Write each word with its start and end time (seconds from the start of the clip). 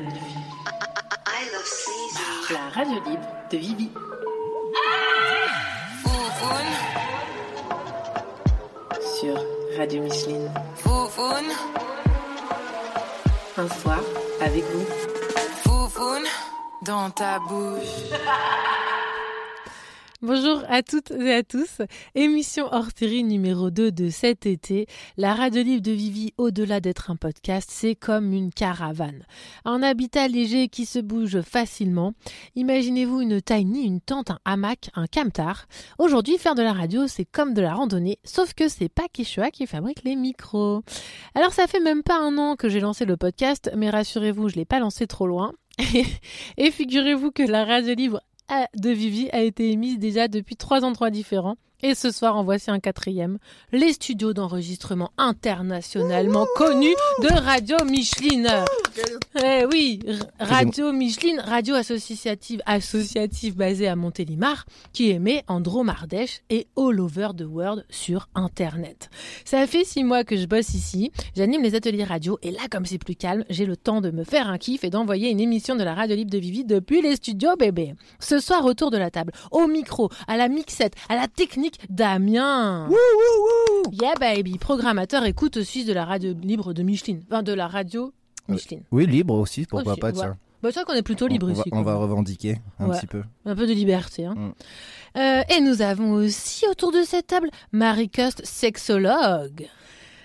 magnifique. 0.00 0.36
La 2.50 2.68
radio 2.74 2.94
libre 3.04 3.26
de 3.50 3.58
Vivi. 3.58 3.90
Sur 9.20 9.36
Radio 9.76 10.02
Micheline. 10.02 10.50
Un 13.58 13.68
soir 13.68 14.00
avec 14.40 14.64
vous. 14.64 14.86
dans 16.82 17.10
ta 17.10 17.38
bouche. 17.38 18.10
Bonjour 20.24 20.62
à 20.68 20.84
toutes 20.84 21.10
et 21.10 21.34
à 21.34 21.42
tous. 21.42 21.78
Émission 22.14 22.68
hors 22.70 22.90
série 22.96 23.24
numéro 23.24 23.70
2 23.70 23.90
de 23.90 24.08
cet 24.08 24.46
été. 24.46 24.86
La 25.16 25.34
radio 25.34 25.64
libre 25.64 25.82
de 25.82 25.90
Vivi, 25.90 26.32
au-delà 26.38 26.78
d'être 26.78 27.10
un 27.10 27.16
podcast, 27.16 27.68
c'est 27.72 27.96
comme 27.96 28.32
une 28.32 28.52
caravane. 28.52 29.24
Un 29.64 29.82
habitat 29.82 30.28
léger 30.28 30.68
qui 30.68 30.86
se 30.86 31.00
bouge 31.00 31.40
facilement. 31.40 32.12
Imaginez-vous 32.54 33.20
une 33.20 33.42
tiny, 33.42 33.84
une 33.84 34.00
tente, 34.00 34.30
un 34.30 34.38
hamac, 34.44 34.90
un 34.94 35.08
camtar. 35.08 35.66
Aujourd'hui, 35.98 36.38
faire 36.38 36.54
de 36.54 36.62
la 36.62 36.72
radio, 36.72 37.08
c'est 37.08 37.24
comme 37.24 37.52
de 37.52 37.60
la 37.60 37.74
randonnée, 37.74 38.20
sauf 38.22 38.54
que 38.54 38.68
c'est 38.68 38.88
pas 38.88 39.08
Kishua 39.12 39.50
qui 39.50 39.66
fabrique 39.66 40.04
les 40.04 40.14
micros. 40.14 40.84
Alors 41.34 41.52
ça 41.52 41.66
fait 41.66 41.80
même 41.80 42.04
pas 42.04 42.20
un 42.20 42.38
an 42.38 42.54
que 42.54 42.68
j'ai 42.68 42.78
lancé 42.78 43.06
le 43.06 43.16
podcast, 43.16 43.72
mais 43.76 43.90
rassurez-vous, 43.90 44.50
je 44.50 44.54
l'ai 44.54 44.66
pas 44.66 44.78
lancé 44.78 45.08
trop 45.08 45.26
loin. 45.26 45.52
Et 46.58 46.70
figurez-vous 46.70 47.32
que 47.32 47.42
la 47.42 47.64
radio 47.64 47.94
libre 47.94 48.20
de 48.76 48.90
Vivi 48.90 49.28
a 49.30 49.40
été 49.40 49.70
émise 49.70 49.98
déjà 49.98 50.28
depuis 50.28 50.56
trois 50.56 50.84
endroits 50.84 51.10
différents. 51.10 51.56
Et 51.84 51.96
ce 51.96 52.12
soir, 52.12 52.36
en 52.36 52.44
voici 52.44 52.70
un 52.70 52.78
quatrième. 52.78 53.38
Les 53.72 53.92
studios 53.92 54.32
d'enregistrement 54.32 55.10
internationalement 55.18 56.46
connus 56.54 56.94
de 57.20 57.40
Radio 57.40 57.76
Micheline. 57.84 58.48
Eh 59.42 59.64
oui, 59.64 59.98
Radio 60.38 60.92
Micheline, 60.92 61.40
radio 61.40 61.74
associative, 61.74 62.62
associative 62.66 63.56
basée 63.56 63.88
à 63.88 63.96
Montélimar, 63.96 64.64
qui 64.92 65.10
émet 65.10 65.42
en 65.48 65.60
Dromardèche 65.60 66.42
et 66.50 66.68
all 66.76 67.00
over 67.00 67.30
the 67.36 67.46
world 67.48 67.84
sur 67.90 68.28
Internet. 68.36 69.10
Ça 69.44 69.66
fait 69.66 69.84
six 69.84 70.04
mois 70.04 70.22
que 70.22 70.36
je 70.36 70.46
bosse 70.46 70.74
ici, 70.74 71.10
j'anime 71.34 71.62
les 71.62 71.74
ateliers 71.74 72.04
radio, 72.04 72.38
et 72.42 72.52
là, 72.52 72.60
comme 72.70 72.86
c'est 72.86 72.98
plus 72.98 73.16
calme, 73.16 73.44
j'ai 73.50 73.66
le 73.66 73.76
temps 73.76 74.00
de 74.00 74.12
me 74.12 74.22
faire 74.22 74.46
un 74.46 74.58
kiff 74.58 74.84
et 74.84 74.90
d'envoyer 74.90 75.30
une 75.30 75.40
émission 75.40 75.74
de 75.74 75.82
la 75.82 75.94
radio 75.94 76.14
libre 76.14 76.30
de 76.30 76.38
Vivi 76.38 76.64
depuis 76.64 77.02
les 77.02 77.16
studios 77.16 77.56
bébé. 77.56 77.94
Ce 78.20 78.38
soir, 78.38 78.64
autour 78.66 78.92
de 78.92 78.98
la 78.98 79.10
table, 79.10 79.32
au 79.50 79.66
micro, 79.66 80.10
à 80.28 80.36
la 80.36 80.48
mixette, 80.48 80.94
à 81.08 81.16
la 81.16 81.26
technique, 81.26 81.71
Damien. 81.88 82.88
Yeah 83.90 84.14
baby, 84.20 84.58
programmateur 84.58 85.24
écoute 85.24 85.62
suisse 85.62 85.86
de 85.86 85.92
la 85.92 86.04
radio 86.04 86.34
libre 86.40 86.72
de 86.72 86.82
Micheline, 86.82 87.22
enfin 87.30 87.42
de 87.42 87.52
la 87.52 87.66
radio 87.68 88.12
Micheline. 88.48 88.82
Oui, 88.90 89.06
libre 89.06 89.34
aussi, 89.34 89.66
pourquoi 89.66 89.92
Aussi, 89.92 90.00
pas 90.00 90.14
ça. 90.14 90.36
Bah, 90.62 90.68
c'est 90.72 90.80
vrai 90.80 90.84
qu'on 90.84 90.94
est 90.94 91.02
plutôt 91.02 91.26
libre 91.26 91.46
on, 91.50 91.52
va, 91.54 91.60
ici. 91.60 91.68
on 91.72 91.82
quoi. 91.82 91.92
va 91.92 91.98
revendiquer 91.98 92.58
un 92.78 92.88
Ouais. 92.88 92.96
petit 92.98 93.06
peu. 93.08 93.22
Un 93.44 93.56
peu 93.56 93.66
de 93.66 93.72
liberté. 93.72 94.24
Hein. 94.26 94.34
Mm. 94.36 94.52
Euh, 95.18 95.42
et 95.56 95.60
nous 95.60 95.82
avons 95.82 96.12
aussi 96.12 96.64
autour 96.70 96.92
de 96.92 97.02
cette 97.02 97.26
table 97.26 97.50
Marie 97.72 98.08
Coste, 98.08 98.44
sexologue. 98.44 99.66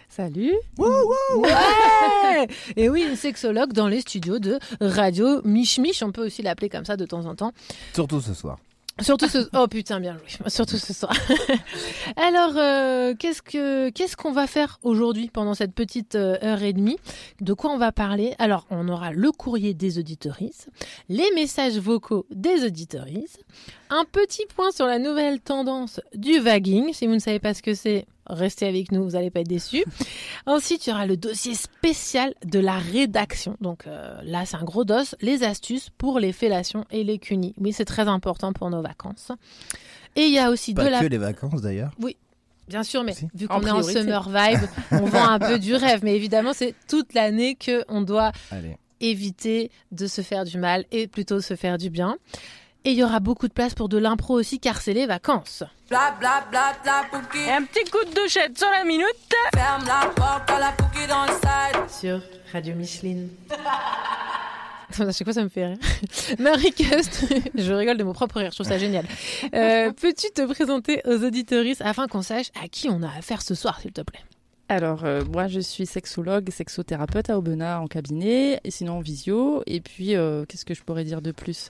Salut. 0.09 0.54
Ouais 0.78 2.48
Et 2.76 2.89
oui, 2.89 3.06
une 3.09 3.16
sexologue 3.16 3.73
dans 3.73 3.88
les 3.88 4.02
studios 4.02 4.39
de 4.39 4.58
Radio 4.80 5.42
Mich 5.44 5.80
Mich, 5.80 6.02
on 6.04 6.11
peut 6.11 6.26
aussi 6.26 6.42
l'appeler 6.42 6.70
comme 6.70 6.86
ça 6.86 6.98
de 6.98 7.06
temps 7.06 7.26
en 7.26 7.36
temps. 7.36 7.52
Surtout 7.94 8.22
ce 8.22 8.34
soir. 8.34 8.58
Surtout 9.00 9.28
ce 9.28 9.48
oh 9.53 9.67
putain 9.67 10.00
bien 10.00 10.17
joué 10.17 10.28
surtout 10.50 10.78
ce 10.78 10.94
soir. 10.94 11.14
Alors 12.16 12.53
euh, 12.58 13.14
qu'est-ce 13.17 13.42
que 13.42 13.89
qu'est-ce 13.89 14.17
qu'on 14.17 14.31
va 14.31 14.48
faire 14.48 14.80
aujourd'hui 14.81 15.30
pendant 15.31 15.54
cette 15.54 15.73
petite 15.73 16.16
euh, 16.16 16.38
heure 16.44 16.64
et 16.64 16.73
demie? 16.73 16.98
De 17.42 17.54
quoi 17.54 17.72
on 17.72 17.78
va 17.78 17.92
parler? 17.92 18.34
Alors 18.39 18.66
on 18.70 18.88
aura 18.89 19.12
le 19.12 19.31
courrier 19.31 19.73
des 19.73 20.00
auditorices, 20.00 20.70
les 21.09 21.30
messages 21.36 21.78
vocaux 21.78 22.26
des 22.31 22.66
auditorices, 22.66 23.38
un 23.89 24.06
petit 24.12 24.45
point 24.55 24.71
sur 24.71 24.88
la 24.88 25.00
nouvelle 25.00 25.39
tendance 25.42 26.02
du 26.16 26.39
vagging. 26.39 26.94
Si 26.94 27.05
vous 27.05 27.14
ne 27.14 27.20
savez 27.20 27.39
pas 27.39 27.54
ce 27.54 27.61
que 27.61 27.73
c'est, 27.73 28.05
restez 28.30 28.67
avec 28.67 28.92
nous, 28.92 29.04
vous 29.04 29.11
n'allez 29.11 29.30
pas 29.30 29.42
être 29.42 29.48
déçus. 29.48 29.83
Ensuite, 30.45 30.86
il 30.88 30.89
y 30.89 30.93
aura 30.93 31.05
le 31.05 31.17
dossier 31.17 31.55
spécial 31.55 32.33
de 32.45 32.60
la 32.60 32.77
rédaction. 32.77 33.58
Donc 33.61 33.88
euh, 33.88 34.20
là, 34.23 34.45
c'est 34.45 34.58
un 34.58 34.64
gros 34.64 34.86
dos, 34.86 35.15
les 35.21 35.43
astuces 35.43 35.89
pour 35.98 36.20
les 36.20 36.32
fellations 36.32 36.86
et 36.92 37.04
les 37.04 37.20
cunis. 37.20 37.54
Oui, 37.60 37.73
c'est 37.73 37.86
très 37.86 38.08
important 38.08 38.54
pour 38.54 38.70
nos 38.70 38.82
vacances. 38.82 39.32
Et 40.15 40.21
il 40.26 40.33
y 40.33 40.39
a 40.39 40.49
aussi 40.49 40.73
Pas 40.73 40.86
de 40.86 40.89
la... 40.89 41.02
que 41.02 41.05
les 41.05 41.17
vacances 41.17 41.61
d'ailleurs. 41.61 41.92
Bien 42.67 42.83
sûr, 42.83 43.04
mais 43.04 43.14
Si. 43.14 43.27
vu 43.33 43.48
En 43.49 43.61
qu'on 43.61 43.67
est 43.67 43.71
en 43.71 43.82
summer 43.83 44.27
vibe, 44.30 44.59
on 44.92 45.05
vend 45.05 45.27
un 45.30 45.39
peu 45.39 45.58
du 45.58 45.73
rêve. 45.73 46.02
Mais 46.04 46.15
évidemment, 46.15 46.52
c'est 46.54 46.76
toute 46.89 47.14
l'année 47.14 47.55
qu'on 47.64 48.02
doit 48.02 48.32
Allez. 48.52 48.76
éviter 48.99 49.71
de 49.92 50.05
se 50.08 50.21
faire 50.21 50.44
du 50.44 50.58
mal 50.58 50.83
et 50.92 51.08
plutôt 51.08 51.39
se 51.39 51.55
faire 51.55 51.77
du 51.77 51.89
bien. 51.89 52.17
Et 52.86 52.92
il 52.92 52.98
y 52.98 53.04
aura 53.04 53.20
beaucoup 53.20 53.48
de 53.48 53.54
place 53.54 53.73
pour 53.73 53.89
de 53.89 53.98
l'impro 53.98 54.36
aussi, 54.36 54.60
car 54.60 54.82
c'est 54.82 54.93
les 54.93 55.05
vacances. 55.08 55.64
Bla 55.89 56.15
bla 56.20 56.45
bla. 56.52 56.73
Et 57.36 57.52
un 57.52 57.64
petit 57.64 57.89
coup 57.89 58.04
de 58.05 58.14
douchette 58.14 58.58
sur 58.58 58.70
la 58.70 58.83
minute. 58.83 59.05
Ferme 59.54 59.83
la 59.86 60.08
porte 60.10 60.49
à 60.49 60.60
la 60.60 60.71
pouki 60.71 61.05
dans 61.08 61.23
le 61.23 61.32
side. 61.32 61.89
Sur 61.89 62.21
Radio 62.54 62.76
Micheline. 62.76 63.30
À 64.99 65.11
chaque 65.11 65.26
fois, 65.26 65.33
ça 65.33 65.43
me 65.43 65.49
fait 65.49 65.65
rire. 65.67 65.77
Marie 66.39 66.71
Cust, 66.71 67.26
je 67.55 67.73
rigole 67.73 67.98
de 67.98 68.04
mon 68.04 68.14
propre 68.14 68.39
rire, 68.39 68.52
je 68.52 68.55
trouve 68.55 68.67
ça 68.67 68.77
génial. 68.77 69.05
Euh, 69.54 69.92
Peux-tu 69.92 70.32
te 70.32 70.45
présenter 70.45 71.02
aux 71.05 71.23
auditoristes 71.23 71.82
afin 71.82 72.08
qu'on 72.08 72.21
sache 72.21 72.48
à 72.64 72.67
qui 72.67 72.89
on 72.89 73.04
a 73.04 73.09
affaire 73.17 73.42
ce 73.42 73.54
soir, 73.54 73.80
s'il 73.82 73.92
te 73.92 74.02
plaît? 74.02 74.21
Alors, 74.70 75.05
euh, 75.05 75.23
moi, 75.32 75.48
je 75.48 75.59
suis 75.59 75.86
sexologue, 75.86 76.49
sexothérapeute 76.49 77.30
à 77.30 77.38
Aubenas 77.38 77.80
en 77.80 77.88
cabinet, 77.88 78.59
et 78.64 78.71
sinon 78.71 78.98
en 78.98 78.99
visio. 78.99 79.61
Et 79.65 79.80
puis, 79.82 80.15
euh, 80.15 80.45
qu'est-ce 80.48 80.65
que 80.65 80.73
je 80.73 80.83
pourrais 80.83 81.04
dire 81.05 81.21
de 81.21 81.32
plus? 81.32 81.70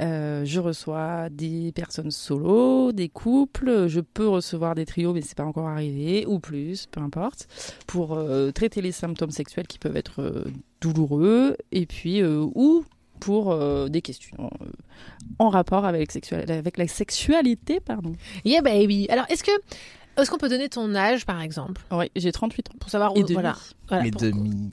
Euh, 0.00 0.44
je 0.44 0.60
reçois 0.60 1.28
des 1.30 1.72
personnes 1.72 2.10
solo, 2.10 2.92
des 2.92 3.08
couples, 3.08 3.88
je 3.88 4.00
peux 4.00 4.28
recevoir 4.28 4.74
des 4.74 4.86
trios, 4.86 5.12
mais 5.12 5.20
c'est 5.20 5.36
pas 5.36 5.44
encore 5.44 5.68
arrivé, 5.68 6.26
ou 6.26 6.38
plus, 6.38 6.86
peu 6.86 7.00
importe, 7.00 7.48
pour 7.86 8.14
euh, 8.14 8.50
traiter 8.50 8.80
les 8.80 8.92
symptômes 8.92 9.30
sexuels 9.30 9.66
qui 9.66 9.78
peuvent 9.78 9.96
être 9.96 10.22
euh, 10.22 10.44
douloureux, 10.80 11.56
et 11.70 11.86
puis 11.86 12.22
ou 12.24 12.84
pour 13.20 13.56
des 13.88 14.02
questions 14.02 14.50
en 15.38 15.48
rapport 15.48 15.84
avec, 15.84 16.10
avec 16.32 16.76
la 16.76 16.88
sexualité, 16.88 17.78
pardon. 17.78 18.14
Yeah 18.44 18.62
baby. 18.62 19.06
Alors, 19.10 19.26
est-ce 19.28 19.44
que 19.44 19.52
est-ce 20.16 20.30
qu'on 20.30 20.38
peut 20.38 20.48
donner 20.48 20.68
ton 20.68 20.94
âge, 20.94 21.24
par 21.26 21.40
exemple, 21.40 21.80
Oui, 21.90 22.10
j'ai 22.16 22.32
38 22.32 22.70
ans. 22.70 22.72
pour 22.78 22.90
savoir 22.90 23.12
Et 23.14 23.20
où 23.20 23.22
demi. 23.22 23.32
voilà, 23.34 23.56
voilà, 23.88 24.10
pour-. 24.10 24.22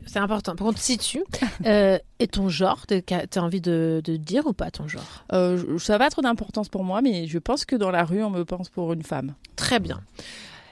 C'est 0.06 0.20
important. 0.20 0.56
Pour 0.56 0.68
qu'on 0.68 0.74
te 0.74 0.80
situe. 0.80 1.24
Euh, 1.66 1.98
et 2.20 2.28
ton 2.28 2.50
genre, 2.50 2.86
t'as 2.88 3.42
envie 3.42 3.62
de, 3.62 4.02
de 4.04 4.16
dire 4.18 4.46
ou 4.48 4.54
pas 4.54 4.72
ton 4.72 4.88
genre? 4.88 5.04
Euh, 5.34 5.78
ça 5.78 5.94
n'a 5.94 6.00
pas 6.00 6.10
trop 6.10 6.22
d'importance 6.22 6.70
pour 6.70 6.84
moi, 6.84 7.02
mais 7.02 7.28
je 7.28 7.38
pense 7.40 7.66
que 7.66 7.76
dans 7.76 7.92
la 7.92 8.04
rue, 8.06 8.24
on 8.24 8.30
me 8.30 8.44
pense 8.46 8.70
pour 8.70 8.94
une 8.94 9.04
femme. 9.04 9.34
Très 9.56 9.80
bien. 9.80 10.00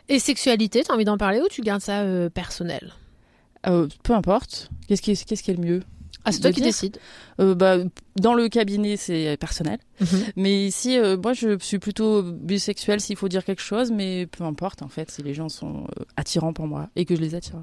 Et 0.10 0.20
sexualité, 0.20 0.84
t'as 0.84 0.94
envie 0.94 1.04
d'en 1.06 1.18
parler 1.18 1.40
ou 1.42 1.48
tu 1.50 1.62
gardes 1.62 1.82
ça 1.82 2.02
euh, 2.02 2.30
personnel? 2.30 2.94
Euh, 3.68 3.88
peu 4.04 4.14
importe. 4.14 4.70
Qu'est-ce 4.88 5.02
qui, 5.02 5.12
est- 5.12 5.26
qu'est-ce 5.26 5.44
qui 5.44 5.52
est 5.52 5.56
le 5.56 5.64
mieux? 5.64 5.84
Ah, 6.28 6.32
c'est 6.32 6.40
toi 6.42 6.52
qui 6.52 6.62
décides. 6.68 7.00
Euh, 7.40 7.56
bah, 7.56 7.78
Dans 8.16 8.34
le 8.34 8.50
cabinet, 8.50 8.98
c'est 8.98 9.38
personnel. 9.38 9.80
Mais 10.36 10.66
ici, 10.66 10.98
euh, 10.98 11.18
moi, 11.18 11.34
je 11.34 11.58
suis 11.60 11.80
plutôt 11.80 12.22
bisexuelle 12.24 13.00
s'il 13.02 13.16
faut 13.16 13.28
dire 13.30 13.44
quelque 13.44 13.62
chose, 13.62 13.92
mais 13.92 14.28
peu 14.28 14.44
importe, 14.44 14.82
en 14.82 14.88
fait, 14.90 15.10
si 15.12 15.24
les 15.24 15.34
gens 15.34 15.50
sont 15.50 15.86
euh, 16.00 16.04
attirants 16.18 16.54
pour 16.54 16.68
moi 16.68 16.90
et 16.96 17.06
que 17.06 17.16
je 17.16 17.22
les 17.22 17.36
attire. 17.36 17.56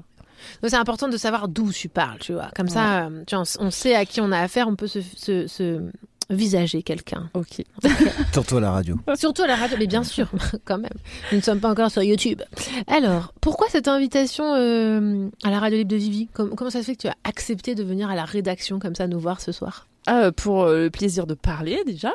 Donc, 0.61 0.69
c'est 0.69 0.75
important 0.75 1.07
de 1.07 1.17
savoir 1.17 1.47
d'où 1.47 1.71
tu 1.71 1.87
parles, 1.89 2.19
tu 2.19 2.33
vois. 2.33 2.49
Comme 2.55 2.67
ça, 2.67 3.09
tu 3.25 3.35
vois, 3.35 3.43
on 3.59 3.71
sait 3.71 3.95
à 3.95 4.05
qui 4.05 4.19
on 4.21 4.31
a 4.31 4.39
affaire, 4.39 4.67
on 4.67 4.75
peut 4.75 4.87
se, 4.87 4.99
se- 5.01 5.47
se 5.47 5.81
visager 6.29 6.81
quelqu'un. 6.83 7.29
Ok. 7.33 7.63
Surtout 8.33 8.57
à 8.57 8.61
la 8.61 8.71
radio. 8.71 8.95
Surtout 9.15 9.43
à 9.43 9.47
la 9.47 9.55
radio, 9.55 9.77
mais 9.79 9.87
bien 9.87 10.03
sûr, 10.03 10.29
quand 10.65 10.77
même. 10.77 10.91
Nous 11.31 11.37
ne 11.37 11.43
sommes 11.43 11.59
pas 11.59 11.69
encore 11.69 11.91
sur 11.91 12.03
YouTube. 12.03 12.41
Alors, 12.87 13.33
pourquoi 13.41 13.67
cette 13.69 13.87
invitation 13.87 14.55
euh, 14.55 15.27
à 15.43 15.49
la 15.51 15.59
radio 15.59 15.77
libre 15.77 15.91
de 15.91 15.95
Vivi? 15.97 16.27
Com- 16.33 16.53
Comment 16.55 16.69
ça 16.71 16.79
se 16.81 16.85
fait 16.85 16.95
que 16.95 17.01
tu 17.01 17.07
as 17.07 17.15
accepté 17.23 17.75
de 17.75 17.83
venir 17.83 18.09
à 18.09 18.15
la 18.15 18.25
rédaction 18.25 18.79
comme 18.79 18.95
ça 18.95 19.07
nous 19.07 19.19
voir 19.19 19.41
ce 19.41 19.51
soir? 19.51 19.87
Ah, 20.07 20.31
pour 20.31 20.63
euh, 20.65 20.83
le 20.83 20.89
plaisir 20.91 21.25
de 21.25 21.33
parler 21.33 21.81
déjà, 21.85 22.13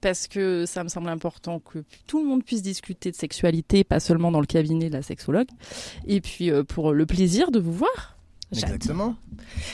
parce 0.00 0.28
que 0.28 0.66
ça 0.66 0.84
me 0.84 0.88
semble 0.88 1.08
important 1.08 1.58
que 1.58 1.80
tout 2.06 2.20
le 2.22 2.26
monde 2.28 2.44
puisse 2.44 2.62
discuter 2.62 3.10
de 3.10 3.16
sexualité, 3.16 3.82
pas 3.82 3.98
seulement 3.98 4.30
dans 4.30 4.38
le 4.40 4.46
cabinet 4.46 4.88
de 4.88 4.94
la 4.94 5.02
sexologue, 5.02 5.48
et 6.06 6.20
puis 6.20 6.52
euh, 6.52 6.62
pour 6.62 6.92
le 6.92 7.06
plaisir 7.06 7.50
de 7.50 7.58
vous 7.58 7.72
voir. 7.72 8.13
Exactement. 8.62 9.16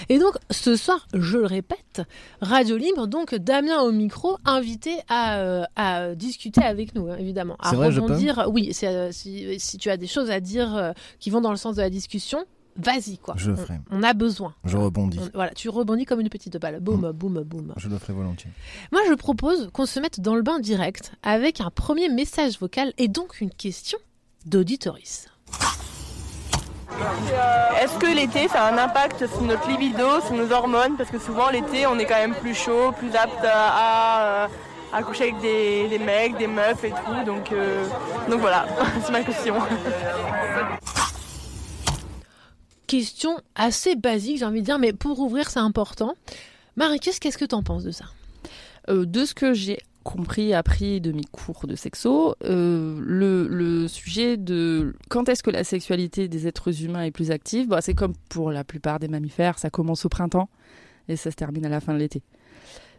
Et 0.09 0.19
donc, 0.19 0.35
ce 0.51 0.77
soir, 0.77 1.07
je 1.15 1.39
le 1.39 1.47
répète, 1.47 2.03
Radio 2.41 2.77
Libre, 2.77 3.07
donc 3.07 3.35
Damien 3.35 3.81
au 3.83 3.93
micro, 3.93 4.37
invité 4.45 4.99
à, 5.09 5.39
euh, 5.39 5.65
à 5.77 6.15
discuter 6.15 6.63
avec 6.63 6.95
nous, 6.95 7.09
hein, 7.09 7.17
évidemment. 7.19 7.57
À 7.61 7.75
vrai, 7.75 7.89
rebondir. 7.89 8.47
Oui, 8.53 8.73
euh, 8.83 9.09
si, 9.13 9.59
si 9.61 9.79
tu 9.79 9.91
as 9.91 9.97
des 9.97 10.07
choses 10.07 10.31
à 10.31 10.41
dire 10.41 10.77
euh, 10.77 10.93
qui 11.19 11.31
vont 11.31 11.41
dans 11.41 11.51
le 11.51 11.57
sens 11.57 11.77
de 11.77 11.83
la 11.83 11.91
discussion, 11.91 12.45
vas-y, 12.77 13.19
quoi. 13.19 13.35
Je 13.37 13.51
On- 13.53 13.57
ferai. 13.57 13.81
On, 13.91 14.03
a 14.03 14.13
besoin. 14.15 14.55
Je 14.65 14.77
rebondis. 14.77 15.19
On- 15.21 15.31
voilà, 15.35 15.53
tu 15.53 15.69
rebondis 15.69 16.05
comme 16.05 16.21
une 16.21 16.29
petite 16.31 16.57
balle. 16.59 16.81
Boum, 16.81 17.13
boum, 17.13 17.43
boum. 17.43 17.73
Je 17.77 17.89
le 17.89 17.99
ferai 17.99 18.13
volontiers. 18.13 18.51
Moi, 18.93 19.01
je 19.09 19.15
propose 19.15 19.71
qu'on 19.73 19.87
se 19.87 19.99
mette 20.01 20.21
dans 20.21 20.35
le 20.35 20.43
bain 20.43 20.59
direct 20.61 21.13
avec 21.23 21.61
un 21.61 21.71
premier 21.71 22.09
message 22.09 22.59
vocal 22.61 22.93
et 22.99 23.09
donc 23.09 23.41
une 23.41 23.51
question 23.51 23.99
d'auditoris. 24.47 25.27
Est-ce 27.81 27.99
que 27.99 28.07
l'été, 28.15 28.49
ça 28.49 28.65
a 28.65 28.73
un 28.73 28.79
impact 28.79 29.27
sur 29.27 29.43
notre 29.43 29.69
libido, 29.69 30.21
sur 30.21 30.33
nos 30.35 30.51
hormones? 30.53 30.97
Parce 30.97 31.11
que 31.11 31.19
souvent, 31.19 31.49
l'été, 31.51 31.87
on 31.87 31.99
est 31.99 32.05
quand 32.05 32.19
même 32.19 32.35
plus 32.35 32.55
chaud, 32.55 32.93
plus 32.93 33.15
apte 33.15 33.45
à, 33.45 34.45
à, 34.45 34.49
à 34.93 35.03
coucher 35.03 35.25
avec 35.25 35.41
des, 35.41 35.89
des 35.89 35.99
mecs, 35.99 36.37
des 36.37 36.47
meufs 36.47 36.85
et 36.85 36.91
tout. 36.91 37.25
Donc, 37.25 37.53
euh, 37.53 37.85
donc 38.29 38.41
voilà, 38.41 38.67
c'est 39.05 39.13
ma 39.13 39.23
question. 39.23 39.55
Question 42.87 43.41
assez 43.55 43.95
basique, 43.95 44.39
j'ai 44.39 44.45
envie 44.45 44.61
de 44.61 44.67
dire, 44.67 44.79
mais 44.79 44.93
pour 44.93 45.21
ouvrir, 45.21 45.49
c'est 45.49 45.61
important. 45.61 46.15
Marie-Cus, 46.77 47.19
qu'est-ce 47.21 47.39
que 47.39 47.45
t'en 47.45 47.63
penses 47.63 47.85
de 47.85 47.93
ça? 47.93 48.07
Euh, 48.89 49.05
de 49.07 49.25
ce 49.25 49.35
que 49.35 49.55
j'ai 49.55 49.79
compris, 50.03 50.55
appris 50.55 51.01
de 51.01 51.13
mes 51.13 51.25
cours 51.25 51.67
de 51.67 51.77
sexo, 51.77 52.35
euh, 52.45 52.99
le, 53.05 53.47
le 53.49 53.89
sujet 53.89 54.37
de 54.37 54.95
quand 55.09 55.29
est-ce 55.29 55.43
que 55.43 55.51
la 55.51 55.65
sexualité 55.65 56.29
des 56.29 56.47
êtres 56.47 56.83
humains 56.83 57.03
est 57.03 57.11
plus 57.11 57.31
active, 57.31 57.69
bah, 57.69 57.81
c'est 57.81 57.95
comme 57.95 58.15
pour 58.29 58.51
la 58.51 58.65
plupart 58.65 58.99
des 58.99 59.09
mammifères, 59.09 59.59
ça 59.59 59.71
commence 59.71 60.05
au 60.05 60.09
printemps 60.09 60.49
et 61.09 61.17
ça 61.17 61.31
se 61.31 61.37
termine 61.37 61.67
à 61.67 61.69
la 61.69 61.81
fin 61.81 61.93
de 61.93 61.99
l'été. 61.99 62.23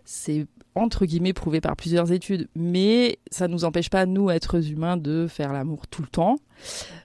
C'est 0.03 0.45
entre 0.73 1.05
guillemets 1.05 1.33
prouvé 1.33 1.59
par 1.61 1.75
plusieurs 1.75 2.11
études, 2.11 2.47
mais 2.55 3.19
ça 3.29 3.47
nous 3.47 3.65
empêche 3.65 3.89
pas, 3.89 4.05
nous, 4.05 4.29
êtres 4.29 4.71
humains, 4.71 4.97
de 4.97 5.27
faire 5.27 5.53
l'amour 5.53 5.87
tout 5.87 6.01
le 6.01 6.07
temps. 6.07 6.37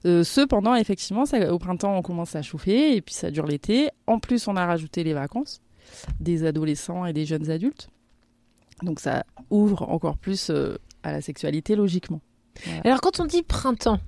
Euh, 0.05 0.23
cependant, 0.25 0.75
effectivement, 0.75 1.25
au 1.51 1.59
printemps, 1.59 1.97
on 1.97 2.03
commence 2.03 2.37
à 2.37 2.43
chauffer 2.43 2.97
et 2.97 3.03
puis 3.03 3.15
ça 3.15 3.31
dure 3.31 3.47
l'été. 3.47 3.89
En 4.07 4.19
plus, 4.19 4.47
on 4.49 4.57
a 4.57 4.65
rajouté 4.65 5.05
les 5.05 5.15
vacances 5.15 5.61
des 6.21 6.45
adolescents 6.45 7.07
et 7.07 7.13
des 7.13 7.25
jeunes 7.25 7.51
adultes. 7.51 7.89
Donc 8.83 9.01
ça 9.01 9.25
ouvre 9.51 9.83
encore 9.91 10.17
plus 10.19 10.51
euh, 10.51 10.77
à 11.03 11.13
la 11.13 11.21
sexualité 11.21 11.77
logiquement. 11.77 12.21
Alors, 12.85 13.01
quand 13.01 13.21
on 13.21 13.27
dit 13.27 13.43
printemps, 13.43 13.99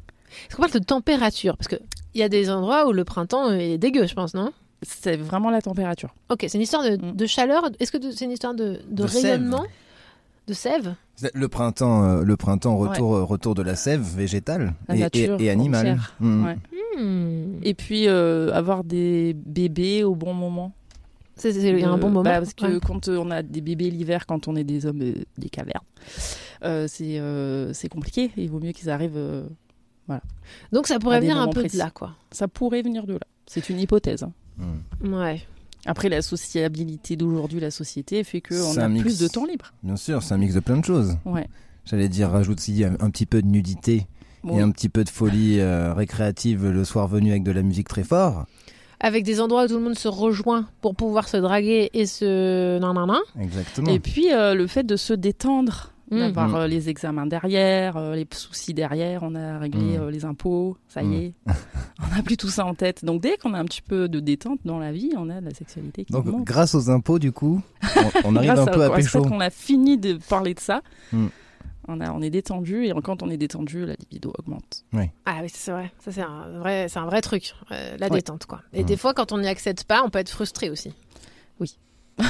est-ce 0.48 0.56
qu'on 0.56 0.62
parle 0.62 0.72
de 0.72 0.78
température? 0.84 1.56
Parce 1.56 1.68
qu'il 1.68 1.80
y 2.14 2.22
a 2.22 2.28
des 2.28 2.50
endroits 2.50 2.86
où 2.88 2.92
le 2.92 3.04
printemps 3.04 3.50
est 3.52 3.78
dégueu, 3.78 4.06
je 4.06 4.14
pense, 4.14 4.34
non? 4.34 4.52
C'est 4.82 5.16
vraiment 5.16 5.50
la 5.50 5.60
température. 5.60 6.14
Ok, 6.30 6.44
c'est 6.48 6.54
une 6.56 6.62
histoire 6.62 6.82
de, 6.84 6.96
Mm. 6.96 7.12
de 7.16 7.26
chaleur? 7.26 7.68
Est-ce 7.80 7.92
que 7.92 7.98
c'est 8.10 8.24
une 8.24 8.30
histoire 8.30 8.54
de, 8.54 8.80
de 8.88 9.02
De 9.02 9.02
rayonnement? 9.04 9.64
De 10.46 10.54
sève? 10.54 10.94
Le 11.34 11.48
printemps, 11.48 12.04
euh, 12.04 12.22
le 12.22 12.36
printemps 12.36 12.76
retour, 12.78 13.16
euh, 13.16 13.24
retour 13.24 13.54
de 13.54 13.62
la 13.62 13.74
sève 13.76 14.00
végétale 14.02 14.74
La 14.88 14.96
et, 14.96 14.98
nature 15.00 15.40
et- 15.40 15.44
et 15.44 15.50
animale. 15.50 15.98
Mm. 16.20 16.44
Ouais. 16.46 16.56
Hmm. 16.96 17.58
Et 17.62 17.74
puis 17.74 18.08
euh, 18.08 18.50
avoir 18.54 18.82
des 18.84 19.34
bébés 19.34 20.04
au 20.04 20.14
bon 20.14 20.32
moment. 20.32 20.72
C'est- 21.38 21.52
c'est- 21.52 21.70
Il 21.70 21.78
y 21.80 21.84
a 21.84 21.88
un 21.90 21.96
bon 21.98 22.08
Euh, 22.08 22.10
moment. 22.10 22.22
bah, 22.22 22.38
parce 22.40 22.52
que 22.54 22.66
Ouais. 22.66 22.80
quand 22.84 23.08
euh, 23.08 23.16
on 23.18 23.30
a 23.30 23.42
des 23.42 23.60
bébés 23.60 23.90
l'hiver, 23.90 24.26
quand 24.26 24.48
on 24.48 24.56
est 24.56 24.64
des 24.64 24.84
hommes 24.86 25.00
euh, 25.02 25.14
des 25.38 25.48
cavernes, 25.48 25.84
euh, 26.64 26.86
c'est 26.88 27.18
euh, 27.18 27.72
c'est 27.72 27.88
compliqué. 27.88 28.30
Il 28.36 28.50
vaut 28.50 28.60
mieux 28.60 28.72
qu'ils 28.72 28.90
arrivent. 28.90 29.16
euh, 29.16 29.46
Donc 30.72 30.86
ça 30.86 30.98
pourrait 30.98 31.20
venir 31.20 31.38
un 31.38 31.46
peu 31.48 31.60
précis. 31.60 31.76
de 31.76 31.82
là, 31.82 31.90
quoi. 31.90 32.12
ça 32.30 32.48
pourrait 32.48 32.82
venir 32.82 33.06
de 33.06 33.14
là. 33.14 33.20
C'est 33.46 33.68
une 33.70 33.78
hypothèse. 33.78 34.22
hein. 34.22 34.32
Mm. 35.02 35.14
Ouais. 35.14 35.42
Après, 35.86 36.08
la 36.08 36.22
sociabilité 36.22 37.16
d'aujourd'hui, 37.16 37.60
la 37.60 37.70
société 37.70 38.24
fait 38.24 38.40
qu'on 38.40 38.76
a 38.78 38.88
mix. 38.88 39.02
plus 39.02 39.18
de 39.18 39.28
temps 39.28 39.44
libre. 39.46 39.72
Bien 39.82 39.96
sûr, 39.96 40.22
c'est 40.22 40.34
un 40.34 40.38
mix 40.38 40.54
de 40.54 40.60
plein 40.60 40.76
de 40.78 40.84
choses. 40.84 41.16
Ouais. 41.24 41.46
J'allais 41.84 42.08
dire, 42.08 42.30
rajoute 42.30 42.58
aussi 42.58 42.84
un, 42.84 42.94
un 43.00 43.10
petit 43.10 43.26
peu 43.26 43.40
de 43.42 43.46
nudité 43.46 44.06
Bon, 44.42 44.58
et 44.58 44.60
un 44.60 44.70
petit 44.70 44.88
peu 44.88 45.04
de 45.04 45.08
folie 45.08 45.60
euh, 45.60 45.94
récréative 45.94 46.66
le 46.68 46.84
soir 46.84 47.06
venu 47.08 47.30
avec 47.30 47.42
de 47.44 47.52
la 47.52 47.62
musique 47.62 47.88
très 47.88 48.04
fort. 48.04 48.46
Avec 49.00 49.24
des 49.24 49.40
endroits 49.40 49.64
où 49.64 49.68
tout 49.68 49.74
le 49.74 49.80
monde 49.84 49.98
se 49.98 50.08
rejoint 50.08 50.66
pour 50.80 50.94
pouvoir 50.96 51.28
se 51.28 51.36
draguer 51.36 51.90
et 51.94 52.06
se... 52.06 52.78
Non, 52.80 52.94
non, 52.94 53.06
non. 53.06 53.20
Exactement. 53.40 53.90
Et 53.92 54.00
puis 54.00 54.32
euh, 54.32 54.54
le 54.54 54.66
fait 54.66 54.82
de 54.84 54.96
se 54.96 55.12
détendre, 55.14 55.92
Mm. 56.10 56.18
d'avoir 56.20 56.48
Mm. 56.48 56.54
euh, 56.54 56.66
les 56.68 56.88
examens 56.88 57.26
derrière, 57.26 57.98
euh, 57.98 58.14
les 58.14 58.26
soucis 58.32 58.72
derrière, 58.72 59.22
on 59.22 59.34
a 59.34 59.58
réglé 59.58 59.98
Mm. 59.98 60.00
euh, 60.04 60.10
les 60.10 60.24
impôts, 60.24 60.78
ça 60.88 61.02
Mm. 61.02 61.12
y 61.12 61.16
est, 61.26 61.34
on 62.02 62.16
n'a 62.16 62.22
plus 62.22 62.38
tout 62.38 62.48
ça 62.48 62.64
en 62.64 62.72
tête. 62.74 63.04
Donc 63.04 63.20
dès 63.20 63.36
qu'on 63.36 63.52
a 63.52 63.58
un 63.58 63.66
petit 63.66 63.82
peu 63.82 64.08
de 64.08 64.18
détente 64.18 64.58
dans 64.64 64.78
la 64.78 64.90
vie, 64.90 65.10
on 65.18 65.28
a 65.28 65.42
de 65.42 65.44
la 65.44 65.52
sexualité 65.54 66.06
qui 66.06 66.12
Donc, 66.14 66.24
monte. 66.24 66.44
grâce 66.44 66.74
aux 66.74 66.88
impôts, 66.88 67.18
du 67.18 67.30
coup, 67.30 67.60
on, 68.24 68.30
on 68.30 68.36
arrive 68.36 68.54
Grâce 68.54 68.68
un 68.68 68.72
peu 68.72 68.82
à 68.84 68.88
fait 68.88 69.02
pécho. 69.02 69.20
qu'on 69.22 69.40
a 69.40 69.50
fini 69.50 69.98
de 69.98 70.14
parler 70.30 70.54
de 70.54 70.60
ça, 70.60 70.80
Mm. 71.12 71.26
On, 71.88 72.00
a, 72.00 72.10
on 72.12 72.20
est 72.22 72.30
détendu 72.30 72.84
et 72.86 72.92
quand 73.02 73.22
on 73.22 73.30
est 73.30 73.36
détendu, 73.36 73.84
la 73.86 73.94
libido 73.94 74.32
augmente. 74.38 74.84
Ah 75.26 75.38
oui, 75.42 75.48
c'est 75.52 75.72
vrai. 75.72 75.90
Ça, 75.98 76.12
c'est 76.12 76.22
un 76.22 76.58
vrai, 76.58 76.86
c'est 76.88 76.98
un 76.98 77.06
vrai 77.06 77.20
truc. 77.20 77.54
euh, 77.72 77.96
la 77.98 78.06
Ouais. 78.08 78.16
détente, 78.18 78.46
quoi. 78.46 78.60
Et 78.72 78.82
Mm. 78.82 78.86
des 78.86 78.96
fois, 78.96 79.14
quand 79.14 79.32
on 79.32 79.38
n'y 79.38 79.48
accède 79.48 79.82
pas, 79.84 80.02
on 80.04 80.10
peut 80.10 80.18
être 80.18 80.30
frustré 80.30 80.70
aussi. 80.70 80.92
Oui. 81.60 81.76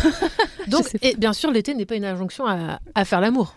Donc, 0.68 0.84
et 1.02 1.16
bien 1.16 1.32
sûr, 1.32 1.50
l'été 1.50 1.74
n'est 1.74 1.86
pas 1.86 1.96
une 1.96 2.04
injonction 2.04 2.46
à, 2.46 2.80
à 2.94 3.04
faire 3.04 3.20
l'amour. 3.20 3.54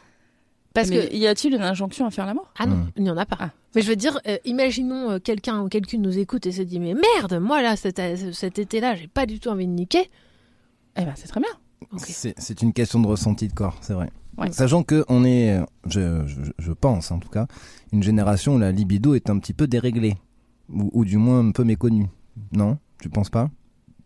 Parce 0.73 0.87
Mais 0.89 1.09
que 1.09 1.13
y 1.15 1.27
a-t-il 1.27 1.53
une 1.53 1.61
injonction 1.61 2.05
à 2.05 2.11
faire 2.11 2.25
la 2.25 2.33
mort 2.33 2.53
Ah 2.57 2.65
non, 2.65 2.75
Mm. 2.77 2.91
il 2.97 3.03
n'y 3.03 3.09
en 3.11 3.17
a 3.17 3.25
pas. 3.25 3.37
Ah. 3.39 3.49
Mais 3.75 3.81
je 3.81 3.87
veux 3.89 3.95
dire, 3.97 4.17
euh, 4.27 4.37
imaginons 4.45 5.11
euh, 5.11 5.19
quelqu'un 5.19 5.61
ou 5.61 5.67
quelqu'une 5.67 6.01
nous 6.01 6.17
écoute 6.17 6.45
et 6.45 6.51
se 6.53 6.61
dit 6.61 6.79
Mais 6.79 6.93
merde, 6.93 7.39
moi 7.41 7.61
là, 7.61 7.75
cet, 7.75 8.01
cet 8.33 8.57
été-là, 8.59 8.95
j'ai 8.95 9.07
pas 9.07 9.25
du 9.25 9.39
tout 9.39 9.49
envie 9.49 9.67
de 9.67 9.71
niquer. 9.73 10.09
Eh 10.97 11.03
ben 11.05 11.13
c'est 11.15 11.27
très 11.27 11.41
bien. 11.41 11.49
C'est 11.97 12.61
une 12.61 12.71
question 12.73 12.99
de 13.01 13.07
ressenti 13.07 13.47
de 13.49 13.53
corps, 13.53 13.77
c'est 13.81 13.93
vrai. 13.93 14.09
Ouais. 14.37 14.51
Sachant 14.51 14.83
que 14.83 15.03
on 15.09 15.23
est, 15.25 15.59
je, 15.87 16.25
je, 16.25 16.51
je 16.57 16.71
pense 16.71 17.11
en 17.11 17.19
tout 17.19 17.29
cas, 17.29 17.47
une 17.91 18.01
génération 18.03 18.55
où 18.55 18.59
la 18.59 18.71
libido 18.71 19.13
est 19.13 19.29
un 19.29 19.37
petit 19.39 19.53
peu 19.53 19.67
déréglée, 19.67 20.15
ou, 20.73 20.89
ou 20.93 21.05
du 21.05 21.17
moins 21.17 21.39
un 21.47 21.51
peu 21.51 21.63
méconnue. 21.63 22.07
Non? 22.53 22.77
Tu 23.01 23.09
penses 23.09 23.29
pas? 23.29 23.49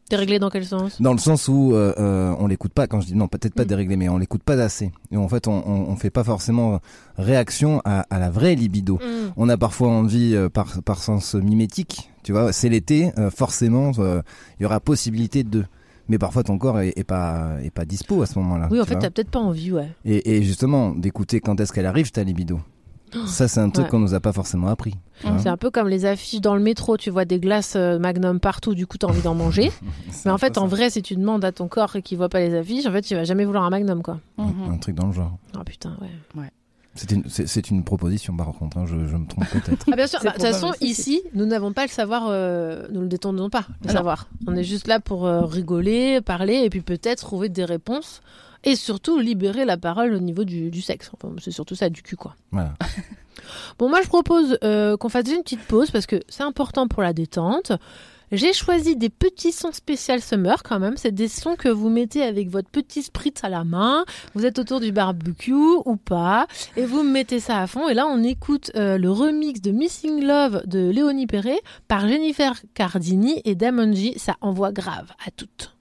T'es 0.10 0.18
réglé 0.18 0.38
dans 0.38 0.50
quel 0.52 0.66
sens? 0.66 1.02
Dans 1.02 1.14
le 1.14 1.18
sens 1.18 1.48
où 1.48 1.74
euh, 1.74 1.92
euh, 1.98 2.36
on 2.38 2.46
l'écoute 2.46 2.74
pas, 2.74 2.86
quand 2.86 3.02
je 3.02 3.08
dis 3.08 3.16
non, 3.16 3.28
peut-être 3.28 3.56
pas 3.56 3.64
Mm. 3.64 3.68
déréglée, 3.68 3.98
mais 3.98 4.08
on 4.10 4.18
l'écoute 4.20 4.44
pas 4.44 4.54
assez. 4.62 4.92
Et 5.12 5.18
en 5.18 5.28
fait, 5.28 5.48
on, 5.48 5.64
on, 5.68 5.90
on 5.90 5.96
fait 5.96 6.12
pas 6.12 6.24
forcément 6.24 6.80
réaction 7.18 7.82
à, 7.86 8.02
à 8.12 8.20
la 8.20 8.30
vraie 8.30 8.54
libido. 8.56 8.96
Mm. 8.96 9.32
On 9.36 9.50
a 9.50 9.58
parfois 9.58 9.90
envie, 9.90 10.36
euh, 10.36 10.48
par, 10.50 10.82
par 10.84 11.02
sens 11.02 11.34
mimétique, 11.34 12.12
tu 12.24 12.34
vois, 12.34 12.54
c'est 12.54 12.70
l'été, 12.70 13.12
euh, 13.18 13.32
forcément, 13.32 13.92
euh, 13.98 14.22
il 14.60 14.64
y 14.64 14.66
aura 14.66 14.80
possibilité 14.80 15.44
de. 15.44 15.66
Mais 16.08 16.18
parfois 16.20 16.44
ton 16.44 16.58
corps 16.58 16.80
est, 16.82 16.94
est 16.98 17.04
pas 17.04 17.58
est 17.64 17.72
pas 17.72 17.86
dispo 17.86 18.22
à 18.22 18.26
ce 18.26 18.38
moment-là. 18.40 18.68
Oui, 18.72 18.80
en 18.80 18.84
tu 18.84 18.90
fait, 18.90 19.00
t'as 19.00 19.10
peut-être 19.10 19.32
pas 19.32 19.40
envie, 19.40 19.72
ouais. 19.72 19.90
et, 20.06 20.38
et 20.38 20.44
justement 20.44 20.92
d'écouter 20.92 21.40
quand 21.40 21.60
est-ce 21.60 21.74
qu'elle 21.74 21.86
arrive 21.88 22.12
ta 22.12 22.24
libido. 22.24 22.60
Ça 23.28 23.48
c'est 23.48 23.62
un 23.62 23.70
truc 23.70 23.86
Ouais. 23.86 23.92
qu'on 23.92 24.00
nous 24.00 24.14
a 24.14 24.20
pas 24.20 24.34
forcément 24.34 24.68
appris. 24.68 24.94
tu 25.22 25.28
vois. 25.28 25.38
C'est 25.40 25.48
un 25.48 25.56
peu 25.56 25.72
comme 25.72 25.88
les 25.88 26.06
affiches 26.06 26.42
dans 26.42 26.54
le 26.54 26.62
métro, 26.62 26.98
tu 26.98 27.10
vois 27.12 27.24
des 27.24 27.40
glaces 27.40 27.76
euh, 27.78 27.98
Magnum 27.98 28.42
partout, 28.42 28.76
du 28.76 28.88
coup 28.88 28.98
t'as 28.98 29.08
envie 29.08 29.22
d'en 29.22 29.36
manger. 29.36 29.72
Mais 30.26 30.32
en 30.32 30.38
fait, 30.38 30.58
en 30.58 30.68
vrai, 30.68 30.90
si 30.90 31.02
tu 31.02 31.16
demandes 31.16 31.46
à 31.46 31.54
ton 31.54 31.70
corps 31.70 31.94
qu'il 32.04 32.18
voit 32.18 32.28
pas 32.30 32.40
les 32.42 32.54
affiches, 32.56 32.86
en 32.88 32.92
fait, 32.92 33.10
il 33.10 33.14
va 33.16 33.24
jamais 33.24 33.46
vouloir 33.46 33.64
un 33.64 33.70
Magnum, 33.70 34.02
quoi. 34.04 34.20
Mhm. 34.38 34.70
un 34.74 34.78
truc 34.80 34.96
dans 34.96 35.08
le 35.08 35.14
genre. 35.14 35.38
Ah 35.58 35.64
putain, 35.64 35.96
ouais. 36.02 36.50
C'est 36.96 37.70
une, 37.70 37.84
proposition 37.84 38.36
par 38.38 38.54
contre, 38.54 38.78
hein, 38.78 38.86
je, 38.86 39.06
je 39.06 39.18
me 39.18 39.28
trompe 39.28 39.48
peut-être. 39.50 39.86
Ah 39.92 39.96
bien 39.96 40.08
sûr, 40.08 40.20
C'est 40.22 40.28
bah, 40.28 40.32
de 40.32 40.38
toute 40.38 40.48
façon, 40.48 40.74
ici, 40.80 41.22
nous 41.34 41.46
n'avons 41.46 41.74
pas 41.74 41.84
le 41.84 41.90
savoir, 41.90 42.28
euh, 42.30 42.88
nous 42.90 43.02
le 43.02 43.08
détendons 43.08 43.50
pas, 43.50 43.66
le 43.84 43.92
savoir. 43.92 44.30
On 44.48 44.56
est 44.56 44.64
juste 44.64 44.88
là 44.88 45.02
pour 45.02 45.26
euh, 45.26 45.42
rigoler, 45.42 46.22
parler, 46.22 46.62
et 46.64 46.70
puis 46.70 46.82
peut-être 46.82 47.20
trouver 47.20 47.50
des 47.50 47.66
réponses. 47.66 48.22
Et 48.64 48.76
surtout, 48.76 49.20
libérer 49.20 49.64
la 49.66 49.78
parole 49.78 50.14
au 50.14 50.20
niveau 50.20 50.44
du, 50.44 50.72
du 50.72 50.82
sexe. 50.82 51.12
Enfin, 51.14 51.36
c'est 51.40 51.52
surtout 51.52 51.76
ça, 51.76 51.90
du 51.90 52.02
cul, 52.02 52.16
quoi. 52.16 52.36
voilà. 52.52 52.74
Bon, 53.78 53.90
moi, 53.90 54.02
je 54.02 54.08
propose 54.08 54.58
euh, 54.64 54.98
qu'on 54.98 55.10
fasse 55.10 55.30
une 55.30 55.44
petite 55.44 55.62
pause, 55.62 55.92
parce 55.92 56.06
que 56.06 56.22
c'est 56.30 56.44
important 56.44 56.88
pour 56.88 57.04
la 57.04 57.14
détente. 57.14 57.74
J'ai 58.32 58.54
choisi 58.54 58.96
des 58.96 59.10
petits 59.10 59.52
sons 59.52 59.72
spécial 59.72 60.22
summer 60.22 60.64
quand 60.64 60.80
même. 60.80 60.98
C'est 60.98 61.12
des 61.12 61.28
sons 61.28 61.56
que 61.56 61.70
vous 61.70 61.90
mettez 61.90 62.24
avec 62.24 62.50
votre 62.50 62.70
petit 62.70 63.04
spritz 63.04 63.44
à 63.44 63.50
la 63.50 63.64
main. 63.64 64.06
Vous 64.34 64.46
êtes 64.46 64.60
autour 64.60 64.80
du 64.80 64.92
barbecue 64.92 65.54
ou 65.54 65.96
pas. 65.96 66.48
Et 66.76 66.86
vous 66.86 67.04
mettez 67.04 67.40
ça 67.40 67.62
à 67.62 67.68
fond. 67.68 67.88
Et 67.88 67.94
là, 67.94 68.08
on 68.08 68.24
écoute 68.24 68.72
euh, 68.76 68.98
le 68.98 69.12
remix 69.12 69.62
de 69.62 69.72
Missing 69.72 70.26
Love 70.26 70.64
de 70.66 70.90
Léonie 70.90 71.28
Perret 71.28 71.60
par 71.88 72.08
Jennifer 72.08 72.54
Cardini 72.74 73.42
et 73.46 73.56
Damonji. 73.56 74.18
Ça 74.18 74.36
envoie 74.42 74.72
grave 74.72 75.12
à 75.26 75.32
toutes. 75.32 75.75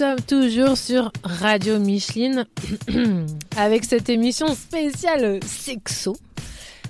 Sommes 0.00 0.20
toujours 0.22 0.76
sur 0.78 1.12
Radio 1.24 1.78
Micheline 1.78 2.46
avec 3.56 3.84
cette 3.84 4.08
émission 4.08 4.54
spéciale 4.54 5.40
sexo. 5.44 6.16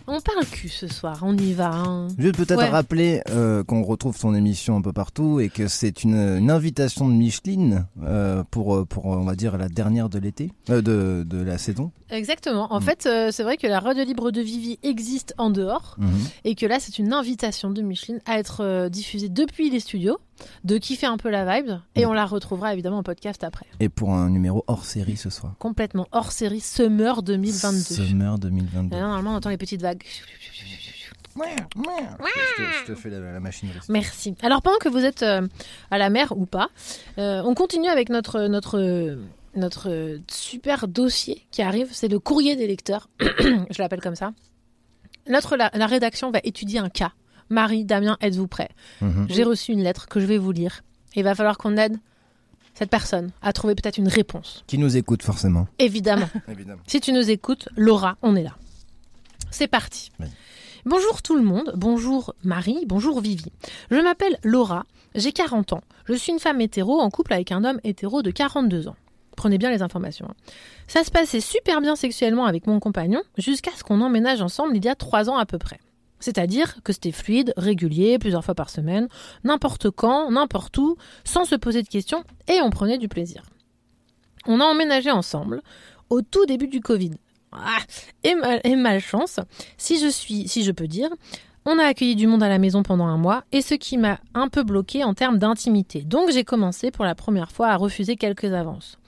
On 0.06 0.20
parle 0.20 0.44
cul 0.46 0.68
ce 0.68 0.88
soir, 0.88 1.18
on 1.22 1.36
y 1.36 1.52
va. 1.52 1.70
hein. 1.72 2.08
Juste 2.18 2.36
peut-être 2.36 2.58
Ouais. 2.58 2.68
rappeler 2.68 3.20
euh, 3.30 3.62
qu'on 3.62 3.82
retrouve 3.84 4.16
son 4.16 4.34
émission 4.34 4.76
un 4.76 4.82
peu 4.82 4.92
partout 4.92 5.38
et 5.40 5.48
que 5.50 5.68
c'est 5.68 6.02
une, 6.02 6.14
une 6.16 6.50
invitation 6.50 7.08
de 7.08 7.14
Micheline 7.14 7.86
euh, 8.04 8.42
pour, 8.50 8.86
pour, 8.88 9.06
on 9.06 9.24
va 9.24 9.34
dire, 9.36 9.56
la 9.56 9.68
dernière 9.68 10.08
de 10.08 10.18
l'été, 10.18 10.50
euh, 10.68 10.80
de, 10.82 11.24
de 11.24 11.42
la 11.42 11.58
saison. 11.58 11.92
Exactement. 12.10 12.72
En 12.72 12.80
Mm. 12.80 12.82
fait, 12.82 13.08
c'est 13.30 13.42
vrai 13.44 13.56
que 13.56 13.66
la 13.68 13.78
radio 13.78 14.04
libre 14.04 14.30
de 14.32 14.40
Vivi 14.40 14.78
existe 14.82 15.32
en 15.38 15.50
dehors 15.50 15.94
Mhm. 15.98 16.08
et 16.44 16.54
que 16.56 16.66
là, 16.66 16.78
c'est 16.80 16.98
une 16.98 17.12
invitation 17.12 17.70
de 17.70 17.82
Micheline 17.82 18.20
à 18.26 18.38
être 18.38 18.88
diffusée 18.88 19.28
depuis 19.28 19.70
les 19.70 19.78
studios, 19.80 20.18
de 20.64 20.78
kiffer 20.78 21.06
un 21.06 21.16
peu 21.16 21.30
la 21.30 21.60
vibe 21.60 21.72
et 21.94 22.06
on 22.06 22.12
la 22.12 22.26
retrouvera 22.26 22.72
évidemment 22.72 22.98
en 22.98 23.02
podcast 23.02 23.44
après. 23.44 23.66
Et 23.80 23.88
pour 23.88 24.12
un 24.12 24.30
numéro 24.30 24.64
hors 24.66 24.84
série 24.84 25.16
ce 25.16 25.30
soir. 25.30 25.54
Complètement 25.58 26.06
hors 26.12 26.32
série 26.32 26.60
Summer 26.60 27.22
2022. 27.22 27.78
Summer 27.78 28.38
2022. 28.38 28.96
Et 28.96 29.00
là, 29.00 29.06
normalement, 29.06 29.32
on 29.32 29.36
entend 29.36 29.50
les 29.50 29.58
petites 29.58 29.82
vagues. 29.82 30.02
Je 31.36 31.42
te, 32.56 32.62
je 32.80 32.86
te 32.86 32.94
fais 32.94 33.10
la, 33.10 33.18
la. 33.20 33.40
Merci. 33.88 34.34
Alors 34.42 34.62
pendant 34.62 34.78
que 34.78 34.88
vous 34.88 35.04
êtes 35.04 35.22
euh, 35.22 35.46
à 35.90 35.98
la 35.98 36.10
mer 36.10 36.32
ou 36.36 36.44
pas, 36.46 36.68
euh, 37.18 37.42
on 37.44 37.54
continue 37.54 37.88
avec 37.88 38.08
notre 38.08 38.46
notre 38.48 39.18
notre 39.54 40.18
super 40.28 40.88
dossier 40.88 41.46
qui 41.50 41.62
arrive. 41.62 41.88
C'est 41.92 42.08
le 42.08 42.18
courrier 42.18 42.56
des 42.56 42.66
lecteurs. 42.66 43.08
Je 43.20 43.78
l'appelle 43.80 44.00
comme 44.00 44.16
ça. 44.16 44.32
Notre 45.28 45.56
la, 45.56 45.70
la 45.74 45.86
rédaction 45.86 46.30
va 46.30 46.40
étudier 46.42 46.78
un 46.80 46.88
cas. 46.88 47.12
Marie, 47.50 47.84
Damien, 47.84 48.16
êtes-vous 48.20 48.46
prêts 48.46 48.70
Mhm. 49.00 49.26
J'ai 49.28 49.42
reçu 49.42 49.72
une 49.72 49.82
lettre 49.82 50.08
que 50.08 50.20
je 50.20 50.26
vais 50.26 50.38
vous 50.38 50.52
lire. 50.52 50.82
Et 51.14 51.20
il 51.20 51.24
va 51.24 51.34
falloir 51.34 51.58
qu'on 51.58 51.76
aide 51.76 51.96
cette 52.74 52.90
personne 52.90 53.30
à 53.42 53.52
trouver 53.52 53.74
peut-être 53.74 53.98
une 53.98 54.08
réponse. 54.08 54.62
Qui 54.68 54.78
nous 54.78 54.96
écoute 54.96 55.22
forcément. 55.22 55.66
Évidemment. 55.78 56.28
Évidemment. 56.48 56.80
Si 56.86 57.00
tu 57.00 57.12
nous 57.12 57.28
écoutes, 57.30 57.68
Laura, 57.76 58.16
on 58.22 58.36
est 58.36 58.44
là. 58.44 58.54
C'est 59.50 59.66
parti. 59.66 60.10
Oui. 60.20 60.26
Bonjour 60.86 61.20
tout 61.20 61.36
le 61.36 61.42
monde, 61.42 61.72
bonjour 61.76 62.34
Marie, 62.42 62.84
bonjour 62.86 63.20
Vivi. 63.20 63.52
Je 63.90 63.96
m'appelle 63.96 64.38
Laura, 64.44 64.86
j'ai 65.14 65.32
40 65.32 65.74
ans. 65.74 65.82
Je 66.06 66.14
suis 66.14 66.32
une 66.32 66.38
femme 66.38 66.60
hétéro 66.62 67.00
en 67.00 67.10
couple 67.10 67.34
avec 67.34 67.52
un 67.52 67.64
homme 67.64 67.80
hétéro 67.84 68.22
de 68.22 68.30
42 68.30 68.88
ans. 68.88 68.96
Prenez 69.36 69.58
bien 69.58 69.70
les 69.70 69.82
informations. 69.82 70.26
hein. 70.30 70.34
Ça 70.86 71.04
se 71.04 71.10
passait 71.10 71.40
super 71.40 71.82
bien 71.82 71.96
sexuellement 71.96 72.46
avec 72.46 72.66
mon 72.66 72.80
compagnon 72.80 73.20
jusqu'à 73.36 73.72
ce 73.76 73.82
qu'on 73.84 74.00
emménage 74.00 74.40
ensemble 74.40 74.74
il 74.76 74.84
y 74.84 74.88
a 74.88 74.94
3 74.94 75.28
ans 75.28 75.36
à 75.36 75.44
peu 75.44 75.58
près. 75.58 75.80
C'est-à-dire 76.20 76.82
que 76.84 76.92
c'était 76.92 77.12
fluide, 77.12 77.52
régulier, 77.56 78.18
plusieurs 78.18 78.44
fois 78.44 78.54
par 78.54 78.70
semaine, 78.70 79.08
n'importe 79.44 79.90
quand, 79.90 80.30
n'importe 80.30 80.76
où, 80.78 80.96
sans 81.24 81.44
se 81.44 81.56
poser 81.56 81.82
de 81.82 81.88
questions, 81.88 82.24
et 82.48 82.60
on 82.62 82.70
prenait 82.70 82.98
du 82.98 83.08
plaisir. 83.08 83.42
On 84.46 84.60
a 84.60 84.64
emménagé 84.64 85.10
ensemble 85.10 85.62
au 86.08 86.22
tout 86.22 86.46
début 86.46 86.68
du 86.68 86.80
Covid. 86.80 87.12
Ah, 87.52 87.78
et, 88.22 88.34
mal, 88.34 88.60
et 88.62 88.76
malchance, 88.76 89.40
si 89.76 89.98
je 89.98 90.06
suis, 90.06 90.46
si 90.46 90.62
je 90.62 90.70
peux 90.70 90.86
dire, 90.86 91.10
on 91.66 91.78
a 91.78 91.84
accueilli 91.84 92.16
du 92.16 92.26
monde 92.26 92.42
à 92.42 92.48
la 92.48 92.58
maison 92.58 92.82
pendant 92.82 93.06
un 93.06 93.18
mois, 93.18 93.44
et 93.52 93.60
ce 93.60 93.74
qui 93.74 93.98
m'a 93.98 94.18
un 94.34 94.48
peu 94.48 94.62
bloqué 94.62 95.04
en 95.04 95.14
termes 95.14 95.38
d'intimité. 95.38 96.02
Donc 96.02 96.30
j'ai 96.30 96.44
commencé 96.44 96.90
pour 96.90 97.04
la 97.04 97.14
première 97.14 97.52
fois 97.52 97.68
à 97.68 97.76
refuser 97.76 98.16
quelques 98.16 98.52
avances. 98.52 98.98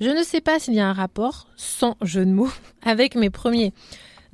Je 0.00 0.10
ne 0.10 0.22
sais 0.22 0.40
pas 0.40 0.58
s'il 0.58 0.74
y 0.74 0.80
a 0.80 0.88
un 0.88 0.92
rapport, 0.92 1.48
sans 1.56 1.96
jeu 2.02 2.24
de 2.24 2.30
mots, 2.30 2.52
avec 2.82 3.14
mes 3.14 3.30
premiers 3.30 3.72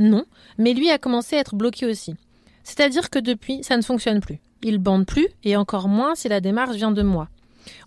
non, 0.03 0.25
mais 0.59 0.75
lui 0.75 0.91
a 0.91 0.99
commencé 0.99 1.37
à 1.37 1.39
être 1.39 1.55
bloqué 1.55 1.87
aussi. 1.87 2.17
C'est-à-dire 2.65 3.09
que 3.09 3.21
depuis, 3.21 3.63
ça 3.63 3.77
ne 3.77 3.83
fonctionne 3.83 4.21
plus. 4.21 4.41
Il 4.63 4.79
bande 4.79 5.07
plus, 5.07 5.29
et 5.45 5.57
encore 5.57 5.89
moins 5.89 6.15
si 6.15 6.29
la 6.29 6.41
démarche 6.41 6.75
vient 6.75 6.91
de 6.91 7.03
moi. 7.03 7.29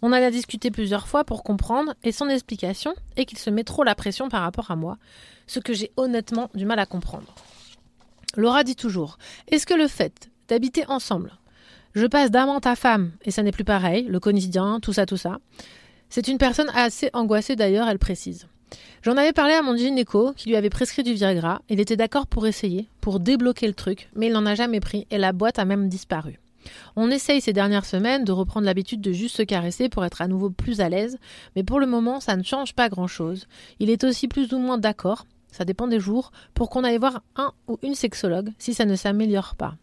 On 0.01 0.13
a 0.13 0.31
discuté 0.31 0.71
plusieurs 0.71 1.07
fois 1.07 1.25
pour 1.25 1.43
comprendre, 1.43 1.93
et 2.03 2.13
son 2.13 2.29
explication 2.29 2.93
est 3.17 3.25
qu'il 3.25 3.37
se 3.37 3.49
met 3.49 3.65
trop 3.65 3.83
la 3.83 3.95
pression 3.95 4.29
par 4.29 4.41
rapport 4.41 4.71
à 4.71 4.77
moi, 4.77 4.97
ce 5.45 5.59
que 5.59 5.73
j'ai 5.73 5.91
honnêtement 5.97 6.49
du 6.55 6.65
mal 6.65 6.79
à 6.79 6.85
comprendre. 6.85 7.35
Laura 8.37 8.63
dit 8.63 8.77
toujours 8.77 9.17
Est-ce 9.51 9.65
que 9.65 9.73
le 9.73 9.89
fait 9.89 10.29
d'habiter 10.47 10.85
ensemble, 10.87 11.33
je 11.95 12.05
passe 12.05 12.31
d'amant 12.31 12.59
à 12.59 12.75
femme, 12.77 13.11
et 13.25 13.31
ça 13.31 13.43
n'est 13.43 13.51
plus 13.51 13.65
pareil, 13.65 14.03
le 14.03 14.21
quotidien, 14.21 14.79
tout 14.81 14.93
ça, 14.93 15.05
tout 15.05 15.17
ça? 15.17 15.39
C'est 16.09 16.29
une 16.29 16.37
personne 16.37 16.71
assez 16.75 17.09
angoissée 17.11 17.57
d'ailleurs, 17.57 17.89
elle 17.89 17.99
précise. 17.99 18.47
J'en 19.03 19.17
avais 19.17 19.33
parlé 19.33 19.53
à 19.53 19.61
mon 19.61 19.75
gynéco 19.75 20.33
qui 20.35 20.49
lui 20.49 20.55
avait 20.55 20.69
prescrit 20.69 21.03
du 21.03 21.13
Viagra. 21.13 21.61
Il 21.69 21.79
était 21.79 21.95
d'accord 21.95 22.27
pour 22.27 22.47
essayer, 22.47 22.89
pour 23.01 23.19
débloquer 23.19 23.67
le 23.67 23.73
truc, 23.73 24.09
mais 24.15 24.27
il 24.27 24.33
n'en 24.33 24.45
a 24.45 24.55
jamais 24.55 24.79
pris 24.79 25.05
et 25.11 25.17
la 25.17 25.31
boîte 25.31 25.59
a 25.59 25.65
même 25.65 25.89
disparu. 25.89 26.39
On 26.95 27.11
essaye 27.11 27.41
ces 27.41 27.53
dernières 27.53 27.85
semaines 27.85 28.23
de 28.23 28.31
reprendre 28.31 28.65
l'habitude 28.65 29.01
de 29.01 29.11
juste 29.11 29.37
se 29.37 29.43
caresser 29.43 29.89
pour 29.89 30.03
être 30.05 30.21
à 30.21 30.27
nouveau 30.27 30.49
plus 30.49 30.81
à 30.81 30.89
l'aise, 30.89 31.19
mais 31.55 31.63
pour 31.63 31.79
le 31.79 31.85
moment 31.85 32.19
ça 32.19 32.35
ne 32.35 32.43
change 32.43 32.73
pas 32.73 32.89
grand-chose. 32.89 33.47
Il 33.79 33.89
est 33.89 34.03
aussi 34.03 34.27
plus 34.27 34.51
ou 34.53 34.57
moins 34.57 34.77
d'accord, 34.77 35.25
ça 35.51 35.65
dépend 35.65 35.87
des 35.87 35.99
jours, 35.99 36.31
pour 36.53 36.69
qu'on 36.69 36.83
aille 36.83 36.97
voir 36.97 37.21
un 37.35 37.51
ou 37.67 37.77
une 37.83 37.95
sexologue 37.95 38.51
si 38.57 38.73
ça 38.73 38.85
ne 38.85 38.95
s'améliore 38.95 39.55
pas. 39.55 39.75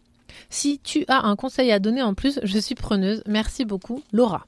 Si 0.51 0.81
tu 0.83 1.05
as 1.09 1.27
un 1.27 1.37
conseil 1.37 1.71
à 1.73 1.79
donner 1.79 2.03
en 2.03 2.15
plus, 2.15 2.41
je 2.43 2.59
suis 2.59 2.75
preneuse. 2.75 3.23
Merci 3.27 3.65
beaucoup, 3.65 4.03
Laura. 4.13 4.47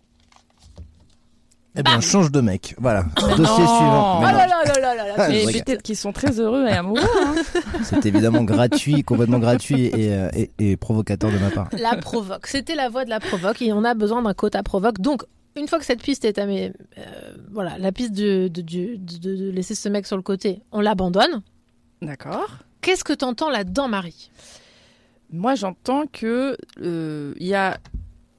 Eh 1.77 1.83
bien, 1.83 2.01
change 2.01 2.31
de 2.31 2.41
mec. 2.41 2.75
Voilà. 2.79 3.03
Dossier 3.17 3.35
non. 3.43 3.47
suivant. 3.47 4.21
Mais 4.21 4.27
Oh 4.29 4.31
non, 4.31 4.37
là 4.39 4.47
là 4.47 4.95
là 4.95 4.95
là 5.09 5.15
Ah, 5.19 5.31
je 5.33 5.47
Mais 5.47 5.53
peut-être 5.63 5.83
qu'ils 5.83 5.97
sont 5.97 6.13
très 6.13 6.39
heureux 6.39 6.67
et 6.67 6.73
amoureux. 6.73 7.01
hein. 7.03 7.35
C'est 7.83 8.07
évidemment 8.07 8.45
gratuit, 8.45 9.03
complètement 9.03 9.39
gratuit 9.41 9.87
et, 9.87 10.13
euh, 10.15 10.29
et, 10.37 10.51
et 10.61 10.77
provocateur 10.77 11.33
de 11.33 11.39
ma 11.39 11.51
part. 11.51 11.69
La 11.79 11.97
provoque. 11.97 12.47
C'était 12.47 12.77
la 12.77 12.89
voix 12.89 13.05
de 13.05 13.11
la 13.11 13.19
provoque 13.19 13.61
et 13.61 13.73
on 13.73 13.83
a 13.85 13.95
besoin 13.95 14.23
d'un 14.23 14.35
quota 14.35 14.63
provoque. 14.63 15.01
Donc, 15.01 15.25
une 15.57 15.67
fois 15.67 15.79
que 15.81 15.85
cette 15.85 16.03
piste 16.03 16.25
est 16.25 16.39
à 16.39 16.47
mes, 16.47 16.73
euh, 16.99 17.03
voilà, 17.53 17.77
la 17.79 17.91
piste 17.93 18.13
de, 18.13 18.47
de, 18.49 18.63
de, 18.63 18.97
de- 18.97 19.37
de 19.37 19.51
laisser 19.51 19.75
ce 19.75 19.89
mec 19.89 20.07
sur 20.07 20.17
le 20.17 20.23
côté, 20.23 20.61
on 20.71 20.81
l'abandonne. 20.81 21.43
D'accord. 22.03 22.59
Qu'est-ce 22.83 23.03
que 23.05 23.13
t'entends 23.13 23.51
là-dedans, 23.51 23.89
Marie? 23.89 24.31
Moi, 25.33 25.55
j'entends 25.57 26.05
que 26.13 26.57
euh, 26.83 27.35
il 27.41 27.47
y 27.47 27.55
a 27.55 27.79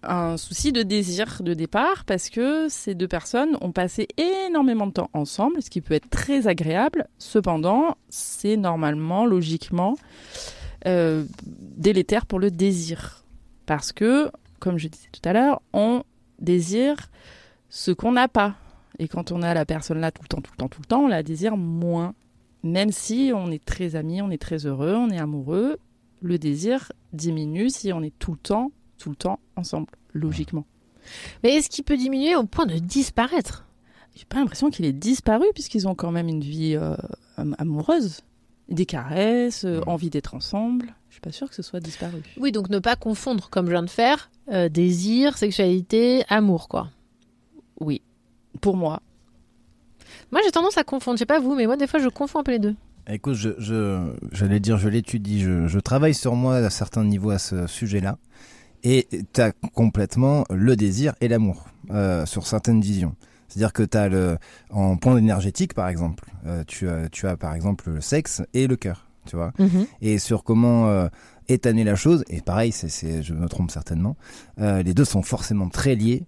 un 0.07 0.37
souci 0.37 0.71
de 0.71 0.83
désir 0.83 1.41
de 1.41 1.53
départ 1.53 2.05
parce 2.05 2.29
que 2.29 2.67
ces 2.69 2.95
deux 2.95 3.07
personnes 3.07 3.57
ont 3.61 3.71
passé 3.71 4.07
énormément 4.17 4.87
de 4.87 4.93
temps 4.93 5.09
ensemble, 5.13 5.61
ce 5.61 5.69
qui 5.69 5.81
peut 5.81 5.93
être 5.93 6.09
très 6.09 6.47
agréable. 6.47 7.07
Cependant, 7.17 7.97
c'est 8.09 8.57
normalement, 8.57 9.25
logiquement, 9.25 9.95
euh, 10.87 11.25
délétère 11.47 12.25
pour 12.25 12.39
le 12.39 12.51
désir. 12.51 13.23
Parce 13.65 13.91
que, 13.91 14.31
comme 14.59 14.77
je 14.77 14.87
disais 14.87 15.09
tout 15.11 15.27
à 15.27 15.33
l'heure, 15.33 15.61
on 15.73 16.03
désire 16.39 17.09
ce 17.69 17.91
qu'on 17.91 18.11
n'a 18.11 18.27
pas. 18.27 18.55
Et 18.99 19.07
quand 19.07 19.31
on 19.31 19.41
a 19.41 19.53
la 19.53 19.65
personne 19.65 19.99
là 19.99 20.11
tout 20.11 20.21
le 20.21 20.27
temps, 20.27 20.41
tout 20.41 20.51
le 20.51 20.57
temps, 20.57 20.69
tout 20.69 20.81
le 20.81 20.87
temps, 20.87 21.01
on 21.01 21.07
la 21.07 21.23
désire 21.23 21.57
moins. 21.57 22.13
Même 22.63 22.91
si 22.91 23.31
on 23.35 23.51
est 23.51 23.63
très 23.63 23.95
amis, 23.95 24.21
on 24.21 24.31
est 24.31 24.41
très 24.41 24.65
heureux, 24.65 24.95
on 24.95 25.09
est 25.09 25.19
amoureux, 25.19 25.77
le 26.21 26.37
désir 26.39 26.91
diminue 27.13 27.69
si 27.69 27.93
on 27.93 28.01
est 28.01 28.17
tout 28.17 28.31
le 28.31 28.37
temps, 28.37 28.71
tout 28.97 29.09
le 29.09 29.15
temps 29.15 29.39
ensemble, 29.55 29.87
logiquement. 30.13 30.65
Mais 31.43 31.53
est-ce 31.53 31.69
qu'il 31.69 31.83
peut 31.83 31.97
diminuer 31.97 32.35
au 32.35 32.43
point 32.45 32.65
de 32.65 32.77
disparaître? 32.79 33.65
J'ai 34.15 34.25
pas 34.25 34.37
l'impression 34.37 34.69
qu'il 34.69 34.85
est 34.85 34.93
disparu 34.93 35.45
puisqu'ils 35.53 35.87
ont 35.87 35.95
quand 35.95 36.11
même 36.11 36.27
une 36.27 36.41
vie 36.41 36.75
euh, 36.75 36.95
am- 37.37 37.55
amoureuse. 37.59 38.21
Des 38.67 38.87
caresses, 38.87 39.63
euh, 39.63 39.81
envie 39.85 40.09
d'être 40.09 40.33
ensemble. 40.33 40.95
Je 41.09 41.15
suis 41.15 41.21
pas 41.21 41.31
sûre 41.31 41.47
que 41.47 41.53
ce 41.55 41.61
soit 41.61 41.79
disparu. 41.79 42.23
Oui, 42.39 42.51
donc 42.51 42.69
ne 42.69 42.79
pas 42.79 42.95
confondre, 42.95 43.49
comme 43.51 43.67
je 43.67 43.71
viens 43.71 43.83
de 43.83 43.89
faire, 43.89 44.31
euh, 44.51 44.69
désir, 44.69 45.37
sexualité, 45.37 46.23
amour, 46.29 46.67
quoi. 46.67 46.89
Oui, 47.79 48.01
pour 48.61 48.75
moi. 48.75 49.01
Moi, 50.31 50.41
j'ai 50.43 50.49
tendance 50.51 50.79
à 50.79 50.83
confondre. 50.83 51.17
Je 51.17 51.19
sais 51.19 51.25
pas 51.27 51.39
vous, 51.39 51.53
mais 51.53 51.67
moi, 51.67 51.77
des 51.77 51.85
fois, 51.85 51.99
je 51.99 52.09
confonds 52.09 52.39
un 52.39 52.43
peu 52.43 52.53
les 52.53 52.59
deux. 52.59 52.75
Écoute, 53.07 53.35
je, 53.35 53.49
je, 53.59 54.11
j'allais 54.31 54.59
dire, 54.59 54.79
je 54.79 54.89
l'étudie, 54.89 55.41
je, 55.41 55.67
je 55.67 55.79
travaille 55.79 56.15
sur 56.15 56.33
moi 56.35 56.55
à 56.55 56.69
certains 56.71 57.03
niveaux 57.03 57.29
à 57.29 57.37
ce 57.37 57.67
sujet-là. 57.67 58.17
Et 58.83 59.07
tu 59.33 59.41
as 59.41 59.51
complètement 59.73 60.43
le 60.49 60.75
désir 60.75 61.13
et 61.21 61.27
l'amour 61.27 61.65
euh, 61.91 62.25
sur 62.25 62.45
certaines 62.45 62.81
visions. 62.81 63.15
C'est-à-dire 63.47 63.73
que 63.73 63.83
tu 63.83 63.97
as 63.97 64.09
le, 64.09 64.37
en 64.69 64.97
point 64.97 65.17
énergétique, 65.17 65.73
par 65.73 65.87
exemple, 65.87 66.25
euh, 66.45 66.63
tu, 66.67 66.89
as, 66.89 67.09
tu 67.09 67.27
as 67.27 67.37
par 67.37 67.53
exemple 67.53 67.89
le 67.89 68.01
sexe 68.01 68.41
et 68.53 68.67
le 68.67 68.75
cœur, 68.75 69.07
tu 69.25 69.35
vois. 69.35 69.53
Et 70.01 70.19
sur 70.19 70.43
comment 70.43 70.87
euh, 70.87 71.07
étaner 71.47 71.83
la 71.83 71.95
chose, 71.95 72.23
et 72.29 72.41
pareil, 72.41 72.71
c'est, 72.71 72.89
c'est, 72.89 73.23
je 73.23 73.33
me 73.33 73.47
trompe 73.47 73.71
certainement, 73.71 74.17
euh, 74.59 74.83
les 74.83 74.93
deux 74.93 75.05
sont 75.05 75.21
forcément 75.21 75.69
très 75.69 75.95
liés. 75.95 76.25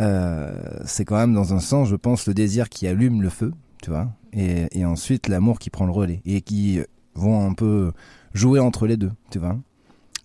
Euh, 0.00 0.54
c'est 0.84 1.06
quand 1.06 1.16
même 1.16 1.32
dans 1.32 1.54
un 1.54 1.60
sens, 1.60 1.88
je 1.88 1.96
pense, 1.96 2.26
le 2.26 2.34
désir 2.34 2.68
qui 2.68 2.86
allume 2.86 3.22
le 3.22 3.30
feu, 3.30 3.52
tu 3.82 3.90
vois, 3.90 4.12
et, 4.34 4.66
et 4.78 4.84
ensuite 4.84 5.28
l'amour 5.28 5.58
qui 5.58 5.70
prend 5.70 5.86
le 5.86 5.92
relais 5.92 6.20
et 6.26 6.42
qui 6.42 6.80
vont 7.14 7.46
un 7.46 7.54
peu 7.54 7.92
jouer 8.34 8.60
entre 8.60 8.86
les 8.86 8.98
deux, 8.98 9.12
tu 9.30 9.38
vois. 9.38 9.56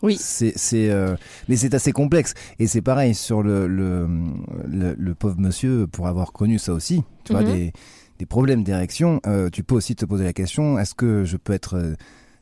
Oui. 0.01 0.17
C'est, 0.19 0.53
c'est, 0.55 0.89
euh, 0.89 1.15
mais 1.47 1.55
c'est 1.55 1.73
assez 1.73 1.91
complexe. 1.91 2.33
Et 2.59 2.67
c'est 2.67 2.81
pareil 2.81 3.13
sur 3.15 3.43
le, 3.43 3.67
le, 3.67 4.07
le, 4.67 4.95
le 4.97 5.15
pauvre 5.15 5.35
monsieur, 5.39 5.87
pour 5.87 6.07
avoir 6.07 6.31
connu 6.33 6.57
ça 6.59 6.73
aussi, 6.73 7.03
tu 7.23 7.33
vois, 7.33 7.43
Mhm. 7.43 7.51
des, 7.53 7.73
des 8.19 8.25
problèmes 8.25 8.63
d'érection, 8.63 9.19
euh, 9.27 9.49
tu 9.49 9.63
peux 9.63 9.75
aussi 9.75 9.95
te 9.95 10.05
poser 10.05 10.23
la 10.23 10.33
question, 10.33 10.77
est-ce 10.79 10.93
que 10.95 11.23
je 11.25 11.37
peux 11.37 11.53
être 11.53 11.75
euh, 11.77 11.93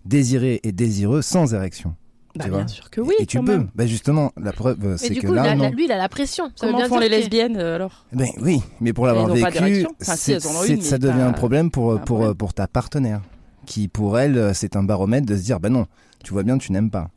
désiré 0.05 0.59
et 0.63 0.71
désireux 0.71 1.21
sans 1.21 1.53
érection 1.53 1.95
Bah, 2.35 2.47
bien 2.47 2.67
sûr 2.67 2.89
que 2.89 3.01
oui. 3.01 3.13
et 3.19 3.25
tu 3.25 3.39
peux. 3.39 3.45
même. 3.57 3.69
Bah 3.75 3.85
justement, 3.85 4.31
la 4.41 4.51
preuve, 4.53 4.77
Mais 4.81 4.97
c'est 4.97 5.09
du 5.13 5.21
que 5.21 5.27
coup, 5.27 5.33
là, 5.33 5.43
la- 5.43 5.55
non. 5.55 5.63
la- 5.63 5.69
lui, 5.71 5.85
il 5.85 5.91
a 5.91 5.97
la 5.97 6.09
pression. 6.09 6.51
Ça 6.55 6.65
veut 6.67 6.71
Comment 6.73 6.77
bien 6.79 6.87
font 6.87 6.99
dire 6.99 7.09
les 7.09 7.17
lesbiennes 7.19 7.57
euh, 7.57 7.75
alors? 7.75 8.05
Ben 8.13 8.27
oui, 8.41 8.61
mais 8.81 8.93
pour 8.93 9.05
l'avoir 9.07 9.27
vécu. 9.27 9.85
Enfin, 10.01 10.15
si, 10.15 10.33
une, 10.73 10.81
ça 10.81 10.97
devient 10.97 11.13
pas- 11.17 11.25
un 11.25 11.31
problème 11.33 11.71
pour, 11.71 11.93
un 11.93 11.97
pour, 11.97 12.17
problème. 12.17 12.35
pour 12.35 12.53
ta 12.53 12.67
partenaire, 12.67 13.21
qui 13.65 13.87
pour 13.87 14.17
elle, 14.19 14.53
c'est 14.55 14.75
un 14.75 14.83
baromètre 14.83 15.25
de 15.25 15.35
se 15.35 15.41
dire, 15.43 15.59
ben 15.59 15.69
non, 15.71 15.85
tu 16.23 16.33
vois 16.33 16.43
bien, 16.43 16.57
tu 16.57 16.71
n'aimes 16.71 16.91
pas. 16.91 17.09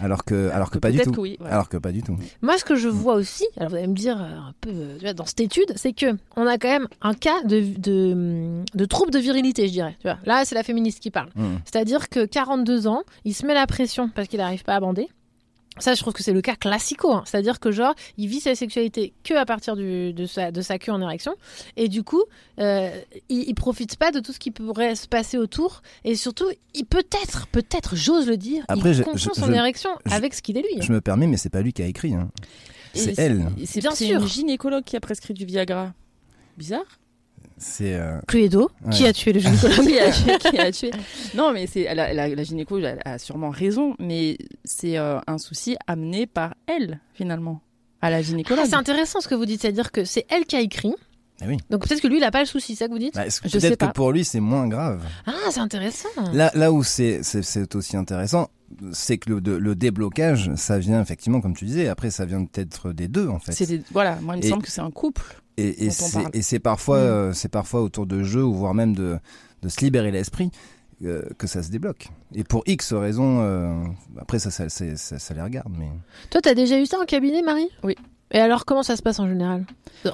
Alors 0.00 0.24
que, 0.24 0.50
alors 0.50 0.70
que, 0.70 0.78
pas 0.78 0.90
du 0.90 0.98
tout. 0.98 1.12
que 1.12 1.20
oui. 1.20 1.36
voilà. 1.38 1.54
Alors 1.54 1.68
que 1.68 1.76
pas 1.76 1.92
du 1.92 2.02
tout. 2.02 2.16
Moi, 2.40 2.58
ce 2.58 2.64
que 2.64 2.76
je 2.76 2.88
vois 2.88 3.14
aussi, 3.14 3.44
alors 3.56 3.70
vous 3.70 3.76
allez 3.76 3.86
me 3.86 3.94
dire 3.94 4.20
euh, 4.20 4.48
un 4.48 4.54
peu 4.60 4.70
euh, 4.70 5.12
dans 5.12 5.26
cette 5.26 5.40
étude, 5.40 5.72
c'est 5.76 5.92
que 5.92 6.16
on 6.36 6.46
a 6.46 6.58
quand 6.58 6.68
même 6.68 6.88
un 7.00 7.14
cas 7.14 7.42
de, 7.44 7.60
de, 7.78 8.62
de 8.74 8.84
trouble 8.84 9.10
de 9.10 9.18
virilité, 9.18 9.68
je 9.68 9.72
dirais. 9.72 9.96
Tu 10.00 10.08
vois. 10.08 10.18
Là, 10.24 10.44
c'est 10.44 10.54
la 10.54 10.62
féministe 10.62 11.00
qui 11.00 11.10
parle. 11.10 11.30
Mm. 11.34 11.56
C'est-à-dire 11.64 12.08
que 12.08 12.24
42 12.24 12.86
ans, 12.86 13.02
il 13.24 13.34
se 13.34 13.46
met 13.46 13.54
la 13.54 13.66
pression 13.66 14.08
parce 14.08 14.28
qu'il 14.28 14.38
n'arrive 14.38 14.64
pas 14.64 14.74
à 14.74 14.80
bander. 14.80 15.08
Ça, 15.78 15.94
je 15.94 16.00
trouve 16.00 16.12
que 16.12 16.22
c'est 16.22 16.34
le 16.34 16.42
cas 16.42 16.54
classico. 16.54 17.12
hein. 17.12 17.22
C'est-à-dire 17.26 17.58
que, 17.58 17.72
genre, 17.72 17.94
il 18.18 18.28
vit 18.28 18.40
sa 18.40 18.54
sexualité 18.54 19.14
que 19.24 19.32
à 19.34 19.46
partir 19.46 19.74
du- 19.74 20.12
de, 20.12 20.26
sa, 20.26 20.50
de 20.52 20.60
sa 20.60 20.78
queue 20.78 20.92
en 20.92 21.00
érection. 21.00 21.34
Et 21.76 21.88
du 21.88 22.02
coup, 22.02 22.22
euh, 22.58 22.90
il, 23.30 23.48
il 23.48 23.54
profite 23.54 23.96
pas 23.96 24.10
de 24.12 24.20
tout 24.20 24.32
ce 24.32 24.38
qui 24.38 24.50
pourrait 24.50 24.94
se 24.94 25.08
passer 25.08 25.38
autour. 25.38 25.80
Et 26.04 26.14
surtout, 26.14 26.44
il 26.74 26.84
peut-être, 26.84 27.46
peut-être, 27.48 27.96
j'ose 27.96 28.26
le 28.28 28.36
dire, 28.36 28.64
Après, 28.68 28.90
il 28.90 28.94
je- 28.96 29.02
confond 29.02 29.16
je- 29.34 29.40
son 29.40 29.46
je- 29.46 29.52
érection 29.52 29.90
je- 30.04 30.12
avec 30.12 30.34
ce 30.34 30.42
qu'il 30.42 30.58
est 30.58 30.62
lui. 30.62 30.76
hein. 30.76 30.82
Je 30.82 30.92
me 30.92 31.00
permets, 31.00 31.26
mais 31.26 31.38
c'est 31.38 31.48
pas 31.50 31.62
lui 31.62 31.72
qui 31.72 31.82
a 31.82 31.86
écrit. 31.86 32.14
hein. 32.14 32.30
C'est 32.94 33.18
elle. 33.18 33.48
C'est 33.64 33.80
Bien 33.80 33.92
c'est 33.92 34.06
sûr. 34.08 34.20
une 34.20 34.28
gynécologue 34.28 34.84
qui 34.84 34.96
a 34.96 35.00
prescrit 35.00 35.32
du 35.32 35.46
Viagra. 35.46 35.94
Bizarre. 36.58 36.84
C'est. 37.64 37.94
euh, 37.94 38.18
Cluedo, 38.26 38.70
qui 38.90 39.06
a 39.06 39.12
tué 39.12 39.32
le 39.32 39.40
gynécologue 39.40 39.86
qui, 39.86 39.98
a 39.98 40.10
tué, 40.10 40.38
qui 40.50 40.58
a 40.58 40.72
tué. 40.72 40.90
Non, 41.34 41.52
mais 41.52 41.66
c'est 41.66 41.94
la, 41.94 42.12
la, 42.12 42.28
la 42.28 42.42
gynéco 42.42 42.78
elle 42.78 43.00
a 43.04 43.18
sûrement 43.18 43.50
raison, 43.50 43.94
mais 43.98 44.36
c'est 44.64 44.98
euh, 44.98 45.18
un 45.26 45.38
souci 45.38 45.76
amené 45.86 46.26
par 46.26 46.54
elle 46.66 47.00
finalement 47.14 47.60
à 48.00 48.10
la 48.10 48.20
gynécologue. 48.20 48.64
Ah, 48.64 48.68
c'est 48.68 48.76
intéressant 48.76 49.20
ce 49.20 49.28
que 49.28 49.34
vous 49.34 49.46
dites, 49.46 49.60
c'est-à-dire 49.62 49.92
que 49.92 50.04
c'est 50.04 50.26
elle 50.28 50.44
qui 50.44 50.56
a 50.56 50.60
écrit. 50.60 50.94
Ah 51.40 51.44
oui. 51.48 51.56
Donc 51.70 51.86
peut-être 51.86 52.00
que 52.00 52.08
lui, 52.08 52.16
il 52.16 52.20
n'a 52.20 52.30
pas 52.30 52.40
le 52.40 52.46
souci, 52.46 52.74
c'est 52.76 52.84
ça 52.84 52.88
que 52.88 52.92
vous 52.92 52.98
dites 52.98 53.14
bah, 53.14 53.24
Peut-être 53.24 53.76
que 53.78 53.92
pour 53.92 54.12
lui, 54.12 54.24
c'est 54.24 54.40
moins 54.40 54.68
grave. 54.68 55.02
Ah, 55.26 55.32
c'est 55.50 55.60
intéressant. 55.60 56.08
Là, 56.32 56.50
là 56.54 56.72
où 56.72 56.82
c'est 56.84 57.20
aussi 57.74 57.96
intéressant, 57.96 58.48
c'est 58.92 59.18
que 59.18 59.30
le, 59.30 59.40
de- 59.40 59.52
le 59.52 59.74
déblocage, 59.74 60.50
ça 60.56 60.78
vient 60.78 61.00
effectivement, 61.02 61.40
comme 61.40 61.54
tu 61.54 61.64
disais, 61.64 61.88
après, 61.88 62.10
ça 62.10 62.24
vient 62.26 62.44
peut-être 62.44 62.92
des 62.92 63.08
deux, 63.08 63.28
en 63.28 63.38
fait. 63.38 63.52
C'est 63.52 63.66
des- 63.66 63.82
voilà, 63.92 64.16
moi 64.22 64.34
il 64.36 64.40
me 64.40 64.44
Et- 64.44 64.48
semble 64.48 64.62
que 64.62 64.70
c'est 64.70 64.80
un 64.80 64.90
couple. 64.90 65.41
Et, 65.58 65.86
et 65.86 65.90
c'est 65.90 66.12
parle. 66.22 66.30
et 66.34 66.42
c'est 66.42 66.58
parfois, 66.60 66.98
Mm. 66.98 67.00
euh, 67.06 67.32
c'est 67.32 67.48
parfois 67.48 67.82
autour 67.82 68.06
de 68.06 68.22
jeux 68.22 68.44
ou 68.44 68.54
voire 68.54 68.74
même 68.74 68.94
de, 68.94 69.18
de 69.62 69.68
se 69.68 69.80
libérer 69.80 70.10
l'esprit 70.10 70.50
euh, 71.04 71.22
que 71.36 71.46
ça 71.46 71.62
se 71.62 71.70
débloque. 71.70 72.08
Et 72.34 72.44
pour 72.44 72.62
X 72.66 72.92
raisons, 72.92 73.40
euh, 73.42 73.84
après 74.18 74.38
ça 74.38 74.50
ça, 74.50 74.68
c'est- 74.68 74.96
ça, 74.96 75.18
ça 75.18 75.34
les 75.34 75.42
regarde, 75.42 75.72
mais 75.78 75.88
Toi, 76.30 76.40
t'as 76.40 76.54
déjà 76.54 76.78
eu 76.80 76.86
ça 76.86 76.98
en 77.00 77.04
cabinet, 77.04 77.42
Marie? 77.42 77.68
Oui. 77.82 77.96
Et 78.34 78.38
alors, 78.38 78.64
comment 78.64 78.82
ça 78.82 78.96
se 78.96 79.02
passe 79.02 79.18
en 79.20 79.28
général? 79.28 79.66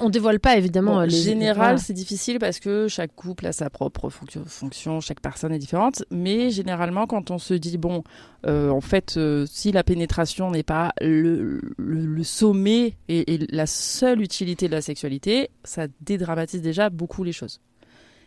On 0.03 0.11
dévoile 0.11 0.41
pas, 0.41 0.57
évidemment. 0.57 0.95
Bon, 0.97 1.01
les... 1.03 1.11
général, 1.11 1.57
voilà. 1.57 1.77
c'est 1.79 1.93
difficile 1.93 2.39
parce 2.39 2.59
que 2.59 2.89
chaque 2.89 3.15
couple 3.15 3.47
a 3.47 3.53
sa 3.53 3.71
propre 3.71 4.11
fonction, 4.11 5.01
chaque 5.01 5.21
personne 5.21 5.53
est 5.53 5.59
différente. 5.59 6.03
Mais 6.11 6.51
généralement, 6.51 7.07
quand 7.07 7.31
on 7.31 7.39
se 7.39 7.55
dit, 7.55 7.79
bon, 7.79 8.03
euh, 8.45 8.71
en 8.71 8.81
fait, 8.81 9.17
euh, 9.17 9.47
si 9.49 9.71
la 9.73 9.85
pénétration 9.85 10.51
n'est 10.51 10.65
pas 10.65 10.93
le, 11.01 11.61
le, 11.79 12.07
le 12.07 12.25
sommet 12.25 12.95
et, 13.09 13.35
et 13.35 13.39
la 13.51 13.67
seule 13.67 14.21
utilité 14.21 14.67
de 14.67 14.73
la 14.73 14.83
sexualité, 14.83 15.51
ça 15.65 15.87
dédramatise 16.01 16.61
déjà 16.61 16.91
beaucoup 16.91 17.23
les 17.23 17.33
choses. 17.33 17.61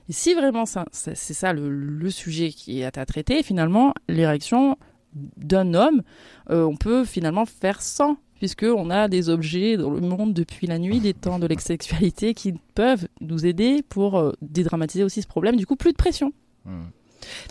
Et 0.09 0.13
si 0.13 0.33
vraiment 0.33 0.65
ça, 0.65 0.85
ça- 0.91 1.15
c'est 1.15 1.33
ça 1.35 1.53
le, 1.53 1.69
le 1.69 2.09
sujet 2.09 2.49
qui 2.49 2.81
est 2.81 2.97
à 2.97 3.05
traiter, 3.05 3.43
finalement, 3.43 3.93
l'érection 4.07 4.77
d'un 5.37 5.73
homme, 5.73 6.01
euh, 6.49 6.63
on 6.63 6.77
peut 6.77 7.03
finalement 7.05 7.45
faire 7.45 7.81
sans, 7.81 8.17
puisqu'on 8.41 8.89
a 8.89 9.07
des 9.07 9.29
objets 9.29 9.77
dans 9.77 9.91
le 9.91 9.99
monde 10.01 10.33
depuis 10.33 10.65
la 10.65 10.79
nuit 10.79 10.99
des 10.99 11.13
temps 11.13 11.37
de 11.37 11.45
l'exsexualité 11.45 12.33
qui 12.33 12.55
peuvent 12.73 13.07
nous 13.19 13.45
aider 13.45 13.83
pour 13.87 14.17
euh, 14.17 14.31
dédramatiser 14.41 15.03
aussi 15.03 15.21
ce 15.21 15.27
problème. 15.27 15.57
Du 15.57 15.67
coup, 15.67 15.75
plus 15.75 15.91
de 15.91 15.97
pression. 15.97 16.33
mm. 16.65 16.85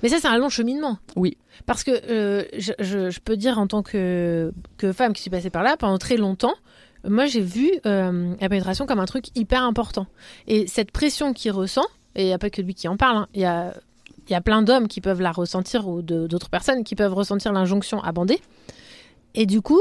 Mais 0.02 0.08
ça, 0.08 0.16
c'est 0.18 0.26
un 0.26 0.36
long 0.36 0.48
cheminement. 0.48 0.98
Oui. 1.14 1.36
Parce 1.64 1.84
que 1.84 1.92
euh, 1.92 2.42
je, 2.58 2.72
je- 2.80 3.08
je 3.08 3.20
peux 3.20 3.36
dire, 3.36 3.60
en 3.60 3.68
tant 3.68 3.84
que, 3.84 4.52
que 4.78 4.90
femme 4.92 5.12
qui 5.12 5.22
suis 5.22 5.30
passée 5.30 5.48
par 5.48 5.62
là, 5.62 5.76
pendant 5.76 5.96
très 5.96 6.16
longtemps, 6.16 6.54
moi, 7.08 7.26
j'ai 7.26 7.40
vu 7.40 7.70
euh, 7.86 8.34
la 8.40 8.48
pénétration 8.48 8.84
comme 8.84 8.98
un 8.98 9.04
truc 9.06 9.26
hyper 9.36 9.62
important. 9.62 10.06
Et 10.48 10.66
cette 10.66 10.90
pression 10.90 11.32
qu'il 11.32 11.52
ressent, 11.52 11.86
et 12.16 12.22
il 12.24 12.26
n'y 12.26 12.32
a 12.32 12.38
pas 12.38 12.50
que 12.50 12.60
lui 12.62 12.74
qui 12.74 12.88
en 12.88 12.96
parle, 12.96 13.16
hein, 13.18 13.26
il 13.32 13.42
y 13.42 13.44
a. 13.44 13.72
Il 14.28 14.32
y 14.32 14.36
a 14.36 14.40
plein 14.40 14.62
d'hommes 14.62 14.86
qui 14.86 15.00
peuvent 15.00 15.20
la 15.20 15.32
ressentir 15.32 15.88
ou 15.88 16.02
d'autres 16.02 16.50
personnes 16.50 16.84
qui 16.84 16.94
peuvent 16.94 17.14
ressentir 17.14 17.52
l'injonction 17.52 18.00
à 18.00 18.12
bander. 18.12 18.38
Et 19.34 19.44
du 19.44 19.60
coup, 19.60 19.80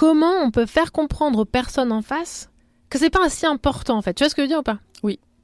comment 0.00 0.32
on 0.42 0.50
peut 0.50 0.64
faire 0.64 0.92
comprendre 0.92 1.40
aux 1.40 1.44
personnes 1.44 1.92
en 1.92 2.00
face 2.00 2.48
que 2.88 2.98
c'est 2.98 3.10
pas 3.10 3.28
si 3.28 3.44
important 3.44 3.98
en 3.98 4.02
fait 4.02 4.14
Tu 4.14 4.24
vois 4.24 4.30
ce 4.30 4.34
que 4.34 4.40
je 4.40 4.44
veux 4.44 4.48
dire 4.48 4.60
ou 4.60 4.62
pas? 4.62 4.78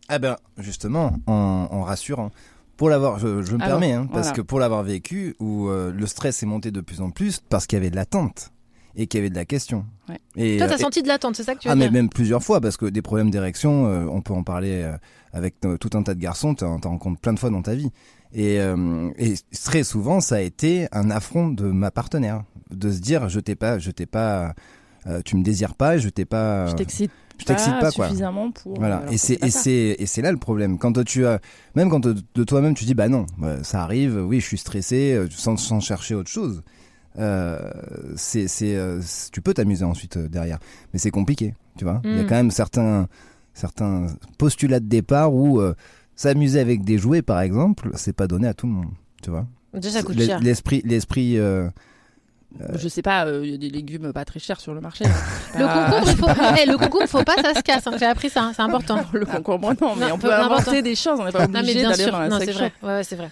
Ah 0.09 0.19
ben 0.21 0.37
justement, 0.59 1.15
en, 1.27 1.67
en 1.71 1.83
rassurant. 1.83 2.31
Pour 2.77 2.89
l'avoir, 2.89 3.19
je, 3.19 3.43
je 3.43 3.53
me 3.57 3.61
Alors, 3.63 3.81
permets, 3.81 3.93
hein, 3.93 4.07
parce 4.07 4.29
voilà. 4.29 4.37
que 4.37 4.41
pour 4.41 4.61
l'avoir 4.61 4.83
vécu, 4.85 5.35
où 5.41 5.69
euh, 5.69 5.93
le 5.93 6.07
stress 6.07 6.43
est 6.45 6.47
monté 6.47 6.71
de 6.71 6.81
plus 6.81 7.01
en 7.01 7.11
plus 7.11 7.41
parce 7.49 7.67
qu'il 7.67 7.77
y 7.77 7.81
avait 7.81 7.91
de 7.91 7.97
l'attente 7.97 8.53
et 8.95 9.09
qu'il 9.09 9.19
y 9.19 9.21
avait 9.23 9.31
de 9.31 9.35
la 9.35 9.45
question. 9.45 9.85
Ouais. 10.09 10.21
Et, 10.37 10.59
Toi, 10.59 10.67
euh, 10.67 10.71
t'as 10.71 10.77
et- 10.77 10.83
senti 10.83 11.03
de 11.03 11.09
l'attente, 11.09 11.35
c'est 11.35 11.43
ça 11.43 11.55
que 11.57 11.61
tu 11.61 11.67
veux 11.69 11.73
ah 11.73 11.75
mais 11.75 11.87
dire? 11.87 11.93
même 11.93 12.09
plusieurs 12.09 12.43
fois 12.43 12.61
parce 12.61 12.77
que 12.77 12.87
des 12.87 13.03
problèmes 13.03 13.31
d'érection, 13.31 13.87
euh, 13.89 14.07
on 14.09 14.23
peut 14.23 14.33
en 14.33 14.45
parler 14.45 14.83
euh, 14.85 14.97
avec 15.33 15.57
euh, 15.65 15.77
tout 15.77 15.91
un 15.95 16.03
tas 16.05 16.15
de 16.15 16.21
garçons, 16.21 16.55
t'en 16.55 16.79
rencontres 16.81 17.21
plein 17.21 17.33
de 17.33 17.39
fois 17.41 17.51
dans 17.51 17.63
ta 17.63 17.75
vie. 17.75 17.91
Et, 18.39 18.61
euh, 18.61 19.11
et 19.19 19.33
très 19.65 19.83
souvent, 19.83 20.21
ça 20.21 20.37
a 20.37 20.41
été 20.41 20.89
un 20.93 21.11
affront 21.11 21.49
de 21.49 21.65
ma 21.65 21.91
partenaire, 21.91 22.45
de 22.71 22.91
se 22.93 22.99
dire 23.01 23.29
je 23.31 23.41
t'ai 23.41 23.55
pas, 23.57 23.79
je 23.79 23.91
t'ai 23.91 24.05
pas, 24.05 24.55
euh, 25.07 25.23
tu 25.25 25.37
me 25.37 25.43
désires 25.43 25.75
pas, 25.75 25.97
je 25.97 26.11
t'ai 26.11 26.27
pas, 26.27 26.67
Je 26.67 26.75
t'excite 26.75 27.11
je 27.39 27.45
t'excite 27.47 27.79
pas, 27.81 27.91
suffisamment 27.91 28.51
pour. 28.51 28.79
Voilà. 28.79 28.99
alors 28.99 29.13
Et 29.13 29.17
c'est 29.19 29.39
pas 29.39 29.47
et 29.47 29.51
ça. 29.51 29.61
c'est 29.61 29.97
et 29.99 30.05
c'est 30.07 30.21
là 30.23 30.33
le 30.33 30.39
problème. 30.39 30.79
Quand 30.79 31.03
tu 31.05 31.25
as 31.27 31.41
même 31.75 31.89
quand 31.89 32.01
de, 32.07 32.45
toi-même 32.45 32.75
tu 32.75 32.85
dis 32.85 32.95
bah 32.95 33.09
non, 33.09 33.25
bah, 33.39 33.63
ça 33.65 33.83
arrive, 33.83 34.17
oui, 34.27 34.41
je 34.41 34.47
suis 34.47 34.59
stressé, 34.59 35.15
euh, 35.15 35.27
sans, 35.31 35.57
sans 35.57 35.81
chercher 35.81 36.15
autre 36.15 36.31
chose. 36.31 36.63
Euh, 37.19 37.59
c'est 38.17 38.49
c'est 38.49 38.77
euh, 38.77 39.01
c- 39.01 39.31
tu 39.33 39.41
peux 39.41 39.55
t'amuser 39.55 39.85
ensuite 39.85 40.19
euh, 40.19 40.29
derrière, 40.29 40.59
mais 40.93 40.99
c'est 40.99 41.11
compliqué, 41.11 41.55
tu 41.79 41.85
vois. 41.85 42.03
Il 42.05 42.15
y 42.17 42.19
a 42.21 42.23
Mm. 42.23 42.27
quand 42.27 42.35
même 42.35 42.51
certains 42.51 43.09
certains 43.55 44.09
postulats 44.37 44.81
de 44.81 44.87
départ 44.87 45.33
où 45.35 45.61
euh, 45.61 45.75
s'amuser 46.17 46.59
avec 46.61 46.85
des 46.85 46.99
jouets 46.99 47.23
par 47.23 47.41
exemple, 47.41 47.91
c'est 47.95 48.13
pas 48.15 48.27
donné 48.27 48.49
à 48.49 48.55
tout 48.55 48.67
le 48.67 48.73
monde, 48.73 48.91
tu 49.23 49.31
vois. 49.31 49.47
Déjà, 49.75 49.91
ça 49.91 50.03
coûte 50.03 50.21
cher. 50.21 50.41
L'esprit 50.41 50.81
l'esprit 50.85 51.39
euh, 51.39 51.69
Je 52.75 52.89
sais 52.89 53.03
pas, 53.03 53.27
euh, 53.27 53.43
il 53.45 53.51
y 53.51 53.55
a 53.55 53.59
des 53.59 53.69
légumes 53.69 54.13
pas 54.13 54.25
très 54.25 54.41
chers 54.41 54.59
sur 54.61 54.73
le 54.73 54.81
marché. 54.81 55.05
Le 55.59 55.65
Ah, 55.65 55.91
concombre, 55.91 56.11
il 56.11 56.17
faut... 56.17 56.27
Eh, 56.63 56.67
le 56.67 56.79
concombre, 56.79 57.07
faut 57.07 57.23
pas, 57.25 57.35
ça 57.43 57.55
se 57.55 57.61
casse. 57.63 57.87
hein. 57.87 57.93
J'ai 57.99 58.07
appris 58.07 58.31
ça, 58.31 58.45
hein, 58.45 58.53
c'est 58.57 58.63
important. 58.63 59.05
Le 59.13 59.25
concombre, 59.27 59.73
non, 59.81 59.95
mais 59.97 60.09
Non, 60.09 60.15
on 60.15 60.19
peut 60.19 60.33
inventer 60.33 60.81
des 60.83 60.95
choses, 60.95 61.19
on 61.21 61.25
n'est 61.27 61.33
pas 61.33 61.47
Non, 61.47 61.53
mais 61.53 61.59
obligé 61.61 61.81
bien 61.81 61.91
d'aller 61.91 62.03
sûr, 62.05 62.13
dans 62.13 62.19
la 62.21 62.29
non, 62.29 62.39
c'est 62.41 62.53
vrai. 62.53 62.73
Ouais, 62.83 62.89
ouais, 62.89 63.05
c'est 63.05 63.17
vrai. 63.17 63.31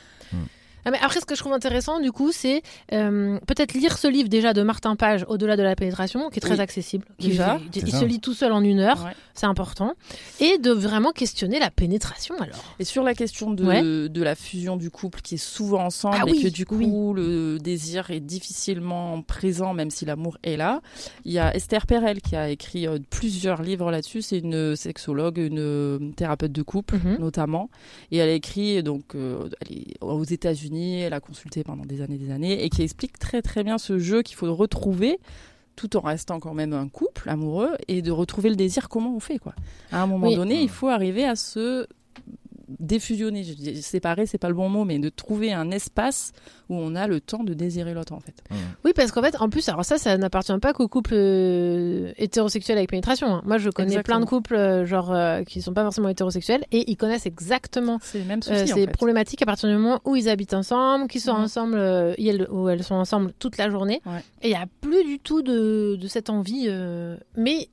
Ah, 0.84 0.90
mais 0.90 0.98
après, 1.00 1.20
ce 1.20 1.24
que 1.26 1.34
je 1.34 1.40
trouve 1.40 1.52
intéressant, 1.52 2.00
du 2.00 2.12
coup, 2.12 2.30
c'est 2.32 2.62
euh, 2.92 3.38
peut-être 3.46 3.74
lire 3.74 3.96
ce 3.98 4.06
livre 4.06 4.28
déjà 4.28 4.52
de 4.52 4.62
Martin 4.62 4.96
Page, 4.96 5.24
Au-delà 5.28 5.56
de 5.56 5.62
la 5.62 5.74
pénétration, 5.76 6.28
qui 6.30 6.38
est 6.38 6.40
très 6.40 6.54
Oui. 6.54 6.60
accessible. 6.60 7.06
Qui- 7.18 7.28
Déjà, 7.28 7.58
il, 7.60 7.68
c'est 7.72 7.80
il 7.88 7.92
ça. 7.92 8.00
se 8.00 8.04
lit 8.04 8.20
tout 8.20 8.34
seul 8.34 8.52
en 8.52 8.62
une 8.62 8.80
heure, 8.80 9.02
Ouais. 9.04 9.12
c'est 9.34 9.46
important. 9.46 9.94
Et 10.40 10.58
de 10.58 10.70
vraiment 10.70 11.12
questionner 11.12 11.58
la 11.58 11.70
pénétration, 11.70 12.34
alors. 12.40 12.74
Et 12.78 12.84
sur 12.84 13.02
la 13.02 13.14
question 13.14 13.50
de, 13.50 13.64
Ouais. 13.64 13.82
de 13.82 14.22
la 14.22 14.34
fusion 14.34 14.76
du 14.76 14.90
couple 14.90 15.20
qui 15.22 15.34
est 15.36 15.38
souvent 15.38 15.84
ensemble 15.84 16.16
Ah 16.20 16.24
et 16.26 16.30
oui, 16.32 16.42
que 16.42 16.48
du 16.48 16.66
coup 16.66 16.76
oui. 16.76 16.86
le 17.22 17.58
désir 17.58 18.10
est 18.10 18.20
difficilement 18.20 19.22
présent 19.22 19.74
même 19.74 19.90
si 19.90 20.04
l'amour 20.04 20.36
est 20.42 20.56
là, 20.56 20.80
il 21.24 21.32
y 21.32 21.38
a 21.38 21.54
Esther 21.54 21.86
Perel 21.86 22.20
qui 22.20 22.36
a 22.36 22.48
écrit 22.50 22.86
euh, 22.86 22.98
plusieurs 23.10 23.62
livres 23.62 23.90
là-dessus. 23.90 24.22
C'est 24.22 24.38
une 24.38 24.76
sexologue, 24.76 25.38
une 25.38 25.58
euh, 25.58 25.98
thérapeute 26.16 26.52
de 26.52 26.62
couple 26.62 26.96
Mhm. 26.96 27.16
notamment, 27.18 27.70
et 28.10 28.18
elle 28.18 28.28
a 28.28 28.32
écrit 28.32 28.82
donc 28.82 29.14
euh, 29.14 29.48
elle 29.62 29.76
est 29.78 29.84
aux 30.02 30.24
États-Unis, 30.24 30.73
elle 30.82 31.12
a 31.12 31.20
consulté 31.20 31.64
pendant 31.64 31.84
des 31.84 32.00
années, 32.02 32.18
des 32.18 32.30
années, 32.30 32.64
et 32.64 32.68
qui 32.70 32.82
explique 32.82 33.18
très 33.18 33.42
très 33.42 33.64
bien 33.64 33.78
ce 33.78 33.98
jeu 33.98 34.22
qu'il 34.22 34.36
faut 34.36 34.52
retrouver 34.54 35.18
tout 35.76 35.96
en 35.96 36.00
restant 36.00 36.38
quand 36.38 36.54
même 36.54 36.72
un 36.72 36.88
couple 36.88 37.28
amoureux 37.28 37.70
et 37.88 38.00
de 38.00 38.10
retrouver 38.12 38.48
le 38.48 38.56
désir 38.56 38.88
comment 38.88 39.14
on 39.16 39.20
fait 39.20 39.38
quoi. 39.38 39.54
À 39.90 40.02
un 40.02 40.06
moment 40.06 40.28
Oui. 40.28 40.36
donné, 40.36 40.62
il 40.62 40.68
faut 40.68 40.88
arriver 40.88 41.24
à 41.24 41.34
se 41.36 41.86
défusionner, 42.78 43.44
je 43.44 43.52
dis 43.54 43.82
séparer, 43.82 44.26
c'est 44.26 44.38
pas 44.38 44.48
le 44.48 44.54
bon 44.54 44.68
mot, 44.68 44.84
mais 44.84 44.98
de 44.98 45.08
trouver 45.08 45.52
un 45.52 45.70
espace 45.70 46.32
où 46.68 46.74
on 46.76 46.94
a 46.94 47.06
le 47.06 47.20
temps 47.20 47.44
de 47.44 47.54
désirer 47.54 47.92
l'autre 47.94 48.12
en 48.12 48.20
fait. 48.20 48.42
Oui, 48.84 48.92
parce 48.94 49.12
qu'en 49.12 49.22
fait, 49.22 49.36
en 49.40 49.48
plus, 49.50 49.68
alors 49.68 49.84
ça, 49.84 49.98
ça 49.98 50.16
n'appartient 50.16 50.56
pas 50.60 50.72
qu'aux 50.72 50.88
couples 50.88 51.14
euh, 51.14 52.12
hétérosexuels 52.16 52.78
avec 52.78 52.90
pénétration. 52.90 53.26
hein. 53.34 53.42
Moi, 53.44 53.58
je 53.58 53.70
connais 53.70 53.88
Exactement. 53.88 54.16
plein 54.18 54.24
de 54.24 54.28
couples, 54.28 54.54
euh, 54.54 54.86
genre, 54.86 55.12
euh, 55.12 55.42
qui 55.44 55.60
sont 55.62 55.74
pas 55.74 55.82
forcément 55.82 56.08
hétérosexuels, 56.08 56.64
et 56.72 56.90
ils 56.90 56.96
connaissent 56.96 57.26
exactement 57.26 57.98
Euh, 58.14 58.40
souci 58.40 58.72
en 58.72 58.76
c'est 58.76 58.86
fait. 58.86 58.92
problématique 58.92 59.42
à 59.42 59.46
partir 59.46 59.68
du 59.68 59.76
moment 59.76 60.00
où 60.04 60.16
ils 60.16 60.28
habitent 60.28 60.54
ensemble, 60.54 61.08
qu'ils 61.08 61.20
sont 61.20 61.34
Mhm. 61.34 61.42
ensemble, 61.44 61.74
euh, 61.78 62.14
elles- 62.18 62.48
où 62.50 62.68
elles 62.68 62.82
sont 62.82 62.94
ensemble 62.94 63.32
toute 63.38 63.56
la 63.58 63.68
journée. 63.70 64.00
Ouais. 64.06 64.22
Et 64.42 64.48
il 64.48 64.50
n'y 64.50 64.56
a 64.56 64.66
plus 64.80 65.04
du 65.04 65.18
tout 65.18 65.42
de, 65.42 65.96
de 66.00 66.06
cette 66.08 66.30
envie. 66.30 66.66
euh, 66.68 67.16
Mais 67.36 67.68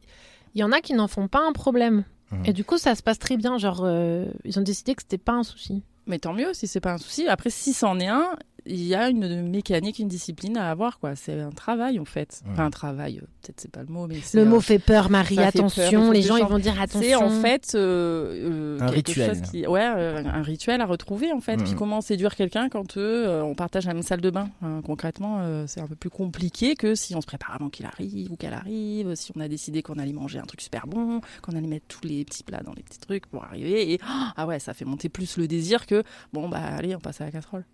il 0.54 0.60
y 0.60 0.64
en 0.64 0.72
a 0.72 0.82
qui 0.82 0.94
n'en 0.94 1.08
font 1.08 1.28
pas 1.28 1.40
un 1.48 1.54
problème. 1.54 2.04
Mhm. 2.32 2.44
Et 2.46 2.54
du 2.54 2.64
coup, 2.64 2.78
ça 2.78 2.96
se 2.96 3.04
passe 3.04 3.20
très 3.20 3.38
bien. 3.38 3.58
Genre, 3.58 3.82
euh, 3.84 4.26
ils 4.44 4.58
ont 4.60 4.64
décidé 4.64 4.96
que 4.96 5.02
c'était 5.02 5.18
pas 5.18 5.34
un 5.34 5.44
souci. 5.44 5.84
Mais 6.08 6.20
tant 6.20 6.34
mieux 6.34 6.54
si 6.54 6.68
c'est 6.68 6.80
pas 6.80 6.94
un 6.94 6.98
souci. 6.98 7.28
Après, 7.28 7.50
si 7.50 7.74
c'en 7.74 8.00
est 8.00 8.08
un, 8.08 8.36
il 8.66 8.84
y 8.84 8.94
a 8.96 9.10
une 9.10 9.50
mécanique, 9.50 10.00
une 10.00 10.08
discipline 10.08 10.58
à 10.58 10.70
avoir, 10.70 11.00
quoi. 11.00 11.16
C'est 11.16 11.40
un 11.40 11.50
travail, 11.52 12.00
en 12.00 12.06
fait. 12.06 12.42
Ouais. 12.46 12.52
Enfin, 12.54 12.66
un 12.66 12.70
travail, 12.70 13.18
euh, 13.18 13.26
peut-être 13.42 13.60
c'est 13.60 13.72
pas 13.72 13.82
le 13.82 13.88
mot, 13.88 14.08
mais 14.08 14.18
c'est 14.22 14.38
Le 14.38 14.46
mot 14.46 14.60
fait 14.60 14.80
peur, 14.80 15.10
Marie. 15.10 15.36
peur, 15.36 15.48
attention, 15.48 16.12
les 16.12 16.22
gens 16.22 16.38
ils 16.38 16.46
vont 16.46 16.60
dire 16.60 16.80
attention. 16.80 17.02
C'est 17.02 17.16
en 17.16 17.30
fait 17.42 17.72
euh, 17.76 18.78
euh, 18.78 18.80
Un 18.82 18.86
quelque 18.92 19.08
rituel. 19.08 19.36
chose 19.36 19.50
qui, 19.50 19.66
ouais, 19.68 19.82
euh, 19.84 20.24
un 20.26 20.42
rituel 20.42 20.82
à 20.82 20.86
retrouver 20.86 21.32
en 21.32 21.42
fait. 21.42 21.58
Puis 21.58 21.74
comment 21.74 22.02
séduire 22.02 22.36
quelqu'un 22.36 22.70
quand 22.70 22.98
euh, 22.98 23.42
on 23.42 23.56
partage 23.56 23.86
la 23.86 23.94
même 23.94 24.04
salle 24.04 24.22
de 24.22 24.30
bain 24.30 24.50
hein. 24.62 24.82
Concrètement, 24.86 25.40
euh, 25.42 25.66
c'est 25.68 25.82
un 25.82 25.88
peu 25.88 25.96
plus 25.96 26.10
compliqué 26.10 26.76
que 26.76 26.96
si 26.96 27.16
on 27.16 27.22
se 27.22 27.28
prépare 27.28 27.56
avant 27.56 27.70
qu'il 27.70 27.86
arrive 27.86 28.32
ou 28.32 28.36
qu'elle 28.36 28.54
arrive, 28.54 29.16
si 29.16 29.32
on 29.36 29.40
a 29.40 29.48
décidé 29.48 29.82
qu'on 29.82 29.98
allait 30.00 30.14
manger 30.14 30.40
un 30.40 30.46
truc 30.46 30.62
super 30.62 30.88
bon, 30.88 31.22
qu'on 31.42 31.54
allait 31.56 31.68
mettre 31.68 31.86
tous 31.88 32.08
les 32.08 32.24
petits 32.26 32.44
plats 32.44 32.62
dans 32.64 32.74
les 32.74 32.84
petits 32.84 33.00
trucs 33.00 33.26
pour 33.26 33.44
arriver. 33.44 33.94
Et 33.94 34.00
ah 34.38 34.46
ouais, 34.46 34.60
ça 34.60 34.74
fait 34.74 34.86
monter 34.86 35.10
plus 35.10 35.38
le 35.38 35.48
désir 35.48 35.86
que 35.86 36.04
bon 36.34 36.48
bah 36.50 36.60
allez, 36.62 36.96
on 36.96 37.00
passe 37.00 37.22
à 37.22 37.26
la 37.26 37.32
casserole. 37.32 37.66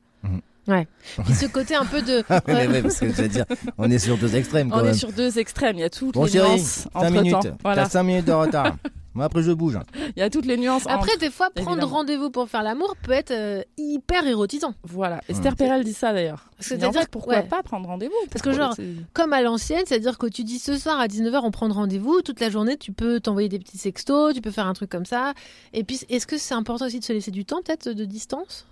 Puis 1.25 1.33
ce 1.33 1.45
côté 1.47 1.75
un 1.75 1.85
peu 1.85 2.01
de. 2.01 2.23
Ah 2.29 2.41
oui, 2.47 2.53
mais 2.55 2.67
ouais, 2.67 2.81
parce 2.81 2.99
que 2.99 3.07
je 3.07 3.21
veux 3.21 3.27
dire, 3.27 3.45
on 3.77 3.89
est 3.89 3.99
sur 3.99 4.17
deux 4.17 4.35
extrêmes 4.35 4.69
quand 4.69 4.79
On 4.79 4.83
même. 4.83 4.91
est 4.91 4.97
sur 4.97 5.11
deux 5.13 5.39
extrêmes. 5.39 5.77
Il 5.77 5.81
y 5.81 5.83
a 5.83 5.89
toutes 5.89 6.13
Bon 6.13 6.25
les 6.25 6.31
chérie, 6.31 6.49
nuances 6.49 6.61
5 6.61 6.89
entre 6.95 7.11
minutes. 7.11 7.31
temps. 7.33 7.57
Voilà, 7.63 7.83
T'as 7.83 7.89
5 7.89 8.03
minutes 8.03 8.25
de 8.25 8.31
retard. 8.33 8.75
Moi 9.13 9.25
après 9.25 9.41
je 9.41 9.51
bouge. 9.51 9.79
il 10.15 10.19
y 10.19 10.21
a 10.21 10.29
toutes 10.29 10.45
les 10.45 10.57
nuances. 10.57 10.83
Après, 10.85 11.13
entre- 11.13 11.19
des 11.19 11.31
fois, 11.31 11.49
prendre 11.49 11.87
rendez-vous 11.87 12.29
pour 12.29 12.47
faire 12.49 12.61
l'amour 12.61 12.95
peut 13.01 13.13
être 13.13 13.31
euh, 13.31 13.63
hyper 13.77 14.27
érotisant. 14.27 14.75
Voilà. 14.83 15.21
Esther 15.27 15.55
Perel 15.55 15.83
dit 15.83 15.93
ça 15.93 16.13
d'ailleurs. 16.13 16.37
Dit, 16.51 16.57
en 16.59 16.61
c'est-à-dire 16.61 17.01
fait, 17.01 17.09
pourquoi 17.09 17.37
ouais. 17.37 17.43
pas 17.43 17.63
prendre 17.63 17.87
rendez-vous 17.87 18.13
Parce 18.29 18.43
que 18.43 18.51
genre, 18.51 18.75
Comme 19.13 19.33
à 19.33 19.41
l'ancienne, 19.41 19.81
c'est-à-dire 19.87 20.19
que 20.19 20.27
tu 20.27 20.43
dis 20.43 20.59
ce 20.59 20.77
soir 20.77 20.99
à 20.99 21.07
19h, 21.07 21.39
on 21.43 21.49
prend 21.49 21.67
rendez-vous. 21.67 22.21
Toute 22.21 22.39
la 22.39 22.51
journée, 22.51 22.77
tu 22.77 22.91
peux 22.91 23.19
t'envoyer 23.19 23.49
des 23.49 23.57
petits 23.57 23.79
sextos, 23.79 24.35
tu 24.35 24.41
peux 24.41 24.51
faire 24.51 24.67
un 24.67 24.73
truc 24.73 24.91
comme 24.91 25.05
ça. 25.05 25.33
Et 25.73 25.83
puis, 25.83 25.99
est-ce 26.09 26.27
que 26.27 26.37
c'est 26.37 26.53
important 26.53 26.85
aussi 26.85 26.99
de 26.99 27.03
se 27.05 27.13
laisser 27.13 27.31
du 27.31 27.43
temps, 27.43 27.61
peut-être, 27.65 27.89
de 27.89 28.05
distance? 28.05 28.67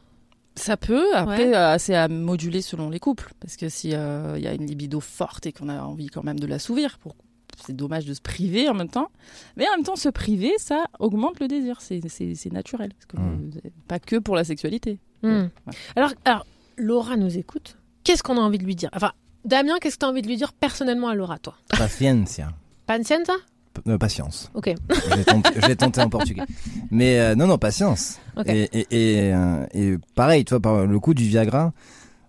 Ça 0.56 0.78
peut, 0.78 1.14
après, 1.16 1.48
Ouais. 1.50 1.56
euh, 1.56 1.76
c'est 1.78 1.96
à 1.96 2.08
moduler 2.08 2.62
selon 2.62 2.90
les 2.90 3.00
couples. 3.00 3.34
Parce 3.40 3.58
que 3.58 3.68
s'il 3.70 3.90
y 3.92 3.96
a 3.96 4.54
une 4.54 4.66
libido 4.66 5.00
forte 5.00 5.46
et 5.46 5.52
qu'on 5.52 5.70
a 5.70 5.82
envie 5.82 6.08
quand 6.08 6.24
même 6.24 6.40
de 6.40 6.48
l'assouvir, 6.48 6.98
pour... 7.00 7.16
c'est 7.66 7.76
dommage 7.76 8.06
de 8.06 8.14
se 8.14 8.22
priver 8.22 8.70
en 8.70 8.74
même 8.74 8.90
temps. 8.90 9.10
Mais 9.58 9.68
en 9.68 9.76
même 9.76 9.84
temps, 9.84 9.96
se 9.98 10.10
priver, 10.10 10.54
ça 10.58 10.86
augmente 11.00 11.40
le 11.42 11.48
désir. 11.48 11.82
C'est, 11.82 12.00
naturel. 12.52 12.92
Parce 12.94 13.06
que, 13.06 13.18
Mm. 13.18 13.52
euh, 13.66 13.70
Pas 13.88 14.00
que 14.00 14.16
pour 14.18 14.36
la 14.36 14.44
sexualité. 14.46 15.00
Ouais. 15.24 15.50
alors, 15.96 16.12
alors, 16.24 16.46
Laura 16.78 17.18
nous 17.18 17.38
écoute. 17.38 17.78
Qu'est-ce 18.04 18.22
qu'on 18.24 18.38
a 18.38 18.42
envie 18.42 18.58
de 18.60 18.64
lui 18.66 18.76
dire? 18.76 18.90
Enfin, 18.94 19.12
Damien, 19.46 19.76
qu'est-ce 19.82 19.96
que 19.96 20.00
tu 20.02 20.06
as 20.06 20.10
envie 20.10 20.22
de 20.22 20.28
lui 20.28 20.38
dire 20.38 20.54
personnellement 20.54 21.08
à 21.10 21.16
Laura, 21.16 21.38
toi? 21.40 21.56
Paciencia. 21.70 22.50
Pacienza 22.86 23.34
P- 23.34 23.40
euh, 23.88 23.98
patience. 23.98 24.52
Ok. 24.54 24.74
Je 24.90 25.16
l'ai 25.16 25.24
tenté, 25.24 25.50
je 25.62 25.68
l'ai 25.68 25.76
tenté 25.76 26.02
en 26.02 26.10
portugais. 26.10 26.44
Mais 26.92 27.20
euh, 27.20 27.36
non, 27.36 27.48
non, 27.48 27.58
patience. 27.58 28.20
Ok. 28.38 28.48
Et, 28.48 28.64
et, 28.74 28.88
et, 28.92 29.34
euh, 29.34 29.66
et 29.74 29.98
pareil, 30.16 30.46
tu 30.46 30.52
vois, 30.52 30.60
par 30.60 30.86
le 30.86 31.00
coup 31.00 31.14
du 31.14 31.24
Viagra, 31.24 31.74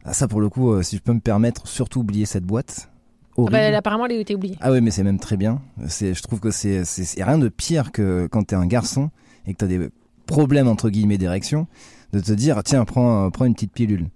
ah, 0.04 0.12
ça 0.12 0.28
pour 0.28 0.40
le 0.40 0.48
coup, 0.48 0.82
si 0.82 0.96
je 0.96 1.02
peux 1.02 1.12
me 1.12 1.20
permettre, 1.20 1.66
surtout 1.66 2.00
oublier 2.00 2.26
cette 2.26 2.44
boîte. 2.44 2.90
Ah 3.38 3.42
bah, 3.50 3.58
elle, 3.58 3.74
apparemment, 3.74 4.06
elle 4.06 4.12
a 4.12 4.20
été 4.20 4.34
oubliée. 4.34 4.56
Ah 4.60 4.72
oui, 4.72 4.80
mais 4.80 4.90
c'est 4.90 5.02
même 5.02 5.18
très 5.18 5.36
bien. 5.36 5.60
C'est, 5.88 6.14
je 6.14 6.22
trouve 6.22 6.40
que 6.40 6.50
c'est, 6.50 6.84
c'est, 6.84 7.04
c'est 7.04 7.22
rien 7.22 7.38
de 7.38 7.48
pire 7.48 7.92
que 7.92 8.26
quand 8.30 8.44
t'es 8.44 8.56
un 8.56 8.66
garçon 8.66 9.10
et 9.46 9.52
que 9.52 9.58
t'as 9.58 9.66
des 9.66 9.90
problèmes 10.26 10.68
entre 10.68 10.88
guillemets 10.88 11.18
d'érection, 11.18 11.66
de 12.12 12.20
te 12.20 12.32
dire 12.32 12.62
tiens 12.64 12.84
prends, 12.84 13.30
prends 13.30 13.44
une 13.44 13.54
petite 13.54 13.72
pilule. 13.72 14.06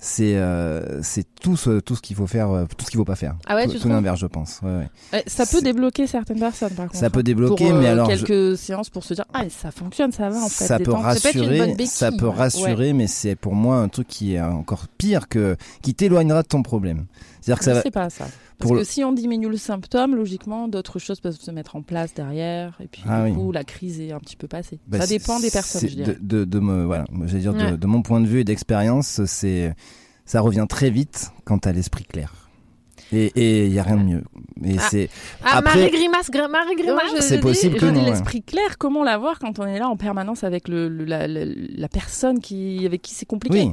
C'est, 0.00 0.36
euh, 0.36 1.02
c'est 1.02 1.26
tout 1.40 1.56
ce, 1.56 1.80
tout 1.80 1.96
ce 1.96 2.00
qu'il 2.02 2.14
faut 2.14 2.28
faire, 2.28 2.50
euh, 2.52 2.66
tout 2.76 2.84
ce 2.84 2.90
qu'il 2.90 2.98
faut 2.98 3.04
pas 3.04 3.16
faire. 3.16 3.34
Ah 3.48 3.56
ouais, 3.56 3.66
tout, 3.66 3.80
tout 3.80 3.88
l'inverse, 3.88 4.20
je 4.20 4.26
pense. 4.26 4.60
Ouais, 4.62 4.68
ouais. 4.70 4.88
Ouais, 5.12 5.24
ça 5.26 5.44
peut 5.44 5.60
débloquer 5.60 6.06
certaines 6.06 6.38
personnes, 6.38 6.70
par 6.70 6.86
contre. 6.86 6.96
Ça 6.98 7.10
peut 7.10 7.24
débloquer, 7.24 7.66
Pour, 7.66 7.74
euh, 7.76 7.80
mais 7.80 7.88
alors 7.88 8.08
je- 8.08 8.24
quelques 8.24 8.56
séances 8.58 8.90
pour 8.90 9.02
se 9.02 9.14
dire 9.14 9.24
ah 9.34 9.42
ça 9.50 9.72
fonctionne 9.72 10.12
ça 10.12 10.30
va 10.30 10.36
en 10.40 10.48
fait 10.48 10.66
ça 10.66 10.78
peut 10.78 10.92
rassurer, 10.92 11.66
béquille. 11.74 11.86
ça 11.88 12.12
peut 12.12 12.26
Ouais. 12.28 12.32
rassurer, 12.36 12.92
mais 12.92 13.08
c'est 13.08 13.34
pour 13.34 13.54
moi 13.56 13.78
un 13.78 13.88
truc 13.88 14.06
qui 14.06 14.34
est 14.34 14.40
encore 14.40 14.86
pire 14.98 15.28
que 15.28 15.56
qui 15.82 15.94
t'éloignera 15.94 16.42
de 16.42 16.48
ton 16.48 16.62
problème. 16.62 17.06
C'est-à-dire 17.40 17.58
que 17.58 17.64
ça 17.64 17.70
Je 17.72 17.76
va. 17.76 17.82
sais 17.82 17.90
pas 17.90 18.10
ça. 18.10 18.24
pour 18.58 18.70
Parce 18.70 18.72
le- 18.72 18.78
que 18.78 18.84
si 18.84 19.04
on 19.04 19.12
diminue 19.12 19.48
le 19.48 19.56
symptôme, 19.56 20.16
logiquement, 20.16 20.66
d'autres 20.68 20.98
choses 20.98 21.20
peuvent 21.20 21.38
se 21.38 21.50
mettre 21.52 21.76
en 21.76 21.82
place 21.82 22.12
derrière. 22.14 22.76
Et 22.82 22.88
puis, 22.88 23.02
Ah 23.08 23.24
du 23.24 23.30
oui. 23.30 23.36
coup, 23.36 23.52
la 23.52 23.62
crise 23.64 24.00
est 24.00 24.12
un 24.12 24.18
petit 24.18 24.36
peu 24.36 24.48
passée. 24.48 24.80
Bah, 24.88 25.00
ça 25.00 25.06
dépend 25.06 25.38
des 25.38 25.50
personnes, 25.50 25.88
je 25.88 25.94
dirais. 25.94 26.16
De, 26.20 26.38
de, 26.40 26.44
de 26.44 26.58
me, 26.58 26.84
voilà, 26.84 27.04
dire 27.24 27.52
de- 27.54 27.58
Ouais. 27.58 27.76
de, 27.76 27.86
mon 27.86 28.02
point 28.02 28.20
de 28.20 28.26
vue 28.26 28.40
et 28.40 28.44
d'expérience, 28.44 29.20
c'est 29.26 29.74
ça 30.24 30.40
revient 30.40 30.66
très 30.68 30.90
vite 30.90 31.30
quand 31.44 31.58
t'as 31.58 31.72
l'esprit 31.72 32.04
clair. 32.04 32.32
Et 33.10 33.64
il 33.66 33.72
y 33.72 33.78
a 33.78 33.82
rien 33.82 33.96
de 33.96 34.02
mieux. 34.02 34.22
Et 34.64 34.76
Ah. 34.78 34.86
c'est 34.90 35.08
Ah, 35.42 35.58
Après- 35.58 35.78
Marie 35.80 35.90
Grimace, 35.90 36.30
Gr- 36.30 36.50
Marie 36.50 36.74
Grimace. 36.76 37.20
C'est 37.20 37.40
possible 37.40 37.74
dis- 37.74 37.80
que 37.80 37.86
je 37.86 37.92
dis 37.92 37.98
non, 37.98 38.04
ouais. 38.04 38.10
l'esprit 38.10 38.42
clair, 38.42 38.76
comment 38.76 39.02
l'avoir 39.02 39.38
quand 39.38 39.58
on 39.60 39.66
est 39.66 39.78
là 39.78 39.88
en 39.88 39.96
permanence 39.96 40.44
avec 40.44 40.68
le, 40.68 40.88
le- 40.90 41.04
la, 41.06 41.26
la- 41.26 41.46
la 41.46 41.88
personne 41.88 42.38
qui, 42.40 42.84
avec 42.84 43.00
qui 43.00 43.14
c'est 43.14 43.24
compliqué? 43.24 43.62
Oui. 43.62 43.70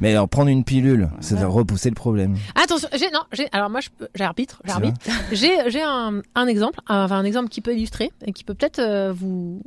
Mais 0.00 0.10
alors 0.12 0.28
prendre 0.28 0.48
une 0.48 0.64
pilule, 0.64 1.10
ça 1.20 1.34
Ouais. 1.34 1.40
va 1.42 1.46
repousser 1.48 1.88
le 1.88 1.94
problème. 1.94 2.36
Attention, 2.54 2.88
j'ai 2.94 3.10
non, 3.10 3.20
j'ai 3.32 3.48
alors 3.52 3.68
moi 3.70 3.80
j'arbitre, 4.14 4.60
C'est 4.64 4.70
j'arbitre. 4.70 4.98
J'ai 5.32 5.70
j'ai 5.70 5.82
un, 5.82 6.22
un 6.34 6.46
exemple, 6.46 6.80
un- 6.88 7.04
enfin 7.04 7.16
un 7.18 7.24
exemple 7.24 7.48
qui 7.48 7.60
peut 7.60 7.74
illustrer 7.74 8.10
et 8.24 8.32
qui 8.32 8.44
peut 8.44 8.54
peut-être 8.54 8.78
euh, 8.78 9.12
vous 9.12 9.60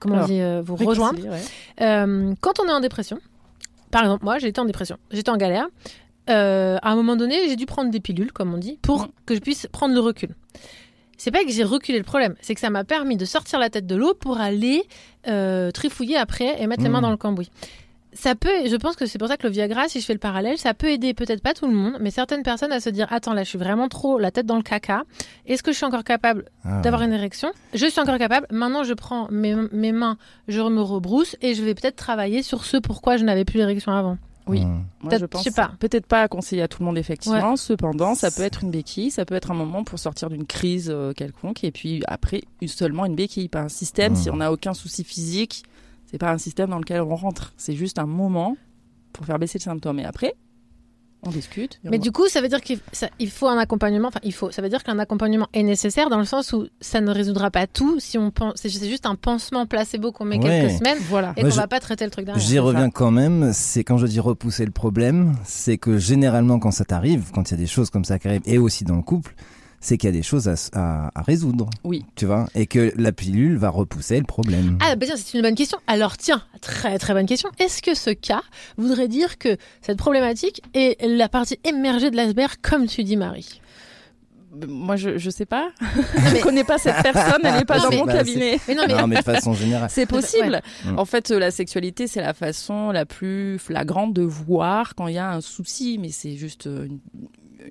comment 0.00 0.22
on 0.22 0.26
dit 0.26 0.40
euh, 0.40 0.62
vous 0.64 0.76
rejoindre. 0.76 1.18
c'est- 1.22 1.28
ouais. 1.28 1.40
Euh, 1.80 2.34
quand 2.40 2.60
on 2.60 2.68
est 2.68 2.72
en 2.72 2.80
dépression, 2.80 3.18
par 3.90 4.02
exemple, 4.02 4.24
moi 4.24 4.38
j'étais 4.38 4.60
en 4.60 4.64
dépression, 4.64 4.96
j'étais 5.10 5.30
en 5.30 5.36
galère. 5.36 5.66
Euh, 6.30 6.78
à 6.82 6.90
un 6.92 6.94
moment 6.94 7.16
donné, 7.16 7.48
j'ai 7.48 7.56
dû 7.56 7.66
prendre 7.66 7.90
des 7.90 7.98
pilules, 7.98 8.30
comme 8.32 8.54
on 8.54 8.58
dit, 8.58 8.78
pour 8.82 9.08
que 9.26 9.34
je 9.34 9.40
puisse 9.40 9.66
prendre 9.72 9.92
le 9.92 10.00
recul. 10.00 10.36
C'est 11.18 11.30
pas 11.32 11.44
que 11.44 11.50
j'ai 11.50 11.64
reculé 11.64 11.98
le 11.98 12.04
problème, 12.04 12.34
c'est 12.40 12.54
que 12.54 12.60
ça 12.60 12.70
m'a 12.70 12.84
permis 12.84 13.16
de 13.16 13.24
sortir 13.24 13.58
la 13.58 13.70
tête 13.70 13.86
de 13.86 13.94
l'eau 13.96 14.14
pour 14.14 14.38
aller 14.38 14.82
euh, 15.28 15.70
trifouiller 15.72 16.16
après 16.16 16.60
et 16.62 16.66
mettre 16.66 16.82
les 16.84 16.88
mains 16.88 17.00
dans 17.00 17.10
le 17.10 17.16
cambouis. 17.16 17.50
Ça 18.14 18.34
peut, 18.34 18.68
je 18.68 18.76
pense 18.76 18.94
que 18.96 19.06
c'est 19.06 19.18
pour 19.18 19.28
ça 19.28 19.36
que 19.38 19.46
le 19.46 19.52
Viagra, 19.52 19.88
si 19.88 20.00
je 20.00 20.04
fais 20.04 20.12
le 20.12 20.18
parallèle, 20.18 20.58
ça 20.58 20.74
peut 20.74 20.88
aider 20.88 21.14
peut-être 21.14 21.42
pas 21.42 21.54
tout 21.54 21.66
le 21.66 21.72
monde, 21.72 21.96
mais 21.98 22.10
certaines 22.10 22.42
personnes 22.42 22.70
à 22.72 22.78
se 22.80 22.90
dire 22.90 23.06
attends 23.10 23.32
là, 23.32 23.42
je 23.42 23.48
suis 23.48 23.58
vraiment 23.58 23.88
trop 23.88 24.18
la 24.18 24.30
tête 24.30 24.44
dans 24.44 24.56
le 24.56 24.62
caca. 24.62 25.04
Est-ce 25.46 25.62
que 25.62 25.72
je 25.72 25.76
suis 25.78 25.86
encore 25.86 26.04
capable 26.04 26.44
Ah, 26.64 26.82
d'avoir 26.82 27.02
une 27.02 27.12
érection? 27.14 27.50
Je 27.72 27.86
suis 27.86 28.00
encore 28.00 28.18
capable. 28.18 28.46
Maintenant, 28.50 28.84
je 28.84 28.92
prends 28.92 29.28
mes, 29.30 29.54
mes 29.72 29.92
mains, 29.92 30.18
je 30.46 30.60
me 30.60 30.82
rebrousse 30.82 31.36
et 31.40 31.54
je 31.54 31.62
vais 31.64 31.74
peut-être 31.74 31.96
travailler 31.96 32.42
sur 32.42 32.64
ce 32.64 32.76
pourquoi 32.76 33.16
je 33.16 33.24
n'avais 33.24 33.44
plus 33.46 33.58
d'érection 33.58 33.92
avant. 33.92 34.18
Oui. 34.46 34.62
hum. 34.62 34.84
Moi, 35.00 35.10
Peut-être- 35.10 35.20
je 35.20 35.26
pense 35.26 35.48
pas. 35.50 35.70
peut-être 35.78 36.06
pas 36.06 36.22
à 36.22 36.28
conseiller 36.28 36.62
à 36.62 36.68
tout 36.68 36.80
le 36.80 36.86
monde 36.86 36.98
effectivement. 36.98 37.56
Cependant, 37.56 38.14
ça 38.14 38.30
peut 38.30 38.42
être 38.42 38.62
une 38.62 38.70
béquille, 38.70 39.10
ça 39.10 39.24
peut 39.24 39.34
être 39.34 39.50
un 39.50 39.54
moment 39.54 39.84
pour 39.84 39.98
sortir 39.98 40.28
d'une 40.30 40.46
crise 40.46 40.90
euh, 40.90 41.12
quelconque, 41.12 41.64
et 41.64 41.70
puis 41.70 42.02
après 42.06 42.42
seulement 42.66 43.06
une 43.06 43.14
béquille, 43.14 43.48
pas 43.48 43.60
un 43.62 43.68
système. 43.68 44.12
Mm. 44.12 44.16
Si 44.16 44.30
on 44.30 44.36
n'a 44.36 44.52
aucun 44.52 44.74
souci 44.74 45.04
physique, 45.04 45.62
c'est 46.12 46.18
pas 46.18 46.30
un 46.30 46.38
système 46.38 46.70
dans 46.70 46.78
lequel 46.78 47.00
on 47.00 47.16
rentre. 47.16 47.52
C'est 47.56 47.74
juste 47.74 47.98
un 47.98 48.06
moment 48.06 48.56
pour 49.12 49.26
faire 49.26 49.38
baisser 49.40 49.58
le 49.58 49.62
symptôme. 49.64 49.98
Et 49.98 50.04
après, 50.04 50.34
on 51.24 51.30
discute. 51.30 51.78
Mais 51.84 51.98
on- 51.98 52.00
du 52.00 52.10
coup, 52.12 52.28
ça 52.28 52.40
veut 52.40 52.48
dire 52.48 52.60
qu'il 52.60 52.78
faut 53.30 53.46
un 53.48 53.56
accompagnement. 53.58 54.08
Enfin, 54.08 54.20
il 54.24 54.32
faut. 54.32 54.50
Ça 54.50 54.60
veut 54.60 54.68
dire 54.68 54.82
qu'un 54.82 54.98
accompagnement 54.98 55.46
est 55.52 55.62
nécessaire 55.62 56.10
dans 56.10 56.18
le 56.18 56.24
sens 56.24 56.52
où 56.52 56.66
ça 56.80 57.00
ne 57.00 57.10
résoudra 57.10 57.50
pas 57.50 57.66
tout. 57.66 57.98
Si 58.00 58.18
on 58.18 58.30
pense, 58.30 58.54
c'est 58.56 58.68
juste 58.70 59.06
un 59.06 59.14
pansement 59.14 59.64
placebo 59.66 60.12
qu'on 60.12 60.24
met 60.24 60.36
Ouais. 60.38 60.42
quelques 60.42 60.78
semaines 60.78 60.98
voilà. 61.08 61.32
et 61.36 61.42
qu'on 61.42 61.48
va 61.48 61.68
pas 61.68 61.80
traiter 61.80 62.04
le 62.04 62.10
truc 62.10 62.26
derrière. 62.26 62.44
J'y 62.44 62.58
reviens 62.58 62.86
ça. 62.86 62.90
quand 62.92 63.10
même. 63.10 63.52
C'est 63.54 63.84
quand 63.84 63.98
je 63.98 64.06
dis 64.06 64.20
repousser 64.20 64.64
le 64.64 64.72
problème, 64.72 65.34
c'est 65.44 65.78
que 65.78 65.96
généralement 65.98 66.58
quand 66.58 66.72
ça 66.72 66.84
t'arrive, 66.84 67.30
quand 67.32 67.50
il 67.50 67.52
y 67.52 67.54
a 67.54 67.58
des 67.60 67.66
choses 67.68 67.88
comme 67.90 68.04
ça 68.04 68.18
qui 68.18 68.28
arrivent, 68.28 68.42
et 68.44 68.58
aussi 68.58 68.84
dans 68.84 68.96
le 68.96 69.02
couple, 69.02 69.34
c'est 69.84 69.98
qu'il 69.98 70.08
y 70.08 70.12
a 70.12 70.16
des 70.16 70.22
choses 70.22 70.48
à, 70.48 70.52
s- 70.52 70.70
à- 70.72 71.10
à 71.14 71.22
résoudre. 71.22 71.68
Oui. 71.84 72.06
Tu 72.16 72.24
vois, 72.24 72.46
et 72.54 72.66
que 72.66 72.92
la 72.96 73.12
pilule 73.12 73.56
va 73.58 73.68
repousser 73.68 74.16
le 74.18 74.24
problème. 74.24 74.78
Ah, 74.80 74.96
bah 74.96 75.04
tiens, 75.06 75.16
c'est 75.16 75.36
une 75.36 75.42
bonne 75.42 75.54
question. 75.56 75.76
Alors, 75.86 76.16
tiens, 76.16 76.42
très 76.62 76.98
très 76.98 77.12
bonne 77.12 77.26
question. 77.26 77.50
Est-ce 77.58 77.82
que 77.82 77.94
ce 77.94 78.10
cas 78.10 78.42
voudrait 78.78 79.08
dire 79.08 79.36
que 79.38 79.56
cette 79.82 79.98
problématique 79.98 80.62
est 80.72 80.96
la 81.06 81.28
partie 81.28 81.58
émergée 81.64 82.10
de 82.10 82.16
l'iceberg, 82.16 82.54
comme 82.62 82.86
tu 82.86 83.04
dis, 83.04 83.16
Marie? 83.18 83.60
Moi, 84.68 84.96
je, 84.96 85.16
je 85.16 85.30
sais 85.30 85.46
pas. 85.46 85.70
je 85.80 86.42
connais 86.42 86.62
pas 86.64 86.76
cette 86.76 87.02
personne, 87.02 87.40
elle 87.42 87.54
n'est 87.54 87.64
pas 87.64 87.78
Non, 87.78 87.84
dans 87.84 87.90
mais- 87.90 87.96
mon 87.96 88.04
Bah, 88.04 88.12
cabinet. 88.12 88.60
Mais 88.68 88.74
non, 88.74 88.82
mais 88.86 88.94
Non, 88.94 89.06
mais 89.06 89.16
de 89.16 89.22
façon 89.22 89.54
générale. 89.54 89.88
C'est 89.90 90.04
possible. 90.04 90.60
Ouais. 90.86 90.92
En 90.98 91.06
fait, 91.06 91.30
euh, 91.30 91.38
la 91.38 91.50
sexualité, 91.50 92.06
c'est 92.06 92.20
la 92.20 92.34
façon 92.34 92.90
la 92.92 93.06
plus 93.06 93.58
flagrante 93.58 94.12
de 94.12 94.20
voir 94.22 94.94
quand 94.94 95.06
il 95.08 95.14
y 95.14 95.18
a 95.18 95.32
un 95.32 95.40
souci, 95.40 95.96
mais 95.98 96.10
c'est 96.10 96.36
juste 96.36 96.66
euh, 96.66 96.84
une- 96.84 96.98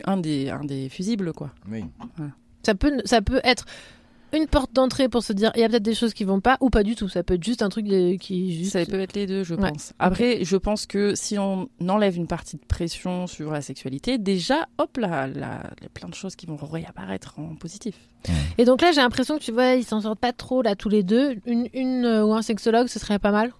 un, 0.05 0.17
des, 0.17 0.49
un 0.49 0.63
des 0.63 0.89
fusibles, 0.89 1.33
quoi. 1.33 1.51
Oui. 1.69 1.83
ça 2.63 2.75
peut, 2.75 3.01
ça 3.05 3.21
peut 3.21 3.41
être 3.43 3.65
une 4.33 4.47
porte 4.47 4.71
d'entrée 4.71 5.09
pour 5.09 5.23
se 5.23 5.33
dire 5.33 5.51
il 5.55 5.59
y 5.59 5.63
a 5.65 5.67
peut-être 5.67 5.83
des 5.83 5.93
choses 5.93 6.13
qui 6.13 6.23
vont 6.23 6.39
pas 6.39 6.55
ou 6.61 6.69
pas 6.69 6.83
du 6.83 6.95
tout. 6.95 7.09
Ça 7.09 7.21
peut 7.21 7.33
être 7.33 7.43
juste 7.43 7.61
un 7.61 7.67
truc 7.67 7.85
de- 7.85 8.15
qui 8.15 8.57
juste. 8.57 8.71
Ça 8.71 8.85
peut 8.85 8.99
être 9.01 9.13
les 9.13 9.27
deux, 9.27 9.43
je 9.43 9.55
Ouais. 9.55 9.69
pense. 9.71 9.91
Après, 9.99 10.45
je 10.45 10.55
pense 10.55 10.85
que 10.85 11.15
si 11.15 11.37
on 11.37 11.67
enlève 11.85 12.15
une 12.15 12.27
partie 12.27 12.55
de 12.55 12.63
pression 12.65 13.27
sur 13.27 13.51
la 13.51 13.61
sexualité, 13.61 14.17
déjà, 14.17 14.67
hop 14.77 14.95
là, 14.95 15.27
là, 15.27 15.63
il 15.79 15.83
y 15.83 15.85
a 15.85 15.89
plein 15.93 16.07
de 16.07 16.13
choses 16.15 16.37
qui 16.37 16.45
vont 16.45 16.55
réapparaître 16.55 17.39
en 17.39 17.55
positif. 17.55 17.95
Et 18.57 18.63
donc 18.63 18.81
là, 18.81 18.91
j'ai 18.93 19.01
l'impression 19.01 19.37
que 19.37 19.43
tu 19.43 19.51
vois, 19.51 19.73
ils 19.73 19.83
s'en 19.83 19.99
sortent 19.99 20.19
pas 20.19 20.31
trop 20.31 20.61
là 20.61 20.75
tous 20.75 20.87
les 20.89 21.03
deux. 21.03 21.35
Une, 21.45 21.67
une 21.73 22.05
euh, 22.05 22.23
ou 22.23 22.33
un 22.33 22.41
sexologue, 22.41 22.87
ce 22.87 22.99
serait 22.99 23.19
pas 23.19 23.31
mal. 23.31 23.51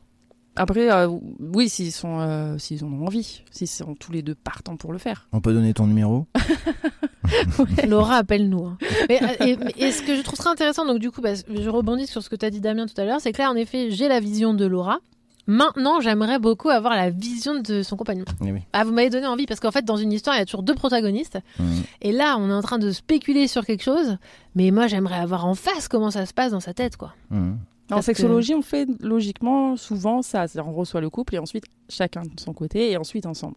Après, 0.62 0.92
euh, 0.92 1.08
oui, 1.40 1.70
s'ils 1.70 1.92
sont, 1.92 2.20
euh, 2.20 2.56
s'ils 2.60 2.86
en 2.86 2.94
ont 2.94 3.08
envie, 3.08 3.42
s'ils 3.50 3.68
sont 3.68 3.96
tous 3.96 4.12
les 4.12 4.22
deux 4.22 4.36
partants 4.36 4.78
pour 4.78 4.94
le 4.94 5.00
faire. 5.00 5.28
On 5.32 5.42
peut 5.42 5.54
donner 5.54 5.74
ton 5.74 5.88
numéro 5.88 6.28
Laura, 7.88 8.18
appelle-nous. 8.18 8.66
hein. 8.68 8.78
Mais, 9.10 9.20
euh, 9.24 9.56
et, 9.76 9.92
ce 9.92 10.04
que 10.04 10.16
je 10.16 10.22
trouve 10.22 10.38
très 10.38 10.52
intéressant, 10.52 10.86
donc 10.86 11.00
du 11.00 11.10
coup, 11.10 11.20
bah, 11.20 11.34
je 11.34 11.68
rebondis 11.68 12.06
sur 12.06 12.22
ce 12.22 12.30
que 12.30 12.36
tu 12.36 12.46
as 12.46 12.52
dit 12.52 12.62
Damien 12.62 12.86
tout 12.86 13.02
à 13.02 13.06
l'heure, 13.06 13.20
c'est 13.20 13.32
que 13.32 13.42
là, 13.42 13.50
en 13.50 13.56
effet, 13.56 13.90
j'ai 13.90 14.08
la 14.08 14.20
vision 14.20 14.54
de 14.54 14.64
Laura. 14.66 15.00
Maintenant, 15.48 16.00
j'aimerais 16.00 16.38
beaucoup 16.38 16.70
avoir 16.70 16.96
la 16.96 17.10
vision 17.10 17.60
de 17.60 17.82
son 17.82 17.98
compagnon. 17.98 18.26
Eh 18.46 18.52
oui. 18.52 18.60
Ah, 18.74 18.84
vous 18.84 18.92
m'avez 18.92 19.10
donné 19.10 19.26
envie 19.26 19.48
parce 19.48 19.60
qu'en 19.60 19.72
fait, 19.72 19.84
dans 19.84 19.98
une 19.98 20.14
histoire, 20.14 20.36
il 20.36 20.40
y 20.40 20.44
a 20.44 20.46
toujours 20.46 20.62
deux 20.62 20.76
protagonistes. 20.76 21.40
Mhm. 21.58 21.84
Et 22.04 22.12
là, 22.12 22.38
on 22.38 22.52
est 22.52 22.54
en 22.54 22.62
train 22.62 22.78
de 22.78 22.92
spéculer 22.92 23.48
sur 23.48 23.66
quelque 23.66 23.84
chose. 23.84 24.18
Mais 24.54 24.70
moi, 24.70 24.86
j'aimerais 24.86 25.18
avoir 25.18 25.48
en 25.48 25.56
face 25.56 25.88
comment 25.88 26.12
ça 26.12 26.28
se 26.28 26.34
passe 26.36 26.52
dans 26.52 26.60
sa 26.60 26.76
tête, 26.76 26.98
quoi. 26.98 27.16
Mhm. 27.32 27.58
En 27.98 28.02
sexologie, 28.02 28.54
on 28.56 28.62
fait 28.62 28.88
logiquement 29.02 29.76
souvent 29.78 30.22
ça. 30.22 30.48
C'est-à-dire, 30.48 30.72
on 30.72 30.76
reçoit 30.76 31.02
le 31.02 31.10
couple 31.10 31.36
et 31.36 31.40
ensuite 31.40 31.66
chacun 31.90 32.22
de 32.24 32.40
son 32.40 32.54
côté 32.54 32.92
et 32.92 32.98
ensuite 32.98 33.26
ensemble. 33.26 33.56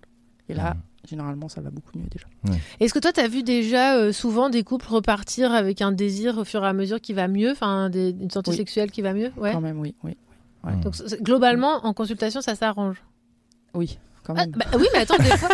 Et 0.48 0.54
là, 0.54 0.76
généralement, 1.08 1.48
ça 1.48 1.60
va 1.60 1.70
beaucoup 1.70 1.96
mieux 1.98 2.06
déjà. 2.10 2.26
Est-ce 2.80 2.92
que 2.92 2.98
toi, 2.98 3.12
tu 3.12 3.20
as 3.20 3.28
vu 3.28 3.42
déjà 3.42 3.96
euh, 3.96 4.12
souvent 4.12 4.50
des 4.50 4.62
couples 4.62 4.86
repartir 4.88 5.52
avec 5.52 5.80
un 5.82 5.92
désir 5.92 6.36
au 6.38 6.44
fur 6.44 6.62
et 6.64 6.66
à 6.68 6.72
mesure 6.72 7.00
qui 7.00 7.12
va 7.14 7.28
mieux, 7.28 7.50
enfin, 7.52 7.88
des- 7.90 8.10
une 8.10 8.30
santé 8.30 8.50
Oui. 8.50 8.56
sexuelle 8.56 8.90
qui 8.90 9.00
va 9.02 9.14
mieux? 9.14 9.30
Ouais. 9.38 9.52
Quand 9.52 9.60
même, 9.60 9.78
oui. 9.80 9.94
Oui, 10.04 10.12
Mhm. 10.64 10.80
Donc, 10.80 10.94
c'est- 10.96 11.22
globalement, 11.22 11.84
en 11.84 11.92
consultation, 11.94 12.40
ça 12.40 12.54
s'arrange? 12.54 13.02
oui 13.74 13.98
quand 14.24 14.34
Ah, 14.36 14.46
bah 14.46 14.64
oui, 14.78 14.86
mais 14.92 15.00
attends, 15.00 15.16
des 15.18 15.24
fois, 15.36 15.48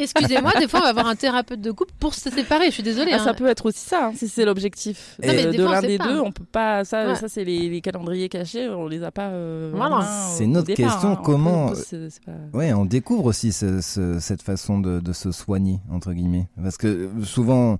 excusez-moi, 0.00 0.52
des 0.58 0.68
fois, 0.68 0.80
on 0.80 0.84
va 0.84 0.88
avoir 0.90 1.06
un 1.06 1.14
thérapeute 1.16 1.60
de 1.60 1.70
couple 1.70 1.92
pour 1.98 2.14
se 2.14 2.30
séparer. 2.30 2.66
Je 2.66 2.72
suis 2.72 2.82
désolée. 2.82 3.12
Ah, 3.12 3.18
hein. 3.20 3.24
ça 3.24 3.34
peut 3.34 3.46
être 3.46 3.66
aussi 3.66 3.80
ça, 3.80 4.06
hein, 4.06 4.12
si 4.16 4.28
c'est 4.28 4.44
l'objectif 4.44 5.16
Non, 5.22 5.32
de, 5.32 5.64
on 5.64 5.70
l'un 5.70 5.80
des 5.80 5.98
pas. 5.98 6.08
deux. 6.08 6.20
On 6.20 6.32
peut 6.32 6.44
pas. 6.44 6.84
Ça, 6.84 7.06
Ouais. 7.06 7.14
ça 7.14 7.28
c'est 7.28 7.44
les, 7.44 7.68
les 7.68 7.80
calendriers 7.80 8.28
cachés. 8.28 8.68
On 8.68 8.86
les 8.88 9.02
a 9.02 9.10
pas. 9.10 9.28
euh, 9.28 9.70
Voilà. 9.74 10.02
C'est 10.36 10.46
autre 10.46 10.62
départ, 10.64 10.92
question, 10.92 11.10
hein. 11.12 11.16
On 11.20 11.22
comment- 11.22 11.74
c'est- 11.74 12.10
c'est 12.10 12.24
pas- 12.24 12.32
Ouais, 12.52 12.72
on 12.72 12.84
découvre 12.84 13.26
aussi 13.26 13.52
ce- 13.52 13.80
ce- 13.80 14.18
cette 14.20 14.42
façon 14.42 14.78
de, 14.80 15.00
de 15.00 15.12
se 15.12 15.30
soigner, 15.32 15.80
entre 15.90 16.12
guillemets. 16.12 16.48
Parce 16.62 16.76
que 16.76 16.86
euh, 16.86 17.08
souvent, 17.24 17.78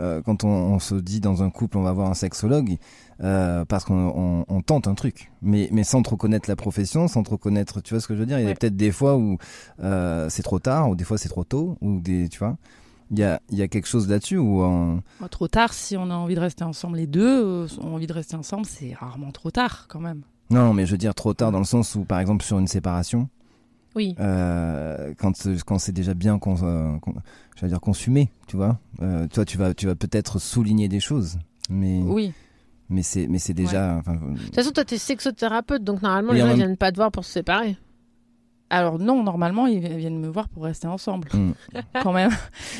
euh, 0.00 0.22
quand 0.22 0.44
on, 0.44 0.48
on 0.48 0.78
se 0.78 0.94
dit 0.94 1.20
dans 1.20 1.42
un 1.42 1.50
couple, 1.50 1.78
on 1.78 1.82
va 1.82 1.92
voir 1.92 2.08
un 2.10 2.14
sexologue, 2.14 2.76
euh, 3.22 3.64
parce 3.64 3.84
qu'on 3.84 3.94
on- 4.16 4.44
on 4.48 4.60
tente 4.62 4.86
un 4.88 4.94
truc, 4.94 5.30
mais, 5.42 5.68
mais 5.72 5.84
sans 5.84 6.02
trop 6.02 6.16
connaître 6.16 6.48
la 6.48 6.56
profession, 6.56 7.08
sans 7.08 7.22
trop 7.22 7.36
connaître, 7.36 7.80
tu 7.80 7.94
vois 7.94 8.00
ce 8.00 8.06
que 8.06 8.14
je 8.14 8.20
veux 8.20 8.26
dire 8.26 8.38
Il 8.38 8.42
y 8.42 8.46
a 8.46 8.48
Ouais. 8.50 8.54
peut-être 8.54 8.76
des 8.76 8.92
fois 8.92 9.16
où 9.16 9.38
euh, 9.82 10.28
c'est 10.28 10.42
trop 10.42 10.58
tard, 10.58 10.90
ou 10.90 10.94
des 10.96 11.04
fois 11.04 11.18
c'est 11.18 11.28
trop 11.28 11.44
tôt, 11.44 11.76
ou 11.80 12.00
des, 12.00 12.28
tu 12.28 12.38
vois 12.38 12.56
il 13.10 13.18
y 13.18 13.24
a, 13.24 13.40
y 13.50 13.62
a 13.62 13.68
quelque 13.68 13.88
chose 13.88 14.06
là-dessus 14.06 14.36
où 14.36 14.60
on... 14.62 15.00
Bah, 15.18 15.28
Trop 15.30 15.48
tard, 15.48 15.72
si 15.72 15.96
on 15.96 16.10
a 16.10 16.14
envie 16.14 16.34
de 16.34 16.40
rester 16.40 16.62
ensemble, 16.64 16.98
les 16.98 17.06
deux 17.06 17.42
euh, 17.42 17.66
ont 17.80 17.94
envie 17.94 18.06
de 18.06 18.12
rester 18.12 18.36
ensemble, 18.36 18.66
c'est 18.66 18.92
rarement 18.92 19.30
trop 19.32 19.50
tard 19.50 19.86
quand 19.88 19.98
même. 20.00 20.20
Non, 20.50 20.74
mais 20.74 20.84
je 20.84 20.92
veux 20.92 20.98
dire 20.98 21.14
trop 21.14 21.32
tard 21.32 21.50
dans 21.50 21.58
le 21.58 21.64
sens 21.64 21.94
où, 21.94 22.04
par 22.04 22.20
exemple, 22.20 22.44
sur 22.44 22.58
une 22.58 22.66
séparation, 22.66 23.30
Oui. 23.98 24.14
euh, 24.20 25.12
quand 25.18 25.32
quand 25.66 25.78
c'est 25.78 25.92
déjà 25.92 26.14
bien 26.14 26.38
cons, 26.38 26.56
euh, 26.62 26.96
con- 27.00 27.14
je 27.56 27.62
veux 27.62 27.68
dire 27.68 27.80
consumé, 27.80 28.30
tu 28.46 28.56
vois. 28.56 28.78
Euh, 29.02 29.26
toi, 29.26 29.44
tu 29.44 29.58
vas 29.58 29.74
tu 29.74 29.86
vas 29.86 29.94
peut-être 29.96 30.38
souligner 30.38 30.88
des 30.88 31.00
choses, 31.00 31.38
mais 31.68 32.00
Oui, 32.04 32.32
mais 32.88 33.02
c'est 33.02 33.26
mais 33.26 33.38
c'est 33.40 33.54
déjà. 33.54 34.00
De 34.06 34.44
toute 34.46 34.54
façon, 34.54 34.70
toi, 34.70 34.84
t'es 34.84 34.98
sexothérapeute, 34.98 35.82
donc 35.82 36.00
normalement, 36.02 36.32
Et 36.32 36.36
les 36.36 36.42
en 36.42 36.46
gens 36.46 36.50
même- 36.52 36.58
viennent 36.58 36.76
pas 36.76 36.92
te 36.92 36.96
voir 36.96 37.10
pour 37.10 37.24
se 37.24 37.32
séparer. 37.32 37.76
alors 38.70 38.98
non, 38.98 39.22
normalement, 39.24 39.66
ils 39.66 39.80
viennent 39.96 40.20
me 40.20 40.28
voir 40.28 40.48
pour 40.50 40.64
rester 40.64 40.86
ensemble, 40.86 41.28
Hmm. 41.32 41.52
quand 42.02 42.12
même. 42.12 42.30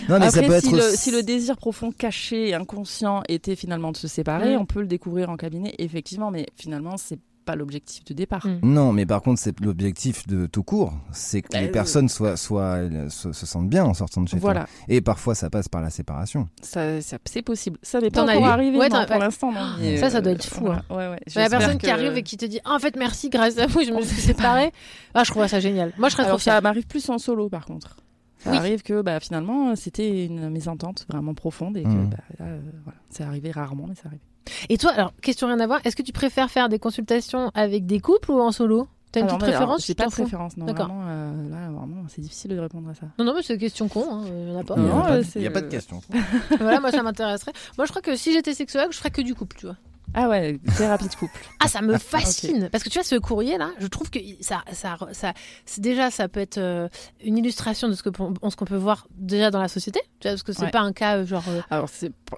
non, 0.09 0.19
mais 0.21 0.27
Après, 0.27 0.31
ça 0.31 0.47
peut 0.47 0.61
si, 0.61 0.69
être. 0.69 0.77
le, 0.77 0.97
si 0.97 1.11
le 1.11 1.23
désir 1.23 1.57
profond, 1.57 1.91
caché, 1.93 2.55
inconscient 2.55 3.23
était 3.29 3.57
finalement 3.57 3.91
de 3.91 3.97
se 3.97 4.07
séparer, 4.07 4.57
on 4.59 4.67
peut 4.67 4.81
le 4.83 4.87
découvrir 4.87 5.31
en 5.31 5.37
cabinet, 5.37 5.75
effectivement, 5.79 6.31
mais 6.31 6.47
finalement, 6.57 6.97
c'est 6.99 7.19
pas 7.49 7.57
l'objectif 7.57 8.05
de 8.05 8.13
départ. 8.13 8.47
Mm. 8.47 8.59
Non, 8.63 8.93
mais 8.93 9.07
par 9.07 9.23
contre, 9.23 9.41
c'est 9.41 9.59
l'objectif 9.61 10.27
de 10.27 10.45
tout 10.45 10.63
court, 10.63 10.93
c'est 11.13 11.41
que 11.41 11.49
Bah, 11.51 11.63
les 11.63 11.69
euh, 11.69 11.73
personnes 11.73 12.11
soient 12.11 12.37
soient 12.37 12.77
euh, 12.77 13.09
se, 13.09 13.33
se 13.33 13.47
sentent 13.47 13.71
bien 13.71 13.85
en 13.87 13.95
sortant 13.95 14.21
de 14.21 14.29
chez 14.29 14.37
Voilà, 14.37 14.61
toi. 14.65 14.69
Et 14.89 15.01
parfois, 15.01 15.35
ça 15.35 15.49
passe 15.49 15.67
par 15.67 15.81
la 15.81 15.89
séparation. 15.89 16.47
ça, 16.61 17.01
ça- 17.01 17.17
c'est 17.25 17.41
possible. 17.41 17.79
Ça 17.83 18.01
encore 18.01 18.29
eu 18.29 18.45
arrivé 18.45 18.77
Ouais, 18.77 18.91
non, 18.91 19.07
pour 19.07 19.17
l'instant. 19.19 19.53
Ça, 19.99 20.11
ça 20.11 20.19
euh, 20.19 20.21
doit 20.21 20.33
être 20.33 20.45
fou, 20.45 20.69
hein. 20.69 20.83
Ouais, 20.91 21.09
ouais. 21.09 21.21
la 21.35 21.49
personne 21.49 21.79
qui 21.79 21.91
arrive 21.91 22.17
et 22.19 22.23
qui 22.23 22.37
te 22.37 22.45
dit 22.45 22.61
Ah, 22.67 22.75
en 22.75 22.79
fait 22.79 22.97
merci 22.97 23.31
grâce 23.31 23.57
à 23.59 23.67
vous 23.67 23.83
je 23.83 23.93
me 23.93 24.03
suis 24.11 24.21
séparée 24.21 24.73
ah 25.15 25.25
je 25.25 25.31
trouve 25.31 25.47
ça 25.47 25.61
génial 25.61 25.93
moi 25.99 26.09
je 26.09 26.15
serais 26.15 26.25
Alors 26.25 26.37
trop 26.37 26.43
fière 26.43 26.57
ça 26.57 26.61
m'arrive 26.61 26.87
plus 26.87 27.09
en 27.09 27.19
solo 27.19 27.49
par 27.49 27.65
contre. 27.65 27.97
Ça 28.39 28.51
Oui. 28.53 28.57
arrive 28.57 28.83
que 28.83 29.03
bah, 29.03 29.19
finalement 29.21 29.75
c'était 29.77 30.25
une 30.27 30.49
mésentente 30.51 31.07
vraiment 31.09 31.35
profonde 31.35 31.77
et 31.77 31.83
que 31.83 31.89
Mhm. 31.89 32.11
bah, 32.11 32.17
là, 32.39 32.47
euh, 32.47 32.61
voilà. 32.85 32.99
c'est 33.11 33.25
arrivé 33.25 33.51
rarement 33.51 33.87
mais 33.89 33.95
ça 33.97 34.03
arrive. 34.07 34.21
et 34.69 34.79
toi 34.79 34.93
alors 34.93 35.13
question 35.21 35.49
rien 35.49 35.59
à 35.61 35.67
voir 35.67 35.81
est-ce 35.85 35.97
que 35.97 36.03
tu 36.03 36.13
préfères 36.13 36.49
faire 36.51 36.69
des 36.69 36.79
consultations 36.79 37.51
avec 37.55 37.85
des 37.87 37.99
couples 38.01 38.31
ou 38.31 38.41
en 38.41 38.53
solo? 38.53 38.87
T'as 39.11 39.21
une 39.21 39.27
Alors, 39.27 39.39
petite 39.39 39.51
préférence 39.53 39.87
J'ai 39.87 39.95
pas 39.95 40.05
de 40.07 40.11
préférence 40.11 40.57
non 40.59 40.67
vraiment 40.67 41.01
euh, 41.09 41.49
là 41.51 41.71
vraiment 41.71 42.05
c'est 42.09 42.21
difficile 42.21 42.51
de 42.53 42.59
répondre 42.59 42.89
à 42.91 42.95
ça. 42.95 43.07
non 43.19 43.25
non 43.25 43.33
mais 43.35 43.43
c'est 43.43 43.55
une 43.55 43.59
question 43.61 43.89
con 43.89 44.05
hein, 44.11 44.23
il 44.27 44.49
y 44.53 44.55
en 44.55 44.59
a 44.61 44.65
pas 44.65 44.75
Il 44.77 44.83
y 44.85 44.87
a 44.87 44.89
Non, 44.95 45.01
pas 45.03 45.13
euh, 45.15 45.23
il 45.37 45.43
y 45.43 45.47
a 45.47 45.51
pas 45.51 45.61
de 45.63 45.69
question. 45.69 46.01
voilà 46.61 46.79
moi 46.79 46.91
ça 46.93 47.03
m'intéresserait 47.03 47.53
moi 47.79 47.87
je 47.87 47.91
crois 47.91 48.03
que 48.03 48.15
si 48.17 48.33
j'étais 48.35 48.53
sexologue 48.55 48.93
je 48.93 48.99
ferais 48.99 49.11
que 49.11 49.23
du 49.23 49.35
couple 49.35 49.57
tu 49.57 49.67
vois 49.67 49.77
Ah 50.15 50.29
ouais 50.29 50.59
thérapie 50.77 51.09
de 51.09 51.15
couple. 51.15 51.39
Ah, 51.61 51.69
ça 51.69 51.83
me 51.83 51.99
fascine 51.99 52.69
Parce 52.73 52.83
que 52.83 52.89
tu 52.89 52.99
vois, 52.99 53.05
ce 53.05 53.15
courrier-là, 53.17 53.71
je 53.79 53.87
trouve 53.87 54.11
que 54.11 54.19
ça, 54.41 54.63
ça, 54.73 54.97
ça, 55.13 55.33
c'est 55.67 55.81
déjà, 55.81 56.11
ça 56.11 56.29
peut 56.29 56.41
être 56.41 56.59
euh, 56.59 56.89
une 57.23 57.37
illustration 57.39 57.89
de 57.89 57.93
ce 57.95 58.03
que 58.03 58.11
ce 58.11 58.57
qu'on 58.57 58.65
peut 58.65 58.77
voir 58.77 59.07
déjà 59.17 59.51
dans 59.51 59.61
la 59.61 59.69
société. 59.69 60.01
Tu 60.21 60.29
vois, 60.29 60.33
parce 60.33 60.43
que 60.43 60.53
c'est 60.53 60.65
Ouais. 60.65 60.71
pas 60.71 60.81
un 60.81 60.93
cas 60.93 61.19
euh, 61.19 61.27
genre. 61.27 61.45
euh, 61.49 61.61
Alors 61.71 61.89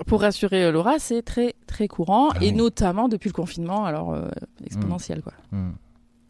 pour 0.06 0.20
rassurer 0.20 0.64
euh, 0.64 0.72
Laura 0.72 0.98
c'est 0.98 1.22
très 1.22 1.54
très 1.66 1.86
courant 1.88 2.30
Ah 2.34 2.38
et 2.40 2.46
oui. 2.48 2.52
notamment 2.52 3.08
depuis 3.08 3.28
le 3.28 3.34
confinement 3.34 3.84
alors 3.84 4.12
euh, 4.14 4.28
exponentiel 4.64 5.22
quoi. 5.22 5.32
Hmm. 5.52 5.70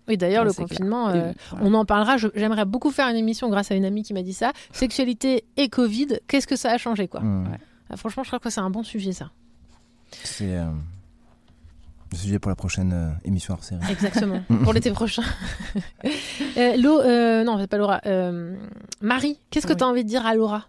Oui, 0.09 0.16
d'ailleurs, 0.16 0.42
Ah, 0.42 0.46
le 0.46 0.53
confinement, 0.53 1.09
euh, 1.11 1.33
voilà. 1.50 1.64
on 1.66 1.72
en 1.74 1.85
parlera. 1.85 2.16
J'aimerais 2.35 2.64
beaucoup 2.64 2.90
faire 2.90 3.07
une 3.09 3.16
émission 3.16 3.48
grâce 3.48 3.70
à 3.70 3.76
une 3.76 3.85
amie 3.85 4.03
qui 4.03 4.12
m'a 4.12 4.22
dit 4.22 4.33
ça. 4.33 4.53
Sexualité 4.72 5.44
et 5.57 5.68
Covid, 5.68 6.18
qu'est-ce 6.26 6.48
que 6.48 6.57
ça 6.57 6.72
a 6.72 6.79
changé, 6.79 7.07
quoi? 7.07 7.20
Ouais. 7.20 7.59
Ah, 7.90 7.96
Franchement, 7.96 8.24
je 8.24 8.29
crois 8.31 8.40
que 8.40 8.50
c'est 8.50 8.61
un 8.61 8.70
bon 8.70 8.83
sujet, 8.83 9.12
ça. 9.12 9.31
C'est 10.24 10.57
euh, 10.57 10.64
le 12.12 12.16
sujet 12.16 12.38
pour 12.38 12.49
la 12.51 12.57
prochaine 12.57 12.92
euh, 12.92 13.11
émission 13.25 13.55
hors 13.55 13.62
série. 13.64 13.81
Exactement. 13.90 14.42
Pour 14.64 14.73
l'été 14.73 14.90
prochain. 14.90 15.23
euh, 16.57 16.77
Lo- 16.77 17.01
euh, 17.01 17.44
non, 17.44 17.59
c'est 17.59 17.66
pas 17.68 17.79
Laura. 17.79 18.01
Euh, 18.07 18.57
Marie, 19.01 19.38
qu'est-ce 19.51 19.66
que 19.66 19.73
Oui. 19.73 19.79
tu 19.79 19.85
as 19.85 19.88
envie 19.88 20.05
de 20.05 20.09
dire 20.09 20.27
à 20.27 20.35
Laura? 20.35 20.66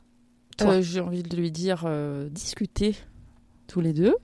Toi. 0.57 0.75
Euh, 0.75 0.81
J'ai 0.81 0.99
envie 0.99 1.23
de 1.23 1.35
lui 1.35 1.51
dire 1.51 1.83
euh, 1.85 2.29
discuter 2.29 2.95
tous 3.67 3.81
les 3.81 3.93
deux. 3.93 4.15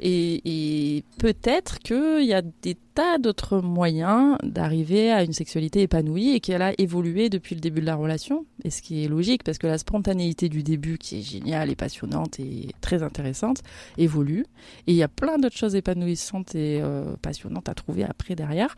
Et, 0.00 1.04
peut-être 1.18 1.78
qu'il 1.78 2.24
y 2.24 2.34
a 2.34 2.42
des 2.42 2.76
tas 2.94 3.18
d'autres 3.18 3.60
moyens 3.60 4.36
d'arriver 4.42 5.10
à 5.12 5.22
une 5.22 5.32
sexualité 5.32 5.82
épanouie 5.82 6.30
et 6.30 6.40
qu'elle 6.40 6.62
a 6.62 6.72
évolué 6.78 7.28
depuis 7.28 7.54
le 7.54 7.60
début 7.60 7.80
de 7.80 7.86
la 7.86 7.94
relation. 7.94 8.44
Et 8.64 8.70
ce 8.70 8.82
qui 8.82 9.04
est 9.04 9.08
logique, 9.08 9.44
parce 9.44 9.58
que 9.58 9.66
la 9.66 9.78
spontanéité 9.78 10.48
du 10.48 10.62
début, 10.62 10.98
qui 10.98 11.20
est 11.20 11.22
géniale 11.22 11.70
et 11.70 11.76
passionnante 11.76 12.40
et 12.40 12.68
très 12.80 13.02
intéressante, 13.02 13.62
évolue. 13.98 14.44
Et 14.86 14.92
il 14.92 14.96
y 14.96 15.02
a 15.02 15.08
plein 15.08 15.38
d'autres 15.38 15.56
choses 15.56 15.76
épanouissantes 15.76 16.54
et 16.54 16.80
euh, 16.82 17.14
passionnantes 17.22 17.68
à 17.68 17.74
trouver 17.74 18.04
après 18.04 18.34
derrière, 18.34 18.74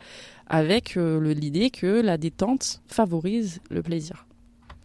avec 0.47 0.97
euh, 0.97 1.33
l'idée 1.33 1.71
que 1.71 2.01
la 2.01 2.17
détente 2.17 2.81
favorise 2.87 3.59
le 3.69 3.81
plaisir 3.81 4.25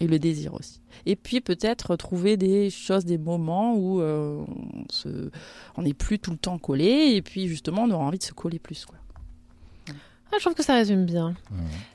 et 0.00 0.06
le 0.06 0.18
désir 0.18 0.54
aussi. 0.54 0.80
Et 1.06 1.14
puis 1.14 1.40
peut-être 1.40 1.96
trouver 1.96 2.36
des 2.36 2.70
choses, 2.70 3.04
des 3.04 3.18
moments 3.18 3.74
où 3.76 4.00
euh, 4.00 4.42
on 4.48 4.84
se, 4.90 5.30
on 5.76 5.82
n'est 5.82 5.94
plus 5.94 6.18
tout 6.18 6.30
le 6.30 6.38
temps 6.38 6.58
collé 6.58 7.12
et 7.14 7.22
puis 7.22 7.46
justement 7.48 7.82
on 7.82 7.90
aura 7.90 8.04
envie 8.04 8.18
de 8.18 8.24
se 8.24 8.32
coller 8.32 8.58
plus 8.58 8.84
quoi. 8.84 8.96
Ah, 10.32 10.36
je 10.38 10.44
trouve 10.44 10.54
que 10.54 10.62
ça 10.62 10.74
résume 10.74 11.06
bien. 11.06 11.34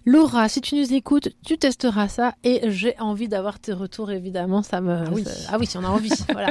Laura, 0.05 0.49
si 0.49 0.59
tu 0.59 0.75
nous 0.75 0.93
écoutes, 0.93 1.29
tu 1.45 1.57
testeras 1.57 2.09
ça 2.09 2.35
et 2.43 2.69
j'ai 2.69 2.99
envie 2.99 3.29
d'avoir 3.29 3.59
tes 3.59 3.71
retours 3.71 4.11
évidemment. 4.11 4.61
Ça 4.61 4.81
me. 4.81 4.91
Ah 4.91 5.09
oui. 5.13 5.23
Ah 5.49 5.57
oui, 5.57 5.65
si 5.65 5.77
on 5.77 5.85
a 5.85 5.87
envie. 5.87 6.11
voilà. 6.33 6.49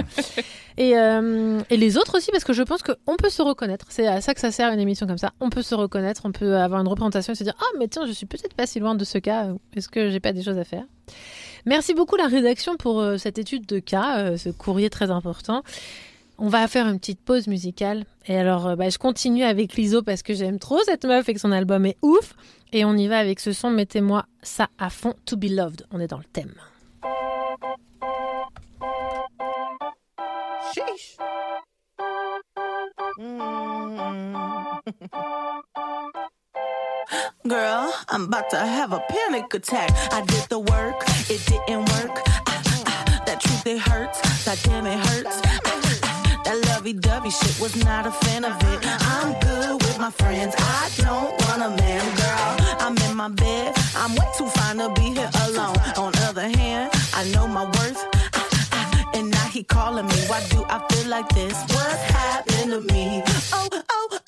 Et, 0.79 0.97
euh, 0.97 1.61
et 1.69 1.77
les 1.77 1.99
autres 1.99 2.17
aussi, 2.17 2.31
parce 2.31 2.45
que 2.45 2.55
je 2.55 2.63
pense 2.63 2.83
qu'on 2.83 3.17
peut 3.17 3.29
se 3.29 3.43
reconnaître. 3.43 3.85
C'est 3.91 4.07
à 4.07 4.23
ça 4.23 4.33
que 4.33 4.41
ça 4.41 4.51
sert 4.51 4.73
une 4.73 4.81
émission 4.81 5.07
comme 5.07 5.19
ça. 5.19 5.35
On 5.41 5.51
peut 5.51 5.61
se 5.61 5.75
reconnaître, 5.75 6.23
on 6.25 6.33
peut 6.33 6.57
avoir 6.57 6.81
une 6.81 6.89
représentation 6.89 7.35
et 7.35 7.37
se 7.37 7.45
dire 7.45 7.55
Ah, 7.61 7.77
mais 7.79 7.87
tiens, 7.89 8.07
je 8.07 8.13
suis 8.13 8.25
peut-être 8.25 8.55
pas 8.55 8.67
si 8.67 8.81
loin 8.81 8.95
de 8.95 9.05
ce 9.05 9.19
cas. 9.19 9.49
Est-ce 9.77 9.91
que 9.91 10.09
j'ai 10.09 10.21
pas 10.21 10.33
des 10.33 10.43
choses 10.43 10.59
à 10.59 10.65
faire? 10.65 10.85
Merci 11.67 11.95
beaucoup, 11.95 12.17
la 12.17 12.27
rédaction, 12.27 12.77
pour 12.77 13.01
euh, 13.01 13.17
cette 13.17 13.39
étude 13.39 13.65
de 13.65 13.79
cas, 13.79 14.19
euh, 14.19 14.37
ce 14.37 14.51
courrier 14.51 14.91
très 14.91 15.11
important. 15.11 15.63
On 16.37 16.49
va 16.49 16.69
faire 16.69 16.87
une 16.87 16.99
petite 16.99 17.21
pause 17.21 17.47
musicale. 17.47 18.05
Et 18.27 18.37
alors, 18.37 18.67
euh, 18.67 18.77
bah, 18.77 18.91
je 18.91 18.99
continue 18.99 19.45
avec 19.45 19.75
l'ISO 19.75 20.03
parce 20.03 20.23
que 20.23 20.35
j'aime 20.35 20.59
trop 20.59 20.81
cette 20.85 21.07
meuf 21.07 21.27
et 21.29 21.35
que 21.35 21.41
son 21.41 21.53
album 21.53 21.87
est 21.87 21.97
ouf. 22.03 22.35
Et 22.73 22.85
on 22.85 22.97
y 22.97 23.07
va 23.07 23.19
avec 23.19 23.41
ce 23.41 23.53
son 23.53 23.71
Mettez-moi 23.71 24.27
ça 24.43 24.69
à 24.79 24.91
fond, 24.91 25.15
To 25.25 25.37
Be 25.37 25.45
Loved. 25.45 25.87
On 25.91 26.01
est 26.01 26.09
dans 26.09 26.19
le 26.19 26.25
thème. 26.25 26.53
Girl, 37.47 37.93
I'm 38.09 38.25
about 38.25 38.49
to 38.51 38.57
have 38.57 38.95
a 38.95 39.01
panic 39.01 39.53
attack. 39.53 39.91
I 40.11 40.23
did 40.23 40.49
the 40.49 40.59
work, 40.59 40.97
it 41.29 41.45
didn't 41.45 41.85
work. 41.93 42.23
Ah, 42.49 42.63
ah, 42.87 43.23
that 43.27 43.39
truth, 43.43 43.67
it 43.67 43.81
hurts. 43.81 44.19
That 44.47 44.59
damn, 44.63 44.87
it 44.87 44.99
hurts. 44.99 45.43
Ah, 45.45 45.61
ah, 45.67 46.41
that 46.47 46.57
lovey 46.69 46.95
dovey 46.95 47.29
shit 47.29 47.61
was 47.61 47.77
not 47.85 48.07
a 48.07 48.13
fan 48.13 48.47
of 48.47 48.57
it. 48.73 48.81
I'm 48.83 49.39
good 49.41 49.73
with 49.83 49.99
my 49.99 50.11
friends. 50.11 50.55
I 50.57 50.91
don't 50.97 51.33
want 51.45 51.61
a 51.61 51.69
man, 51.83 52.17
girl. 52.17 52.77
I'm 52.81 52.97
in 53.11 53.15
my 53.15 53.29
bed. 53.29 53.75
I'm 53.95 54.13
way 54.17 54.29
too 54.39 54.47
fine 54.47 54.79
to 54.79 54.89
be 54.95 55.13
here 55.13 55.31
alone. 55.45 55.77
On 55.99 56.13
other 56.29 56.49
hand, 56.49 56.93
I 57.13 57.31
know 57.35 57.47
my 57.47 57.65
worth. 57.65 58.01
Ah, 58.33 58.49
ah, 58.73 59.11
and 59.17 59.31
now 59.31 59.49
he 59.49 59.65
calling 59.65 60.07
me. 60.07 60.17
Why 60.29 60.41
do 60.49 60.65
I 60.71 60.79
feel 60.89 61.11
like 61.11 61.29
this? 61.35 61.53
What's 61.69 62.03
happening 62.11 62.71
to 62.71 62.81
me? 62.91 63.23
Oh, 63.53 63.69
oh, 63.91 64.19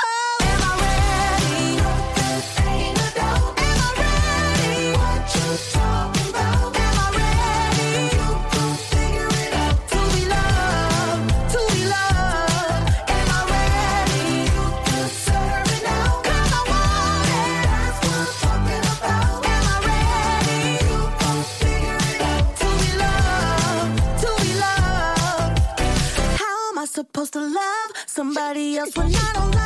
else 28.86 28.96
when 28.96 29.14
I 29.14 29.32
don't 29.34 29.54
like 29.54 29.65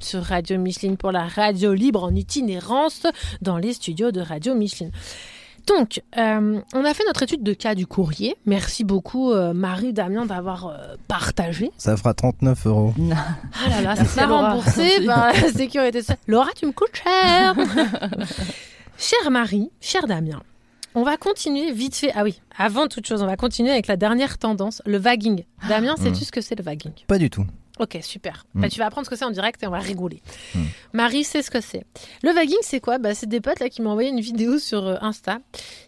Sur 0.00 0.22
Radio 0.22 0.58
Micheline 0.58 0.96
pour 0.96 1.12
la 1.12 1.26
radio 1.26 1.74
libre 1.74 2.04
en 2.04 2.14
itinérance 2.14 3.02
dans 3.42 3.58
les 3.58 3.72
studios 3.74 4.10
de 4.10 4.20
Radio 4.20 4.54
Micheline. 4.54 4.92
Donc, 5.66 6.02
euh, 6.16 6.60
on 6.74 6.84
a 6.84 6.94
fait 6.94 7.04
notre 7.06 7.22
étude 7.22 7.42
de 7.42 7.52
cas 7.52 7.74
du 7.74 7.86
courrier. 7.86 8.36
Merci 8.46 8.84
beaucoup, 8.84 9.32
euh, 9.32 9.52
Marie 9.52 9.92
Damien, 9.92 10.26
d'avoir 10.26 10.66
euh, 10.66 10.96
partagé. 11.08 11.70
Ça 11.76 11.96
fera 11.96 12.14
39 12.14 12.66
euros. 12.66 12.94
Ah 13.64 13.68
là 13.68 13.82
là, 13.82 13.96
c'est 13.96 14.16
pas 14.20 14.26
remboursé 14.26 15.04
par 15.06 15.32
la 15.32 15.52
sécurité 15.52 16.00
sociale. 16.00 16.18
Laura, 16.26 16.48
tu 16.56 16.66
me 16.66 16.72
coûtes 16.72 16.96
cher. 16.96 17.54
Chère 18.98 19.30
Marie, 19.30 19.70
cher 19.80 20.06
Damien, 20.06 20.42
on 20.94 21.02
va 21.02 21.16
continuer 21.16 21.72
vite 21.72 21.96
fait. 21.96 22.12
Ah 22.14 22.24
oui, 22.24 22.40
avant 22.56 22.88
toute 22.88 23.06
chose, 23.06 23.22
on 23.22 23.26
va 23.26 23.36
continuer 23.36 23.70
avec 23.70 23.86
la 23.86 23.96
dernière 23.96 24.38
tendance, 24.38 24.82
le 24.84 24.98
vagging. 24.98 25.44
Damien, 25.68 25.96
sais-tu 25.96 26.24
ce 26.24 26.32
que 26.32 26.40
c'est 26.40 26.56
le 26.56 26.64
vagging 26.64 26.92
Pas 27.06 27.18
du 27.18 27.30
tout. 27.30 27.46
Ok, 27.78 27.98
super. 28.02 28.44
Mm. 28.54 28.60
Bah, 28.60 28.68
tu 28.68 28.78
vas 28.78 28.86
apprendre 28.86 29.06
ce 29.06 29.10
que 29.10 29.16
c'est 29.16 29.24
en 29.24 29.30
direct 29.30 29.62
et 29.62 29.66
on 29.66 29.70
va 29.70 29.78
rigoler. 29.78 30.22
Mm. 30.54 30.64
Marie 30.92 31.24
sait 31.24 31.42
ce 31.42 31.50
que 31.50 31.60
c'est. 31.60 31.84
Le 32.22 32.32
vagging, 32.32 32.58
c'est 32.62 32.80
quoi? 32.80 32.98
Bah, 32.98 33.14
C'est 33.14 33.28
des 33.28 33.40
potes 33.40 33.60
là 33.60 33.68
qui 33.68 33.82
m'ont 33.82 33.90
envoyé 33.90 34.10
une 34.10 34.20
vidéo 34.20 34.58
sur 34.58 34.86
euh, 34.86 34.96
Insta. 35.00 35.38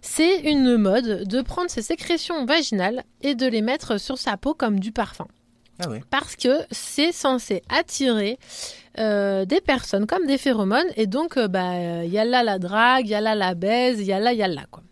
C'est 0.00 0.40
une 0.40 0.76
mode 0.76 1.28
de 1.28 1.42
prendre 1.42 1.70
ses 1.70 1.82
sécrétions 1.82 2.44
vaginales 2.46 3.04
et 3.22 3.34
de 3.34 3.46
les 3.46 3.62
mettre 3.62 3.98
sur 3.98 4.18
sa 4.18 4.36
peau 4.36 4.54
comme 4.54 4.80
du 4.80 4.92
parfum. 4.92 5.26
Ah 5.80 5.88
oui. 5.90 5.98
Parce 6.10 6.36
que 6.36 6.60
c'est 6.70 7.12
censé 7.12 7.62
attirer 7.68 8.38
euh, 8.98 9.44
des 9.44 9.60
personnes 9.60 10.06
comme 10.06 10.26
des 10.26 10.38
phéromones. 10.38 10.86
Et 10.96 11.06
donc, 11.06 11.36
euh, 11.36 11.48
bah, 11.48 11.72
euh, 11.72 12.02
il 12.04 12.12
y 12.12 12.18
a 12.18 12.24
là 12.24 12.42
la 12.42 12.58
drague, 12.58 13.06
il 13.06 13.10
y 13.10 13.14
a 13.14 13.20
là 13.20 13.34
la 13.34 13.54
baise, 13.54 13.98
il 14.00 14.06
y 14.06 14.12
a 14.12 14.20
là, 14.20 14.32
il 14.32 14.38
y 14.38 14.42
a 14.42 14.48
là. 14.48 14.62
Quoi. 14.70 14.84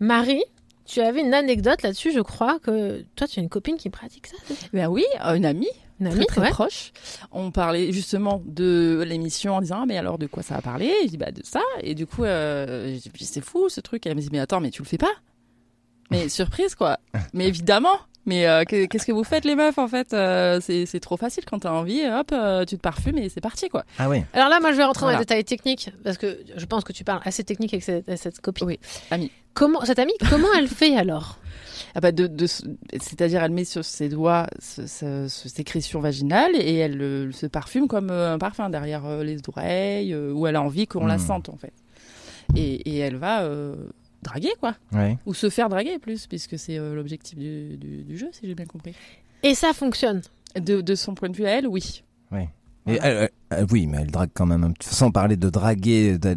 Marie, 0.00 0.42
tu 0.84 1.00
avais 1.00 1.20
une 1.20 1.34
anecdote 1.34 1.82
là-dessus, 1.82 2.12
je 2.12 2.20
crois 2.20 2.58
que 2.58 3.04
toi, 3.14 3.28
tu 3.28 3.38
as 3.38 3.42
une 3.42 3.48
copine 3.48 3.76
qui 3.76 3.90
pratique 3.90 4.26
ça? 4.26 4.36
Ben 4.72 4.88
oui, 4.88 5.04
une 5.24 5.44
amie 5.44 5.70
Une 6.06 6.10
très 6.10 6.16
amie, 6.18 6.26
très 6.26 6.40
ouais. 6.42 6.50
proche. 6.50 6.92
On 7.32 7.50
parlait 7.50 7.92
justement 7.92 8.42
de 8.46 9.04
l'émission 9.06 9.56
en 9.56 9.60
disant 9.60 9.80
ah 9.82 9.86
mais 9.86 9.96
alors 9.98 10.18
de 10.18 10.26
quoi 10.26 10.42
ça 10.42 10.54
va 10.56 10.62
parler? 10.62 10.92
Je 11.04 11.08
dis 11.08 11.16
bah 11.18 11.30
de 11.32 11.42
ça 11.44 11.62
et 11.80 11.94
du 11.94 12.06
coup 12.06 12.24
euh, 12.24 12.96
c'est 13.20 13.44
fou 13.44 13.68
ce 13.68 13.80
truc. 13.80 14.06
Et 14.06 14.10
elle 14.10 14.16
me 14.16 14.20
dit 14.20 14.28
mais 14.32 14.40
attends 14.40 14.60
mais 14.60 14.70
tu 14.70 14.82
le 14.82 14.88
fais 14.88 14.98
pas? 14.98 15.12
Mais 16.10 16.28
surprise 16.30 16.74
quoi. 16.74 16.98
mais 17.32 17.46
évidemment. 17.48 17.98
Mais 18.24 18.46
euh, 18.46 18.62
que- 18.62 18.86
qu'est-ce 18.86 19.04
que 19.04 19.10
vous 19.10 19.24
faites 19.24 19.44
les 19.44 19.56
meufs 19.56 19.78
en 19.78 19.88
fait? 19.88 20.12
Euh, 20.12 20.60
C'est 20.62 20.86
c'est 20.86 21.00
trop 21.00 21.16
facile 21.16 21.44
quand 21.44 21.58
t'as 21.58 21.72
envie. 21.72 22.02
Hop, 22.06 22.30
euh, 22.32 22.64
tu 22.64 22.76
te 22.76 22.80
parfumes 22.80 23.18
et 23.18 23.28
c'est 23.28 23.40
parti 23.40 23.68
quoi. 23.68 23.84
Ah 23.98 24.08
oui. 24.08 24.22
Alors 24.32 24.48
là, 24.48 24.60
moi, 24.60 24.70
je 24.70 24.76
vais 24.76 24.84
rentrer 24.84 25.06
dans 25.06 25.10
les 25.10 25.18
détails 25.18 25.42
techniques 25.44 25.90
parce 26.04 26.18
que 26.18 26.38
je 26.56 26.64
pense 26.66 26.84
que 26.84 26.92
tu 26.92 27.02
parles 27.02 27.20
assez 27.24 27.42
technique 27.42 27.74
avec 27.74 27.82
cette, 27.82 28.16
cette 28.16 28.40
copine. 28.40 28.64
Oui, 28.68 28.78
amie. 29.10 29.32
Comment 29.54 29.84
cette 29.84 29.98
amie, 29.98 30.12
comment 30.30 30.46
elle 30.56 30.68
fait 30.68 30.96
alors? 30.96 31.38
Ah 31.94 32.00
bah 32.00 32.10
de, 32.12 32.26
de- 32.26 32.46
c'est-à-dire 32.46 33.42
elle 33.42 33.50
met 33.52 33.64
sur 33.66 33.84
ses 33.84 34.08
doigts 34.08 34.46
ce, 34.60 34.86
ce- 34.86 35.26
ce 35.28 35.48
sécrétion 35.48 36.00
vaginale 36.00 36.52
et 36.56 36.76
elle 36.76 37.00
euh, 37.02 37.32
se 37.32 37.46
parfume 37.46 37.86
comme 37.88 38.10
euh, 38.10 38.32
un 38.34 38.38
parfum 38.38 38.70
derrière 38.70 39.04
euh, 39.04 39.22
les 39.22 39.38
oreilles 39.48 40.14
euh, 40.14 40.32
où 40.32 40.46
elle 40.46 40.56
a 40.56 40.62
envie 40.62 40.86
qu'on 40.86 41.04
la 41.06 41.16
Hmm. 41.16 41.26
sente 41.26 41.48
en 41.50 41.56
fait. 41.56 41.72
Et, 42.56 42.74
et 42.90 42.98
elle 42.98 43.16
va 43.16 43.42
euh, 43.42 43.76
draguer 44.22 44.52
quoi, 44.60 44.74
Ouais. 44.92 45.18
ou 45.26 45.34
se 45.34 45.50
faire 45.50 45.68
draguer 45.68 45.98
plus 45.98 46.26
puisque 46.26 46.58
c'est 46.58 46.78
euh, 46.78 46.94
l'objectif 46.94 47.38
du, 47.38 47.76
du- 47.76 48.02
du 48.04 48.16
jeu 48.16 48.28
si 48.32 48.46
j'ai 48.46 48.54
bien 48.54 48.66
compris. 48.66 48.94
Et 49.42 49.54
ça 49.54 49.72
fonctionne. 49.72 50.22
De, 50.54 50.80
de 50.82 50.94
son 50.94 51.14
point 51.14 51.30
de 51.30 51.36
vue 51.36 51.46
à 51.46 51.50
elle, 51.50 51.66
oui. 51.66 52.02
Et 52.32 52.46
Voilà. 52.84 53.00
elle- 53.06 53.16
elle- 53.50 53.58
elle- 53.58 53.66
oui, 53.70 53.86
mais 53.86 53.98
elle 54.00 54.10
drague 54.10 54.30
quand 54.34 54.46
même. 54.46 54.64
un 54.64 54.72
petit- 54.72 54.92
Sans 54.94 55.10
parler 55.12 55.36
de 55.36 55.48
draguer, 55.50 56.18
de- 56.18 56.34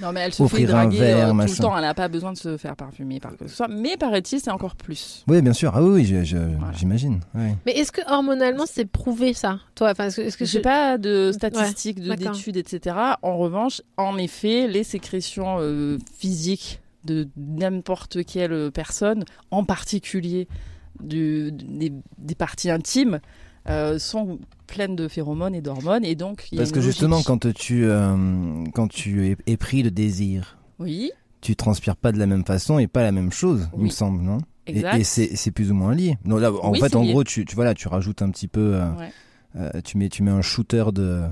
Non 0.00 0.12
mais 0.12 0.20
elle 0.20 0.32
se 0.32 0.42
Offrir 0.42 0.68
fait 0.68 0.74
un 0.74 0.76
draguer 0.84 0.98
verre, 0.98 1.26
euh, 1.26 1.30
tout 1.30 1.34
machin. 1.36 1.52
le 1.54 1.58
temps, 1.62 1.76
elle 1.76 1.82
n'a 1.82 1.94
pas 1.94 2.08
besoin 2.08 2.32
de 2.32 2.38
se 2.38 2.56
faire 2.56 2.76
parfumer 2.76 3.18
par 3.20 3.32
quoi 3.36 3.46
que 3.46 3.50
ce 3.50 3.56
soit. 3.56 3.68
Mais 3.68 3.96
paraît-il 3.96 4.38
c'est 4.40 4.50
encore 4.50 4.76
plus. 4.76 5.24
Oui, 5.26 5.42
bien 5.42 5.52
sûr. 5.52 5.72
Ah 5.74 5.82
oui, 5.82 6.08
oui, 6.08 6.24
Voilà. 6.58 6.72
j'imagine. 6.74 7.20
Ouais. 7.34 7.56
Mais 7.66 7.72
est-ce 7.72 7.90
que 7.90 8.00
hormonalement 8.08 8.64
c'est 8.66 8.84
prouvé 8.84 9.32
ça? 9.34 9.58
Toi, 9.74 9.90
enfin, 9.90 10.06
est-ce 10.06 10.20
que, 10.36 10.38
que 10.38 10.44
J'ai 10.44 10.60
pas 10.60 10.98
de 10.98 11.32
statistiques, 11.32 12.00
de 12.00 12.08
d'accord. 12.14 12.32
d'études, 12.32 12.56
etc. 12.56 12.94
En 13.22 13.36
revanche, 13.36 13.82
en 13.96 14.18
effet, 14.18 14.68
les 14.68 14.84
sécrétions 14.84 15.56
euh, 15.58 15.98
physiques 16.16 16.80
de 17.04 17.26
n'importe 17.36 18.24
quelle 18.24 18.70
personne, 18.70 19.24
en 19.50 19.64
particulier 19.64 20.46
du- 21.00 21.50
des, 21.52 21.92
des 22.18 22.34
parties 22.34 22.70
intimes, 22.70 23.20
euh, 23.68 23.98
sont 23.98 24.38
pleines 24.66 24.96
de 24.96 25.08
phéromones 25.08 25.54
et 25.54 25.60
d'hormones, 25.60 26.04
et 26.04 26.14
donc 26.14 26.48
il 26.50 26.56
y 26.56 26.58
a 26.58 26.62
Parce 26.62 26.72
que 26.72 26.80
justement, 26.80 27.22
quand 27.22 27.52
tu, 27.52 27.84
euh, 27.84 28.64
quand 28.74 28.88
tu 28.88 29.26
es, 29.26 29.36
es 29.46 29.56
pris 29.56 29.82
de 29.82 29.88
désir, 29.88 30.58
oui, 30.78 31.10
tu 31.40 31.56
transpires 31.56 31.96
pas 31.96 32.12
de 32.12 32.18
la 32.18 32.26
même 32.26 32.44
façon 32.44 32.78
et 32.78 32.86
pas 32.86 33.02
la 33.02 33.12
même 33.12 33.32
chose, 33.32 33.68
il 33.76 33.84
me 33.84 33.88
semble, 33.90 34.22
non? 34.22 34.38
Et, 34.66 34.72
exact. 34.76 34.98
et 34.98 35.04
c'est 35.04 35.36
c'est 35.36 35.50
plus 35.50 35.70
ou 35.70 35.74
moins 35.74 35.94
lié. 35.94 36.18
Non, 36.24 36.36
là, 36.36 36.52
en 36.52 36.72
Oui, 36.72 36.80
fait, 36.80 36.94
en 36.96 37.02
lié. 37.02 37.12
gros, 37.12 37.24
tu, 37.24 37.44
tu, 37.46 37.54
voilà, 37.54 37.72
tu 37.74 37.88
rajoutes 37.88 38.20
un 38.20 38.30
petit 38.30 38.48
peu, 38.48 38.74
euh, 38.74 38.90
Ouais. 38.96 39.12
euh, 39.56 39.80
tu, 39.82 39.96
mets, 39.96 40.08
tu 40.10 40.22
mets 40.22 40.30
un 40.30 40.42
shooter 40.42 40.84
de, 40.92 41.02
euh, 41.02 41.28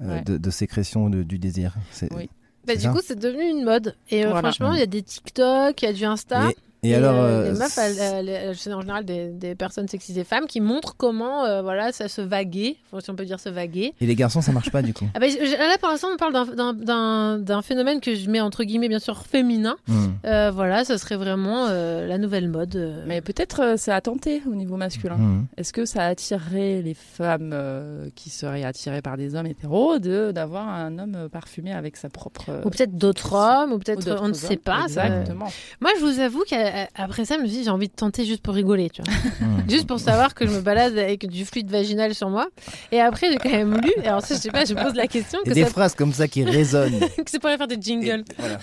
Ouais. 0.00 0.22
de, 0.22 0.38
de 0.38 0.50
sécrétion 0.50 1.10
de- 1.10 1.22
du 1.22 1.38
désir. 1.38 1.74
C'est- 1.90 2.10
Oui. 2.14 2.30
Bah, 2.66 2.74
du 2.76 2.80
ça 2.82 2.90
coup, 2.90 3.00
c'est 3.04 3.18
devenu 3.18 3.42
une 3.50 3.64
mode. 3.64 3.94
Et 4.10 4.24
euh, 4.24 4.30
Voilà. 4.30 4.48
franchement, 4.52 4.72
il 4.72 4.78
y 4.78 4.82
a 4.82 4.86
des 4.86 5.02
TikTok, 5.02 5.82
il 5.82 5.84
y 5.84 5.88
a 5.88 5.92
du 5.92 6.04
Insta. 6.04 6.50
Et 6.82 6.90
Et, 6.90 6.94
alors, 6.94 7.14
euh, 7.16 7.42
euh, 7.42 7.52
les 7.52 7.58
meufs, 7.58 7.76
elles- 7.78 7.98
elles- 7.98 8.28
elles- 8.28 8.56
c'est 8.56 8.72
en 8.72 8.80
général 8.80 9.04
des, 9.04 9.28
des 9.28 9.54
personnes 9.54 9.86
sexisées 9.88 10.24
femmes 10.24 10.46
qui 10.46 10.60
montrent 10.60 10.96
comment, 10.96 11.44
euh, 11.44 11.60
voilà, 11.62 11.92
ça 11.92 12.08
se 12.08 12.20
vaguer, 12.22 12.76
si 13.00 13.10
on 13.10 13.14
peut 13.14 13.24
dire 13.26 13.38
se 13.40 13.48
vaguer. 13.50 13.92
et 14.00 14.06
les 14.06 14.14
garçons, 14.14 14.40
ça 14.40 14.52
marche 14.52 14.70
pas 14.70 14.80
du 14.82 14.94
coup. 14.94 15.04
Ah 15.14 15.18
bah, 15.20 15.26
là, 15.28 15.76
pour 15.78 15.88
l'instant, 15.90 16.08
on 16.12 16.16
parle 16.16 16.32
d'un- 16.32 16.46
d'un- 16.46 16.72
d'un 16.72 17.38
d'un 17.38 17.62
phénomène 17.62 18.00
que 18.00 18.14
je 18.14 18.30
mets 18.30 18.40
entre 18.40 18.64
guillemets, 18.64 18.88
bien 18.88 18.98
sûr, 18.98 19.18
féminin. 19.26 19.76
Hmm. 19.88 20.06
Euh, 20.24 20.50
voilà, 20.50 20.84
ce 20.84 20.96
serait 20.96 21.16
vraiment 21.16 21.66
euh, 21.68 22.06
la 22.06 22.18
nouvelle 22.18 22.48
mode. 22.48 22.76
euh. 22.76 23.04
Mais 23.06 23.20
peut-être 23.20 23.60
euh, 23.62 23.74
c'est 23.76 23.92
à 23.92 24.00
tenter 24.00 24.42
au 24.50 24.54
niveau 24.54 24.76
masculin. 24.76 25.16
Hmm. 25.16 25.44
Est-ce 25.56 25.72
que 25.72 25.84
ça 25.84 26.04
attirerait 26.06 26.80
les 26.82 26.94
femmes 26.94 27.50
euh, 27.52 28.08
qui 28.14 28.30
seraient 28.30 28.64
attirées 28.64 29.02
par 29.02 29.16
des 29.16 29.34
hommes 29.34 29.46
hétéros 29.46 29.98
de 29.98 30.32
d'avoir 30.32 30.68
un 30.68 30.98
homme 30.98 31.14
euh, 31.16 31.28
parfumé 31.28 31.72
avec 31.72 31.96
sa 31.96 32.08
propre 32.08 32.46
euh, 32.48 32.62
Ou 32.64 32.70
peut-être 32.70 32.96
d'autres 32.96 33.34
hommes, 33.34 33.72
ou 33.72 33.78
peut-être 33.78 34.16
on 34.22 34.28
ne 34.28 34.32
sait 34.32 34.56
pas. 34.56 34.86
ça- 34.88 35.06
Exactement. 35.06 35.48
Moi, 35.80 35.90
je 35.98 36.04
vous 36.04 36.20
avoue 36.20 36.42
qu'après 36.70 37.24
ça, 37.24 37.36
je 37.36 37.40
me 37.42 37.46
suis 37.46 37.58
dit, 37.58 37.64
j'ai 37.64 37.70
envie 37.70 37.88
de 37.88 37.92
tenter 37.94 38.24
juste 38.24 38.42
pour 38.42 38.54
rigoler, 38.54 38.90
tu 38.90 39.02
vois. 39.02 39.12
Juste 39.68 39.86
pour 39.86 40.00
savoir 40.00 40.34
que 40.34 40.46
je 40.46 40.50
me 40.52 40.60
balade 40.60 40.96
avec 40.98 41.26
du 41.28 41.44
fluide 41.44 41.70
vaginal 41.70 42.14
sur 42.14 42.28
moi. 42.28 42.48
Et 42.92 43.00
après, 43.00 43.30
j'ai 43.30 43.38
quand 43.38 43.50
même 43.50 43.76
lu. 43.80 43.92
Et 44.02 44.06
alors 44.08 44.22
ça, 44.22 44.34
je 44.34 44.40
sais 44.40 44.50
pas, 44.50 44.64
je 44.64 44.74
pose 44.74 44.94
la 44.94 45.06
question 45.06 45.38
Et 45.44 45.48
que 45.50 45.54
des 45.54 45.64
ça, 45.64 45.70
phrases 45.70 45.94
comme 45.94 46.12
ça 46.12 46.26
qui 46.28 46.42
résonnent. 46.44 46.98
que 47.24 47.30
ça 47.30 47.38
pourrait 47.38 47.56
faire 47.58 47.68
des 47.68 47.80
jingles. 47.80 48.24
Et- 48.30 48.34
voilà. 48.38 48.58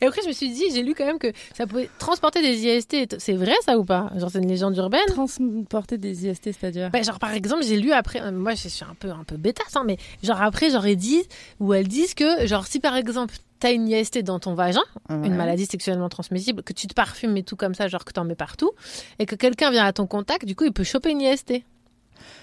Et 0.00 0.06
après, 0.06 0.22
je 0.22 0.28
me 0.28 0.32
suis 0.32 0.48
dit, 0.50 0.64
j'ai 0.74 0.82
lu 0.82 0.94
quand 0.94 1.04
même 1.04 1.18
que 1.18 1.32
ça 1.54 1.66
pouvait 1.66 1.90
transporter 1.98 2.40
des 2.42 2.64
IST. 2.66 3.16
C'est 3.18 3.34
vrai 3.34 3.52
ça 3.64 3.78
ou 3.78 3.84
pas? 3.84 4.10
Genre, 4.16 4.30
c'est 4.30 4.38
une 4.38 4.48
légende 4.48 4.76
urbaine? 4.76 5.00
Transporter 5.08 5.98
des 5.98 6.26
IST, 6.26 6.44
c'est-à-dire? 6.52 6.90
Bah, 6.90 7.02
genre 7.02 7.18
par 7.18 7.32
exemple 7.34 7.62
j'ai 7.64 7.76
lu 7.76 7.92
après 7.92 8.20
euh, 8.22 8.32
moi 8.32 8.54
je 8.54 8.68
suis 8.68 8.84
un 8.84 8.94
peu 8.98 9.10
un 9.10 9.22
peu 9.24 9.36
bêtasse 9.36 9.76
hein, 9.76 9.84
mais 9.86 9.96
genre 10.22 10.40
après 10.42 10.70
j'aurais 10.70 10.96
dit 10.96 11.22
ou 11.60 11.74
elles 11.74 11.86
disent 11.88 12.14
que 12.14 12.46
genre 12.46 12.66
si 12.66 12.80
par 12.80 12.96
exemple 12.96 13.34
t'as 13.60 13.72
une 13.72 13.88
IST 13.88 14.22
dans 14.24 14.38
ton 14.40 14.54
vagin 14.54 14.82
une 15.10 15.22
Ouais. 15.22 15.28
maladie 15.28 15.66
sexuellement 15.66 16.08
transmissible 16.08 16.62
que 16.62 16.72
tu 16.72 16.86
te 16.86 16.94
parfumes 16.94 17.36
et 17.36 17.42
tout 17.42 17.56
comme 17.56 17.74
ça 17.74 17.86
genre 17.88 18.04
que 18.04 18.12
t'en 18.12 18.24
mets 18.24 18.34
partout 18.34 18.72
et 19.18 19.26
que 19.26 19.36
quelqu'un 19.36 19.70
vient 19.70 19.84
à 19.84 19.92
ton 19.92 20.06
contact 20.06 20.44
du 20.46 20.56
coup 20.56 20.64
il 20.64 20.72
peut 20.72 20.84
choper 20.84 21.10
une 21.10 21.20
IST 21.20 21.62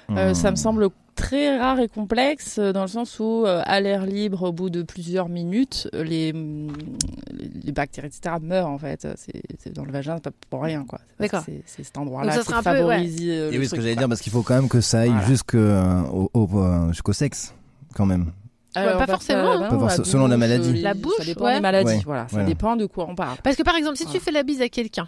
Euh, 0.10 0.32
Hmm. 0.32 0.34
ça 0.34 0.52
me 0.52 0.56
semble 0.56 0.88
très 1.16 1.58
rare 1.60 1.80
et 1.82 1.88
complexe 1.90 2.58
euh, 2.60 2.72
dans 2.72 2.84
le 2.84 2.88
sens 2.88 3.20
où 3.20 3.44
euh, 3.46 3.62
à 3.66 3.80
l'air 3.82 4.06
libre 4.06 4.44
au 4.44 4.52
bout 4.54 4.70
de 4.70 4.82
plusieurs 4.84 5.28
minutes 5.28 5.90
les, 5.94 6.32
mm, 6.32 6.72
les 7.66 7.72
bactéries 7.74 8.08
etc 8.08 8.36
meurent 8.42 8.70
en 8.70 8.78
fait 8.78 9.06
c'est 9.18 9.74
dans 9.74 9.84
le 9.84 9.92
vagin 9.92 10.16
c'est 10.16 10.24
pas 10.24 10.32
pour 10.50 10.62
rien 10.64 10.86
quoi 10.86 11.00
C'est 11.18 11.24
D'accord. 11.24 11.44
cet 11.66 11.98
endroit 11.98 12.24
là 12.24 12.36
Donc 12.38 12.46
ça 12.46 12.58
qui 12.58 12.64
favorise 12.64 13.18
euh, 13.22 13.50
Et 13.50 13.54
le 13.56 13.60
oui, 13.60 13.68
ce 13.68 13.76
que 13.76 13.82
j'allais 13.82 13.96
dire, 13.98 14.08
parce 14.08 14.22
qu'il 14.22 14.32
faut 14.32 14.44
quand 14.44 14.56
même 14.56 14.70
que 14.70 14.80
ça 14.82 15.00
aille 15.02 15.10
Voilà. 15.10 15.26
jusqu'au 16.92 17.14
sexe, 17.14 17.54
quand 17.96 18.06
même. 18.06 18.32
Alors, 18.76 18.98
pas 18.98 19.08
forcément, 19.08 19.52
hein. 19.54 19.70
Pas 19.70 19.80
forcément, 19.80 20.06
selon 20.06 20.28
la 20.28 20.38
maladie. 20.38 20.82
La 20.82 20.94
bouche, 20.94 21.14
ça 21.18 21.24
dépend 21.26 21.46
ouais. 21.46 21.56
des 21.56 21.62
maladies 21.62 21.90
Ouais, 21.96 22.02
voilà 22.06 22.24
ça 22.24 22.28
voilà. 22.32 22.46
dépend 22.46 22.76
de 22.76 22.86
quoi 22.86 23.08
on 23.10 23.16
parle 23.16 23.38
parce 23.44 23.56
que 23.56 23.64
par 23.64 23.76
exemple 23.76 23.96
si 23.98 24.06
tu 24.06 24.20
fais 24.20 24.32
la 24.32 24.44
bise 24.44 24.62
à 24.62 24.70
quelqu'un 24.70 25.08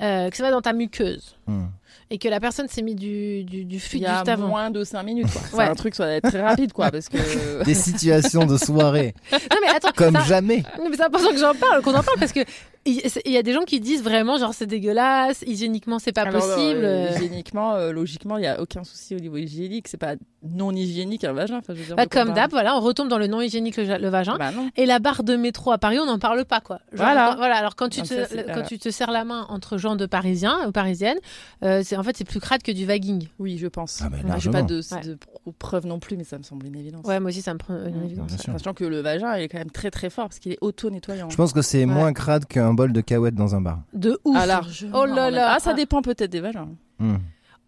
euh, 0.00 0.30
que 0.30 0.36
ça 0.36 0.42
va 0.42 0.50
dans 0.50 0.60
ta 0.62 0.72
muqueuse 0.72 1.36
Hmm. 1.46 1.66
et 2.10 2.18
que 2.18 2.28
la 2.28 2.38
personne 2.40 2.68
s'est 2.68 2.82
mis 2.82 2.94
du, 2.94 3.44
du, 3.44 3.64
du 3.64 3.76
il 3.76 3.80
fluide 3.80 4.02
y 4.02 4.06
a 4.06 4.16
juste 4.18 4.28
avant 4.28 4.48
moins 4.48 4.70
de 4.70 4.84
5 4.84 5.02
minutes 5.02 5.26
quoi. 5.32 5.40
Ouais. 5.58 5.64
c'est 5.64 5.70
un 5.70 5.74
truc 5.74 5.94
ça 5.94 6.06
va 6.06 6.12
être 6.14 6.28
très 6.28 6.40
rapide 6.40 6.72
quoi 6.72 6.90
parce 6.90 7.08
que 7.08 7.62
Des 7.64 7.74
situations 7.74 8.46
de 8.46 8.56
soirée, 8.56 9.14
non 9.32 9.38
mais 9.60 9.68
attends 9.68 9.90
comme 9.94 10.14
ça- 10.14 10.22
jamais. 10.22 10.62
Mais 10.78 10.96
c'est 10.96 11.02
important 11.04 11.30
que 11.30 11.38
j'en 11.38 11.54
parle, 11.54 11.82
qu'on 11.82 11.94
en 11.94 12.02
parle 12.02 12.18
parce 12.18 12.32
que 12.32 12.40
il 12.84 13.32
y 13.32 13.36
a 13.36 13.42
des 13.42 13.52
gens 13.52 13.62
qui 13.62 13.78
disent 13.80 14.02
vraiment 14.02 14.38
genre 14.38 14.54
c'est 14.54 14.66
dégueulasse, 14.66 15.42
hygiéniquement 15.46 15.98
c'est 15.98 16.12
pas 16.12 16.22
Alors, 16.22 16.42
possible. 16.42 16.80
euh, 16.84 17.06
euh. 17.10 17.14
hygiéniquement, 17.16 17.74
euh, 17.74 17.92
logiquement, 17.92 18.38
il 18.38 18.40
n'y 18.40 18.46
a 18.48 18.60
aucun 18.60 18.82
souci 18.84 19.14
au 19.14 19.18
niveau 19.20 19.36
hygiénique. 19.36 19.86
C'est 19.88 19.96
pas 19.98 20.14
non 20.42 20.72
hygiénique 20.72 21.22
un 21.24 21.32
vagin. 21.32 21.58
Enfin, 21.58 21.74
je 21.74 21.80
veux 21.80 21.86
dire, 21.86 21.96
Bah, 21.96 22.04
de 22.06 22.10
quoi 22.10 22.22
comme 22.22 22.32
on 22.32 22.34
d'hab, 22.34 22.50
voilà, 22.50 22.76
on 22.76 22.80
retombe 22.80 23.08
dans 23.08 23.18
le 23.18 23.28
non 23.28 23.40
hygiénique 23.40 23.76
le, 23.76 24.08
vagin. 24.08 24.36
Bah. 24.36 24.50
Et 24.76 24.86
la 24.86 24.98
barre 24.98 25.22
de 25.22 25.36
métro 25.36 25.70
à 25.70 25.78
Paris, 25.78 25.98
on 26.00 26.06
n'en 26.06 26.18
parle 26.18 26.44
pas 26.44 26.60
quoi. 26.60 26.78
Genre, 26.92 27.04
Voilà. 27.04 27.30
quand- 27.30 27.36
voilà. 27.36 27.56
Alors 27.56 27.76
quand 27.76 27.88
tu 27.88 28.02
te 28.02 28.06
ça, 28.24 28.42
quand 28.52 28.62
tu 28.62 28.78
te 28.78 28.90
serres 28.90 29.12
la 29.12 29.24
main 29.24 29.46
entre 29.48 29.78
gens 29.78 29.94
de 29.94 30.06
Parisiens 30.06 30.66
ou 30.66 30.72
Parisiennes, 30.72 31.18
euh, 31.64 31.82
c'est 31.84 31.96
en 31.96 32.02
fait 32.02 32.16
c'est 32.16 32.24
plus 32.24 32.40
crade 32.40 32.62
que 32.62 32.72
du 32.72 32.84
vaguing. 32.86 33.28
Oui, 33.38 33.58
je 33.58 33.68
pense. 33.68 34.00
Ah, 34.02 34.08
bah, 34.08 34.16
Moi, 34.24 34.36
J'ai 34.38 34.50
pas 34.50 34.62
de, 34.62 34.80
Ouais. 34.92 35.00
de 35.02 35.18
preuves 35.58 35.86
non 35.86 36.00
plus, 36.00 36.16
mais 36.16 36.24
ça 36.24 36.38
me 36.38 36.42
semble 36.42 36.66
une 36.66 36.74
évidence. 36.76 37.06
Ouais, 37.06 37.20
moi 37.20 37.28
aussi 37.30 37.42
ça 37.42 37.52
me 37.54 37.58
prend 37.58 37.74
une 37.74 38.02
évidence. 38.04 38.32
Sachant 38.36 38.74
que 38.74 38.84
le 38.84 39.00
vagin 39.00 39.36
il 39.36 39.44
est 39.44 39.48
quand 39.48 39.58
même 39.58 39.70
très 39.70 39.90
très 39.92 40.10
fort 40.10 40.24
parce 40.28 40.40
qu'il 40.40 40.50
est 40.52 40.58
auto-nettoyant. 40.60 41.30
Je 41.30 41.36
pense 41.36 41.52
que 41.52 41.62
c'est 41.62 41.86
moins 41.86 42.12
crade 42.12 42.46
qu'un 42.46 42.71
bol 42.74 42.92
de 42.92 43.00
cacahuètes 43.00 43.34
dans 43.34 43.54
un 43.54 43.60
bar. 43.60 43.80
De 43.92 44.18
ouf. 44.24 44.36
Ah, 44.38 44.46
largement. 44.46 45.00
Oh 45.00 45.04
là 45.06 45.30
là. 45.30 45.52
Ah, 45.54 45.58
ça 45.60 45.74
dépend 45.74 46.02
peut-être 46.02 46.30
des 46.30 46.40
vagins. 46.40 46.68
Hmm. 46.98 47.16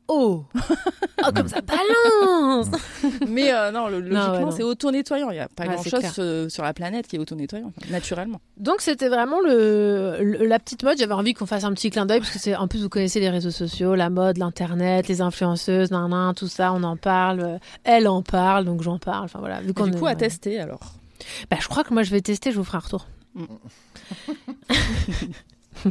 Oh. 0.07 0.44
oh 1.26 1.30
comme 1.34 1.48
ça 1.48 1.62
balance. 1.62 2.66
mais 3.28 3.55
euh, 3.55 3.70
non, 3.72 3.88
le- 3.88 4.00
logiquement, 4.00 4.48
ouais, 4.48 4.55
c'est 4.55 4.62
auto-nettoyant. 4.62 5.30
Il 5.30 5.34
n'y 5.34 5.40
a 5.40 5.48
pas 5.48 5.64
grand-chose 5.66 6.50
sur 6.52 6.62
la 6.62 6.74
planète 6.74 7.07
qui 7.07 7.16
est 7.16 7.18
auto-nettoyant, 7.18 7.72
naturellement. 7.90 8.38
Donc 8.59 8.82
c'était 8.82 9.09
vraiment 9.09 9.40
le, 9.40 10.18
le- 10.20 10.44
la 10.46 10.59
petite 10.59 10.82
mode. 10.82 10.98
J'avais 10.98 11.14
envie 11.14 11.32
qu'on 11.32 11.46
fasse 11.46 11.64
un 11.64 11.72
petit 11.72 11.88
clin 11.88 12.05
d'œil 12.05 12.18
parce 12.20 12.30
que 12.32 12.38
c'est 12.38 12.55
en 12.55 12.68
plus 12.68 12.82
vous 12.82 12.90
connaissez 12.90 13.18
les 13.18 13.30
réseaux 13.30 13.50
sociaux, 13.50 13.94
la 13.94 14.11
mode, 14.11 14.36
l'internet, 14.36 15.09
les 15.09 15.22
influenceuses, 15.22 15.90
nan, 15.90 16.11
nan, 16.11 16.34
tout 16.34 16.48
ça, 16.48 16.74
on 16.74 16.82
en 16.82 16.98
parle. 16.98 17.40
Euh, 17.40 17.59
Elle 17.84 18.07
en 18.07 18.20
parle, 18.20 18.66
donc 18.66 18.82
j'en 18.82 18.98
parle. 18.98 19.24
Enfin 19.24 19.38
voilà. 19.38 19.62
Vu 19.62 19.72
du 19.72 19.82
est- 19.88 19.98
coup, 19.98 20.07
à 20.07 20.14
tester 20.14 20.61
alors. 20.61 20.80
Bah, 21.50 21.57
je 21.59 21.66
crois 21.68 21.82
que 21.82 21.94
moi 21.94 22.02
je 22.02 22.11
vais 22.11 22.20
tester. 22.20 22.52
Je 22.52 22.59
vous 22.59 22.64
ferai 22.64 22.76
un 22.76 22.80
retour. 22.80 23.07
Mm. 23.35 23.45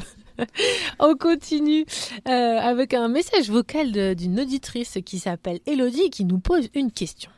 On 0.99 1.15
continue 1.15 1.85
euh, 2.27 2.31
avec 2.31 2.93
un 2.93 3.07
message 3.07 3.49
vocal 3.49 4.15
d'une 4.15 4.39
auditrice 4.39 4.97
qui 5.05 5.19
s'appelle 5.19 5.59
Elodie 5.65 6.03
et 6.05 6.09
qui 6.09 6.25
nous 6.25 6.39
pose 6.39 6.69
une 6.73 6.91
question. 6.91 7.29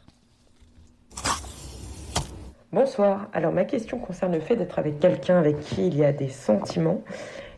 Bonsoir. 2.71 3.29
Alors 3.33 3.51
ma 3.51 3.65
question 3.65 3.99
concerne 3.99 4.33
le 4.33 4.39
fait 4.39 4.55
d'être 4.55 4.79
avec 4.79 4.99
quelqu'un 4.99 5.37
avec 5.37 5.59
qui 5.61 5.87
il 5.87 5.97
y 5.97 6.05
a 6.05 6.11
des 6.11 6.29
sentiments 6.29 7.03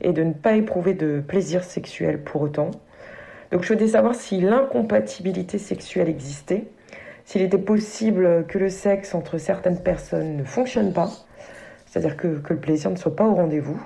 et 0.01 0.13
de 0.13 0.23
ne 0.23 0.33
pas 0.33 0.53
éprouver 0.53 0.93
de 0.93 1.23
plaisir 1.25 1.63
sexuel 1.63 2.23
pour 2.23 2.41
autant. 2.41 2.71
Donc 3.51 3.63
je 3.63 3.73
voulais 3.73 3.87
savoir 3.87 4.15
si 4.15 4.41
l'incompatibilité 4.41 5.57
sexuelle 5.57 6.09
existait, 6.09 6.65
s'il 7.25 7.41
était 7.41 7.57
possible 7.57 8.45
que 8.47 8.57
le 8.57 8.69
sexe 8.69 9.15
entre 9.15 9.37
certaines 9.37 9.81
personnes 9.81 10.37
ne 10.37 10.43
fonctionne 10.43 10.93
pas, 10.93 11.09
c'est-à-dire 11.99 12.17
que, 12.17 12.27
le 12.27 12.59
plaisir 12.59 12.91
ne 12.91 12.95
soit 12.95 13.15
pas 13.15 13.25
au 13.25 13.33
rendez-vous, 13.33 13.81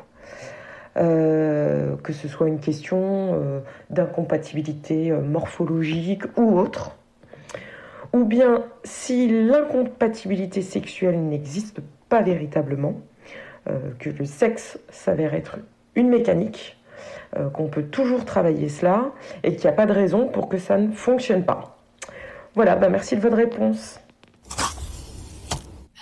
euh, 0.98 1.96
que 2.04 2.12
ce 2.12 2.28
soit 2.28 2.50
une 2.50 2.60
question 2.60 3.00
euh, 3.00 3.60
d'incompatibilité 3.90 5.12
euh, 5.12 5.22
morphologique 5.22 6.24
ou 6.36 6.60
autre 6.60 6.98
ou 8.12 8.26
bien 8.26 8.66
si 8.84 9.30
l'incompatibilité 9.30 10.62
sexuelle 10.62 11.24
n'existe 11.24 11.80
pas 12.10 12.22
véritablement, 12.22 12.96
que 14.00 14.10
le 14.10 14.26
sexe 14.26 14.78
s'avère 14.90 15.34
être 15.34 15.60
une 15.96 16.10
mécanique, 16.10 16.78
qu'on 17.54 17.68
peut 17.68 17.84
toujours 17.84 18.26
travailler 18.26 18.68
cela 18.68 19.12
et 19.44 19.56
qu'il 19.56 19.62
n'y 19.62 19.70
a 19.70 19.78
pas 19.78 19.86
de 19.86 19.94
raison 19.94 20.28
pour 20.28 20.50
que 20.50 20.58
ça 20.58 20.78
ne 20.78 20.92
fonctionne 20.92 21.46
pas. 21.46 21.78
Voilà, 22.54 22.76
bah 22.76 22.90
merci 22.90 23.16
de 23.16 23.22
votre 23.22 23.38
réponse. 23.38 24.02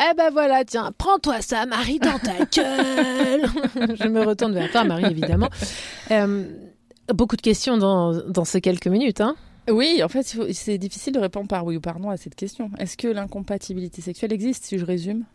Eh 0.01 0.13
ben 0.15 0.29
voilà, 0.31 0.63
tiens, 0.63 0.91
prends-toi 0.97 1.41
ça, 1.41 1.65
Marie, 1.65 1.99
dans 1.99 2.17
ta 2.19 2.45
gueule. 2.55 3.45
je 3.99 4.07
me 4.07 4.23
retourne 4.23 4.53
vers 4.53 4.71
toi, 4.71 4.83
Marie, 4.85 5.05
évidemment. 5.05 5.49
Euh, 6.11 6.45
beaucoup 7.13 7.35
de 7.35 7.41
questions 7.41 7.77
dans, 7.77 8.13
dans 8.27 8.45
ces 8.45 8.61
quelques 8.61 8.87
minutes. 8.87 9.19
Hein. 9.21 9.35
Oui, 9.69 10.01
en 10.03 10.07
fait, 10.07 10.23
c'est 10.53 10.77
difficile 10.77 11.13
de 11.13 11.19
répondre 11.19 11.47
par 11.47 11.65
oui 11.65 11.75
ou 11.77 11.81
par 11.81 11.99
non 11.99 12.09
à 12.09 12.17
cette 12.17 12.35
question. 12.35 12.71
Est-ce 12.79 12.97
que 12.97 13.07
l'incompatibilité 13.07 14.01
sexuelle 14.01 14.33
existe, 14.33 14.65
si 14.65 14.79
je 14.79 14.85
résume? 14.85 15.25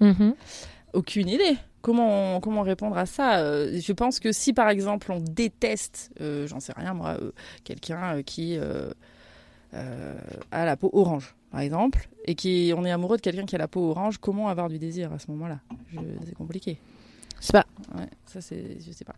Aucune 0.93 1.29
idée. 1.29 1.57
Comment, 1.83 2.41
comment 2.41 2.62
répondre 2.62 2.97
à 2.97 3.05
ça? 3.05 3.39
Euh, 3.41 3.79
Je 3.79 3.93
pense 3.93 4.19
que 4.19 4.33
si, 4.33 4.53
par 4.55 4.71
exemple, 4.71 5.12
on 5.12 5.21
déteste, 5.21 6.11
euh, 6.21 6.47
j'en 6.47 6.59
sais 6.59 6.73
rien 6.75 6.95
moi, 6.95 7.19
euh, 7.21 7.31
quelqu'un 7.65 8.23
qui 8.23 8.57
euh, 8.57 8.89
euh, 9.75 10.15
a 10.51 10.65
la 10.65 10.77
peau 10.77 10.89
orange, 10.95 11.35
par 11.55 11.61
exemple, 11.63 12.09
et 12.25 12.35
qui 12.35 12.73
on 12.77 12.85
est 12.85 12.91
amoureux 12.91 13.17
de 13.17 13.23
quelqu'un 13.23 13.45
qui 13.47 13.55
a 13.55 13.59
la 13.59 13.69
peau 13.69 13.91
orange, 13.91 14.19
comment 14.19 14.49
avoir 14.49 14.69
du 14.69 14.81
désir 14.81 15.13
à 15.13 15.21
ce 15.21 15.31
moment-là? 15.31 15.61
C'est 16.27 16.35
compliqué. 16.35 16.81
Je 17.41 17.47
sais 17.47 17.53
pas. 17.53 17.65
Ouais, 17.97 18.09
ça 18.27 18.41
c'est, 18.41 18.77
je 18.85 18.91
sais 18.91 19.05
pas. 19.05 19.15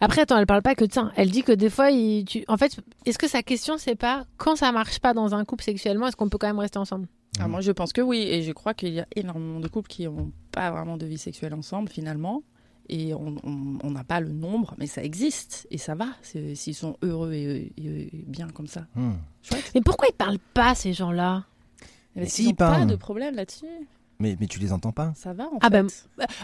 Après, 0.00 0.20
attends, 0.20 0.38
elle 0.38 0.46
parle 0.46 0.62
pas 0.62 0.76
que 0.76 0.84
de 0.84 0.92
ça. 0.92 1.10
Elle 1.16 1.32
dit 1.32 1.42
que 1.42 1.50
des 1.50 1.68
fois, 1.68 1.90
il- 1.90 2.24
tu... 2.26 2.44
en 2.46 2.56
fait, 2.56 2.78
est-ce 3.06 3.18
que 3.18 3.26
sa 3.26 3.42
question, 3.42 3.76
c'est 3.76 3.96
pas 3.96 4.24
quand 4.36 4.54
ça 4.54 4.70
marche 4.70 5.00
pas 5.00 5.14
dans 5.14 5.34
un 5.34 5.44
couple 5.44 5.64
sexuellement, 5.64 6.06
est-ce 6.06 6.14
qu'on 6.16 6.28
peut 6.28 6.38
quand 6.38 6.46
même 6.46 6.60
rester 6.60 6.78
ensemble? 6.78 7.08
Ah, 7.40 7.48
moi, 7.48 7.60
je 7.60 7.72
pense 7.72 7.92
que 7.92 8.00
oui, 8.02 8.18
et 8.18 8.42
je 8.44 8.52
crois 8.52 8.72
qu'il 8.74 8.92
y 8.92 9.00
a 9.00 9.06
énormément 9.16 9.58
de 9.58 9.66
couples 9.66 9.88
qui 9.88 10.04
n'ont 10.04 10.30
pas 10.52 10.70
vraiment 10.70 10.96
de 10.96 11.06
vie 11.06 11.18
sexuelle 11.18 11.54
ensemble 11.54 11.88
finalement, 11.88 12.44
et 12.88 13.14
on 13.14 13.90
n'a 13.90 14.04
pas 14.04 14.20
le 14.20 14.30
nombre, 14.32 14.74
mais 14.78 14.86
ça 14.86 15.02
existe 15.02 15.66
et 15.72 15.78
ça 15.78 15.96
va 15.96 16.06
s'ils 16.22 16.74
sont 16.76 16.96
heureux 17.02 17.32
et, 17.32 17.72
et- 17.76 18.16
et 18.16 18.24
bien 18.28 18.46
comme 18.48 18.68
ça. 18.68 18.86
Hmm. 18.94 19.14
Mais 19.74 19.80
pourquoi 19.80 20.06
ils 20.08 20.14
parlent 20.14 20.38
pas, 20.54 20.76
ces 20.76 20.92
gens-là? 20.92 21.44
Mais 22.24 22.28
si, 22.30 22.46
n'ont 22.48 22.54
pas 22.54 22.70
parle. 22.70 22.86
de 22.86 22.96
problème 22.96 23.34
là-dessus, 23.34 23.66
Mais, 24.18 24.36
mais 24.38 24.46
tu 24.46 24.58
les 24.58 24.72
entends 24.72 24.92
pas 24.92 25.12
ça 25.16 25.32
va 25.32 25.44
en 25.44 25.58
Ah 25.62 25.70
fait. 25.70 25.82
ben, 25.82 25.88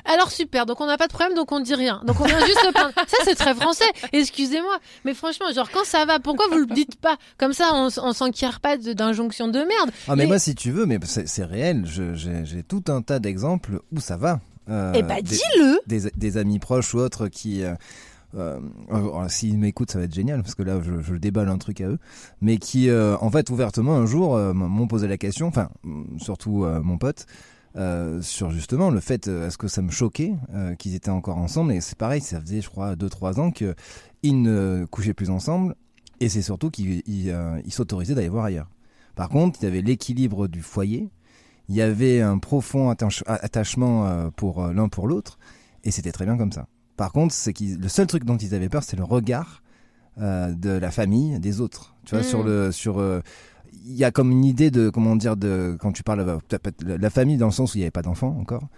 Alors 0.06 0.30
super, 0.30 0.64
donc 0.66 0.80
on 0.80 0.86
n'a 0.86 0.96
pas 0.96 1.06
de 1.08 1.12
problème, 1.12 1.34
donc 1.36 1.52
on 1.52 1.60
dit 1.60 1.74
rien. 1.74 2.00
Donc 2.06 2.20
on 2.20 2.24
vient 2.24 2.40
juste 2.46 2.58
se 2.60 2.72
plaindre. 2.72 2.92
Ça 3.06 3.16
c'est 3.24 3.34
très 3.34 3.54
français, 3.54 3.84
excusez-moi. 4.12 4.78
Mais 5.04 5.12
franchement, 5.14 5.46
genre 5.54 5.70
quand 5.70 5.84
ça 5.84 6.04
va, 6.06 6.18
pourquoi 6.18 6.46
vous 6.50 6.58
le 6.58 6.66
dites 6.66 6.96
pas? 7.00 7.16
Comme 7.38 7.52
ça, 7.52 7.70
on, 7.74 7.88
on 8.02 8.12
s'enquiert 8.12 8.60
pas 8.60 8.76
d'injonctions 8.76 9.48
de 9.48 9.58
merde. 9.58 9.90
Ah 10.08 10.16
mais 10.16 10.22
Mais- 10.22 10.26
moi 10.26 10.38
si 10.38 10.54
tu 10.54 10.70
veux, 10.70 10.86
mais 10.86 10.98
c'est 11.04 11.44
réel, 11.44 11.84
j'ai 11.86 12.62
tout 12.62 12.84
un 12.88 13.02
tas 13.02 13.18
d'exemples 13.18 13.80
où 13.92 14.00
ça 14.00 14.16
va. 14.16 14.40
Euh, 14.68 14.92
Eh 14.96 15.02
bah 15.02 15.16
des- 15.16 15.22
dis-le 15.22 15.78
des, 15.86 16.10
des 16.16 16.36
amis 16.38 16.58
proches 16.58 16.92
ou 16.94 16.98
autres 16.98 17.28
qui, 17.28 17.62
euh, 17.62 17.74
euh, 18.34 18.60
alors, 18.90 19.30
s'ils 19.30 19.58
m'écoutent, 19.58 19.90
ça 19.90 19.98
va 19.98 20.04
être 20.04 20.14
génial 20.14 20.42
parce 20.42 20.54
que 20.54 20.62
là, 20.62 20.80
je, 20.82 21.14
déballe 21.14 21.48
un 21.48 21.58
truc 21.58 21.80
à 21.80 21.88
eux, 21.88 21.98
mais 22.40 22.58
qui, 22.58 22.88
euh, 22.88 23.16
en 23.20 23.30
fait, 23.30 23.50
ouvertement, 23.50 23.94
un 23.96 24.06
jour, 24.06 24.36
euh, 24.36 24.52
m'ont 24.52 24.86
posé 24.86 25.08
la 25.08 25.16
question, 25.16 25.46
enfin, 25.46 25.70
surtout 26.18 26.64
euh, 26.64 26.82
mon 26.82 26.98
pote, 26.98 27.26
euh, 27.76 28.22
sur 28.22 28.50
justement 28.50 28.90
le 28.90 29.00
fait, 29.00 29.28
euh, 29.28 29.46
est-ce 29.46 29.58
que 29.58 29.68
ça 29.68 29.82
me 29.82 29.90
choquait 29.90 30.34
euh, 30.54 30.74
qu'ils 30.74 30.94
étaient 30.94 31.10
encore 31.10 31.36
ensemble? 31.36 31.72
Et 31.72 31.80
c'est 31.80 31.96
pareil, 31.98 32.20
ça 32.20 32.40
faisait, 32.40 32.60
je 32.60 32.70
crois, 32.70 32.94
2-3 32.96 33.38
ans 33.38 33.50
qu'ils 33.50 34.42
ne 34.42 34.86
couchaient 34.90 35.14
plus 35.14 35.30
ensemble, 35.30 35.74
et 36.20 36.28
c'est 36.28 36.42
surtout 36.42 36.70
qu'ils 36.70 37.02
ils, 37.06 37.30
euh, 37.30 37.60
ils 37.64 37.72
s'autorisaient 37.72 38.14
d'aller 38.14 38.28
voir 38.28 38.46
ailleurs. 38.46 38.68
Par 39.14 39.28
contre, 39.28 39.58
il 39.62 39.64
y 39.64 39.68
avait 39.68 39.82
l'équilibre 39.82 40.46
du 40.46 40.62
foyer, 40.62 41.10
il 41.68 41.74
y 41.74 41.82
avait 41.82 42.20
un 42.20 42.38
profond 42.38 42.90
attache- 42.90 43.24
attachement 43.26 44.06
euh, 44.06 44.30
pour 44.34 44.62
euh, 44.64 44.72
l'un 44.72 44.88
pour 44.88 45.08
l'autre, 45.08 45.38
et 45.84 45.90
c'était 45.90 46.12
très 46.12 46.24
bien 46.24 46.36
comme 46.36 46.52
ça. 46.52 46.66
Par 46.96 47.12
contre, 47.12 47.34
c'est 47.34 47.58
le 47.60 47.88
seul 47.88 48.06
truc 48.06 48.24
dont 48.24 48.36
ils 48.36 48.54
avaient 48.54 48.68
peur, 48.68 48.82
c'est 48.82 48.96
le 48.96 49.04
regard 49.04 49.62
euh, 50.18 50.52
de 50.52 50.70
la 50.70 50.90
famille, 50.90 51.38
des 51.40 51.60
autres. 51.60 51.94
Tu 52.04 52.14
vois, 52.14 52.24
sur 52.24 52.42
le, 52.42 52.72
sur, 52.72 52.98
euh, 53.00 53.20
il 53.84 53.94
y 53.94 54.04
a 54.04 54.10
comme 54.10 54.30
une 54.30 54.44
idée 54.44 54.70
de, 54.70 54.88
comment 54.90 55.16
dire, 55.16 55.36
de 55.36 55.76
quand 55.80 55.92
tu 55.92 56.02
parles 56.02 56.38
la 56.80 57.10
famille 57.10 57.36
dans 57.36 57.46
le 57.46 57.52
sens 57.52 57.74
où 57.74 57.78
il 57.78 57.80
n'y 57.80 57.84
avait 57.84 57.90
pas 57.90 58.02
d'enfants 58.02 58.36
encore, 58.40 58.68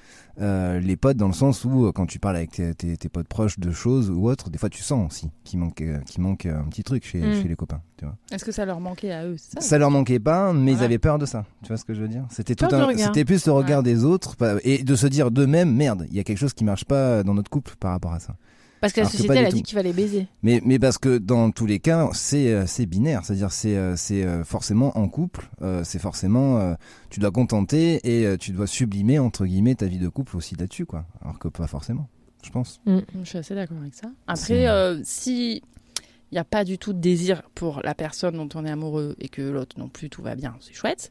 euh, 0.40 0.78
les 0.80 0.96
potes 0.96 1.16
dans 1.16 1.26
le 1.26 1.32
sens 1.32 1.64
où 1.64 1.86
euh, 1.86 1.92
quand 1.92 2.06
tu 2.06 2.18
parles 2.18 2.36
avec 2.36 2.52
tes, 2.52 2.74
tes- 2.74 2.96
tes 2.96 3.08
potes 3.08 3.26
proches 3.26 3.58
de 3.58 3.70
choses 3.72 4.10
ou 4.10 4.28
autres, 4.28 4.50
des 4.50 4.58
fois 4.58 4.68
tu 4.68 4.82
sens 4.82 5.10
aussi 5.10 5.30
qu'il 5.44 5.58
manque, 5.58 5.80
euh, 5.80 5.98
qu'il 6.06 6.22
manque 6.22 6.46
un 6.46 6.64
petit 6.64 6.82
truc 6.84 7.04
chez, 7.04 7.18
Mm. 7.20 7.42
chez 7.42 7.48
les 7.48 7.56
copains. 7.56 7.80
Tu 7.96 8.04
vois. 8.04 8.14
Est-ce 8.30 8.44
que 8.44 8.52
ça 8.52 8.64
leur 8.64 8.78
manquait 8.80 9.10
à 9.12 9.26
eux 9.26 9.36
ça? 9.36 9.60
Ça 9.60 9.78
leur 9.78 9.90
manquait 9.90 10.20
pas, 10.20 10.52
mais 10.52 10.72
ils 10.72 10.82
avaient 10.82 10.98
peur 10.98 11.18
de 11.18 11.26
ça. 11.26 11.44
Tu 11.62 11.68
vois 11.68 11.76
ce 11.76 11.84
que 11.84 11.94
je 11.94 12.00
veux 12.00 12.08
dire? 12.08 12.24
C'était 12.30 12.54
tout 12.54 12.66
un, 12.72 12.96
c'était 12.96 13.24
plus 13.24 13.44
le 13.46 13.52
regard 13.52 13.82
des 13.82 14.04
autres 14.04 14.36
et 14.62 14.84
de 14.84 14.94
se 14.94 15.06
dire 15.08 15.30
d'eux-mêmes, 15.30 15.74
merde, 15.74 16.06
il 16.10 16.16
y 16.16 16.20
a 16.20 16.24
quelque 16.24 16.38
chose 16.38 16.52
qui 16.54 16.64
marche 16.64 16.84
pas 16.84 17.22
dans 17.24 17.34
notre 17.34 17.50
couple 17.50 17.74
par 17.80 17.90
rapport 17.92 18.12
à 18.12 18.20
ça. 18.20 18.36
Parce 18.80 18.92
que 18.92 19.00
la 19.00 19.06
Alors 19.06 19.12
société, 19.12 19.34
elle 19.36 19.46
a 19.46 19.50
dit 19.50 19.62
qu'il 19.62 19.76
fallait 19.76 19.92
baiser. 19.92 20.28
Mais, 20.42 20.60
mais 20.64 20.78
parce 20.78 20.98
que 20.98 21.18
dans 21.18 21.50
tous 21.50 21.66
les 21.66 21.80
cas, 21.80 22.08
c'est 22.12 22.52
euh, 22.52 22.64
c'est 22.66 22.86
binaire, 22.86 23.24
c'est-à-dire 23.24 23.50
c'est 23.52 23.76
euh, 23.76 23.96
c'est 23.96 24.24
euh, 24.24 24.44
forcément 24.44 24.96
en 24.96 25.08
couple, 25.08 25.48
euh, 25.62 25.82
c'est 25.84 25.98
forcément 25.98 26.58
euh, 26.58 26.74
tu 27.10 27.18
dois 27.20 27.30
contenter 27.32 28.00
et 28.04 28.24
euh, 28.26 28.36
tu 28.36 28.52
dois 28.52 28.66
sublimer 28.68 29.18
entre 29.18 29.46
guillemets 29.46 29.74
ta 29.74 29.86
vie 29.86 29.98
de 29.98 30.08
couple 30.08 30.36
aussi 30.36 30.54
là-dessus 30.56 30.86
quoi. 30.86 31.04
Alors 31.22 31.38
que 31.38 31.48
pas 31.48 31.66
forcément, 31.66 32.08
je 32.44 32.50
pense. 32.50 32.80
Je 32.86 33.24
suis 33.24 33.38
assez 33.38 33.54
d'accord 33.54 33.78
avec 33.80 33.94
ça. 33.94 34.08
Après, 34.26 34.68
euh, 34.68 35.00
si 35.04 35.62
il 36.30 36.34
n'y 36.34 36.38
a 36.38 36.44
pas 36.44 36.62
du 36.62 36.76
tout 36.76 36.92
de 36.92 37.00
désir 37.00 37.42
pour 37.54 37.80
la 37.82 37.94
personne 37.94 38.36
dont 38.36 38.48
on 38.54 38.66
est 38.66 38.70
amoureux 38.70 39.16
et 39.18 39.30
que 39.30 39.40
l'autre 39.40 39.78
non 39.78 39.88
plus, 39.88 40.10
tout 40.10 40.20
va 40.22 40.34
bien, 40.36 40.54
c'est 40.60 40.74
chouette. 40.74 41.10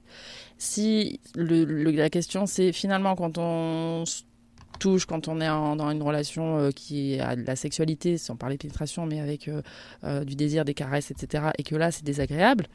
Si 0.59 1.19
le, 1.35 1.65
le- 1.65 1.91
la 1.91 2.09
question 2.09 2.45
c'est 2.45 2.71
finalement 2.71 3.15
quand 3.15 3.37
on 3.39 4.03
touche, 4.77 5.05
quand 5.05 5.27
on 5.27 5.41
est 5.41 5.49
en- 5.49 5.75
dans 5.75 5.89
une 5.91 6.01
relation 6.01 6.57
euh, 6.57 6.71
qui 6.71 7.19
a 7.19 7.35
de 7.35 7.43
la 7.43 7.55
sexualité, 7.55 8.17
sans 8.17 8.35
parler 8.35 8.55
de 8.57 8.61
pénétration, 8.61 9.05
mais 9.05 9.19
avec 9.19 9.47
euh, 9.47 9.61
euh, 10.03 10.23
du 10.23 10.35
désir, 10.35 10.65
des 10.65 10.73
caresses, 10.73 11.11
etc., 11.11 11.45
et 11.57 11.63
que 11.63 11.75
là 11.75 11.91
c'est 11.91 12.03
désagréable, 12.05 12.67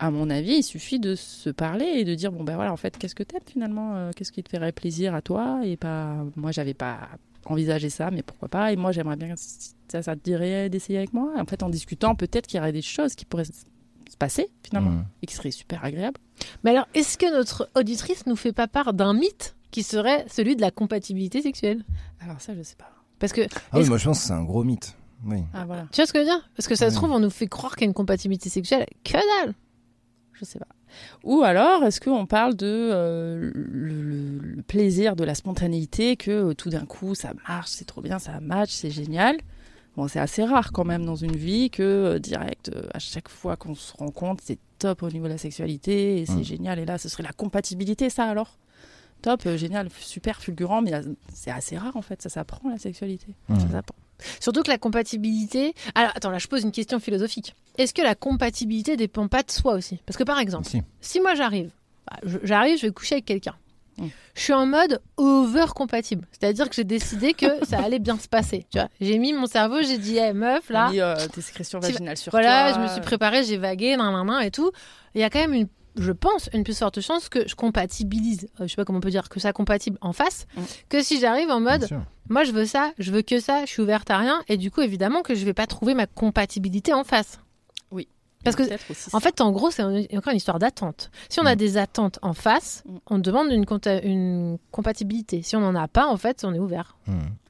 à 0.00 0.10
mon 0.10 0.28
avis, 0.30 0.56
il 0.56 0.62
suffit 0.64 0.98
de 0.98 1.14
se 1.14 1.50
parler 1.50 1.84
et 1.84 2.04
de 2.04 2.14
dire 2.16 2.32
bon 2.32 2.42
ben 2.44 2.56
voilà, 2.56 2.72
en 2.72 2.76
fait, 2.76 2.98
qu'est-ce 2.98 3.14
que 3.14 3.22
t'aimes 3.22 3.40
finalement 3.46 4.10
Qu'est-ce 4.16 4.32
qui 4.32 4.42
te 4.42 4.50
ferait 4.50 4.72
plaisir 4.72 5.14
à 5.14 5.22
toi 5.22 5.60
Et 5.64 5.76
pas, 5.76 6.16
moi, 6.34 6.50
j'avais 6.50 6.74
pas 6.74 6.98
envisagé 7.46 7.90
ça, 7.90 8.10
mais 8.10 8.22
pourquoi 8.22 8.48
pas 8.48 8.72
Et 8.72 8.76
moi, 8.76 8.90
j'aimerais 8.90 9.14
bien, 9.16 9.34
ça, 9.36 10.02
ça 10.02 10.16
te 10.16 10.20
dirait 10.24 10.68
d'essayer 10.68 10.98
avec 10.98 11.12
moi 11.12 11.32
En 11.38 11.44
fait, 11.44 11.62
en 11.62 11.68
discutant, 11.68 12.16
peut-être 12.16 12.48
qu'il 12.48 12.56
y 12.56 12.60
aurait 12.60 12.72
des 12.72 12.82
choses 12.82 13.14
qui 13.14 13.24
pourraient 13.24 13.44
se 13.44 13.52
passer 14.18 14.48
finalement 14.64 14.90
et 15.22 15.26
qui 15.26 15.34
seraient 15.34 15.50
super 15.52 15.84
agréables. 15.84 16.18
Mais 16.64 16.70
alors, 16.72 16.88
est-ce 16.94 17.16
que 17.16 17.32
notre 17.32 17.70
auditrice 17.76 18.26
nous 18.26 18.36
fait 18.36 18.52
pas 18.52 18.66
part 18.66 18.94
d'un 18.94 19.14
mythe 19.14 19.54
qui 19.74 19.82
serait 19.82 20.24
celui 20.30 20.54
de 20.54 20.60
la 20.60 20.70
compatibilité 20.70 21.42
sexuelle 21.42 21.84
Alors 22.20 22.40
ça, 22.40 22.54
je 22.54 22.62
sais 22.62 22.76
pas. 22.76 22.92
Parce 23.18 23.32
que, 23.32 23.40
Ah 23.72 23.80
oui, 23.80 23.88
moi 23.88 23.98
je 23.98 24.04
pense 24.04 24.20
que 24.20 24.26
c'est 24.28 24.32
un 24.32 24.44
gros 24.44 24.62
mythe. 24.62 24.96
Oui. 25.26 25.38
Ah 25.52 25.64
voilà, 25.66 25.88
tu 25.90 25.96
vois 26.00 26.06
ce 26.06 26.12
que 26.12 26.20
je 26.20 26.24
veux 26.24 26.30
dire? 26.30 26.48
Parce 26.56 26.68
que 26.68 26.76
ça 26.76 26.90
se 26.90 26.94
trouve, 26.94 27.10
on 27.10 27.18
nous 27.18 27.28
fait 27.30 27.48
croire 27.48 27.74
qu'il 27.74 27.82
y 27.82 27.86
a 27.86 27.88
une 27.88 27.94
compatibilité 27.94 28.48
sexuelle. 28.48 28.86
Que 29.02 29.14
dalle 29.14 29.54
je 30.32 30.44
sais 30.44 30.60
pas. 30.60 30.66
Ou 31.24 31.42
alors, 31.42 31.82
est-ce 31.84 32.00
qu'on 32.00 32.26
parle 32.26 32.54
de 32.54 32.66
euh, 32.92 33.50
le, 33.54 34.62
plaisir 34.62 35.16
de 35.16 35.24
la 35.24 35.34
spontanéité, 35.34 36.16
que 36.16 36.30
euh, 36.50 36.54
tout 36.54 36.70
d'un 36.70 36.86
coup, 36.86 37.14
ça 37.16 37.32
marche, 37.48 37.70
c'est 37.70 37.84
trop 37.84 38.00
bien, 38.00 38.18
ça 38.20 38.38
match, 38.40 38.70
c'est 38.70 38.90
génial? 38.90 39.36
Bon, 39.96 40.06
c'est 40.08 40.18
assez 40.20 40.44
rare 40.44 40.70
quand 40.72 40.84
même 40.84 41.04
dans 41.04 41.14
une 41.16 41.36
vie 41.36 41.70
que 41.70 41.82
euh, 41.82 42.18
direct, 42.20 42.70
euh, 42.74 42.82
à 42.92 42.98
chaque 43.00 43.28
fois 43.28 43.56
qu'on 43.56 43.74
se 43.76 43.92
rencontre, 43.96 44.42
c'est 44.44 44.58
top 44.78 45.02
au 45.04 45.10
niveau 45.10 45.24
de 45.26 45.32
la 45.32 45.38
sexualité 45.38 46.20
et 46.20 46.26
c'est 46.26 46.34
Mm. 46.34 46.44
génial. 46.44 46.78
Et 46.80 46.84
là, 46.84 46.98
ce 46.98 47.08
serait 47.08 47.22
la 47.24 47.32
compatibilité, 47.32 48.10
ça 48.10 48.24
alors? 48.24 48.58
Top, 49.24 49.40
euh, 49.46 49.56
génial, 49.56 49.88
super 49.98 50.38
fulgurant, 50.38 50.82
mais 50.82 50.92
euh, 50.92 51.02
c'est 51.32 51.50
assez 51.50 51.78
rare 51.78 51.96
en 51.96 52.02
fait, 52.02 52.20
ça 52.20 52.28
s'apprend 52.28 52.68
la 52.68 52.76
sexualité. 52.76 53.28
Ça 53.48 53.68
s'apprend. 53.72 53.96
Surtout 54.38 54.62
que 54.62 54.68
la 54.68 54.76
compatibilité. 54.76 55.74
Alors, 55.94 56.12
attends, 56.14 56.28
là, 56.28 56.36
je 56.36 56.46
pose 56.46 56.62
une 56.62 56.72
question 56.72 57.00
philosophique. 57.00 57.54
Est-ce 57.78 57.94
que 57.94 58.02
la 58.02 58.14
compatibilité 58.14 58.98
dépend 58.98 59.26
pas 59.28 59.42
de 59.42 59.50
soi 59.50 59.72
aussi? 59.72 59.98
Parce 60.04 60.18
que 60.18 60.24
par 60.24 60.38
exemple, 60.38 60.68
Si. 60.68 60.82
si 61.00 61.20
moi 61.20 61.34
j'arrive, 61.34 61.70
bah, 62.06 62.18
j'arrive, 62.42 62.76
je 62.76 62.84
vais 62.86 62.92
coucher 62.92 63.14
avec 63.14 63.24
quelqu'un. 63.24 63.54
Mm. 63.96 64.08
Je 64.34 64.40
suis 64.42 64.52
en 64.52 64.66
mode 64.66 65.00
over 65.16 65.68
compatible, 65.74 66.26
c'est-à-dire 66.30 66.68
que 66.68 66.74
j'ai 66.74 66.84
décidé 66.84 67.32
que 67.32 67.46
ça 67.64 67.78
allait 67.82 68.00
bien 68.00 68.18
se 68.18 68.28
passer. 68.28 68.66
Tu 68.70 68.78
vois, 68.78 68.90
j'ai 69.00 69.16
mis 69.16 69.32
mon 69.32 69.46
cerveau, 69.46 69.80
j'ai 69.80 69.96
dit, 69.96 70.18
hey, 70.18 70.34
meuf, 70.34 70.68
là, 70.68 70.90
Mis, 70.90 71.00
euh, 71.00 71.14
tes 71.32 71.40
sécrétions 71.40 71.78
vaginales 71.78 72.18
sur 72.18 72.30
voilà, 72.30 72.72
toi. 72.72 72.78
je 72.78 72.86
me 72.86 72.92
suis 72.92 73.00
préparée, 73.00 73.42
j'ai 73.42 73.56
vagué, 73.56 73.96
nan, 73.96 74.12
nan, 74.12 74.26
nan, 74.26 74.42
et 74.42 74.50
tout. 74.50 74.70
Il 75.14 75.22
y 75.22 75.24
a 75.24 75.30
quand 75.30 75.40
même 75.40 75.54
une, 75.54 75.68
je 75.96 76.12
pense, 76.12 76.50
une 76.52 76.64
plus 76.64 76.76
forte 76.78 77.00
chance 77.00 77.28
que 77.28 77.46
je 77.48 77.54
compatibilise, 77.54 78.48
euh, 78.60 78.64
je 78.64 78.68
sais 78.68 78.76
pas 78.76 78.84
comment 78.84 78.98
on 78.98 79.00
peut 79.00 79.10
dire, 79.10 79.28
que 79.28 79.38
ça 79.40 79.52
compatible 79.52 79.98
en 80.00 80.12
face, 80.12 80.46
Mm. 80.56 80.60
que 80.88 81.02
si 81.02 81.20
j'arrive 81.20 81.50
en 81.50 81.60
mode, 81.60 81.88
moi 82.28 82.44
je 82.44 82.52
veux 82.52 82.64
ça, 82.66 82.92
je 82.98 83.12
veux 83.12 83.22
que 83.22 83.38
ça, 83.40 83.64
je 83.64 83.70
suis 83.70 83.82
ouverte 83.82 84.10
à 84.10 84.18
rien, 84.18 84.42
et 84.48 84.56
du 84.56 84.70
coup 84.70 84.80
évidemment 84.80 85.22
que 85.22 85.34
je 85.34 85.44
vais 85.44 85.54
pas 85.54 85.66
trouver 85.66 85.94
ma 85.94 86.06
compatibilité 86.06 86.92
en 86.92 87.04
face. 87.04 87.38
Oui. 87.90 88.08
Parce 88.44 88.56
que 88.56 88.62
en 89.16 89.20
fait, 89.20 89.40
en 89.40 89.52
gros, 89.52 89.70
c'est 89.70 89.82
encore 89.82 90.30
une 90.32 90.36
histoire 90.36 90.58
d'attente. 90.58 91.10
Si 91.30 91.40
on 91.40 91.46
a 91.46 91.54
Mm. 91.54 91.58
des 91.58 91.76
attentes 91.78 92.18
en 92.22 92.34
face, 92.34 92.82
Mm. 92.86 92.96
on 93.06 93.18
demande 93.18 93.50
une, 93.52 94.58
compatibilité. 94.70 95.42
Si 95.42 95.56
on 95.56 95.60
n'en 95.60 95.74
a 95.74 95.88
pas, 95.88 96.06
en 96.08 96.16
fait, 96.16 96.44
on 96.44 96.52
est 96.52 96.58
ouvert. 96.58 96.96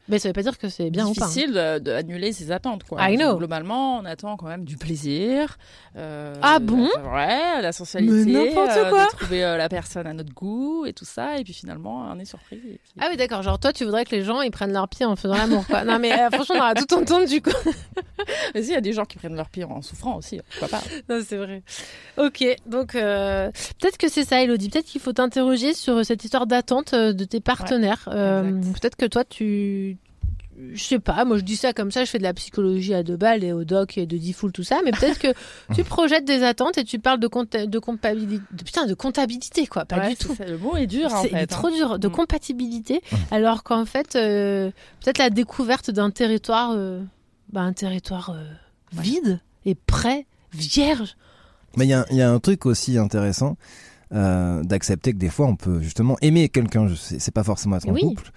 Mais 0.09 0.19
ça 0.19 0.29
veut 0.29 0.33
pas 0.35 0.43
dire 0.43 0.59
que 0.59 0.69
c'est 0.69 0.91
bien 0.91 1.07
ou 1.07 1.15
pas. 1.15 1.25
hein. 1.25 1.29
difficile 1.29 1.53
de- 1.53 1.79
d'annuler 1.79 2.33
ses 2.33 2.53
attentes. 2.53 2.85
Quoi. 2.85 3.09
I 3.11 3.17
know. 3.17 3.37
Globalement, 3.37 3.99
on 3.99 4.05
attend 4.05 4.37
quand 4.37 4.47
même 4.49 4.65
du 4.65 4.77
plaisir. 4.77 5.57
euh, 5.97 6.35
Ah 6.43 6.59
bon? 6.59 6.89
Ouais, 7.13 7.63
la 7.63 7.73
sensualité. 7.73 8.11
Euh, 8.59 8.91
quoi. 8.91 9.05
De 9.07 9.11
trouver 9.17 9.45
euh, 9.45 9.57
la 9.57 9.69
personne 9.69 10.07
à 10.07 10.13
notre 10.13 10.35
goût 10.35 10.85
et 10.87 10.93
tout 10.93 11.05
ça. 11.07 11.39
Et 11.39 11.45
puis 11.45 11.55
finalement, 11.55 12.07
on 12.13 12.19
est 12.19 12.25
surpris. 12.27 12.57
puis- 12.57 12.79
Ah 13.01 13.07
oui, 13.11 13.17
d'accord. 13.17 13.43
Genre, 13.43 13.59
toi, 13.59 13.73
tu 13.73 13.85
voudrais 13.85 14.05
que 14.05 14.15
les 14.15 14.23
gens 14.23 14.43
ils 14.43 14.51
prennent 14.51 14.73
leur 14.73 14.89
pied 14.89 15.07
en 15.07 15.17
faisant 15.17 15.37
l'amour, 15.37 15.67
quoi. 15.67 15.85
Non, 15.85 15.99
mais 15.99 16.13
euh, 16.13 16.29
franchement, 16.31 16.57
on 16.57 16.59
aura 16.59 16.75
tout 16.75 16.95
entendu, 16.95 17.41
quoi. 17.41 17.53
Mais 18.55 18.63
si, 18.63 18.71
il 18.71 18.73
y 18.75 18.77
a 18.77 18.81
des 18.81 18.93
gens 18.93 19.05
qui 19.05 19.19
prennent 19.19 19.37
leur 19.37 19.49
pied 19.51 19.65
en 19.65 19.83
souffrant 19.83 20.17
aussi. 20.17 20.41
Pourquoi 20.59 20.79
pas 20.79 20.85
Non, 21.09 21.21
c'est 21.27 21.37
vrai. 21.37 21.63
Ok, 22.17 22.45
donc 22.67 22.95
euh, 22.95 23.51
peut-être 23.81 23.99
que 23.99 24.09
c'est 24.09 24.25
ça, 24.25 24.43
Elodie. 24.43 24.71
Peut-être 24.71 24.87
qu'il 24.87 25.01
faut 25.01 25.13
t'interroger 25.13 25.75
sur 25.75 26.05
cette 26.05 26.25
histoire 26.25 26.47
d'attente 26.47 26.95
euh, 26.95 27.13
de 27.13 27.25
tes 27.25 27.41
partenaires. 27.41 28.09
Euh, 28.13 28.53
peut-être 28.81 28.97
que 28.97 29.07
toi, 29.07 29.25
tu. 29.25 29.94
Je 30.73 30.83
sais 30.83 30.99
pas, 31.01 31.25
moi 31.25 31.37
je 31.39 31.43
dis 31.43 31.57
ça 31.57 31.73
comme 31.73 31.91
ça, 31.91 32.05
je 32.05 32.11
fais 32.11 32.19
de 32.19 32.23
la 32.23 32.33
psychologie 32.35 32.95
à 32.95 33.03
deux 33.03 33.17
balles 33.17 33.43
et 33.43 33.53
au 33.53 33.65
doc 33.65 33.99
et 33.99 34.07
de 34.07 34.17
Diffoul, 34.17 34.53
tout 34.53 34.63
ça, 34.63 34.81
mais 34.85 34.93
peut-être 34.93 35.19
que 35.19 35.29
tu 35.75 35.83
projettes 35.85 36.25
des 36.25 36.43
attentes 36.45 36.79
et 36.79 36.85
tu 36.85 36.99
parles 37.01 37.19
de, 37.19 37.27
compta- 37.27 37.67
de, 37.67 37.79
comptabilité, 37.81 38.43
de, 38.53 38.63
putain, 38.63 38.87
de 38.87 38.95
comptabilité, 38.95 39.67
quoi, 39.67 39.85
pas 39.85 39.99
Ouais, 39.99 40.11
du 40.11 40.17
tout. 40.17 40.35
ça, 40.35 40.45
Le 40.47 40.57
mot 40.59 40.77
est 40.77 40.87
dur 40.87 41.13
en 41.13 41.23
C'est 41.23 41.31
fait. 41.31 41.47
trop 41.49 41.69
hein. 41.69 41.73
dur, 41.75 41.99
de 41.99 42.07
Mm. 42.09 42.13
compatibilité, 42.13 43.03
alors 43.33 43.65
qu'en 43.65 43.85
fait, 43.85 44.15
euh, 44.17 44.71
peut-être 45.03 45.19
la 45.19 45.31
découverte 45.31 45.91
d'un 45.91 46.11
territoire, 46.11 46.71
euh, 46.77 47.01
bah, 47.53 47.63
un 47.63 47.73
territoire 47.73 48.31
euh, 48.31 48.45
vide 48.93 49.41
et 49.67 49.75
prêt, 49.75 50.27
vierge. 50.53 51.17
Mais 51.77 51.85
il 51.87 51.89
y, 51.91 51.95
a- 51.95 52.07
il 52.11 52.17
y 52.17 52.23
a 52.23 52.31
un 52.31 52.39
truc 52.39 52.65
aussi 52.67 52.97
intéressant 52.99 53.57
euh, 54.13 54.63
d'accepter 54.63 55.13
que 55.13 55.19
des 55.19 55.31
fois 55.31 55.47
on 55.47 55.57
peut 55.57 55.81
justement 55.81 56.17
aimer 56.23 56.49
quelqu'un. 56.49 56.87
C'est 56.97 57.35
pas 57.35 57.43
forcément 57.43 57.77
être 57.77 57.89
en 57.89 57.93
Oui. 57.93 58.03
couple. 58.03 58.31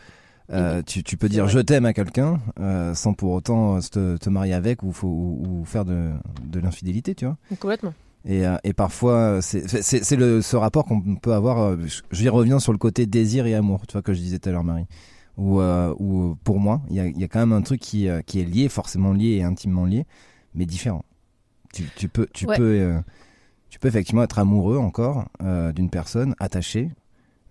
Euh, 0.49 0.81
tu, 0.81 1.03
tu 1.03 1.17
peux 1.17 1.27
dire 1.27 1.47
je 1.49 1.59
t'aime 1.59 1.85
à 1.85 1.91
quelqu'un 1.93 2.39
euh, 2.59 2.93
sans 2.95 3.13
pour 3.13 3.31
autant 3.33 3.75
euh, 3.75 3.79
te, 3.81 4.15
te 4.15 4.29
marier 4.29 4.53
avec 4.53 4.81
ou, 4.81 4.93
faut- 4.93 5.07
ou, 5.07 5.59
ou 5.59 5.65
faire 5.65 5.83
de, 5.83 6.11
de 6.45 6.59
l'infidélité, 6.61 7.15
tu 7.15 7.25
vois. 7.25 7.37
Complètement. 7.59 7.93
Et, 8.25 8.43
et 8.63 8.73
parfois, 8.73 9.41
c'est 9.41 9.67
ce 9.67 10.55
rapport 10.55 10.85
qu'on 10.85 11.15
peut 11.15 11.33
avoir. 11.33 11.77
je- 11.85 12.01
J'y 12.11 12.29
reviens 12.29 12.59
sur 12.59 12.71
le 12.71 12.77
côté 12.77 13.05
désir 13.05 13.45
et 13.45 13.55
amour, 13.55 13.85
tu 13.87 13.93
vois, 13.93 14.01
que 14.01 14.13
je 14.13 14.19
disais 14.19 14.39
tout 14.39 14.49
à 14.49 14.51
l'heure, 14.51 14.63
Marie. 14.63 14.85
Où, 15.37 15.59
euh, 15.61 15.93
où 15.99 16.35
pour 16.43 16.59
moi, 16.59 16.81
il 16.89 16.95
y 16.95 16.99
a, 16.99 17.05
il 17.07 17.17
y 17.19 17.23
a 17.23 17.27
quand 17.27 17.39
même 17.39 17.53
un 17.53 17.61
truc 17.61 17.79
qui, 17.79 18.07
qui 18.25 18.39
est 18.41 18.45
lié, 18.45 18.69
forcément 18.69 19.13
lié 19.13 19.35
et 19.37 19.43
intimement 19.43 19.85
lié, 19.85 20.05
mais 20.55 20.65
différent. 20.65 21.03
Tu, 21.73 21.83
tu 21.95 22.09
peux, 22.09 22.27
tu 22.33 22.45
Ouais. 22.47 22.57
peux, 22.57 22.95
tu 23.69 23.79
peux 23.79 23.87
effectivement 23.87 24.23
être 24.23 24.39
amoureux 24.39 24.77
encore 24.77 25.25
d'une 25.75 25.89
personne, 25.89 26.35
attaché, 26.39 26.89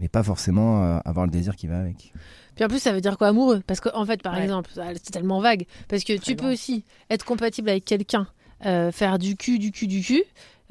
mais 0.00 0.08
pas 0.08 0.22
forcément 0.22 0.82
euh, 0.84 0.98
avoir 1.04 1.26
le 1.26 1.32
désir 1.32 1.56
qui 1.56 1.66
va 1.66 1.78
avec. 1.78 2.12
Puis 2.54 2.64
en 2.64 2.68
plus, 2.68 2.78
ça 2.78 2.92
veut 2.92 3.00
dire 3.00 3.18
quoi 3.18 3.28
amoureux? 3.28 3.62
Parce 3.66 3.80
qu'en 3.80 4.04
fait, 4.06 4.22
par 4.22 4.34
Ouais. 4.34 4.42
exemple, 4.44 4.70
ça, 4.74 4.84
c'est 4.94 5.10
tellement 5.12 5.40
vague. 5.40 5.66
Parce 5.88 6.04
que 6.04 6.14
Très 6.14 6.18
tu 6.24 6.36
peux 6.36 6.50
aussi 6.52 6.84
être 7.10 7.24
compatible 7.24 7.68
avec 7.68 7.84
quelqu'un, 7.84 8.26
euh, 8.64 8.90
faire 8.92 9.18
du 9.18 9.36
cul, 9.36 9.58
du 9.58 9.72
cul, 9.72 9.86
du 9.86 10.00
cul, 10.00 10.22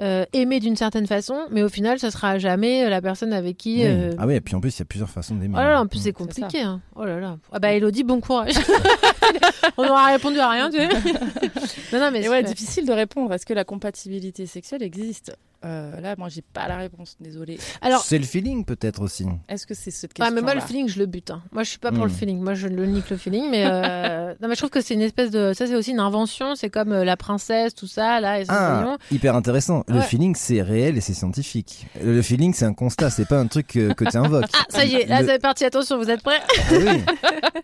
euh, 0.01 0.25
aimer 0.33 0.59
d'une 0.59 0.75
certaine 0.75 1.05
façon, 1.07 1.45
mais 1.51 1.61
au 1.63 1.69
final, 1.69 1.99
ça 1.99 2.11
sera 2.11 2.37
jamais 2.39 2.89
la 2.89 3.01
personne 3.01 3.31
avec 3.33 3.57
qui. 3.57 3.75
Oui. 3.77 3.83
euh, 3.85 4.11
Ah 4.17 4.25
oui, 4.27 4.33
et 4.33 4.41
puis 4.41 4.55
en 4.55 4.59
plus, 4.61 4.75
il 4.75 4.79
y 4.79 4.81
a 4.81 4.85
plusieurs 4.85 5.09
façons 5.09 5.35
d'aimer. 5.35 5.53
Oh 5.55 5.61
là 5.61 5.69
là, 5.73 5.81
en 5.81 5.85
plus 5.87 5.99
Mm. 5.99 6.03
c'est 6.03 6.11
compliqué. 6.13 6.61
Hein. 6.61 6.81
Oh 6.95 7.05
là 7.05 7.19
là. 7.19 7.37
Ah 7.51 7.59
bah 7.59 7.71
Elodie, 7.71 8.03
bon 8.03 8.19
courage. 8.21 8.53
On 9.77 9.83
n'aura 9.85 10.07
répondu 10.07 10.39
à 10.39 10.49
rien, 10.49 10.69
tu 10.69 10.77
sais. 10.77 10.87
non, 11.93 11.99
non, 11.99 12.11
mais 12.11 12.27
ouais, 12.27 12.41
c'est- 12.43 12.53
difficile 12.53 12.85
de 12.85 12.91
répondre. 12.93 13.31
Est-ce 13.33 13.45
que 13.45 13.53
la 13.53 13.63
compatibilité 13.63 14.45
sexuelle 14.45 14.83
existe? 14.83 15.35
Euh, 15.63 15.99
Là, 16.01 16.15
moi, 16.17 16.29
j'ai 16.29 16.41
pas 16.41 16.67
la 16.67 16.77
réponse. 16.77 17.15
Désolée. 17.19 17.57
Alors, 17.81 18.01
C'est 18.03 18.17
le 18.17 18.25
feeling 18.25 18.65
peut-être 18.65 19.01
aussi. 19.01 19.25
Est-ce 19.47 19.65
que 19.65 19.73
c'est 19.73 19.91
cette 19.91 20.11
Ah, 20.15 20.25
question 20.25 20.35
mais 20.35 20.41
moi, 20.41 20.53
le 20.53 20.61
feeling, 20.61 20.87
je 20.87 20.99
le 20.99 21.05
bute. 21.05 21.31
hein. 21.31 21.41
Moi, 21.51 21.63
je 21.63 21.69
suis 21.69 21.79
pas 21.79 21.91
pour 21.91 22.03
Hmm. 22.03 22.07
le 22.07 22.13
feeling. 22.13 22.39
Moi, 22.39 22.53
je 22.53 22.67
le 22.67 22.85
nique 22.85 23.09
le 23.09 23.17
feeling. 23.17 23.49
Mais, 23.49 23.63
euh, 23.65 24.33
non, 24.41 24.47
mais 24.47 24.55
je 24.55 24.59
trouve 24.59 24.69
que 24.69 24.81
c'est 24.81 24.93
une 24.93 25.01
espèce 25.01 25.31
de. 25.31 25.53
Ça, 25.53 25.65
c'est 25.67 25.75
aussi 25.75 25.91
une 25.91 25.99
invention. 25.99 26.55
C'est 26.55 26.69
comme 26.69 26.91
euh, 26.91 27.03
la 27.05 27.17
princesse, 27.17 27.73
tout 27.73 27.87
ça, 27.87 28.19
là, 28.19 28.39
et 28.41 28.45
Ah, 28.49 28.97
hyper 29.11 29.35
intéressant. 29.35 29.83
Le 29.87 30.01
feeling, 30.01 30.35
c'est 30.35 30.61
réel 30.61 30.97
et 30.97 31.01
c'est 31.01 31.13
scientifique. 31.13 31.87
Le 32.03 32.21
feeling, 32.21 32.53
c'est 32.53 32.65
un 32.65 32.73
constat, 32.73 33.09
c'est 33.09 33.25
pas 33.27 33.39
un 33.39 33.47
truc 33.47 33.67
que, 33.67 33.93
que 33.93 34.05
tu 34.05 34.17
invoques. 34.17 34.45
Ah, 34.53 34.65
ça 34.69 34.85
y 34.85 34.95
est, 34.95 35.05
là, 35.07 35.21
Le- 35.21 35.27
c'est 35.27 35.39
parti. 35.39 35.65
Attention, 35.65 35.97
vous 35.97 36.09
êtes 36.09 36.21
prêts 36.21 36.39
Ah 36.57 36.73
oui. 36.73 37.01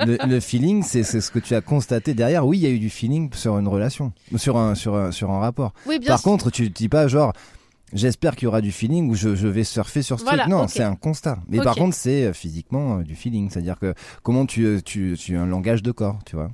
le, 0.08 0.18
le 0.28 0.40
feeling, 0.40 0.84
c'est 0.84 1.04
c'est 1.04 1.22
ce 1.22 1.30
que 1.32 1.40
tu 1.40 1.54
as 1.56 1.62
constaté 1.62 2.14
derrière. 2.14 2.46
Oui, 2.46 2.58
il 2.58 2.64
y 2.64 2.68
a 2.68 2.70
eu 2.70 2.80
du 2.80 2.90
feeling 2.90 3.32
sur 3.34 3.58
une 3.60 3.68
relation, 3.68 4.12
sur 4.38 4.58
un, 4.58 4.76
sur 4.76 4.96
un, 4.96 5.12
sur 5.12 5.30
un 5.32 5.40
rapport. 5.40 5.74
Oui, 5.86 6.00
bien 6.00 6.08
Par 6.10 6.20
sûr. 6.20 6.32
contre, 6.32 6.50
tu 6.52 6.70
dis 6.70 6.90
pas 6.90 7.08
genre. 7.08 7.34
J'espère 7.94 8.36
qu'il 8.36 8.46
y 8.46 8.48
aura 8.48 8.62
du 8.62 8.72
feeling 8.72 9.10
ou 9.10 9.16
je, 9.16 9.36
je 9.36 9.48
vais 9.48 9.64
surfer 9.64 10.02
sur 10.02 10.20
ce 10.20 10.24
Voilà, 10.24 10.44
truc. 10.44 10.52
Non, 10.54 10.68
c'est 10.68 10.84
un 10.84 10.96
constat. 10.96 11.40
Mais 11.48 11.60
par 11.60 11.76
contre, 11.76 11.96
c'est 11.96 12.26
euh, 12.26 12.34
physiquement 12.34 13.00
euh, 13.00 13.04
du 13.04 13.16
feeling. 13.16 13.50
C'est-à-dire 13.50 13.78
que 13.80 13.94
comment 14.24 14.46
tu, 14.46 14.66
euh, 14.66 14.82
tu, 14.84 15.16
tu 15.20 15.36
as 15.38 15.42
un 15.42 15.46
langage 15.46 15.84
de 15.84 15.92
corps, 15.92 16.20
tu 16.26 16.36
vois. 16.36 16.50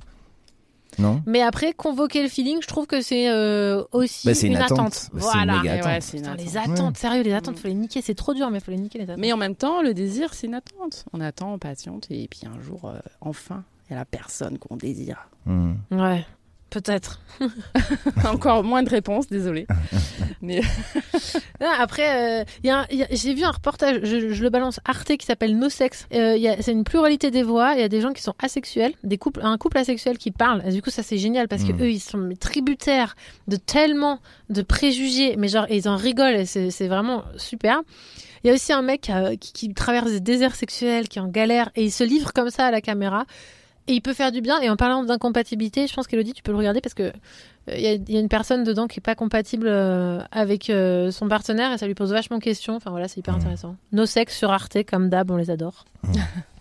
Non? 0.98 1.22
Mais 1.26 1.42
après, 1.42 1.74
convoquer 1.74 2.22
le 2.24 2.28
feeling, 2.28 2.58
je 2.60 2.66
trouve 2.66 2.86
que 2.88 3.00
c'est 3.02 3.30
euh, 3.30 3.84
aussi 3.92 4.26
Bah, 4.26 4.32
une 4.42 4.56
attente. 4.56 4.72
attente. 4.80 4.92
C'est 4.94 5.12
une 5.12 5.18
voilà. 5.20 5.60
ouais, 5.62 5.68
attente. 5.68 6.02
c'est 6.02 6.16
une 6.16 6.22
Putain, 6.24 6.32
attente. 6.32 6.44
les 6.46 6.56
attentes, 6.56 6.96
sérieux, 6.96 7.22
les 7.22 7.32
attentes, 7.34 7.54
Mm. 7.54 7.58
faut 7.58 7.68
les 7.68 7.74
niquer. 7.74 8.02
C'est 8.02 8.14
trop 8.16 8.34
dur, 8.34 8.50
mais 8.50 8.58
faut 8.58 8.72
les 8.72 8.78
niquer 8.78 8.98
les 8.98 9.04
attentes. 9.04 9.18
Mais 9.20 9.32
en 9.32 9.36
même 9.36 9.54
temps, 9.54 9.80
le 9.80 9.94
désir, 9.94 10.34
c'est 10.34 10.48
une 10.48 10.54
attente. 10.54 11.04
On 11.12 11.20
attend, 11.20 11.52
on 11.54 11.58
patiente, 11.58 12.08
et 12.10 12.26
puis 12.28 12.40
un 12.52 12.60
jour, 12.60 12.86
euh, 12.86 12.98
enfin, 13.20 13.62
il 13.88 13.92
y 13.92 13.96
a 13.96 13.98
la 14.00 14.04
personne 14.06 14.58
qu'on 14.58 14.74
désire. 14.76 15.28
Hmm. 15.46 15.74
Ouais, 15.92 16.26
peut-être. 16.70 17.20
Encore 18.24 18.64
moins 18.64 18.82
de 18.82 18.88
réponses, 18.90 19.28
désolé. 19.28 19.66
Mais 20.42 20.60
Non, 21.60 21.68
après, 21.78 22.40
euh, 22.42 22.44
il 22.62 22.68
y 22.68 22.70
a 22.70 22.80
un- 22.80 22.86
il 22.90 22.98
y 22.98 23.02
a- 23.02 23.08
j'ai 23.10 23.34
vu 23.34 23.42
un 23.44 23.50
reportage, 23.50 24.00
je, 24.02 24.32
je 24.32 24.42
le 24.42 24.50
balance, 24.50 24.80
Arte, 24.84 25.16
qui 25.16 25.26
s'appelle 25.26 25.56
No 25.58 25.68
Sex. 25.68 26.06
Euh, 26.14 26.36
il 26.36 26.42
y 26.42 26.48
a- 26.48 26.60
c'est 26.62 26.72
une 26.72 26.84
pluralité 26.84 27.30
des 27.30 27.42
voix. 27.42 27.74
Il 27.74 27.80
y 27.80 27.82
a 27.84 27.88
des 27.88 28.00
gens 28.00 28.12
qui 28.12 28.22
sont 28.22 28.34
asexuels, 28.42 28.92
des 29.04 29.18
couples, 29.18 29.40
un 29.42 29.56
couple 29.58 29.78
asexuel 29.78 30.18
qui 30.18 30.30
parle. 30.30 30.62
Et 30.66 30.72
du 30.72 30.82
coup, 30.82 30.90
ça 30.90 31.02
c'est 31.02 31.18
génial 31.18 31.48
parce 31.48 31.64
que 31.64 31.72
Mm. 31.72 31.82
eux, 31.82 31.90
ils 31.90 32.00
sont 32.00 32.28
tributaires 32.38 33.16
de 33.48 33.56
tellement 33.56 34.20
de 34.50 34.62
préjugés, 34.62 35.36
mais 35.36 35.48
genre, 35.48 35.66
ils 35.70 35.88
en 35.88 35.96
rigolent. 35.96 36.36
Et 36.40 36.46
c'est 36.46 36.70
c'est 36.70 36.88
vraiment 36.88 37.24
super. 37.36 37.80
Il 38.44 38.46
y 38.46 38.50
a 38.50 38.54
aussi 38.54 38.72
un 38.72 38.82
mec 38.82 39.10
euh, 39.10 39.34
qui, 39.36 39.52
qui 39.52 39.74
traverse 39.74 40.10
des 40.12 40.20
déserts 40.20 40.54
sexuels, 40.54 41.08
qui 41.08 41.18
est 41.18 41.22
en 41.22 41.26
galère, 41.26 41.70
et 41.74 41.84
il 41.84 41.90
se 41.90 42.04
livre 42.04 42.32
comme 42.32 42.50
ça 42.50 42.66
à 42.66 42.70
la 42.70 42.80
caméra. 42.80 43.24
Et 43.88 43.94
il 43.94 44.00
peut 44.02 44.12
faire 44.14 44.30
du 44.32 44.40
bien. 44.40 44.60
Et 44.60 44.70
en 44.70 44.76
parlant 44.76 45.02
d'incompatibilité, 45.02 45.86
je 45.86 45.94
pense 45.94 46.06
qu'Elodie, 46.06 46.32
tu 46.34 46.42
peux 46.42 46.52
le 46.52 46.58
regarder 46.58 46.80
parce 46.80 46.94
que 46.94 47.04
euh, 47.04 47.12
il 47.74 47.80
y, 47.80 47.86
a- 47.86 47.94
il 47.94 48.10
y 48.10 48.16
a 48.16 48.20
une 48.20 48.28
personne 48.28 48.62
dedans 48.62 48.86
qui 48.86 49.00
est 49.00 49.02
pas 49.02 49.14
compatible 49.14 49.66
euh, 49.68 50.20
avec 50.30 50.70
euh, 50.70 51.10
son 51.10 51.26
partenaire 51.28 51.72
et 51.72 51.78
ça 51.78 51.86
lui 51.86 51.94
pose 51.94 52.12
vachement 52.12 52.38
question. 52.38 52.76
Enfin 52.76 52.90
voilà, 52.90 53.08
c'est 53.08 53.18
hyper 53.18 53.34
Mhm. 53.34 53.40
intéressant. 53.40 53.76
Nos 53.92 54.06
sexes 54.06 54.36
sur 54.36 54.50
Arte, 54.52 54.78
comme 54.88 55.08
d'hab, 55.08 55.30
on 55.30 55.36
les 55.36 55.50
adore. 55.50 55.84
Mhm. 56.04 56.12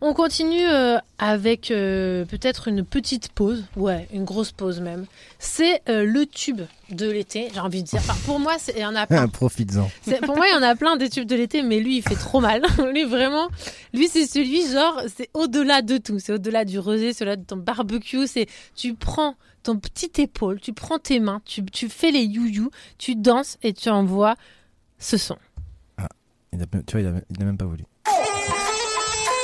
on 0.00 0.12
continue 0.12 0.66
euh, 0.66 0.98
avec 1.18 1.70
euh, 1.70 2.24
peut-être 2.26 2.68
une 2.68 2.84
petite 2.84 3.30
pause, 3.30 3.64
ouais, 3.76 4.06
une 4.12 4.24
grosse 4.24 4.52
pause 4.52 4.80
même. 4.80 5.06
C'est 5.38 5.80
euh, 5.88 6.04
le 6.04 6.26
tube 6.26 6.60
de 6.90 7.10
l'été, 7.10 7.48
j'ai 7.52 7.60
envie 7.60 7.82
de 7.82 7.88
dire. 7.88 8.00
Enfin, 8.00 8.16
pour 8.26 8.38
moi, 8.38 8.56
il 8.74 8.82
y 8.82 8.84
en 8.84 8.94
a 8.94 9.06
plein. 9.08 9.28
Profites-en. 9.28 9.90
Pour 10.26 10.36
moi, 10.36 10.46
il 10.48 10.54
y 10.54 10.56
en 10.56 10.62
a 10.62 10.74
plein 10.74 10.96
des 10.96 11.08
tubes 11.08 11.26
de 11.26 11.36
l'été, 11.36 11.62
mais 11.62 11.80
lui, 11.80 11.98
il 11.98 12.02
fait 12.02 12.16
trop 12.16 12.40
mal. 12.40 12.62
lui, 12.92 13.04
vraiment, 13.04 13.48
lui, 13.92 14.08
c'est 14.08 14.26
celui, 14.26 14.70
genre, 14.70 15.02
c'est 15.14 15.30
au-delà 15.32 15.80
de 15.80 15.96
tout. 15.96 16.18
C'est 16.18 16.32
au-delà 16.32 16.64
du 16.64 16.78
rosé, 16.78 17.12
c'est 17.12 17.24
au-delà 17.24 17.36
de 17.36 17.44
ton 17.44 17.56
barbecue. 17.56 18.26
C'est, 18.26 18.46
tu 18.74 18.94
prends 18.94 19.36
ton 19.62 19.78
petit 19.78 20.10
épaule, 20.18 20.60
tu 20.60 20.74
prends 20.74 20.98
tes 20.98 21.20
mains, 21.20 21.40
tu, 21.46 21.64
tu 21.64 21.88
fais 21.88 22.10
les 22.10 22.24
you 22.24 22.70
tu 22.98 23.16
danses 23.16 23.56
et 23.62 23.72
tu 23.72 23.88
envoies 23.88 24.34
ce 24.98 25.16
son. 25.16 25.36
Il 26.52 26.62
a, 26.62 26.66
tu 26.66 26.92
vois, 26.92 27.00
il 27.00 27.06
a, 27.06 27.14
il 27.30 27.42
a 27.42 27.44
même 27.46 27.56
pas 27.56 27.64
voulu. 27.64 27.84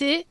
c'était 0.00 0.26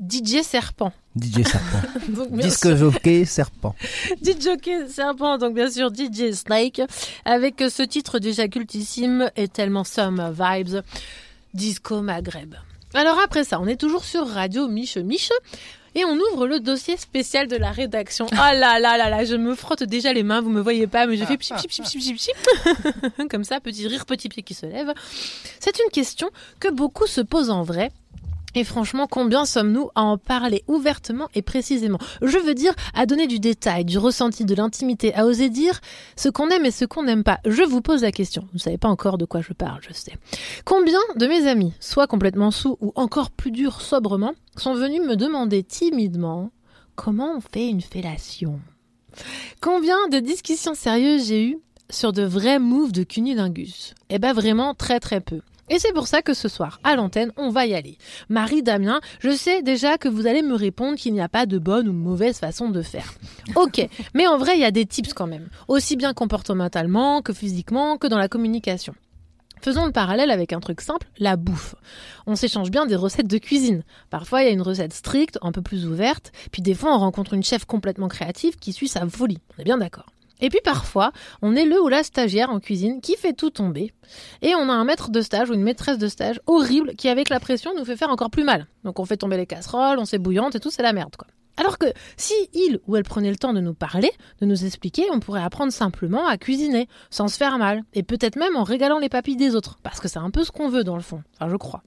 DJ 0.00 0.42
Serpent. 0.42 0.92
DJ 1.14 1.42
Serpent. 1.46 1.88
Donc, 2.08 2.36
Disque 2.38 2.74
jockey 2.74 3.26
Serpent. 3.26 3.74
DJ 4.22 4.40
Jockey 4.42 4.88
Serpent, 4.88 5.36
donc 5.36 5.54
bien 5.54 5.70
sûr 5.70 5.90
DJ 5.94 6.32
Snake, 6.32 6.80
avec 7.26 7.62
ce 7.68 7.82
titre 7.82 8.18
déjà 8.18 8.48
cultissime 8.48 9.30
et 9.36 9.46
tellement 9.48 9.84
summer 9.84 10.32
vibes, 10.32 10.80
Disco 11.52 12.00
Maghreb. 12.00 12.54
Alors 12.94 13.18
après 13.18 13.44
ça, 13.44 13.60
on 13.60 13.66
est 13.66 13.78
toujours 13.78 14.04
sur 14.04 14.26
Radio 14.26 14.68
Miche 14.68 14.96
Miche. 14.96 15.32
Et 15.96 16.04
on 16.04 16.16
ouvre 16.16 16.46
le 16.46 16.60
dossier 16.60 16.96
spécial 16.96 17.48
de 17.48 17.56
la 17.56 17.72
rédaction. 17.72 18.26
Ah 18.38 18.54
là 18.54 18.78
là 18.78 18.96
là 18.96 19.10
là, 19.10 19.24
je 19.24 19.34
me 19.34 19.56
frotte 19.56 19.82
déjà 19.82 20.12
les 20.12 20.22
mains, 20.22 20.40
vous 20.40 20.48
me 20.48 20.60
voyez 20.60 20.86
pas, 20.86 21.06
mais 21.06 21.16
je 21.16 21.24
fais 21.24 21.36
pchip 21.36 21.56
pchip 21.56 21.84
pchip 21.84 22.00
pchip 22.00 22.16
pchip. 22.16 23.28
Comme 23.28 23.42
ça, 23.42 23.60
petit 23.60 23.86
rire, 23.88 24.06
petit 24.06 24.28
pied 24.28 24.44
qui 24.44 24.54
se 24.54 24.66
lève. 24.66 24.94
C'est 25.58 25.78
une 25.84 25.90
question 25.90 26.30
que 26.60 26.68
beaucoup 26.68 27.08
se 27.08 27.20
posent 27.20 27.50
en 27.50 27.64
vrai. 27.64 27.90
Et 28.54 28.64
franchement, 28.64 29.06
combien 29.08 29.44
sommes-nous 29.44 29.90
à 29.94 30.02
en 30.02 30.18
parler 30.18 30.64
ouvertement 30.66 31.28
et 31.34 31.42
précisément? 31.42 31.98
Je 32.22 32.38
veux 32.38 32.54
dire, 32.54 32.74
à 32.94 33.06
donner 33.06 33.26
du 33.26 33.38
détail, 33.38 33.84
du 33.84 33.98
ressenti, 33.98 34.44
de 34.44 34.54
l'intimité, 34.54 35.14
à 35.14 35.26
oser 35.26 35.48
dire 35.48 35.80
ce 36.16 36.28
qu'on 36.28 36.48
aime 36.48 36.64
et 36.64 36.70
ce 36.70 36.84
qu'on 36.84 37.04
n'aime 37.04 37.24
pas. 37.24 37.38
Je 37.46 37.62
vous 37.62 37.80
pose 37.80 38.02
la 38.02 38.12
question. 38.12 38.42
Vous 38.42 38.56
ne 38.56 38.60
savez 38.60 38.78
pas 38.78 38.88
encore 38.88 39.18
de 39.18 39.24
quoi 39.24 39.40
je 39.40 39.52
parle, 39.52 39.80
je 39.86 39.92
sais. 39.92 40.12
Combien 40.64 40.98
de 41.16 41.26
mes 41.26 41.46
amis, 41.46 41.72
soit 41.80 42.06
complètement 42.06 42.50
sous 42.50 42.76
ou 42.80 42.92
encore 42.96 43.30
plus 43.30 43.50
dur 43.50 43.80
sobrement, 43.80 44.32
sont 44.56 44.74
venus 44.74 45.00
me 45.00 45.16
demander 45.16 45.62
timidement 45.62 46.50
comment 46.96 47.36
on 47.36 47.40
fait 47.40 47.68
une 47.68 47.80
fellation? 47.80 48.60
Combien 49.60 50.08
de 50.08 50.18
discussions 50.18 50.74
sérieuses 50.74 51.28
j'ai 51.28 51.44
eues 51.44 51.58
sur 51.88 52.12
de 52.12 52.22
vrais 52.22 52.58
moves 52.58 52.92
de 52.92 53.02
cunilingus? 53.02 53.94
Eh 54.08 54.18
ben 54.18 54.32
vraiment 54.32 54.74
très 54.74 55.00
très 55.00 55.20
peu. 55.20 55.40
Et 55.70 55.78
c'est 55.78 55.92
pour 55.92 56.08
ça 56.08 56.20
que 56.20 56.34
ce 56.34 56.48
soir, 56.48 56.80
à 56.82 56.96
l'antenne, 56.96 57.32
on 57.36 57.48
va 57.48 57.64
y 57.64 57.74
aller. 57.74 57.96
Marie 58.28 58.64
Damien, 58.64 59.00
je 59.20 59.30
sais 59.30 59.62
déjà 59.62 59.98
que 59.98 60.08
vous 60.08 60.26
allez 60.26 60.42
me 60.42 60.54
répondre 60.54 60.98
qu'il 60.98 61.12
n'y 61.12 61.20
a 61.20 61.28
pas 61.28 61.46
de 61.46 61.58
bonne 61.58 61.88
ou 61.88 61.92
mauvaise 61.92 62.38
façon 62.38 62.70
de 62.70 62.82
faire. 62.82 63.14
Ok, 63.54 63.88
mais 64.14 64.26
en 64.26 64.36
vrai, 64.36 64.56
il 64.56 64.60
y 64.60 64.64
a 64.64 64.72
des 64.72 64.84
tips 64.84 65.14
quand 65.14 65.28
même. 65.28 65.48
Aussi 65.68 65.96
bien 65.96 66.12
comportementalement 66.12 67.22
que 67.22 67.32
physiquement 67.32 67.98
que 67.98 68.08
dans 68.08 68.18
la 68.18 68.28
communication. 68.28 68.94
Faisons 69.62 69.86
le 69.86 69.92
parallèle 69.92 70.32
avec 70.32 70.52
un 70.52 70.60
truc 70.60 70.80
simple, 70.80 71.06
la 71.18 71.36
bouffe. 71.36 71.76
On 72.26 72.34
s'échange 72.34 72.70
bien 72.70 72.86
des 72.86 72.96
recettes 72.96 73.28
de 73.28 73.38
cuisine. 73.38 73.84
Parfois, 74.08 74.42
il 74.42 74.46
y 74.46 74.48
a 74.48 74.52
une 74.52 74.62
recette 74.62 74.94
stricte, 74.94 75.38
un 75.42 75.52
peu 75.52 75.62
plus 75.62 75.86
ouverte, 75.86 76.32
puis 76.50 76.62
des 76.62 76.74
fois, 76.74 76.96
on 76.96 76.98
rencontre 76.98 77.34
une 77.34 77.44
chef 77.44 77.64
complètement 77.64 78.08
créative 78.08 78.56
qui 78.56 78.72
suit 78.72 78.88
sa 78.88 79.06
folie. 79.06 79.38
On 79.56 79.60
est 79.60 79.64
bien 79.64 79.78
d'accord. 79.78 80.06
Et 80.40 80.48
puis 80.48 80.60
parfois, 80.62 81.12
on 81.42 81.54
est 81.56 81.64
le 81.64 81.80
ou 81.80 81.88
la 81.88 82.02
stagiaire 82.02 82.50
en 82.50 82.60
cuisine 82.60 83.00
qui 83.00 83.16
fait 83.16 83.32
tout 83.32 83.50
tomber. 83.50 83.92
Et 84.42 84.54
on 84.54 84.68
a 84.68 84.72
un 84.72 84.84
maître 84.84 85.10
de 85.10 85.20
stage 85.20 85.50
ou 85.50 85.54
une 85.54 85.62
maîtresse 85.62 85.98
de 85.98 86.08
stage 86.08 86.40
horrible 86.46 86.94
qui, 86.96 87.08
avec 87.08 87.28
la 87.28 87.40
pression, 87.40 87.72
nous 87.76 87.84
fait 87.84 87.96
faire 87.96 88.10
encore 88.10 88.30
plus 88.30 88.44
mal. 88.44 88.66
Donc 88.84 88.98
on 88.98 89.04
fait 89.04 89.16
tomber 89.16 89.36
les 89.36 89.46
casseroles, 89.46 89.98
on 89.98 90.04
s'est 90.04 90.18
bouillante 90.18 90.54
et 90.54 90.60
tout, 90.60 90.70
c'est 90.70 90.82
la 90.82 90.92
merde, 90.92 91.16
quoi. 91.16 91.28
Alors 91.56 91.76
que 91.76 91.86
si 92.16 92.32
il 92.54 92.80
ou 92.86 92.96
elle 92.96 93.04
prenait 93.04 93.30
le 93.30 93.36
temps 93.36 93.52
de 93.52 93.60
nous 93.60 93.74
parler, 93.74 94.10
de 94.40 94.46
nous 94.46 94.64
expliquer, 94.64 95.04
on 95.10 95.20
pourrait 95.20 95.42
apprendre 95.42 95.72
simplement 95.72 96.26
à 96.26 96.38
cuisiner, 96.38 96.88
sans 97.10 97.28
se 97.28 97.36
faire 97.36 97.58
mal, 97.58 97.82
et 97.92 98.02
peut-être 98.02 98.36
même 98.36 98.56
en 98.56 98.64
régalant 98.64 98.98
les 98.98 99.10
papilles 99.10 99.36
des 99.36 99.54
autres, 99.54 99.76
parce 99.82 100.00
que 100.00 100.08
c'est 100.08 100.18
un 100.18 100.30
peu 100.30 100.42
ce 100.42 100.52
qu'on 100.52 100.70
veut 100.70 100.84
dans 100.84 100.96
le 100.96 101.02
fond, 101.02 101.22
enfin 101.34 101.50
je 101.50 101.56
crois. 101.56 101.82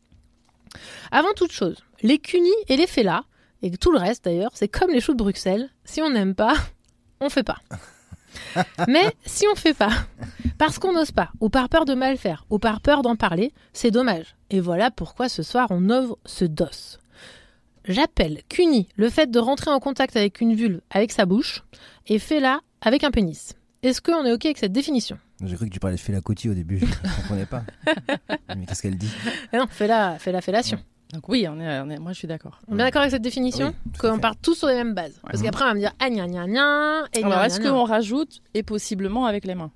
Avant 1.12 1.34
toute 1.36 1.52
chose, 1.52 1.78
les 2.04 2.20
cunis 2.20 2.52
et 2.68 2.78
les 2.78 2.86
fellats, 2.86 3.24
et 3.64 3.72
tout 3.72 3.92
le 3.92 3.98
reste 3.98 4.26
d'ailleurs, 4.26 4.52
c'est 4.54 4.68
comme 4.68 4.92
les 4.92 5.02
choux 5.02 5.14
de 5.14 5.18
Bruxelles, 5.18 5.70
si 5.86 6.04
on 6.04 6.12
n'aime 6.12 6.36
pas, 6.36 6.54
on 7.20 7.30
fait 7.30 7.44
pas. 7.44 7.58
Mais 8.88 9.14
si 9.26 9.46
on 9.52 9.56
fait 9.56 9.74
pas, 9.74 9.92
parce 10.58 10.80
qu'on 10.80 10.94
n'ose 10.94 11.12
pas, 11.12 11.32
ou 11.40 11.50
par 11.50 11.70
peur 11.70 11.86
de 11.86 11.94
mal 11.94 12.18
faire, 12.18 12.46
ou 12.50 12.60
par 12.60 12.82
peur 12.82 13.02
d'en 13.02 13.16
parler, 13.16 13.52
c'est 13.74 13.92
dommage. 13.92 14.36
Et 14.50 14.60
voilà 14.60 14.92
pourquoi 14.92 15.30
ce 15.30 15.44
soir 15.44 15.68
on 15.72 15.90
ouvre 15.90 16.18
ce 16.26 16.46
dos. 16.46 16.98
J'appelle 17.86 18.42
cuni 18.50 18.88
le 18.96 19.10
fait 19.10 19.30
de 19.30 19.40
rentrer 19.40 19.72
en 19.72 19.80
contact 19.80 20.16
avec 20.16 20.40
une 20.42 20.56
vulve 20.56 20.82
avec 20.90 21.12
sa 21.12 21.26
bouche, 21.26 21.64
et 22.08 22.20
fella 22.20 22.62
avec 22.82 23.04
un 23.04 23.12
pénis. 23.12 23.54
Est-ce 23.82 24.02
qu'on 24.02 24.26
est 24.26 24.32
ok 24.32 24.46
avec 24.46 24.58
cette 24.58 24.72
définition? 24.72 25.18
J'ai 25.44 25.56
cru 25.58 25.68
que 25.68 25.74
tu 25.74 25.80
parlais 25.80 25.98
de 25.98 26.02
Fela 26.02 26.22
Kuti 26.22 26.50
au 26.50 26.54
début, 26.54 26.80
je 26.80 26.86
ne 26.86 27.16
comprenais 27.18 27.46
pas. 27.46 27.64
Mais 28.56 28.66
qu'est-ce 28.66 28.82
qu'elle 28.82 28.98
dit? 28.98 29.12
Ah 29.52 29.58
Non, 29.58 29.68
fella, 29.70 30.18
fella, 30.20 30.40
fellation. 30.40 30.80
Donc 31.14 31.30
oui, 31.30 31.46
on 31.48 31.60
est, 31.60 31.80
on 31.80 31.90
est- 31.90 32.00
moi 32.00 32.12
je 32.12 32.18
suis 32.18 32.28
d'accord. 32.28 32.60
On 32.68 32.74
est 32.74 32.76
bien 32.78 32.86
d'accord 32.86 33.02
avec 33.04 33.12
cette 33.12 33.22
définition 33.22 33.68
Oui, 33.68 33.92
tout 34.00 34.08
à 34.08 34.10
Qu'on 34.12 34.20
part 34.20 34.36
tous 34.36 34.56
sur 34.56 34.68
les 34.68 34.74
mêmes 34.76 34.94
bases. 34.96 35.14
Parce 35.22 35.40
Mhm. 35.40 35.46
qu'après, 35.46 35.64
on 35.66 35.68
va 35.68 35.74
me 35.76 35.80
dire 35.80 35.94
ah 36.00 36.10
gna 36.10 36.28
gna 36.28 36.48
gna 36.48 37.04
et 37.14 37.24
Alors 37.24 37.44
est-ce 37.44 37.60
qu'on 37.62 37.84
rajoute 37.84 38.40
et 38.54 38.64
possiblement 38.64 39.26
avec 39.28 39.46
les 39.46 39.54
mains 39.56 39.72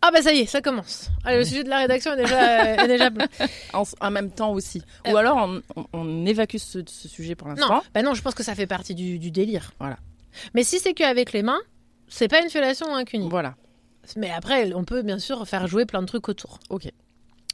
Ah 0.00 0.10
bah 0.12 0.22
ça 0.22 0.32
y 0.32 0.38
est, 0.40 0.46
ça 0.46 0.60
commence. 0.62 1.10
Allez, 1.24 1.38
le 1.38 1.44
sujet 1.44 1.64
de 1.64 1.68
la 1.68 1.78
rédaction 1.78 2.12
est 2.14 2.16
déjà, 2.16 2.74
est 2.84 2.88
déjà 2.88 3.10
plein. 3.12 3.26
en, 3.74 3.82
en 4.00 4.10
même 4.10 4.30
temps 4.30 4.52
aussi 4.52 4.80
Euh, 5.06 5.12
Ou 5.12 5.16
alors 5.16 5.36
on, 5.36 5.60
on- 5.76 5.86
on 5.92 6.24
évacue 6.26 6.56
ce, 6.58 6.78
ce 6.86 7.08
sujet 7.08 7.34
pour 7.34 7.48
l'instant. 7.48 7.74
Non, 7.76 7.82
bah 7.94 8.02
non, 8.02 8.14
je 8.14 8.22
pense 8.22 8.34
que 8.34 8.42
ça 8.44 8.54
fait 8.54 8.66
partie 8.68 8.94
du, 8.94 9.18
du 9.18 9.30
délire. 9.30 9.72
Voilà. 9.80 9.98
Mais 10.54 10.62
si 10.62 10.78
c'est 10.78 10.94
qu'avec 10.94 11.32
les 11.32 11.42
mains, 11.42 11.60
c'est 12.08 12.28
pas 12.28 12.40
une 12.40 12.48
fellation 12.48 12.86
ou 12.90 12.94
un 12.94 13.04
cuni. 13.04 13.28
Voilà. 13.28 13.56
Mais 14.16 14.30
après, 14.30 14.72
on 14.72 14.84
peut 14.84 15.02
bien 15.02 15.18
sûr 15.18 15.46
faire 15.46 15.66
jouer 15.66 15.84
plein 15.84 16.00
de 16.00 16.06
trucs 16.06 16.28
autour. 16.28 16.60
Ok. 16.70 16.88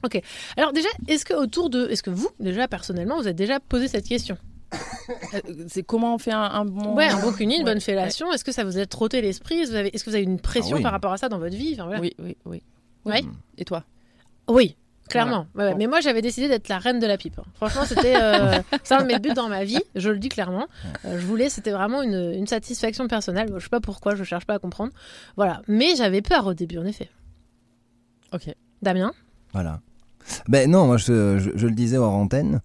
Ok. 0.03 0.21
Alors 0.57 0.73
déjà, 0.73 0.89
est-ce 1.09 1.25
que 1.25 1.35
autour 1.35 1.71
de, 1.71 1.89
est-ce 1.89 2.03
que 2.03 2.11
vous, 2.11 2.29
déjà 2.41 2.69
personnellement, 2.69 3.21
vous 3.21 3.29
êtes 3.29 3.37
déjà 3.37 3.61
posé 3.61 3.89
cette 3.89 4.07
question? 4.07 4.37
Euh, 5.35 5.41
C'est 5.69 5.83
comment 5.83 6.15
on 6.15 6.19
fait 6.19 6.33
un, 6.33 6.41
un 6.43 6.65
bon. 6.65 6.95
Ouais, 6.95 7.07
un 7.09 7.21
beau 7.21 7.31
cuni, 7.33 7.55
une 7.57 7.61
Ouais, 7.65 7.73
bonne 7.73 7.81
fellation. 7.81 8.33
Est-ce 8.33 8.45
que 8.45 8.53
ça 8.53 8.65
vous 8.65 8.79
a 8.79 8.87
trotté 8.87 9.21
l'esprit? 9.23 9.61
Est-ce 9.61 9.69
que 9.69 9.73
vous 9.73 9.79
avez, 9.79 9.95
est-ce 9.95 10.05
que 10.05 10.11
vous 10.11 10.17
avez 10.17 10.25
une 10.25 10.41
pression 10.41 10.73
Ah 10.75 10.79
oui. 10.79 10.83
par 10.83 10.93
rapport 10.93 11.13
à 11.13 11.17
ça 11.17 11.29
dans 11.29 11.39
votre 11.39 11.57
vie? 11.57 11.73
Enfin, 11.75 11.85
voilà. 11.85 12.01
Oui, 12.01 12.15
oui, 12.19 12.37
oui. 12.45 12.63
Ouais. 13.05 13.23
Et 13.57 13.65
toi? 13.65 13.85
Oui, 14.49 14.77
clairement. 15.09 15.47
Ouais, 15.55 15.65
ouais. 15.65 15.71
Bon. 15.73 15.79
Mais 15.79 15.87
moi, 15.87 16.01
j'avais 16.01 16.23
décidé 16.23 16.49
d'être 16.49 16.69
la 16.69 16.79
reine 16.79 16.99
de 16.99 17.07
la 17.07 17.17
pipe. 17.17 17.41
Franchement, 17.55 17.85
c'était 17.85 18.17
euh, 18.17 18.59
c'est 18.83 18.95
un 18.95 19.03
de 19.03 19.07
mes 19.07 19.19
buts 19.19 19.33
dans 19.35 19.49
ma 19.49 19.65
vie. 19.65 19.81
Je 19.95 20.11
le 20.11 20.19
dis 20.19 20.29
clairement. 20.29 20.67
Euh, 21.05 21.19
je 21.21 21.25
voulais, 21.27 21.49
c'était 21.51 21.71
vraiment 21.71 22.03
une, 22.03 22.33
une 22.35 22.47
satisfaction 22.47 23.07
personnelle. 23.07 23.51
Je 23.57 23.63
sais 23.63 23.69
pas 23.71 23.81
pourquoi, 23.81 24.17
je 24.17 24.25
cherche 24.25 24.45
pas 24.45 24.55
à 24.55 24.59
comprendre. 24.59 24.93
Voilà. 25.37 25.63
Mais 25.69 25.95
j'avais 25.97 26.21
peur 26.21 26.47
au 26.47 26.55
début, 26.55 26.79
en 26.79 26.85
effet. 26.85 27.09
Ok. 28.33 28.53
Damien? 28.83 29.13
Voilà. 29.55 29.81
Ben 30.49 30.71
non, 30.71 30.87
moi 30.87 30.97
je, 30.99 31.39
je- 31.39 31.51
je 31.55 31.67
le 31.67 31.75
disais 31.75 31.97
hors 31.97 32.13
antenne. 32.13 32.61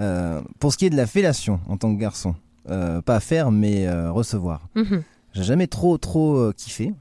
euh, 0.00 0.40
pour 0.58 0.72
ce 0.72 0.78
qui 0.78 0.86
est 0.86 0.90
de 0.90 0.96
la 0.96 1.06
fellation 1.06 1.60
en 1.68 1.76
tant 1.76 1.94
que 1.94 2.00
garçon, 2.00 2.34
euh, 2.68 3.00
pas 3.00 3.20
faire 3.20 3.50
mais 3.52 3.86
euh, 3.86 4.10
recevoir. 4.12 4.68
Mhm. 4.74 5.02
J'ai 5.32 5.42
jamais 5.44 5.66
trop 5.68 5.98
trop 5.98 6.36
euh, 6.36 6.52
kiffé. 6.56 6.92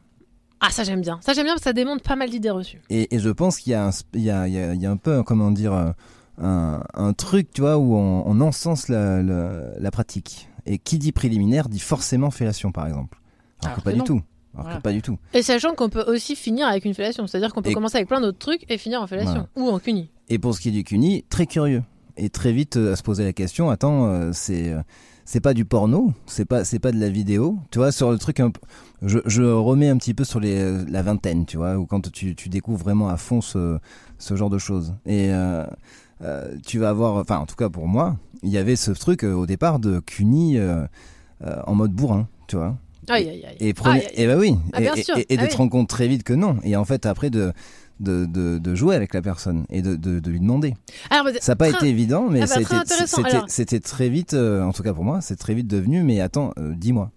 Ah, 0.60 0.70
ça 0.70 0.84
j'aime 0.84 1.02
bien. 1.02 1.20
Ça 1.22 1.34
j'aime 1.34 1.44
bien 1.46 1.54
parce 1.54 1.62
que 1.64 1.70
ça 1.70 1.74
démontre 1.74 2.04
pas 2.04 2.16
mal 2.16 2.30
d'idées 2.30 2.50
reçues. 2.52 2.82
Et, 2.90 3.14
et 3.16 3.20
je 3.20 3.30
pense 3.30 3.58
qu'il 3.60 3.72
y, 3.72 3.76
a 3.76 3.90
y, 4.14 4.30
a, 4.30 4.48
y 4.48 4.58
a- 4.60 4.74
il 4.76 4.82
y 4.82 4.86
a 4.86 4.92
un 4.92 4.98
peu, 4.98 5.22
comment 5.24 5.52
dire, 5.52 5.74
un, 6.42 6.84
un 6.94 7.14
truc, 7.14 7.52
tu 7.52 7.62
vois, 7.62 7.78
où 7.78 7.96
on, 7.96 8.24
on 8.26 8.40
encense 8.42 8.88
la, 8.90 9.22
la, 9.22 9.52
la 9.80 9.92
pratique. 9.92 10.48
Et 10.66 10.78
qui 10.78 10.98
dit 11.00 11.12
préliminaire 11.12 11.68
dit 11.70 11.80
forcément 11.80 12.32
fellation, 12.32 12.72
par 12.72 12.88
exemple. 12.88 13.20
Alors, 13.62 13.74
Alors 13.74 13.78
que 13.80 13.84
pas 13.84 13.92
du 13.92 14.00
non. 14.00 14.06
tout. 14.06 14.22
Alors 14.54 14.66
Voilà. 14.66 14.78
que 14.78 14.84
pas 14.84 14.92
du 14.92 15.02
tout. 15.02 15.18
Et 15.34 15.42
sachant 15.42 15.74
qu'on 15.74 15.90
peut 15.90 16.04
aussi 16.08 16.36
finir 16.36 16.68
avec 16.68 16.86
une 16.86 16.94
fellation. 16.94 17.26
C'est-à-dire 17.28 17.54
qu'on 17.54 17.62
peut 17.62 17.72
Et- 17.72 17.74
commencer 17.74 17.98
avec 17.98 18.08
plein 18.08 18.22
d'autres 18.22 18.38
trucs 18.38 18.66
et 18.70 18.78
finir 18.78 19.02
en 19.02 19.08
fellation. 19.08 19.48
Ou 19.56 19.68
en 19.70 19.80
cuni. 19.80 20.10
Et 20.30 20.38
pour 20.40 20.54
ce 20.56 20.62
qui 20.62 20.70
est 20.70 20.72
du 20.72 20.84
CUNY, 20.84 21.26
très 21.30 21.46
curieux. 21.48 21.84
Et 22.18 22.30
très 22.30 22.52
vite 22.52 22.78
euh, 22.78 22.94
à 22.94 22.96
se 22.96 23.02
poser 23.04 23.24
la 23.24 23.34
question, 23.34 23.72
attends, 23.72 24.06
euh, 24.06 24.30
c'est 24.34 24.72
euh, 24.72 24.82
c'est 25.26 25.40
pas 25.40 25.56
du 25.56 25.66
porno, 25.66 26.14
c'est 26.28 26.46
pas 26.46 26.64
c'est 26.64 26.78
pas 26.78 26.92
de 26.92 27.00
la 27.00 27.10
vidéo, 27.10 27.58
tu 27.72 27.80
vois, 27.80 27.92
sur 27.92 28.12
le 28.12 28.20
truc 28.20 28.40
un 28.40 28.52
je, 29.02 29.18
je 29.26 29.42
remets 29.42 29.90
un 29.90 29.98
petit 29.98 30.14
peu 30.14 30.24
sur 30.24 30.40
les 30.40 30.60
euh, 30.62 30.86
la 30.88 31.02
vingtaine, 31.02 31.46
tu 31.48 31.58
vois, 31.58 31.76
ou 31.78 31.88
quand 31.88 32.12
tu, 32.12 32.36
tu 32.36 32.50
découvres 32.50 32.78
vraiment 32.84 33.10
à 33.10 33.18
fond 33.18 33.42
ce, 33.42 33.80
ce 34.20 34.36
genre 34.36 34.52
de 34.52 34.60
choses. 34.60 34.94
Et 35.08 35.32
tu 36.66 36.80
vas 36.80 36.90
avoir, 36.90 37.16
enfin 37.16 37.38
en 37.40 37.46
tout 37.46 37.56
cas 37.56 37.70
pour 37.70 37.88
moi, 37.88 38.16
il 38.44 38.50
y 38.50 38.58
avait 38.58 38.76
ce 38.76 38.92
truc 38.92 39.24
au 39.24 39.46
départ 39.46 39.80
de 39.80 40.00
CUNY 40.00 40.58
euh, 40.58 40.86
en 41.66 41.76
mode 41.76 41.92
bourrin, 41.92 42.28
tu 42.48 42.56
vois. 42.56 42.78
Aïe, 43.10 43.30
aïe, 43.30 43.46
aïe. 43.46 43.58
Et, 43.60 43.74
Aïe, 43.84 44.00
aïe. 44.00 44.08
et 44.16 44.28
bah 44.28 44.36
oui, 44.38 44.56
Ah, 44.74 44.80
et, 44.80 44.82
bien 44.84 44.94
et- 44.96 45.04
sûr. 45.04 45.18
et- 45.18 45.22
et 45.22 45.26
Ah 45.38 45.38
de 45.38 45.42
oui. 45.44 45.50
te 45.50 45.58
rendre 45.58 45.72
compte 45.72 45.90
très 45.90 46.08
vite 46.08 46.24
que 46.24 46.34
non. 46.34 46.58
Et 46.64 46.76
en 46.76 46.86
fait, 46.86 47.06
après 47.06 47.30
de, 47.30 47.52
de, 48.00 48.26
de, 48.26 48.58
de 48.58 48.76
jouer 48.76 48.96
avec 48.96 49.14
la 49.14 49.22
personne 49.22 49.66
et 49.70 49.82
de, 49.82 49.96
de, 49.96 50.20
de 50.20 50.30
lui 50.32 50.40
demander. 50.40 50.74
Alors, 51.10 51.28
Ça 51.42 51.52
n'a 51.52 51.56
pas 51.56 51.68
très- 51.70 51.78
été 51.78 51.90
évident, 51.90 52.28
mais 52.30 52.42
Ah 52.42 52.46
bah, 52.48 52.84
c'était 53.48 53.80
très 53.80 54.10
vite, 54.10 54.34
euh, 54.34 54.64
en 54.64 54.72
tout 54.74 54.84
cas 54.84 54.94
pour 54.94 55.04
moi, 55.04 55.22
c'est 55.22 55.36
très 55.36 55.54
vite 55.54 55.68
devenu, 55.68 56.04
mais 56.04 56.20
attends, 56.22 56.52
euh, 56.58 56.74
dis-moi. 56.76 57.12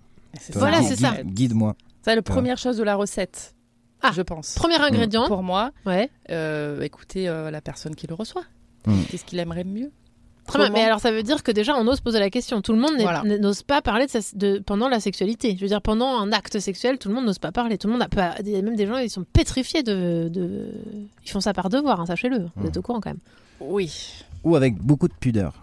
Voilà, 0.53 0.81
guide- 0.81 0.89
c'est 0.89 0.97
ça. 0.97 1.23
guide- 1.23 1.35
Guide-moi. 1.35 1.77
C'est 2.03 2.15
la 2.15 2.23
première 2.23 2.59
chose 2.59 2.77
de 2.77 2.85
la 2.85 2.95
recette. 2.95 3.55
Ah. 4.03 4.11
Je 4.15 4.23
pense. 4.23 4.55
Premier 4.55 4.77
ingrédient. 4.77 5.27
Pour 5.27 5.43
moi, 5.43 5.73
Ouais. 5.87 6.11
euh, 6.31 6.83
écouter 6.83 7.29
euh, 7.29 7.51
la 7.51 7.61
personne 7.61 7.95
qui 7.97 8.07
le 8.07 8.15
reçoit. 8.15 8.45
Mm. 8.87 8.95
Qu'est-ce 9.11 9.25
qu'il 9.25 9.39
aimerait 9.39 9.65
mieux 9.65 9.91
Très 10.47 10.59
bien, 10.59 10.71
mais 10.71 10.85
alors 10.85 11.01
ça 11.01 11.11
veut 11.11 11.23
dire 11.23 11.43
que 11.43 11.51
déjà 11.53 11.75
on 11.77 11.87
ose 11.89 12.01
poser 12.01 12.19
la 12.19 12.31
question. 12.31 12.63
Tout 12.63 12.73
le 12.73 12.79
monde 12.79 12.93
Voilà. 12.99 13.23
n'ose 13.25 13.63
pas 13.63 13.83
parler 13.83 14.07
de, 14.07 14.11
sa- 14.11 14.37
de- 14.37 14.59
pendant 14.59 14.89
la 14.89 15.01
sexualité. 15.01 15.55
Je 15.57 15.61
veux 15.63 15.69
dire, 15.69 15.83
pendant 15.83 16.19
un 16.21 16.31
acte 16.33 16.59
sexuel, 16.61 16.99
tout 16.99 17.09
le 17.09 17.15
monde 17.15 17.27
n'ose 17.27 17.39
pas 17.39 17.53
parler. 17.53 17.79
Tout 17.79 17.89
le 17.89 17.95
monde 17.95 18.03
a 18.03 18.09
pas. 18.09 18.35
il 18.41 18.49
y 18.49 18.57
a 18.57 18.63
Même 18.63 18.77
des 18.77 18.87
gens, 18.87 18.97
ils 18.99 19.11
sont 19.11 19.25
pétrifiés 19.33 19.83
de. 19.83 20.29
de- 20.33 20.71
Ils 21.25 21.31
font 21.31 21.41
ça 21.41 21.53
par 21.53 21.69
devoir, 21.69 22.01
hein, 22.01 22.07
sachez-le. 22.07 22.47
Vous 22.57 22.67
êtes 22.69 22.77
au 22.77 22.83
courant 22.83 23.01
quand 23.01 23.11
même. 23.11 23.19
Oui. 23.61 24.13
Ou 24.45 24.55
avec 24.57 24.77
beaucoup 24.77 25.09
de 25.09 25.15
pudeur. 25.15 25.55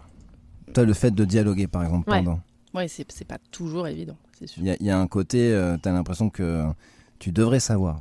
Toi, 0.74 0.84
le 0.84 0.92
fait 0.94 1.12
de 1.12 1.24
dialoguer, 1.24 1.66
par 1.66 1.82
exemple, 1.84 2.10
Ouais. 2.10 2.18
pendant. 2.18 2.40
Ouais, 2.74 2.88
c'est 2.88 3.04
pas 3.26 3.38
toujours 3.52 3.86
évident, 3.86 4.16
c'est 4.38 4.46
sûr. 4.48 4.60
Il 4.62 4.66
y, 4.66 4.70
a- 4.70 4.76
il 4.80 4.86
y 4.86 4.90
a 4.90 4.98
un 4.98 5.06
côté, 5.06 5.56
tu 5.82 5.88
as 5.88 5.92
l'impression 5.92 6.28
que 6.28 6.64
tu 7.20 7.30
devrais 7.32 7.60
savoir. 7.60 8.00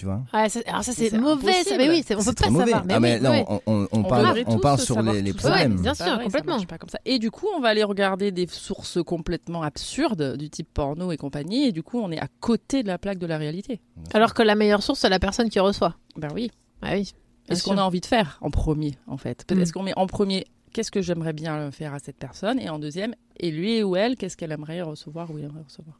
Tu 0.00 0.06
vois. 0.06 0.22
Ouais, 0.32 0.48
ça- 0.48 0.60
alors 0.66 0.82
ça 0.82 0.92
c'est 0.92 1.12
mauvais, 1.12 1.62
ça, 1.62 1.76
mais 1.76 1.88
oui, 1.90 2.02
c'est- 2.06 2.14
on 2.16 2.24
peut 2.24 2.32
pas 2.32 2.48
mauvais. 2.48 2.64
savoir. 2.64 2.84
Mais 2.86 2.94
ah, 2.94 3.00
mais 3.00 3.14
oui, 3.16 3.20
là, 3.20 3.30
ouais. 3.32 3.44
on, 3.48 3.60
on- 3.66 3.88
on 3.92 3.98
On 3.98 4.02
parle, 4.02 4.42
on 4.46 4.58
parle 4.58 4.78
sur 4.80 5.02
les, 5.02 5.32
problèmes. 5.34 5.72
Ouais, 5.76 5.82
bien 5.82 5.92
Bah 5.98 6.04
sûr, 6.06 6.22
complètement. 6.22 6.58
pas 6.64 6.78
comme 6.78 6.88
ça. 6.88 6.98
Et 7.04 7.18
du 7.18 7.30
coup, 7.30 7.46
on 7.54 7.60
va 7.60 7.68
aller 7.68 7.84
regarder 7.84 8.32
des 8.32 8.46
sources 8.46 8.98
complètement 9.04 9.62
absurdes 9.62 10.38
du 10.38 10.48
type 10.48 10.68
porno 10.72 11.12
et 11.12 11.18
compagnie, 11.18 11.66
et 11.66 11.72
du 11.72 11.82
coup, 11.82 12.00
on 12.00 12.10
est 12.10 12.18
à 12.18 12.28
côté 12.40 12.82
de 12.82 12.88
la 12.88 12.96
plaque 12.96 13.18
de 13.18 13.26
la 13.26 13.36
réalité. 13.36 13.82
Alors 14.14 14.32
que 14.32 14.42
la 14.42 14.54
meilleure 14.54 14.82
source, 14.82 15.00
c'est 15.00 15.10
la 15.10 15.18
personne 15.18 15.50
qui 15.50 15.60
reçoit. 15.60 15.96
Ben 16.16 16.28
oui. 16.34 16.50
Ah 16.80 16.92
oui. 16.94 17.12
Est-ce 17.50 17.62
qu'on 17.64 17.76
a 17.76 17.82
envie 17.82 18.00
de 18.00 18.06
faire 18.06 18.38
en 18.40 18.50
premier, 18.50 18.94
en 19.06 19.18
fait? 19.18 19.44
Mm. 19.52 19.60
Est-ce 19.60 19.72
qu'on 19.74 19.82
met 19.82 19.92
en 19.98 20.06
premier 20.06 20.46
qu'est-ce 20.72 20.90
que 20.90 21.02
j'aimerais 21.02 21.32
bien 21.34 21.70
faire 21.72 21.92
à 21.92 21.98
cette 21.98 22.16
personne, 22.16 22.58
et 22.58 22.70
en 22.70 22.78
deuxième, 22.78 23.14
et 23.38 23.50
lui 23.50 23.82
ou 23.82 23.96
elle, 23.96 24.16
qu'est-ce 24.16 24.36
qu'elle 24.36 24.52
aimerait 24.52 24.80
recevoir 24.82 25.30
ou 25.30 25.38
il 25.38 25.44
aimerait 25.44 25.64
recevoir? 25.66 25.98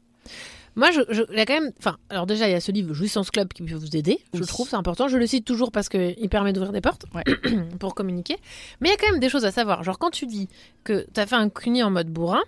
Moi, 0.77 0.91
je, 0.93 1.01
je- 1.11 1.23
il 1.33 1.37
y 1.39 1.41
a 1.41 1.47
quand 1.47 1.61
même. 1.61 1.73
Enfin, 1.79 1.97
alors 2.11 2.27
déjà, 2.27 2.49
il 2.49 2.53
y 2.53 2.55
a 2.55 2.61
ce 2.61 2.71
livre 2.73 2.95
Jouissance 2.95 3.31
Club 3.31 3.53
qui 3.53 3.63
peut 3.63 3.75
vous 3.75 3.97
aider. 3.97 4.19
Je 4.35 4.41
Oui. 4.41 4.47
trouve 4.47 4.69
c'est 4.69 4.77
important. 4.77 5.09
Je 5.09 5.17
le 5.19 5.27
cite 5.27 5.45
toujours 5.45 5.73
parce 5.73 5.89
qu'il 5.89 6.29
permet 6.31 6.53
d'ouvrir 6.53 6.73
des 6.73 6.81
portes 6.81 7.05
Ouais. 7.15 7.25
pour 7.81 7.95
communiquer. 7.95 8.37
Mais 8.81 8.89
il 8.89 8.93
y 8.93 8.95
a 8.95 8.97
quand 8.97 9.11
même 9.11 9.21
des 9.21 9.29
choses 9.29 9.45
à 9.45 9.51
savoir. 9.51 9.83
Genre, 9.83 9.99
quand 9.99 10.11
tu 10.11 10.27
dis 10.27 10.49
que 10.85 11.07
tu 11.13 11.21
as 11.21 11.27
fait 11.27 11.35
un 11.37 11.49
cuni 11.49 11.83
en 11.83 11.91
mode 11.91 12.09
bourrin, 12.09 12.43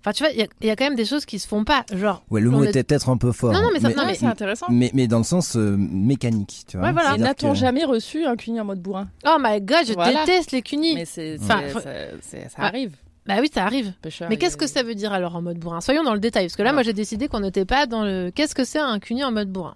enfin, 0.00 0.12
tu 0.12 0.22
vois, 0.22 0.32
il 0.32 0.38
y, 0.38 0.42
a- 0.42 0.46
il 0.60 0.66
y 0.66 0.70
a 0.70 0.76
quand 0.76 0.84
même 0.84 0.96
des 0.96 1.04
choses 1.06 1.24
qui 1.24 1.38
se 1.38 1.48
font 1.48 1.64
pas. 1.64 1.84
Genre. 1.94 2.22
Ouais, 2.30 2.40
le 2.42 2.50
mot 2.50 2.62
était 2.64 2.84
peut-être 2.84 3.08
un 3.08 3.16
peu 3.16 3.32
fort. 3.32 3.52
Non, 3.52 3.62
non, 3.62 3.70
mais 3.72 3.80
ça- 3.80 3.88
mais, 3.88 3.94
non, 3.94 4.02
Ouais, 4.02 4.08
mais- 4.08 4.14
c'est 4.14 4.26
intéressant. 4.26 4.66
mais, 4.68 4.90
mais 4.94 5.08
dans 5.08 5.18
le 5.18 5.24
sens 5.24 5.56
euh, 5.56 5.76
mécanique, 5.78 6.64
tu 6.68 6.76
vois. 6.76 6.88
Ouais, 6.88 6.92
voilà. 6.92 7.16
N'a-t-on 7.16 7.52
que- 7.52 7.58
jamais 7.58 7.84
reçu 7.84 8.24
un 8.26 8.36
cuni 8.36 8.60
en 8.60 8.64
mode 8.66 8.80
bourrin? 8.80 9.08
Oh 9.26 9.36
my 9.40 9.60
god, 9.62 9.86
je 9.86 9.94
Voilà. 9.94 10.24
déteste 10.26 10.52
les 10.52 10.62
cunis. 10.62 10.94
Mais 10.94 11.04
c'est, 11.06 11.38
Enfin, 11.40 11.62
ça 11.72 12.38
Ouais. 12.38 12.48
arrive. 12.58 12.96
Bah 13.34 13.40
oui, 13.40 13.50
ça 13.52 13.64
arrive. 13.64 13.92
Pêcheur, 14.02 14.28
Mais 14.28 14.36
qu'est-ce 14.36 14.56
que 14.56 14.66
ça 14.66 14.82
veut 14.82 14.94
dire 14.94 15.12
alors 15.12 15.36
en 15.36 15.42
mode 15.42 15.58
bourrin? 15.58 15.80
Soyons 15.80 16.02
dans 16.02 16.14
le 16.14 16.20
détail. 16.20 16.46
Parce 16.46 16.56
que 16.56 16.62
là, 16.62 16.70
Alors. 16.70 16.76
moi, 16.78 16.82
j'ai 16.82 16.92
décidé 16.92 17.28
qu'on 17.28 17.40
n'était 17.40 17.64
pas 17.64 17.86
dans 17.86 18.04
le. 18.04 18.30
Qu'est-ce 18.34 18.54
que 18.54 18.64
c'est 18.64 18.80
un 18.80 18.98
cuni 18.98 19.22
en 19.24 19.30
mode 19.32 19.50
bourrin? 19.50 19.74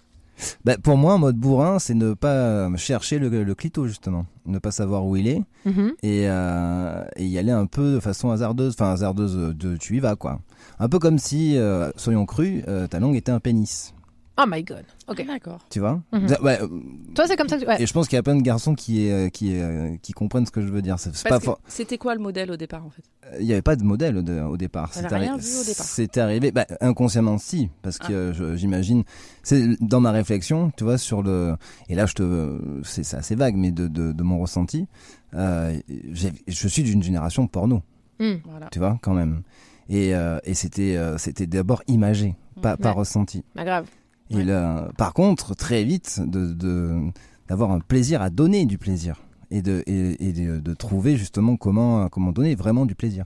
Bah, 0.65 0.75
pour 0.77 0.97
moi, 0.97 1.13
en 1.13 1.17
mode 1.17 1.37
bourrin, 1.37 1.79
c'est 1.79 1.93
ne 1.93 2.13
pas 2.13 2.67
chercher 2.75 3.19
le, 3.19 3.29
le 3.43 3.55
clito, 3.55 3.87
justement. 3.87 4.25
Ne 4.45 4.59
pas 4.59 4.71
savoir 4.71 5.05
où 5.05 5.15
il 5.15 5.27
est 5.29 5.41
Mhm. 5.65 5.93
et, 6.03 6.25
euh, 6.29 7.03
et 7.15 7.25
y 7.25 7.37
aller 7.39 7.51
un 7.53 7.65
peu 7.67 7.93
de 7.93 7.99
façon 8.01 8.29
hasardeuse. 8.31 8.73
Enfin, 8.77 8.91
hasardeuse, 8.91 9.55
de, 9.55 9.77
tu 9.77 9.95
y 9.95 9.99
vas, 10.01 10.15
quoi. 10.17 10.41
Un 10.77 10.89
peu 10.89 10.99
comme 10.99 11.17
si, 11.19 11.57
euh, 11.57 11.89
soyons 11.95 12.25
crus, 12.25 12.63
euh, 12.67 12.85
ta 12.87 12.99
langue 12.99 13.15
était 13.15 13.31
un 13.31 13.39
pénis. 13.39 13.93
Oh 14.37 14.43
my 14.47 14.63
god. 14.63 14.83
Ok. 15.07 15.25
D'accord. 15.25 15.59
Tu 15.69 15.79
vois 15.79 16.01
Mhm. 16.11 16.27
Ouais, 16.41 16.61
euh, 16.61 16.67
Toi, 17.15 17.25
c'est 17.25 17.37
comme 17.37 17.47
ça 17.47 17.57
que. 17.57 17.65
Ouais. 17.65 17.81
Et 17.81 17.85
je 17.85 17.93
pense 17.93 18.07
qu'il 18.09 18.17
y 18.17 18.19
a 18.19 18.23
plein 18.23 18.35
de 18.35 18.41
garçons 18.41 18.75
qui, 18.75 19.09
euh, 19.09 19.29
qui, 19.29 19.57
euh, 19.57 19.95
qui 20.01 20.11
comprennent 20.11 20.45
ce 20.45 20.51
que 20.51 20.61
je 20.61 20.67
veux 20.67 20.81
dire. 20.81 20.97
Pas 21.29 21.39
C'était 21.67 21.97
quoi 21.97 22.15
le 22.15 22.21
modèle 22.21 22.51
au 22.51 22.57
départ 22.57 22.85
en 22.85 22.89
fait? 22.89 23.03
Il 23.39 23.45
n'y 23.45 23.53
avait 23.53 23.61
pas 23.61 23.77
de 23.77 23.83
modèle 23.83 24.17
au, 24.17 24.21
de- 24.21 24.41
au 24.41 24.57
départ. 24.57 24.91
T'avais 24.91 25.07
C'est 25.09 25.15
rien 25.15 25.37
arri- 25.37 25.41
vu 25.41 25.57
au 25.61 25.63
départ 25.63 25.85
C'est 25.85 26.17
arrivé, 26.17 26.51
bah, 26.51 26.65
inconsciemment 26.81 27.37
si, 27.37 27.69
parce 27.81 27.97
que 27.97 28.07
Ah. 28.37 28.41
euh, 28.41 28.55
j'imagine, 28.57 29.03
c'est 29.41 29.81
dans 29.81 30.01
ma 30.01 30.11
réflexion, 30.11 30.71
tu 30.75 30.83
vois, 30.83 30.97
sur 30.97 31.23
le, 31.23 31.55
et 31.87 31.95
là 31.95 32.05
je 32.05 32.13
te, 32.13 32.59
c'est 32.83 33.03
c'est 33.03 33.17
assez 33.17 33.35
vague, 33.35 33.55
mais 33.55 33.71
de, 33.71 33.87
de, 33.87 34.11
de 34.11 34.23
mon 34.23 34.39
ressenti, 34.39 34.85
euh, 35.33 35.79
je 36.47 36.67
suis 36.67 36.83
d'une 36.83 37.01
génération 37.03 37.47
porno, 37.47 37.81
Hmm. 38.19 38.35
Voilà. 38.49 38.67
tu 38.71 38.79
vois, 38.79 38.97
quand 39.01 39.13
même, 39.13 39.41
et, 39.89 40.13
euh, 40.15 40.39
et 40.43 40.53
c'était, 40.53 40.95
euh, 40.97 41.17
c'était 41.17 41.47
d'abord 41.47 41.83
imagé, 41.87 42.35
pas, 42.61 42.77
pas 42.77 42.89
Ouais. 42.89 42.95
ressenti. 42.99 43.43
Bah 43.55 43.63
grave. 43.65 43.87
Là, 44.31 44.89
par 44.97 45.13
contre, 45.13 45.55
très 45.55 45.83
vite, 45.83 46.19
de, 46.25 46.53
de- 46.53 46.99
d'avoir 47.47 47.71
un 47.71 47.79
plaisir 47.79 48.21
à 48.21 48.29
donner 48.29 48.65
du 48.65 48.77
plaisir 48.77 49.21
et 49.51 49.61
de, 49.61 49.83
et, 49.85 50.27
et 50.29 50.33
de, 50.33 50.59
de 50.59 50.73
trouver 50.73 51.15
justement 51.15 51.57
comment, 51.57 52.09
comment 52.09 52.31
donner 52.31 52.55
vraiment 52.55 52.85
du 52.85 52.95
plaisir. 52.95 53.25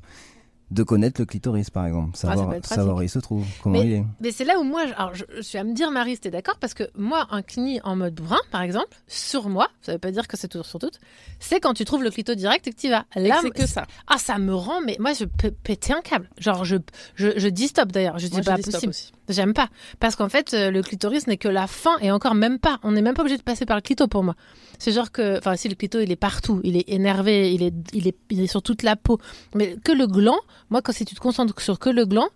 De 0.71 0.83
connaître 0.83 1.19
le 1.19 1.25
clitoris, 1.25 1.71
par 1.71 1.87
exemple, 1.87 2.11
Ah, 2.13 2.17
ça 2.17 2.27
savoir, 2.35 2.55
savoir 2.65 2.95
où 2.97 3.01
il 3.01 3.09
se 3.09 3.17
trouve, 3.17 3.43
comment 3.63 3.79
Mais- 3.79 3.85
il 3.87 3.93
est. 3.93 4.03
Mais 4.21 4.31
c'est 4.31 4.45
là 4.45 4.59
où 4.59 4.63
moi, 4.63 4.85
je- 4.85 4.93
alors 4.93 5.15
je, 5.15 5.23
je 5.35 5.41
suis 5.41 5.57
à 5.57 5.63
me 5.63 5.73
dire, 5.73 5.89
Marie, 5.89 6.17
t'es 6.19 6.29
d'accord 6.29 6.57
Parce 6.59 6.75
que 6.75 6.83
moi, 6.95 7.25
un 7.31 7.41
cni 7.41 7.81
en 7.83 7.95
mode 7.95 8.13
bourrin, 8.13 8.37
par 8.51 8.61
exemple, 8.61 8.95
sur 9.07 9.49
moi, 9.49 9.67
ça 9.81 9.93
veut 9.93 9.97
pas 9.97 10.11
dire 10.11 10.27
que 10.27 10.37
c'est 10.37 10.47
toujours 10.47 10.67
sur 10.67 10.77
toutes, 10.77 10.99
c'est 11.39 11.59
quand 11.59 11.73
tu 11.73 11.85
trouves 11.85 12.03
le 12.03 12.11
clito 12.11 12.35
direct 12.35 12.67
et 12.67 12.71
que 12.71 12.79
tu 12.79 12.87
vas. 12.89 13.05
Là, 13.15 13.37
que 13.37 13.41
c'est 13.41 13.49
que 13.51 13.65
ça. 13.65 13.87
Ah, 14.07 14.19
ça 14.19 14.37
me 14.37 14.53
rend, 14.53 14.81
mais 14.85 14.95
moi, 14.99 15.13
je 15.13 15.25
peux 15.25 15.49
péter 15.49 15.93
un 15.93 16.01
câble. 16.01 16.29
Genre, 16.37 16.63
je, 16.65 16.75
je, 17.15 17.29
je 17.35 17.47
dis 17.47 17.67
stop 17.67 17.91
d'ailleurs. 17.91 18.19
Je 18.19 18.27
dis 18.27 18.33
Moi, 18.35 18.43
pas 18.43 18.55
dis 18.57 18.61
stop 18.61 18.73
possible. 18.75 18.89
aussi. 18.91 19.11
J'aime 19.27 19.53
pas. 19.55 19.69
Parce 19.99 20.15
qu'en 20.15 20.29
fait, 20.29 20.53
euh, 20.53 20.69
le 20.71 20.81
clitoris 20.83 21.25
n'est 21.25 21.37
que 21.37 21.47
la 21.47 21.65
fin 21.67 21.97
et 22.01 22.11
encore 22.11 22.35
même 22.35 22.59
pas. 22.59 22.79
On 22.83 22.91
n'est 22.91 23.01
même 23.01 23.15
pas 23.15 23.21
obligé 23.23 23.37
de 23.37 23.43
passer 23.43 23.65
par 23.65 23.75
le 23.75 23.81
clito 23.81 24.07
pour 24.07 24.23
moi. 24.23 24.35
C'est 24.79 24.91
genre 24.91 25.11
que, 25.11 25.37
enfin, 25.37 25.55
si 25.55 25.69
le 25.69 25.75
clito, 25.75 25.99
il 25.99 26.11
est 26.11 26.15
partout, 26.15 26.61
il 26.63 26.75
est 26.77 26.89
énervé, 26.89 27.53
il 27.53 27.61
est, 27.63 27.73
il 27.93 28.07
est, 28.07 28.17
il 28.31 28.41
est 28.41 28.47
sur 28.47 28.61
toute 28.63 28.81
la 28.81 28.95
peau. 28.95 29.19
Mais 29.53 29.75
que 29.83 29.91
le 29.91 30.07
gland, 30.07 30.39
moi, 30.69 30.81
quand 30.81 30.93
si 30.93 31.05
tu 31.05 31.13
te 31.13 31.19
concentres 31.19 31.61
sur 31.61 31.77
que 31.79 31.89
le 31.89 32.05
gland, 32.05 32.29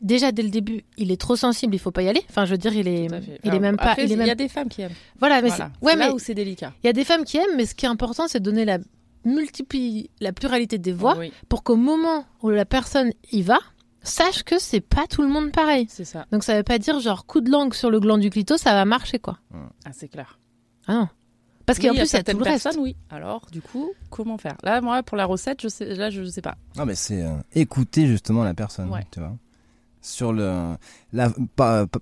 déjà 0.00 0.32
dès 0.32 0.42
le 0.42 0.48
début, 0.48 0.82
il 0.96 1.12
est 1.12 1.20
trop 1.20 1.36
sensible, 1.36 1.74
il 1.74 1.78
faut 1.78 1.90
pas 1.90 2.02
y 2.02 2.08
aller. 2.08 2.22
Enfin, 2.30 2.46
je 2.46 2.52
veux 2.52 2.58
dire, 2.58 2.74
il 2.74 2.88
est, 2.88 3.06
il 3.44 3.54
est 3.54 3.58
même 3.60 3.76
pas, 3.76 3.94
il 3.98 4.10
est 4.12 4.26
y 4.26 4.30
a 4.30 4.34
des 4.34 4.48
femmes 4.48 4.68
qui 4.70 4.80
aiment. 4.82 4.92
Voilà, 5.18 5.42
mais 5.42 5.48
Voilà. 5.48 5.70
c'est, 5.78 5.84
ouais, 5.86 5.92
C'est 5.92 5.98
mais 5.98 6.06
là 6.08 6.14
où 6.14 6.18
c'est 6.18 6.34
délicat. 6.34 6.72
il 6.82 6.86
y 6.86 6.90
a 6.90 6.94
des 6.94 7.04
femmes 7.04 7.24
qui 7.24 7.36
aiment, 7.36 7.54
mais 7.56 7.66
ce 7.66 7.74
qui 7.74 7.84
est 7.84 7.88
important, 7.88 8.26
c'est 8.28 8.40
de 8.40 8.44
donner 8.44 8.64
la 8.64 8.78
multipli, 9.26 10.10
la 10.20 10.32
pluralité 10.32 10.78
des 10.78 10.92
voix 10.92 11.16
Oui, 11.18 11.32
pour 11.48 11.62
qu'au 11.62 11.76
moment 11.76 12.24
où 12.42 12.50
la 12.50 12.64
personne 12.64 13.12
y 13.32 13.42
va, 13.42 13.58
sache 14.02 14.42
que 14.44 14.58
c'est 14.58 14.80
pas 14.80 15.06
tout 15.06 15.20
le 15.22 15.28
monde 15.28 15.52
pareil. 15.52 15.86
c'est 15.90 16.04
ça. 16.06 16.26
Donc 16.32 16.44
ça 16.44 16.56
veut 16.56 16.62
pas 16.62 16.78
dire 16.78 16.98
genre 17.00 17.26
coup 17.26 17.40
de 17.42 17.50
langue 17.50 17.74
sur 17.74 17.90
le 17.90 18.00
gland 18.00 18.16
du 18.18 18.30
clito, 18.30 18.56
ça 18.56 18.72
va 18.72 18.84
marcher 18.86 19.18
quoi. 19.18 19.38
Ah, 19.84 19.90
c'est 19.92 20.08
clair. 20.08 20.38
Ah 20.86 20.94
non. 20.94 21.08
Parce 21.70 21.78
qu'en 21.78 21.90
Oui, 21.90 21.98
plus 21.98 22.12
il 22.12 22.16
y 22.16 22.18
a 22.18 22.22
tout 22.24 22.38
le 22.38 22.44
reste. 22.44 22.64
personnes, 22.64 22.82
oui. 22.82 22.96
Alors, 23.10 23.46
du 23.52 23.60
coup, 23.62 23.90
comment 24.10 24.38
faire? 24.38 24.56
Là, 24.62 24.80
moi, 24.80 25.02
pour 25.02 25.16
la 25.16 25.24
recette, 25.24 25.62
je 25.62 25.68
sais, 25.68 25.94
là, 25.94 26.10
je 26.10 26.24
sais 26.24 26.42
pas. 26.42 26.56
Non, 26.76 26.84
mais 26.86 26.94
c'est 26.94 27.22
euh, 27.22 27.34
écouter 27.54 28.06
justement 28.06 28.42
la 28.44 28.54
personne, 28.54 28.90
Ouais. 28.90 29.06
tu 29.10 29.20
vois. 29.20 29.32
Sur 30.02 30.32
le, 30.32 30.76
la, 31.12 31.30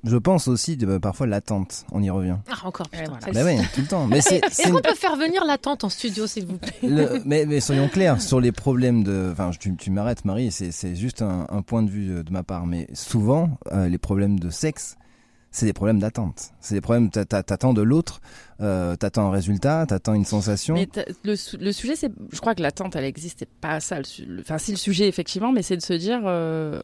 je 0.05 0.16
pense 0.16 0.47
aussi 0.47 0.77
de, 0.77 0.87
bah, 0.87 1.01
parfois 1.01 1.27
l'attente, 1.27 1.85
on 1.91 2.01
y 2.01 2.09
revient. 2.11 2.37
Ah 2.49 2.55
encore. 2.64 2.87
Et 2.93 2.99
putain, 2.99 3.11
voilà. 3.21 3.33
Bah 3.33 3.45
ouais, 3.45 3.59
tout 3.75 3.81
le 3.81 3.87
temps. 3.89 4.07
Mais 4.07 4.21
c'est, 4.21 4.37
Est-ce 4.37 4.71
qu'on 4.71 4.81
peut 4.81 4.95
faire 4.95 5.16
venir 5.16 5.45
la 5.45 5.59
tante 5.59 5.83
en 5.83 5.89
studio 5.89 6.29
s'il 6.29 6.47
vous 6.47 6.59
plaît? 6.59 6.73
Le- 6.85 7.21
mais, 7.25 7.45
mais 7.45 7.59
soyons 7.59 7.89
clairs 7.89 8.23
sur 8.23 8.41
les 8.41 8.53
problèmes 8.53 9.03
de. 9.03 9.31
Enfin, 9.33 9.51
tu, 9.59 9.75
tu 9.75 9.91
m'arrêtes, 9.91 10.25
Marie, 10.25 10.53
c'est 10.53 10.71
c'est 10.71 10.95
juste 10.95 11.23
un, 11.23 11.47
un 11.51 11.62
point 11.62 11.83
de 11.83 11.91
vue 11.91 12.07
de, 12.07 12.23
de 12.23 12.31
ma 12.33 12.45
part. 12.45 12.66
Mais 12.66 12.87
souvent, 12.93 13.51
euh, 13.73 13.89
les 13.89 13.99
problèmes 13.99 14.39
de 14.39 14.49
sexe, 14.51 14.97
c'est 15.59 15.67
des 15.67 15.73
problèmes 15.73 15.99
d'attente. 15.99 16.51
C'est 16.61 16.75
des 16.75 16.81
problèmes. 16.81 17.11
t'a- 17.11 17.25
t'a- 17.25 17.43
T'attends 17.43 17.73
de 17.75 17.83
l'autre, 17.83 18.21
euh, 18.61 18.95
t'attends 18.97 19.27
un 19.29 19.31
résultat, 19.31 19.85
t'attends 19.87 20.15
une 20.15 20.25
sensation. 20.25 20.75
Mais 20.75 20.89
le, 21.25 21.37
su- 21.37 21.57
le 21.57 21.73
sujet, 21.73 21.97
c'est, 21.97 22.11
je 22.33 22.41
crois 22.41 22.55
que 22.55 22.63
l'attente, 22.63 22.95
elle 22.97 23.05
existe. 23.05 23.41
C'est 23.41 23.49
pas 23.61 23.81
ça. 23.81 23.99
le 24.01 24.41
Enfin, 24.41 24.59
si 24.59 24.71
le 24.71 24.77
sujet, 24.77 25.09
effectivement, 25.09 25.53
mais 25.53 25.63
c'est 25.63 25.77
de 25.77 25.83
se 25.83 25.93
dire, 25.95 26.21
euh, 26.27 26.81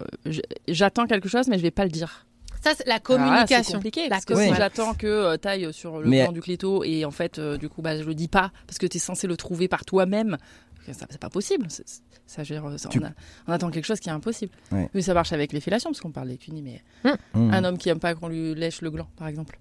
j'attends 0.68 1.06
quelque 1.06 1.28
chose, 1.28 1.48
mais 1.48 1.56
je 1.58 1.62
vais 1.62 1.70
pas 1.70 1.84
le 1.84 1.90
dire. 1.90 2.26
Ça 2.62 2.70
c'est 2.74 2.86
la 2.86 2.98
communication. 2.98 3.62
c'est 3.62 3.72
compliqué. 3.74 4.08
Parce 4.08 4.24
que 4.24 4.32
Oui. 4.32 4.48
si 4.48 4.54
j'attends 4.54 4.94
que 4.94 5.06
euh, 5.06 5.36
t'ailles 5.36 5.70
sur 5.72 6.00
le 6.00 6.08
Mais- 6.08 6.22
plan 6.24 6.32
du 6.32 6.40
clito 6.40 6.82
et 6.82 7.04
en 7.04 7.10
fait, 7.10 7.38
euh, 7.38 7.58
du 7.58 7.68
coup, 7.68 7.82
bah, 7.82 7.98
je 8.00 8.04
le 8.04 8.14
dis 8.14 8.28
pas 8.28 8.52
parce 8.66 8.78
que 8.78 8.86
t'es 8.86 8.98
censé 8.98 9.26
le 9.26 9.36
trouver 9.36 9.68
par 9.68 9.84
toi-même. 9.84 10.38
C'est 10.92 11.18
pas 11.18 11.30
possible. 11.30 11.66
Ça, 12.26 12.42
je 12.44 12.54
veux 12.54 12.60
dire, 12.60 12.78
ça, 12.78 12.88
Tu- 12.88 12.98
on, 13.00 13.04
a- 13.06 13.12
on 13.48 13.52
attend 13.52 13.70
quelque 13.70 13.84
chose 13.86 14.00
qui 14.00 14.08
est 14.08 14.12
impossible. 14.12 14.52
Ouais. 14.72 14.88
Oui, 14.94 15.02
ça 15.02 15.14
marche 15.14 15.32
avec 15.32 15.52
les 15.52 15.60
fellations 15.60 15.90
parce 15.90 16.00
qu'on 16.00 16.10
parle 16.12 16.28
des 16.28 16.36
cunis, 16.38 16.62
mais 16.62 16.82
Mmh. 17.34 17.50
un 17.52 17.64
homme 17.64 17.78
qui 17.78 17.88
aime 17.88 17.98
pas 18.00 18.14
qu'on 18.14 18.28
lui 18.28 18.54
lèche 18.54 18.80
le 18.82 18.90
gland, 18.90 19.08
par 19.16 19.28
exemple, 19.28 19.58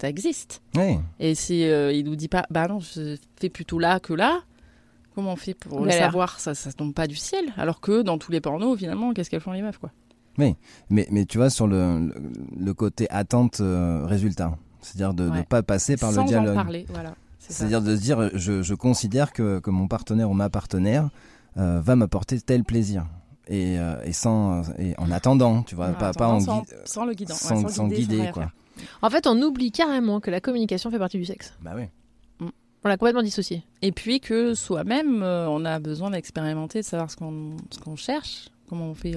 ça 0.00 0.08
existe. 0.08 0.62
Ouais. 0.74 0.98
Et 1.20 1.34
si 1.34 1.64
euh, 1.64 1.92
il 1.92 2.04
nous 2.04 2.16
dit 2.16 2.28
pas, 2.28 2.44
bah 2.50 2.66
non, 2.68 2.80
je 2.80 3.16
fais 3.40 3.48
plutôt 3.50 3.78
là 3.78 4.00
que 4.00 4.12
là, 4.14 4.40
comment 5.14 5.32
on 5.32 5.36
fait 5.36 5.54
pour 5.54 5.84
le 5.84 5.90
savoir? 5.90 6.40
Ça, 6.40 6.54
ça 6.54 6.72
tombe 6.72 6.94
pas 6.94 7.06
du 7.06 7.16
ciel. 7.16 7.44
Alors 7.56 7.80
que 7.80 8.02
dans 8.02 8.18
tous 8.18 8.32
les 8.32 8.40
pornos, 8.40 8.78
finalement, 8.78 9.12
qu'est-ce 9.12 9.30
qu'elles 9.30 9.40
font 9.40 9.52
les 9.52 9.62
meufs, 9.62 9.78
quoi? 9.78 9.90
Mais, 10.38 10.56
mais 11.10 11.26
tu 11.26 11.36
vois, 11.38 11.50
sur 11.50 11.66
le, 11.66 11.98
le, 12.08 12.14
le 12.58 12.74
côté 12.74 13.06
attente-résultat, 13.10 14.56
c'est-à-dire 14.80 15.14
de 15.14 15.24
ne 15.28 15.30
Ouais. 15.38 15.42
pas 15.44 15.62
passer 15.62 15.96
par 15.96 16.12
Sans 16.12 16.22
le 16.22 16.28
dialogue. 16.28 16.50
en 16.52 16.54
parler, 16.54 16.86
voilà. 16.88 17.14
C'est-à-dire 17.48 17.82
de 17.82 17.96
se 17.96 18.00
dire, 18.00 18.30
je, 18.34 18.62
je 18.62 18.74
considère 18.74 19.32
que, 19.32 19.58
que 19.58 19.70
mon 19.70 19.88
partenaire 19.88 20.30
ou 20.30 20.34
ma 20.34 20.48
partenaire 20.48 21.10
euh, 21.56 21.80
va 21.80 21.96
m'apporter 21.96 22.40
tel 22.40 22.64
plaisir. 22.64 23.06
Et, 23.48 23.78
euh, 23.78 24.00
et, 24.04 24.12
sans, 24.12 24.62
et 24.78 24.94
en 24.98 25.10
attendant, 25.10 25.62
tu 25.64 25.74
vois, 25.74 25.88
pas, 25.88 26.12
pas 26.12 26.28
en 26.28 26.40
sans, 26.40 26.62
sans 26.84 27.04
le 27.04 27.14
guidant, 27.14 27.34
ouais, 27.34 27.40
sans, 27.40 27.68
sans 27.68 27.88
guider, 27.88 28.30
quoi. 28.32 28.52
En 29.02 29.10
fait, 29.10 29.26
on 29.26 29.40
oublie 29.42 29.72
carrément 29.72 30.20
que 30.20 30.30
la 30.30 30.40
communication 30.40 30.90
fait 30.90 30.98
partie 30.98 31.18
du 31.18 31.24
sexe. 31.24 31.52
Bah 31.60 31.72
oui. 31.76 31.84
On 32.84 32.88
l'a 32.88 32.96
complètement 32.96 33.22
dissocié. 33.22 33.64
Et 33.82 33.92
puis 33.92 34.20
que 34.20 34.54
soi-même, 34.54 35.22
euh, 35.22 35.48
on 35.48 35.64
a 35.64 35.78
besoin 35.78 36.10
d'expérimenter, 36.10 36.80
de 36.80 36.84
savoir 36.84 37.10
ce 37.10 37.16
qu'on 37.16 37.56
ce 37.70 37.78
qu'on 37.78 37.96
cherche, 37.96 38.48
comment 38.68 38.86
on 38.86 38.94
fait. 38.94 39.16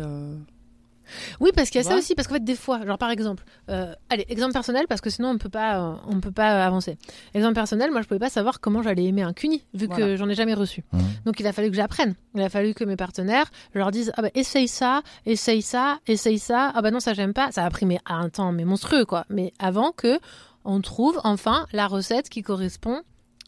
Euh, 1.05 1.35
Oui, 1.39 1.51
parce 1.55 1.69
qu'il 1.69 1.81
y 1.81 1.85
a 1.85 1.87
ça 1.87 1.95
aussi, 1.95 2.15
parce 2.15 2.27
qu'en 2.27 2.35
fait, 2.35 2.43
des 2.43 2.55
fois, 2.55 2.85
genre 2.85 2.97
par 2.97 3.09
exemple, 3.09 3.43
euh, 3.69 3.93
allez, 4.09 4.25
exemple 4.29 4.53
personnel, 4.53 4.85
parce 4.87 5.01
que 5.01 5.09
sinon 5.09 5.29
on 5.29 5.37
peut 5.37 5.49
pas, 5.49 5.79
euh, 5.79 5.95
on 6.07 6.19
peut 6.19 6.31
pas 6.31 6.65
avancer. 6.65 6.97
Exemple 7.33 7.53
personnel, 7.55 7.91
moi 7.91 8.01
je 8.01 8.07
pouvais 8.07 8.19
pas 8.19 8.29
savoir 8.29 8.59
comment 8.59 8.81
j'allais 8.81 9.05
aimer 9.05 9.23
un 9.23 9.33
cuni, 9.33 9.63
vu 9.73 9.87
que 9.87 10.15
j'en 10.15 10.29
ai 10.29 10.35
jamais 10.35 10.53
reçu. 10.53 10.83
Mhm. 10.93 11.01
Donc 11.25 11.39
il 11.39 11.47
a 11.47 11.53
fallu 11.53 11.69
que 11.69 11.75
j'apprenne. 11.75 12.15
Il 12.33 12.41
a 12.41 12.49
fallu 12.49 12.73
que 12.73 12.83
mes 12.83 12.95
partenaires, 12.95 13.45
je 13.73 13.79
leur 13.79 13.91
dise, 13.91 14.11
ah 14.17 14.21
bah 14.21 14.29
essaye 14.35 14.67
ça, 14.67 15.01
essaye 15.25 15.61
ça, 15.61 15.99
essaye 16.07 16.39
ça. 16.39 16.71
Ah 16.75 16.81
bah 16.81 16.91
non 16.91 16.99
ça 16.99 17.13
j'aime 17.13 17.33
pas. 17.33 17.51
Ça 17.51 17.63
a 17.65 17.69
pris 17.69 17.85
mais 17.85 17.99
un 18.05 18.29
temps 18.29 18.51
mais 18.51 18.65
monstrueux 18.65 19.05
quoi. 19.05 19.25
Mais 19.29 19.53
avant 19.59 19.91
que 19.91 20.19
on 20.63 20.81
trouve 20.81 21.21
enfin 21.23 21.67
la 21.71 21.87
recette 21.87 22.29
qui 22.29 22.41
correspond 22.41 23.01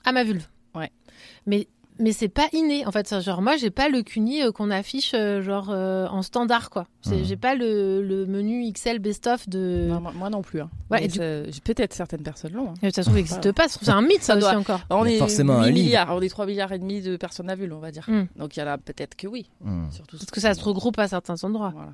à 0.06 0.12
ma 0.12 0.24
vulve. 0.24 0.46
Ouais. 0.76 0.92
Mais 1.46 1.68
mais 2.00 2.12
c'est 2.12 2.28
pas 2.30 2.48
inné 2.54 2.86
en 2.86 2.92
fait. 2.92 3.08
Ça, 3.08 3.20
Genre 3.20 3.42
moi 3.42 3.58
j'ai 3.58 3.70
pas 3.70 3.90
le 3.90 4.02
CUNY 4.04 4.44
euh, 4.44 4.52
qu'on 4.52 4.70
affiche 4.72 5.12
euh, 5.14 5.42
genre 5.42 5.68
euh, 5.70 6.08
en 6.08 6.22
standard 6.22 6.70
quoi. 6.70 6.88
C'est- 7.02 7.16
Mhm. 7.18 7.24
J'ai 7.26 7.38
pas 7.38 7.56
le, 7.56 8.02
le 8.02 8.26
menu 8.26 8.70
XL 8.72 9.00
best-of 9.00 9.48
de. 9.50 9.88
Non, 9.90 10.02
moi, 10.02 10.12
moi 10.16 10.30
non 10.30 10.42
plus. 10.42 10.62
hein. 10.62 10.70
Ouais, 10.92 11.08
du- 11.08 11.20
Peut-être 11.64 11.94
certaines 11.94 12.22
personnes 12.24 12.54
l'ont. 12.54 12.70
hein. 12.70 12.90
Ça 12.92 13.02
se 13.02 13.02
trouve, 13.02 13.14
il 13.16 13.22
n'existe 13.22 13.52
pas. 13.54 13.68
C'est 13.68 13.90
un 13.90 14.02
mythe, 14.08 14.24
ça, 14.24 14.40
Ça 14.40 14.48
aussi 14.48 14.56
encore. 14.58 14.82
On 14.90 15.06
est 15.06 15.18
forcément 15.18 15.54
un 15.60 15.68
8 15.68 15.72
livre. 15.74 15.86
milliards, 15.86 16.16
on 16.16 16.22
est 16.22 16.30
3 16.30 16.46
milliards 16.46 16.72
et 16.74 16.80
demi 16.80 17.02
de 17.02 17.16
personnes 17.18 17.50
à 17.50 17.56
vue, 17.56 17.72
on 17.72 17.80
va 17.80 17.92
dire. 17.92 18.06
Mm. 18.10 18.28
Donc 18.38 18.56
il 18.58 18.60
y 18.60 18.64
en 18.64 18.68
a 18.68 18.78
peut-être 18.78 19.16
que 19.16 19.28
oui. 19.28 19.50
Hmm. 19.62 19.90
Surtout 19.92 20.18
Parce 20.18 20.32
que 20.32 20.40
ça 20.42 20.54
se 20.54 20.64
regroupe 20.64 20.98
à 21.00 21.08
certains 21.08 21.42
endroits. 21.44 21.72
Voilà. 21.76 21.92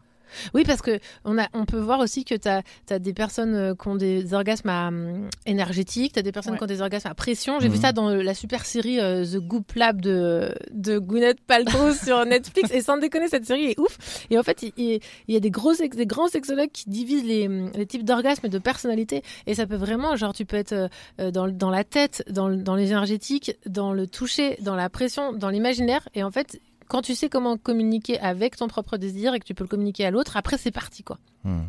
Oui, 0.54 0.64
parce 0.66 0.82
que 0.82 1.00
on, 1.26 1.38
a, 1.38 1.48
on 1.54 1.66
peut 1.66 1.80
voir 1.80 2.00
aussi 2.00 2.26
que 2.26 2.36
tu 2.36 2.48
as, 2.48 3.00
des 3.00 3.14
personnes 3.14 3.56
euh, 3.56 3.76
qui 3.76 3.88
ont 3.88 3.96
des 3.96 4.34
orgasmes 4.34 4.70
à, 4.70 4.88
hum, 4.90 5.30
énergétiques, 5.46 6.14
tu 6.14 6.20
as 6.20 6.22
des 6.22 6.32
personnes 6.32 6.54
Ouais. 6.54 6.58
qui 6.58 6.64
ont 6.64 6.68
des 6.68 6.82
orgasmes 6.82 7.08
à 7.08 7.14
pression. 7.16 7.60
J'ai 7.60 7.68
vu 7.70 7.76
Mhm. 7.76 7.82
ça 7.82 7.92
dans 7.92 8.10
la 8.10 8.34
super 8.34 8.66
série 8.66 9.00
euh, 9.00 9.26
The 9.26 9.38
Goop 9.38 9.74
Lab 9.76 10.02
de, 10.02 10.54
de 10.72 11.00
Gwyneth 11.00 11.42
Paltrow 11.42 11.94
sur 12.06 12.26
Netflix. 12.26 12.72
Et 12.74 12.82
sans 12.82 12.98
déconner, 12.98 13.28
cette 13.28 13.46
série 13.46 13.72
est 13.72 13.80
ouf. 13.80 13.98
Et 14.30 14.38
en 14.38 14.44
fait, 14.44 14.64
il, 14.64 14.74
il- 14.78 15.00
il 15.28 15.34
y 15.34 15.38
a 15.38 15.40
des, 15.40 15.52
gros, 15.52 15.74
sex- 15.74 15.96
des 15.96 16.06
grands 16.06 16.28
sexologues 16.28 16.72
qui 16.72 16.90
divisent 16.90 17.26
les, 17.26 17.48
hum, 17.48 17.72
les 17.76 17.86
types 17.86 18.04
d'orgasmes 18.06 18.46
et 18.46 18.50
de 18.50 18.60
personnalité. 18.60 19.22
Et 19.48 19.56
ça 19.56 19.66
peut 19.68 19.76
vraiment, 19.76 20.16
genre, 20.16 20.34
tu 20.34 20.46
peux 20.46 20.58
être 20.58 20.74
euh, 20.74 20.88
euh, 21.20 21.32
dans, 21.32 21.48
dans 21.48 21.70
la 21.70 21.84
tête, 21.84 22.24
dans, 22.30 22.50
dans 22.50 22.76
les 22.76 22.88
énergétiques, 22.88 23.56
dans 23.66 23.94
le 23.94 24.08
toucher, 24.08 24.58
dans 24.62 24.76
la 24.76 24.90
pression, 24.90 25.34
dans 25.34 25.50
l'imaginaire. 25.50 26.08
Et 26.16 26.24
en 26.24 26.32
fait, 26.32 26.60
quand 26.94 27.02
tu 27.02 27.16
sais 27.16 27.28
comment 27.28 27.58
communiquer 27.58 28.20
avec 28.20 28.56
ton 28.56 28.68
propre 28.68 28.98
désir 28.98 29.34
et 29.34 29.40
que 29.40 29.46
tu 29.46 29.56
peux 29.56 29.64
le 29.64 29.68
communiquer 29.68 30.06
à 30.06 30.12
l'autre, 30.12 30.38
après 30.38 30.60
c'est 30.60 30.70
parti 30.70 31.02
quoi. 31.04 31.18
Hmm. 31.44 31.62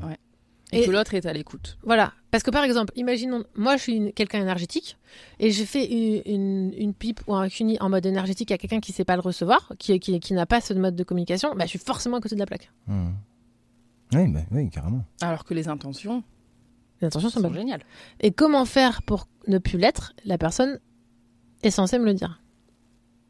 Et, 0.70 0.82
Et- 0.82 0.86
que 0.86 0.90
l'autre 0.90 1.14
est 1.14 1.24
à 1.24 1.32
l'écoute. 1.32 1.78
Voilà. 1.82 2.12
Parce 2.30 2.44
que 2.44 2.50
par 2.50 2.62
exemple, 2.62 2.92
imaginons, 2.94 3.42
moi 3.54 3.78
je 3.78 3.82
suis 3.82 4.12
quelqu'un 4.12 4.42
énergétique 4.42 4.98
et 5.40 5.50
j'ai 5.50 5.64
fait 5.64 5.86
une, 5.86 6.20
une, 6.26 6.74
une 6.76 6.92
pipe 6.92 7.22
ou 7.26 7.34
un 7.34 7.48
cuni 7.48 7.78
en 7.80 7.88
mode 7.88 8.04
énergétique 8.04 8.50
à 8.52 8.58
quelqu'un 8.58 8.80
qui 8.80 8.92
sait 8.92 9.06
pas 9.06 9.14
le 9.16 9.22
recevoir, 9.22 9.72
qui, 9.78 9.98
qui, 9.98 10.20
qui 10.20 10.34
n'a 10.34 10.44
pas 10.44 10.60
ce 10.60 10.74
mode 10.74 10.94
de 10.94 11.04
communication, 11.04 11.54
bah, 11.54 11.64
je 11.64 11.70
suis 11.70 11.78
forcément 11.78 12.18
à 12.18 12.20
côté 12.20 12.34
de 12.34 12.40
la 12.40 12.46
plaque. 12.46 12.70
Hmm. 12.86 13.12
Oui, 14.12 14.28
bah, 14.28 14.40
oui, 14.50 14.68
carrément. 14.68 15.06
Alors 15.22 15.44
que 15.44 15.54
les 15.54 15.68
intentions 15.68 16.22
Les 17.00 17.06
intentions 17.06 17.30
sont 17.30 17.40
sont 17.40 17.52
géniales. 17.54 17.82
Et 18.20 18.30
comment 18.30 18.66
faire 18.66 19.00
pour 19.02 19.26
ne 19.48 19.56
plus 19.56 19.78
l'être 19.78 20.12
La 20.26 20.36
personne 20.36 20.80
est 21.62 21.70
censée 21.70 21.98
me 21.98 22.04
le 22.04 22.12
dire. 22.12 22.42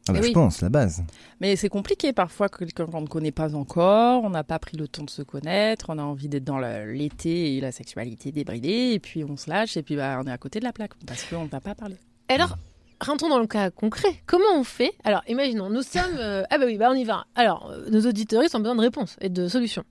Ah 0.07 0.13
bah, 0.13 0.19
Eh 0.19 0.21
je 0.21 0.27
oui. 0.27 0.33
pense, 0.33 0.61
la 0.61 0.69
base. 0.69 1.03
Mais 1.41 1.55
c'est 1.55 1.69
compliqué 1.69 2.13
parfois 2.13 2.47
que 2.49 2.59
quelqu'un 2.59 2.85
qu'on 2.85 3.01
ne 3.01 3.07
connaît 3.07 3.31
pas 3.31 3.55
encore, 3.55 4.23
on 4.23 4.29
n'a 4.29 4.43
pas 4.43 4.59
pris 4.59 4.77
le 4.77 4.87
temps 4.87 5.03
de 5.03 5.09
se 5.09 5.21
connaître, 5.23 5.85
on 5.89 5.97
a 5.97 6.03
envie 6.03 6.27
d'être 6.29 6.43
dans 6.43 6.59
l'été 6.59 7.55
et 7.57 7.61
la 7.61 7.71
sexualité 7.71 8.31
débridée, 8.31 8.91
et 8.93 8.99
puis 8.99 9.23
on 9.23 9.35
se 9.35 9.49
lâche, 9.49 9.77
et 9.77 9.83
puis 9.83 9.95
bah, 9.95 10.19
on 10.23 10.27
est 10.27 10.31
à 10.31 10.37
côté 10.37 10.59
de 10.59 10.65
la 10.65 10.73
plaque 10.73 10.91
parce 11.07 11.23
qu'on 11.23 11.43
ne 11.45 11.49
va 11.49 11.59
pas 11.59 11.73
parler. 11.73 11.95
Alors, 12.29 12.55
rentrons 13.01 13.29
dans 13.29 13.39
le 13.39 13.47
cas 13.47 13.71
concret. 13.71 14.21
Comment 14.27 14.45
on 14.55 14.63
fait? 14.63 14.93
Alors, 15.03 15.21
imaginons, 15.27 15.69
nous 15.69 15.81
sommes. 15.81 16.17
euh, 16.17 16.43
ah, 16.51 16.57
bah 16.59 16.65
oui, 16.67 16.77
bah 16.77 16.89
on 16.91 16.95
y 16.95 17.03
va. 17.03 17.25
Alors, 17.35 17.69
euh, 17.71 17.89
nos 17.89 18.01
auditeurs 18.07 18.43
ont 18.53 18.59
besoin 18.59 18.75
de 18.75 18.81
réponses 18.81 19.15
et 19.21 19.29
de 19.29 19.47
solutions. 19.47 19.83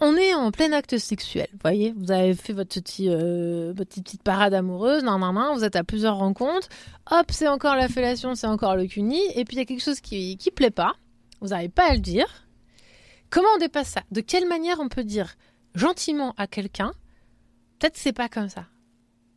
On 0.00 0.16
est 0.16 0.34
en 0.34 0.50
plein 0.50 0.72
acte 0.72 0.98
sexuel, 0.98 1.46
vous 1.52 1.58
voyez 1.62 1.94
Vous 1.96 2.10
avez 2.10 2.34
fait 2.34 2.52
votre, 2.52 2.74
petit, 2.80 3.08
euh, 3.08 3.72
votre 3.74 3.94
petite, 4.02 4.22
parade 4.22 4.52
amoureuse, 4.52 5.02
nan, 5.04 5.20
nan, 5.20 5.34
nan, 5.34 5.54
vous 5.54 5.64
êtes 5.64 5.76
à 5.76 5.84
plusieurs 5.84 6.16
rencontres. 6.16 6.68
Hop, 7.10 7.26
c'est 7.30 7.48
encore 7.48 7.76
la 7.76 7.88
fellation, 7.88 8.34
c'est 8.34 8.46
encore 8.48 8.76
le 8.76 8.86
cuni. 8.86 9.20
Et 9.36 9.44
puis, 9.44 9.56
il 9.56 9.58
y 9.60 9.62
a 9.62 9.64
quelque 9.64 9.82
chose 9.82 10.00
qui 10.00 10.36
qui 10.36 10.50
plaît 10.50 10.70
pas. 10.70 10.92
Vous 11.40 11.48
n'arrivez 11.48 11.68
pas 11.68 11.90
à 11.90 11.94
le 11.94 12.00
dire. 12.00 12.26
Comment 13.30 13.48
on 13.54 13.58
dépasse 13.58 13.88
ça? 13.90 14.02
De 14.10 14.20
quelle 14.20 14.48
manière 14.48 14.78
on 14.80 14.88
peut 14.88 15.04
dire 15.04 15.34
gentiment 15.74 16.34
à 16.36 16.46
quelqu'un 16.46 16.92
Peut-être 17.78 17.96
c'est 17.96 18.12
pas 18.12 18.28
comme 18.28 18.48
ça? 18.48 18.66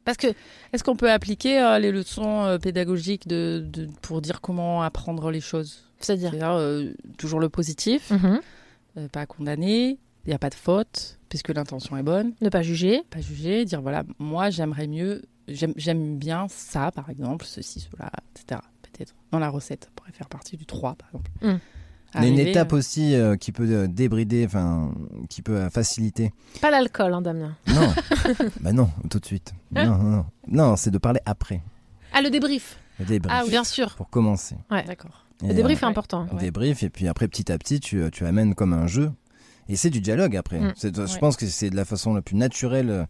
Parce 0.05 0.17
que 0.17 0.27
Est-ce 0.73 0.83
qu'on 0.83 0.95
peut 0.95 1.11
appliquer 1.11 1.59
euh, 1.61 1.79
les 1.79 1.91
leçons 1.91 2.45
euh, 2.45 2.57
pédagogiques 2.57 3.27
de, 3.27 3.61
de- 3.65 3.87
pour 4.01 4.21
dire 4.21 4.39
comment 4.41 4.81
apprendre 4.81 5.31
les 5.31 5.41
choses? 5.41 5.83
C'est-à-dire? 5.99 6.31
C'est-à-dire 6.31 6.93
toujours 7.17 7.39
le 7.39 7.49
positif, 7.49 8.11
Mhm. 8.11 8.39
euh, 8.97 9.07
pas 9.09 9.25
condamner, 9.25 9.97
il 10.27 10.31
n'y 10.31 10.35
a 10.35 10.39
pas 10.39 10.49
de 10.49 10.55
faute, 10.55 11.19
puisque 11.29 11.49
l'intention 11.49 11.95
est 11.97 12.03
bonne, 12.03 12.33
ne 12.41 12.49
pas 12.49 12.61
juger. 12.61 13.01
pas 13.09 13.21
juger, 13.21 13.63
dire 13.63 13.81
voilà, 13.81 14.03
moi 14.19 14.49
j'aimerais 14.49 14.87
mieux, 14.87 15.23
j'aime 15.47 16.17
bien 16.17 16.47
ça 16.49 16.91
par 16.91 17.09
exemple, 17.09 17.45
ceci, 17.45 17.79
cela, 17.79 18.11
etc. 18.35 18.59
Peut-être 18.81 19.15
dans 19.31 19.39
la 19.39 19.49
recette, 19.49 19.85
ça 19.85 19.89
pourrait 19.95 20.11
faire 20.11 20.27
partie 20.27 20.57
du 20.57 20.65
3 20.65 20.95
par 20.95 21.07
exemple. 21.07 21.31
Mm. 21.41 21.59
Il 22.15 22.23
y 22.23 22.25
a 22.25 22.29
une 22.29 22.39
étape 22.39 22.73
euh, 22.73 22.77
aussi 22.77 23.15
euh, 23.15 23.35
qui 23.35 23.51
peut 23.51 23.67
euh, 23.69 23.87
débrider, 23.87 24.45
enfin, 24.45 24.93
qui 25.29 25.41
peut 25.41 25.57
euh, 25.57 25.69
faciliter. 25.69 26.33
Pas 26.61 26.71
l'alcool, 26.71 27.13
hein, 27.13 27.21
Damien. 27.21 27.55
Non, 27.67 27.93
bah 28.61 28.71
non, 28.71 28.89
tout 29.09 29.19
de 29.19 29.25
suite. 29.25 29.53
Non, 29.71 29.85
non, 29.85 29.97
non. 29.97 30.25
Non, 30.47 30.75
c'est 30.77 30.89
de 30.89 30.97
parler 30.97 31.19
après. 31.25 31.61
Ah, 32.13 32.21
le 32.21 32.29
débrief. 32.29 32.79
Le 32.99 33.05
débrief. 33.05 33.37
Ah, 33.37 33.45
bien 33.47 33.63
sûr. 33.63 33.95
Pour 33.95 34.09
commencer. 34.09 34.55
D'accord. 34.69 35.25
Le 35.41 35.53
débrief 35.53 35.83
est 35.83 35.85
ouais. 35.85 35.91
important. 35.91 36.27
Ouais. 36.31 36.39
débrief, 36.39 36.81
et 36.81 36.89
puis 36.89 37.07
après, 37.07 37.27
petit 37.27 37.51
à 37.51 37.57
petit, 37.57 37.79
tu, 37.79 38.01
tu 38.11 38.25
amènes 38.25 38.55
comme 38.55 38.73
un 38.73 38.87
jeu. 38.87 39.11
Et 39.69 39.75
c'est 39.75 39.89
du 39.89 40.01
dialogue 40.01 40.35
après. 40.35 40.59
Mm. 40.59 40.73
Je 40.81 40.87
Ouais. 41.01 41.19
pense 41.19 41.35
que 41.37 41.45
c'est 41.47 41.69
de 41.69 41.75
la 41.75 41.85
façon 41.85 42.13
la 42.13 42.21
plus 42.21 42.35
naturelle. 42.35 42.89
euh, 42.89 43.05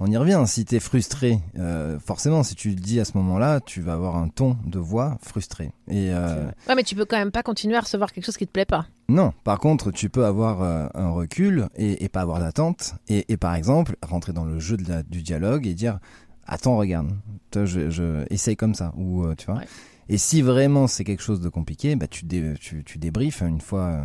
On 0.00 0.06
y 0.08 0.16
revient. 0.16 0.40
Si 0.46 0.64
tu 0.64 0.76
es 0.76 0.80
frustré, 0.80 1.40
euh, 1.58 1.98
forcément, 1.98 2.44
si 2.44 2.54
tu 2.54 2.68
le 2.68 2.76
dis 2.76 3.00
à 3.00 3.04
ce 3.04 3.16
moment-là, 3.18 3.58
tu 3.60 3.80
vas 3.80 3.94
avoir 3.94 4.14
un 4.16 4.28
ton 4.28 4.56
de 4.64 4.78
voix 4.78 5.18
frustré. 5.22 5.72
Et 5.88 6.12
euh, 6.12 6.46
Ouais, 6.68 6.76
mais 6.76 6.84
tu 6.84 6.94
peux 6.94 7.04
quand 7.04 7.18
même 7.18 7.32
pas 7.32 7.42
continuer 7.42 7.74
à 7.76 7.80
recevoir 7.80 8.12
quelque 8.12 8.24
chose 8.24 8.36
qui 8.36 8.46
te 8.46 8.52
plaît 8.52 8.64
pas. 8.64 8.86
non, 9.08 9.32
par 9.42 9.58
contre, 9.58 9.90
tu 9.90 10.08
peux 10.08 10.24
avoir 10.24 10.62
euh, 10.62 10.86
un 10.94 11.10
recul 11.10 11.66
et, 11.74 12.04
et 12.04 12.08
pas 12.08 12.20
avoir 12.20 12.38
d'attente. 12.38 12.94
Et, 13.08 13.24
et 13.32 13.36
par 13.36 13.56
exemple, 13.56 13.96
rentrer 14.02 14.32
dans 14.32 14.44
le 14.44 14.60
jeu 14.60 14.76
de 14.76 14.88
la- 14.88 15.02
du 15.02 15.22
dialogue 15.22 15.66
et 15.66 15.74
dire 15.74 15.98
Attends, 16.46 16.76
regarde, 16.76 17.10
toi, 17.50 17.64
je, 17.64 17.90
je 17.90 18.24
essaye 18.30 18.56
comme 18.56 18.74
ça. 18.74 18.92
Ou, 18.96 19.26
tu 19.34 19.46
vois. 19.46 19.56
Ouais. 19.56 19.66
Et 20.10 20.16
si 20.16 20.40
vraiment 20.40 20.86
c'est 20.86 21.04
quelque 21.04 21.22
chose 21.22 21.40
de 21.40 21.48
compliqué, 21.50 21.94
bah, 21.96 22.06
tu, 22.08 22.24
dé, 22.24 22.54
tu, 22.60 22.82
tu 22.84 22.96
débriefes 22.98 23.42
une 23.42 23.60
fois, 23.60 23.82
euh, 23.84 24.04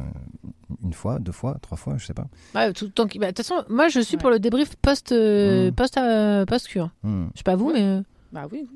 une 0.83 0.93
fois, 0.93 1.19
deux 1.19 1.31
fois, 1.31 1.57
trois 1.61 1.77
fois, 1.77 1.95
je 1.97 2.05
sais 2.05 2.13
pas. 2.13 2.27
Ouais, 2.55 2.73
tout 2.73 2.85
le 2.85 2.91
temps. 2.91 3.05
bah, 3.05 3.27
De 3.27 3.27
toute 3.27 3.37
façon, 3.37 3.63
moi, 3.69 3.87
je 3.87 3.99
suis 4.01 4.15
Ouais. 4.17 4.21
pour 4.21 4.29
le 4.29 4.39
débrief 4.39 4.75
post 4.81 5.11
euh, 5.13 5.69
Mm. 5.71 5.73
post 5.75 5.97
euh, 5.97 6.45
post 6.45 6.67
cure. 6.67 6.89
Hmm. 7.03 7.27
Je 7.33 7.39
sais 7.39 7.43
pas 7.43 7.55
vous, 7.55 7.67
Ouais. 7.67 7.73
mais 7.75 7.81
euh, 7.83 8.01
Bah 8.33 8.47
oui, 8.51 8.67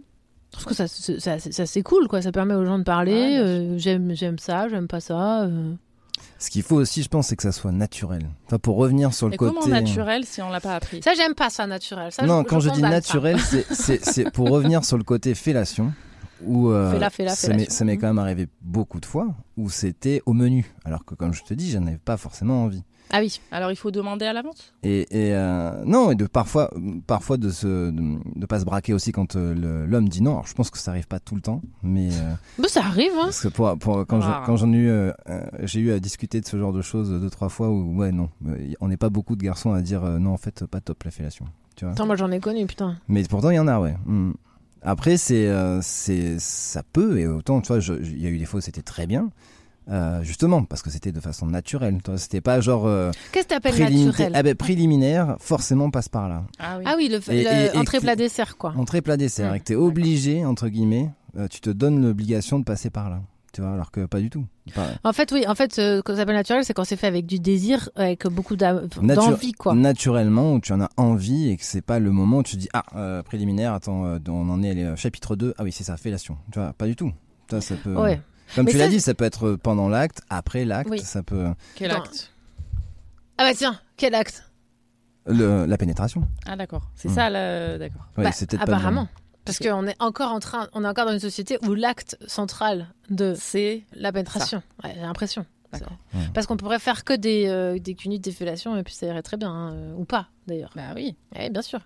je 0.53 0.59
trouve 0.59 0.67
que 0.67 0.73
ça, 0.75 0.87
c'est- 0.87 1.19
ça, 1.19 1.37
ça, 1.39 1.65
c'est 1.65 1.81
cool, 1.83 2.07
quoi. 2.07 2.21
Ça 2.21 2.31
permet 2.31 2.53
aux 2.53 2.65
gens 2.65 2.79
de 2.79 2.83
parler. 2.83 3.37
Euh, 3.41 3.77
j'aime, 3.77 4.15
j'aime 4.15 4.39
ça, 4.39 4.69
j'aime 4.69 4.87
pas 4.87 4.99
ça. 5.01 5.43
euh. 5.43 5.73
Ce 6.39 6.49
qu'il 6.49 6.63
faut 6.63 6.75
aussi, 6.77 7.03
je 7.03 7.09
pense, 7.09 7.27
c'est 7.27 7.35
que 7.35 7.43
ça 7.43 7.51
soit 7.51 7.71
naturel. 7.71 8.29
Enfin, 8.45 8.57
pour 8.59 8.77
revenir 8.77 9.13
sur 9.13 9.27
le 9.27 9.31
Mais 9.31 9.37
côté. 9.37 9.53
comment 9.55 9.67
naturel 9.67 10.23
si 10.23 10.41
on 10.41 10.49
l'a 10.49 10.59
pas 10.61 10.75
appris? 10.75 11.01
Ça, 11.03 11.11
j'aime 11.15 11.33
pas 11.35 11.49
ça, 11.49 11.67
naturel. 11.67 12.11
Ça, 12.11 12.25
non, 12.25 12.43
quand 12.43 12.59
je, 12.59 12.69
dis 12.69 12.75
condamne 12.75 13.01
ça. 13.01 13.17
naturel, 13.19 13.39
c'est 13.69 14.31
pour 14.31 14.49
revenir 14.49 14.85
sur 14.85 14.97
le 14.97 15.03
côté 15.03 15.35
fellation. 15.35 15.91
Où, 16.43 16.69
euh, 16.69 16.99
ça 17.29 17.53
m'est- 17.53 17.71
ça 17.71 17.83
m'est 17.85 17.97
quand 17.97 18.07
même 18.07 18.19
arrivé 18.19 18.47
beaucoup 18.61 18.99
de 18.99 19.05
fois 19.05 19.27
où 19.57 19.69
c'était 19.69 20.21
au 20.25 20.33
menu. 20.33 20.71
Alors 20.85 21.03
que, 21.05 21.15
comme 21.15 21.33
je 21.33 21.43
te 21.43 21.53
dis, 21.53 21.71
j'en 21.71 21.85
avais 21.87 21.97
pas 21.97 22.17
forcément 22.17 22.63
envie. 22.63 22.83
Ah 23.09 23.19
oui. 23.21 23.39
Alors 23.51 23.71
il 23.71 23.77
faut 23.77 23.89
demander 23.89 24.25
à 24.25 24.33
l'avance 24.33 24.73
Et, 24.83 25.03
et, 25.11 25.33
euh, 25.33 25.71
non, 25.85 26.11
et 26.11 26.15
de 26.15 26.25
parfois, 26.27 26.69
parfois 27.07 27.37
de 27.37 27.49
se, 27.49 27.89
de, 27.89 28.17
de 28.37 28.45
pas 28.45 28.59
se 28.59 28.65
braquer 28.65 28.93
aussi 28.93 29.13
quand 29.13 29.37
euh, 29.37 29.85
l'homme 29.87 30.09
dit 30.09 30.21
non. 30.21 30.31
Alors, 30.33 30.47
je 30.47 30.53
pense 30.53 30.69
que 30.69 30.77
ça 30.77 30.91
arrive 30.91 31.07
pas 31.07 31.19
tout 31.21 31.33
le 31.35 31.39
temps, 31.41 31.61
mais 31.83 32.09
euh, 32.11 32.33
Bon, 32.59 32.67
ça 32.67 32.81
arrive, 32.81 33.13
hein. 33.15 33.21
parce 33.25 33.41
que 33.41 33.47
pour, 33.47 33.77
pour- 33.79 34.05
quand 34.05 34.19
j'en 34.57 34.73
ai 34.73 34.75
eu, 34.75 34.89
euh, 34.89 35.13
j'ai 35.63 35.79
eu 35.79 35.91
à 35.93 35.99
discuter 36.01 36.41
de 36.41 36.45
ce 36.45 36.57
genre 36.57 36.73
de 36.73 36.81
choses 36.81 37.09
deux 37.09 37.29
trois 37.29 37.47
fois 37.47 37.69
où 37.69 37.95
ouais 37.97 38.11
non, 38.11 38.29
on 38.81 38.89
n'est 38.89 38.97
pas 38.97 39.09
beaucoup 39.09 39.37
de 39.37 39.43
garçons 39.43 39.71
à 39.71 39.81
dire 39.81 40.01
non 40.03 40.33
en 40.33 40.37
fait 40.37 40.65
pas 40.65 40.81
top 40.81 41.01
la 41.03 41.11
fellation. 41.11 41.45
Tu 41.77 41.85
vois. 41.85 41.93
Attends, 41.93 42.07
moi, 42.07 42.15
j'en 42.15 42.31
ai 42.31 42.39
connu, 42.39 42.65
putain. 42.65 42.97
Mais 43.07 43.23
pourtant, 43.23 43.51
il 43.51 43.55
y 43.55 43.59
en 43.59 43.67
a, 43.67 43.79
ouais. 43.79 43.95
Mm. 44.07 44.31
Après, 44.81 45.17
c'est, 45.17 45.47
euh, 45.47 45.79
c'est, 45.81 46.39
ça 46.39 46.83
peut, 46.93 47.19
et 47.19 47.27
autant, 47.27 47.61
tu 47.61 47.73
vois, 47.73 47.81
il 48.01 48.21
y 48.21 48.27
a 48.27 48.29
eu 48.29 48.37
des 48.37 48.45
fois 48.45 48.59
où 48.59 48.61
c'était 48.61 48.81
très 48.81 49.07
bien, 49.07 49.29
euh, 49.89 50.21
justement, 50.23 50.63
parce 50.63 50.81
que 50.81 50.89
c'était 50.89 51.11
de 51.11 51.19
façon 51.19 51.45
naturelle. 51.47 51.97
tu 52.03 52.11
vois, 52.11 52.17
C'était 52.19 52.41
pas 52.41 52.59
genre 52.61 52.85
euh, 52.87 53.11
Qu'est-ce 53.31 53.45
que 53.45 53.49
t'appelles 53.53 53.71
préliminaire. 53.73 54.05
naturel 54.07 54.31
Ah 54.35 54.43
ben, 54.43 54.55
préliminaire, 54.55 55.37
forcément, 55.39 55.89
passe 55.89 56.09
par 56.09 56.27
là. 56.29 56.43
Ah 56.59 56.77
oui. 56.77 56.83
Ah 56.87 56.93
oui, 56.97 57.07
le, 57.09 57.17
Et- 57.33 57.43
le 57.43 57.49
et- 57.49 57.75
et 57.75 57.77
entrée 57.77 57.97
que- 57.97 58.03
plat 58.03 58.15
dessert, 58.15 58.57
quoi. 58.57 58.73
Entrée 58.77 59.01
plat 59.01 59.17
dessert, 59.17 59.53
et 59.53 59.59
que 59.59 59.65
t'es 59.65 59.75
obligé, 59.75 60.45
entre 60.45 60.67
guillemets, 60.69 61.09
euh, 61.37 61.47
tu 61.47 61.59
te 61.61 61.69
donnes 61.69 62.01
l'obligation 62.01 62.59
de 62.59 62.63
passer 62.63 62.89
par 62.89 63.09
là. 63.09 63.21
Tu 63.57 63.63
vois, 63.63 63.71
alors 63.73 63.89
que 63.89 64.05
pas 64.05 64.19
du 64.19 64.29
tout. 64.29 64.45
Pas- 64.75 64.85
En 65.03 65.13
fait, 65.13 65.31
oui. 65.31 65.43
En 65.47 65.55
fait, 65.55 65.79
euh, 65.79 66.03
quand 66.05 66.13
ça 66.13 66.19
s'appelle 66.19 66.35
naturel, 66.35 66.63
c'est 66.63 66.75
quand 66.75 66.83
c'est 66.83 66.95
fait 66.95 67.07
avec 67.07 67.25
du 67.25 67.39
désir, 67.39 67.89
avec 67.95 68.27
beaucoup 68.27 68.55
d'envie, 68.55 69.51
quoi. 69.53 69.73
Naturellement, 69.73 70.53
où 70.53 70.59
tu 70.59 70.73
en 70.73 70.81
as 70.81 70.89
envie 70.95 71.49
et 71.49 71.57
que 71.57 71.63
c'est 71.63 71.81
pas 71.81 71.97
le 71.97 72.11
moment 72.11 72.37
où 72.37 72.43
tu 72.43 72.55
te 72.55 72.61
dis 72.61 72.69
Ah, 72.73 72.83
euh, 72.95 73.23
préliminaire, 73.23 73.73
attends, 73.73 74.05
euh, 74.05 74.19
on 74.27 74.47
en 74.51 74.61
est 74.61 74.91
au 74.91 74.95
chapitre 74.95 75.35
2. 75.35 75.55
Ah 75.57 75.63
oui, 75.63 75.71
c'est 75.71 75.83
ça, 75.83 75.97
fellation. 75.97 76.37
Tu 76.51 76.59
vois, 76.59 76.71
pas 76.73 76.85
du 76.85 76.95
tout. 76.95 77.11
Ça, 77.49 77.59
ça 77.61 77.73
peut... 77.77 77.95
Ouais. 77.95 78.21
Comme 78.53 78.65
Mais 78.65 78.71
tu 78.73 78.77
l'as 78.77 78.89
dit, 78.89 79.01
ça 79.01 79.15
peut 79.15 79.25
être 79.25 79.53
pendant 79.55 79.89
l'acte, 79.89 80.21
après 80.29 80.63
l'acte, 80.63 80.91
Oui. 80.91 80.99
ça 80.99 81.23
peut. 81.23 81.47
Quel 81.73 81.89
acte? 81.89 82.31
Ah 83.39 83.43
bah 83.49 83.55
tiens, 83.55 83.79
quel 83.97 84.13
acte? 84.13 84.43
Le, 85.25 85.65
la 85.65 85.77
pénétration. 85.77 86.27
Ah 86.45 86.55
d'accord. 86.55 86.91
C'est 86.95 87.09
Mm. 87.09 87.13
ça 87.15 87.29
là, 87.31 87.77
d'accord. 87.79 88.05
Ouais, 88.19 88.23
Bah, 88.25 88.29
pas 88.29 88.55
le 88.55 88.61
Apparemment. 88.61 89.07
Parce 89.47 89.59
qu'on 89.59 89.87
est 89.87 89.95
encore 89.99 90.31
en 90.31 90.39
train, 90.39 90.67
on 90.73 90.83
est 90.83 90.87
encore 90.87 91.05
dans 91.07 91.13
une 91.13 91.19
société 91.19 91.57
où 91.67 91.73
l'acte 91.73 92.17
central 92.27 92.87
de 93.09 93.33
C'est 93.39 93.83
la 93.93 94.11
pénétration. 94.11 94.61
Ouais, 94.83 94.91
j'ai 94.95 95.01
l'impression. 95.01 95.45
Parce 96.33 96.47
qu'on 96.47 96.57
pourrait 96.57 96.79
faire 96.79 97.03
que 97.03 97.13
des, 97.13 97.45
euh, 97.47 97.77
des 97.77 97.93
cunites, 97.93 98.23
des 98.23 98.31
fellations, 98.31 98.77
et 98.77 98.83
puis 98.83 98.93
ça 98.93 99.05
irait 99.05 99.21
très 99.21 99.37
bien, 99.37 99.51
hein, 99.51 99.73
euh, 99.73 99.93
ou 99.97 100.05
pas 100.05 100.27
d'ailleurs. 100.47 100.71
Bah 100.75 100.93
oui. 100.95 101.15
Oui, 101.37 101.49
bien 101.49 101.61
sûr. 101.61 101.79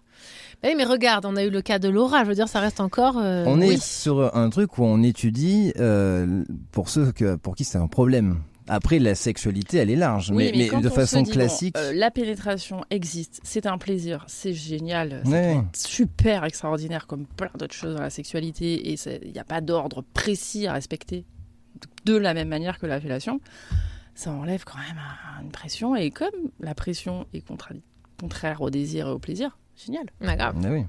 Bah 0.62 0.70
oui, 0.70 0.76
mais 0.78 0.86
regarde, 0.86 1.26
on 1.26 1.36
a 1.36 1.44
eu 1.44 1.50
le 1.50 1.62
cas 1.62 1.80
de 1.80 1.90
Laura, 1.90 2.24
je 2.24 2.30
veux 2.30 2.36
dire, 2.36 2.48
ça 2.48 2.60
reste 2.60 2.80
encore. 2.80 3.18
euh, 3.18 3.44
On 3.48 3.60
est 3.60 3.82
sur 3.82 4.34
un 4.36 4.50
truc 4.50 4.78
où 4.78 4.84
on 4.86 5.02
étudie 5.02 5.74
euh, 5.78 6.44
pour 6.72 6.90
ceux 6.90 7.12
que, 7.12 7.36
pour 7.36 7.56
qui 7.56 7.64
c'est 7.66 7.80
un 7.80 7.88
problème. 7.88 8.42
Après, 8.74 9.00
la 9.00 9.16
sexualité, 9.16 9.78
elle 9.78 9.90
est 9.90 9.98
large, 9.98 10.32
Oui, 10.32 10.50
mais, 10.56 10.82
de 10.82 10.88
façon 10.90 11.24
dit, 11.24 11.30
bon, 11.30 11.34
classique. 11.34 11.76
euh, 11.78 11.92
la 11.94 12.10
pénétration 12.10 12.86
existe, 12.90 13.42
c'est 13.44 13.66
un 13.66 13.78
plaisir, 13.78 14.24
c'est 14.28 14.54
génial, 14.54 15.22
Ouais. 15.26 15.58
super 15.76 16.46
extraordinaire 16.46 17.06
comme 17.06 17.26
plein 17.26 17.50
d'autres 17.58 17.76
choses 17.76 17.96
dans 17.96 18.02
la 18.02 18.10
sexualité 18.10 18.92
et 18.92 18.96
il 19.26 19.32
n'y 19.34 19.40
a 19.40 19.44
pas 19.44 19.60
d'ordre 19.60 20.04
précis 20.14 20.68
à 20.68 20.74
respecter 20.74 21.26
de 22.06 22.16
la 22.16 22.34
même 22.34 22.48
manière 22.48 22.80
que 22.80 22.86
la 22.86 23.02
fellation. 23.02 23.42
Ça 24.16 24.32
enlève 24.32 24.64
quand 24.64 24.78
même 24.78 24.98
un- 25.00 25.44
une 25.44 25.52
pression 25.52 25.96
et 25.96 26.10
comme 26.10 26.30
la 26.62 26.74
pression 26.74 27.26
est 27.34 27.44
contraire 28.20 28.62
au 28.62 28.70
désir 28.70 29.08
et 29.08 29.12
au 29.12 29.20
plaisir, 29.20 29.58
génial. 29.86 30.06
Ah, 30.26 30.36
grave. 30.38 30.56
Ah 30.64 30.68
oui. 30.72 30.86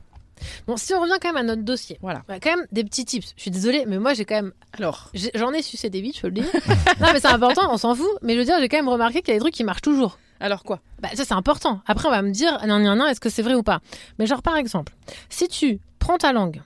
Bon, 0.66 0.77
si 0.77 0.93
on 0.94 1.01
revient 1.01 1.19
quand 1.20 1.28
même 1.28 1.36
à 1.36 1.43
notre 1.43 1.62
dossier, 1.62 1.98
Voilà. 2.02 2.23
bah, 2.28 2.40
quand 2.40 2.56
même 2.56 2.66
des 2.73 2.85
petits 2.85 3.05
tips. 3.05 3.32
Je 3.36 3.43
suis 3.43 3.51
désolée, 3.51 3.85
mais 3.86 3.98
moi 3.98 4.14
j'ai 4.14 4.24
quand 4.24 4.35
même. 4.36 4.52
Alors, 4.73 5.10
J'en 5.35 5.52
ai 5.52 5.62
sucé 5.62 5.90
des 5.90 6.01
bites, 6.02 6.16
je 6.16 6.23
peux 6.23 6.28
le 6.28 6.35
dire. 6.35 6.44
non, 7.01 7.09
mais 7.12 7.20
c'est 7.20 7.27
important, 7.28 7.73
on 7.73 7.77
s'en 7.78 7.94
fout. 7.94 8.09
Mais 8.23 8.35
je 8.35 8.39
veux 8.39 8.44
dire, 8.44 8.56
j'ai 8.60 8.69
quand 8.69 8.77
même 8.78 8.89
remarqué 8.89 9.20
qu'il 9.23 9.28
y 9.28 9.32
a 9.32 9.39
des 9.39 9.40
trucs 9.40 9.55
qui 9.55 9.64
marchent 9.64 9.82
toujours. 9.82 10.19
alors 10.40 10.62
quoi? 10.64 10.81
Bah, 11.01 11.09
ça, 11.14 11.24
c'est 11.24 11.35
important. 11.35 11.81
Après, 11.86 12.09
on 12.09 12.10
va 12.12 12.23
me 12.23 12.31
dire, 12.31 12.59
non, 12.66 12.78
non, 12.78 12.94
non, 12.97 13.06
est-ce 13.06 13.20
que 13.20 13.28
c'est 13.31 13.43
vrai 13.43 13.55
ou 13.55 13.62
pas? 13.62 13.81
Mais 14.19 14.27
genre, 14.27 14.43
par 14.43 14.56
exemple, 14.56 14.94
si 15.28 15.48
tu 15.48 15.81
prends 15.98 16.19
ta 16.19 16.32
langue 16.32 16.62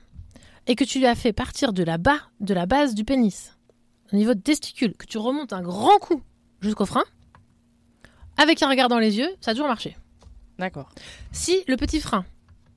et 0.66 0.74
que 0.74 0.84
tu 0.84 0.98
la 1.00 1.14
fais 1.14 1.32
partir 1.32 1.72
de 1.72 1.82
la 1.84 1.96
bas, 1.98 2.18
de 2.40 2.52
la 2.54 2.66
base 2.66 2.94
du 2.94 3.04
pénis, 3.04 3.52
au 4.12 4.16
niveau 4.16 4.34
de 4.34 4.40
testicule, 4.40 4.94
que 4.96 5.06
tu 5.06 5.18
remontes 5.18 5.52
un 5.52 5.62
grand 5.62 5.98
coup 5.98 6.22
jusqu'au 6.60 6.86
frein, 6.86 7.04
avec 8.36 8.62
un 8.62 8.68
regard 8.68 8.88
dans 8.88 8.98
les 8.98 9.18
yeux, 9.18 9.28
ça 9.40 9.50
a 9.52 9.54
toujours 9.54 9.68
marché. 9.68 9.96
D'accord. 10.58 10.88
Si 11.32 11.62
le 11.68 11.76
petit 11.76 12.00
frein, 12.00 12.24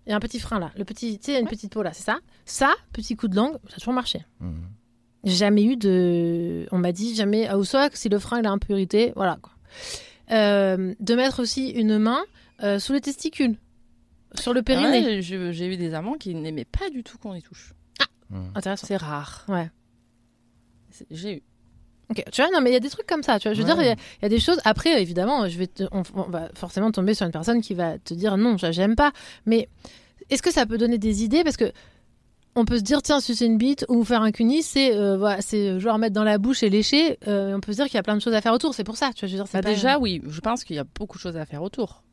il 0.05 0.09
y 0.09 0.13
a 0.13 0.15
un 0.15 0.19
petit 0.19 0.39
frein 0.39 0.59
là, 0.59 0.71
le 0.77 0.85
petit, 0.85 1.19
tu 1.19 1.25
sais, 1.25 1.31
il 1.31 1.33
y 1.35 1.37
a 1.37 1.39
une 1.41 1.47
petite 1.47 1.71
peau 1.71 1.83
là, 1.83 1.93
c'est 1.93 2.03
ça? 2.03 2.19
Ça, 2.45 2.73
petit 2.93 3.15
coup 3.15 3.27
de 3.27 3.35
langue, 3.35 3.57
ça 3.67 3.75
a 3.75 3.79
toujours 3.79 3.93
marché. 3.93 4.25
Mhm. 4.39 4.63
Jamais 5.25 5.63
eu 5.65 5.75
de. 5.75 6.65
On 6.71 6.77
m'a 6.77 6.91
dit 6.93 7.13
jamais. 7.13 7.45
Ah, 7.47 7.57
ou 7.57 7.65
soit 7.65 7.89
que 7.89 7.97
si 7.97 8.07
le 8.09 8.19
frein 8.19 8.39
il 8.39 8.45
est 8.45 8.47
un 8.47 8.57
peu 8.57 8.71
irrité, 8.73 9.11
voilà 9.17 9.37
quoi. 9.41 9.51
Euh, 10.31 10.93
de 10.99 11.15
mettre 11.15 11.41
aussi 11.41 11.69
une 11.71 11.97
main 11.97 12.21
euh, 12.63 12.79
sous 12.79 12.93
les 12.93 13.01
testicules, 13.01 13.57
sur 14.35 14.53
le 14.53 14.61
Ah 14.61 14.63
périnée. 14.63 15.03
ouais, 15.17 15.21
j'ai 15.21 15.67
eu 15.67 15.75
des 15.77 15.93
amants 15.93 16.13
qui 16.13 16.33
n'aimaient 16.35 16.63
pas 16.65 16.89
du 16.89 17.03
tout 17.03 17.17
qu'on 17.17 17.33
y 17.35 17.41
touche. 17.41 17.73
Mhm. 18.29 18.51
Intéressant. 18.55 18.87
C'est 18.87 18.97
rare. 18.97 19.43
Ouais. 19.49 19.69
J'ai 21.11 21.37
eu. 21.37 21.41
Ok, 22.11 22.23
tu 22.31 22.41
vois, 22.41 22.49
non, 22.51 22.59
mais 22.61 22.71
il 22.71 22.73
y 22.73 22.77
a 22.77 22.79
des 22.79 22.89
trucs 22.89 23.05
comme 23.05 23.21
ça, 23.23 23.37
tu 23.39 23.47
vois. 23.47 23.53
Je 23.53 23.61
veux 23.61 23.67
Ouais. 23.67 23.73
dire, 23.75 23.83
il 23.83 23.87
y 23.87 23.89
a- 23.91 23.93
il 23.93 24.23
y, 24.23 24.25
a 24.25 24.29
des 24.29 24.39
choses. 24.39 24.59
Après, 24.65 24.99
évidemment, 25.01 25.47
je 25.47 25.57
vais 25.57 25.67
te- 25.67 25.83
on, 25.91 26.01
on 26.15 26.23
va 26.23 26.49
forcément 26.55 26.91
tomber 26.91 27.13
sur 27.13 27.25
une 27.25 27.31
personne 27.31 27.61
qui 27.61 27.73
va 27.75 27.99
te 27.99 28.13
dire 28.15 28.35
non, 28.37 28.55
j'aime 28.57 28.95
pas. 28.95 29.11
Mais 29.45 29.69
est-ce 30.29 30.41
que 30.41 30.51
ça 30.51 30.65
peut 30.65 30.77
donner 30.77 30.97
des 30.97 31.23
idées? 31.23 31.43
Parce 31.43 31.57
que 31.57 31.71
on 32.55 32.65
peut 32.65 32.77
se 32.79 32.83
dire, 32.83 33.03
tiens, 33.03 33.19
sucer 33.19 33.45
une 33.45 33.57
bite 33.59 33.85
ou 33.89 34.03
faire 34.03 34.23
un 34.23 34.31
cunis, 34.31 34.63
c'est 34.63 34.95
euh, 34.95 35.17
voilà, 35.17 35.39
c'est 35.41 35.79
genre 35.79 35.99
mettre 35.99 36.15
dans 36.15 36.23
la 36.23 36.39
bouche 36.39 36.63
et 36.63 36.69
lécher. 36.71 37.19
Euh, 37.27 37.55
on 37.55 37.59
peut 37.59 37.71
se 37.73 37.77
dire 37.77 37.85
qu'il 37.85 37.93
y 37.95 37.99
a 37.99 38.03
plein 38.03 38.15
de 38.15 38.21
choses 38.21 38.33
à 38.33 38.41
faire 38.41 38.53
autour. 38.53 38.73
C'est 38.73 38.83
pour 38.83 38.97
ça, 38.97 39.11
tu 39.15 39.21
vois. 39.21 39.27
Je 39.27 39.37
veux 39.37 39.43
dire, 39.43 39.49
Bah 39.53 39.61
pas- 39.61 39.69
déjà, 39.69 39.99
oui, 39.99 40.21
je 40.27 40.39
pense 40.41 40.63
qu'il 40.63 40.75
y 40.75 40.79
a 40.79 40.83
beaucoup 40.95 41.17
de 41.19 41.21
choses 41.21 41.37
à 41.37 41.45
faire 41.45 41.61
autour. 41.61 42.03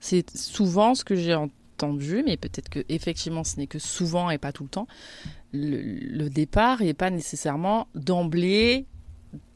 C'est 0.00 0.28
souvent 0.36 0.94
ce 0.96 1.04
que 1.04 1.14
j'ai 1.14 1.34
entendu, 1.34 2.22
mais 2.26 2.36
peut-être 2.36 2.68
que 2.68 2.80
effectivement, 2.88 3.44
ce 3.44 3.56
n'est 3.58 3.68
que 3.68 3.78
souvent 3.78 4.28
et 4.30 4.38
pas 4.38 4.50
tout 4.52 4.64
le 4.64 4.68
temps. 4.68 4.88
Le, 5.52 5.80
le 5.80 6.28
départ 6.30 6.82
n'est 6.82 6.92
pas 6.92 7.10
nécessairement 7.10 7.86
d'emblée 7.94 8.86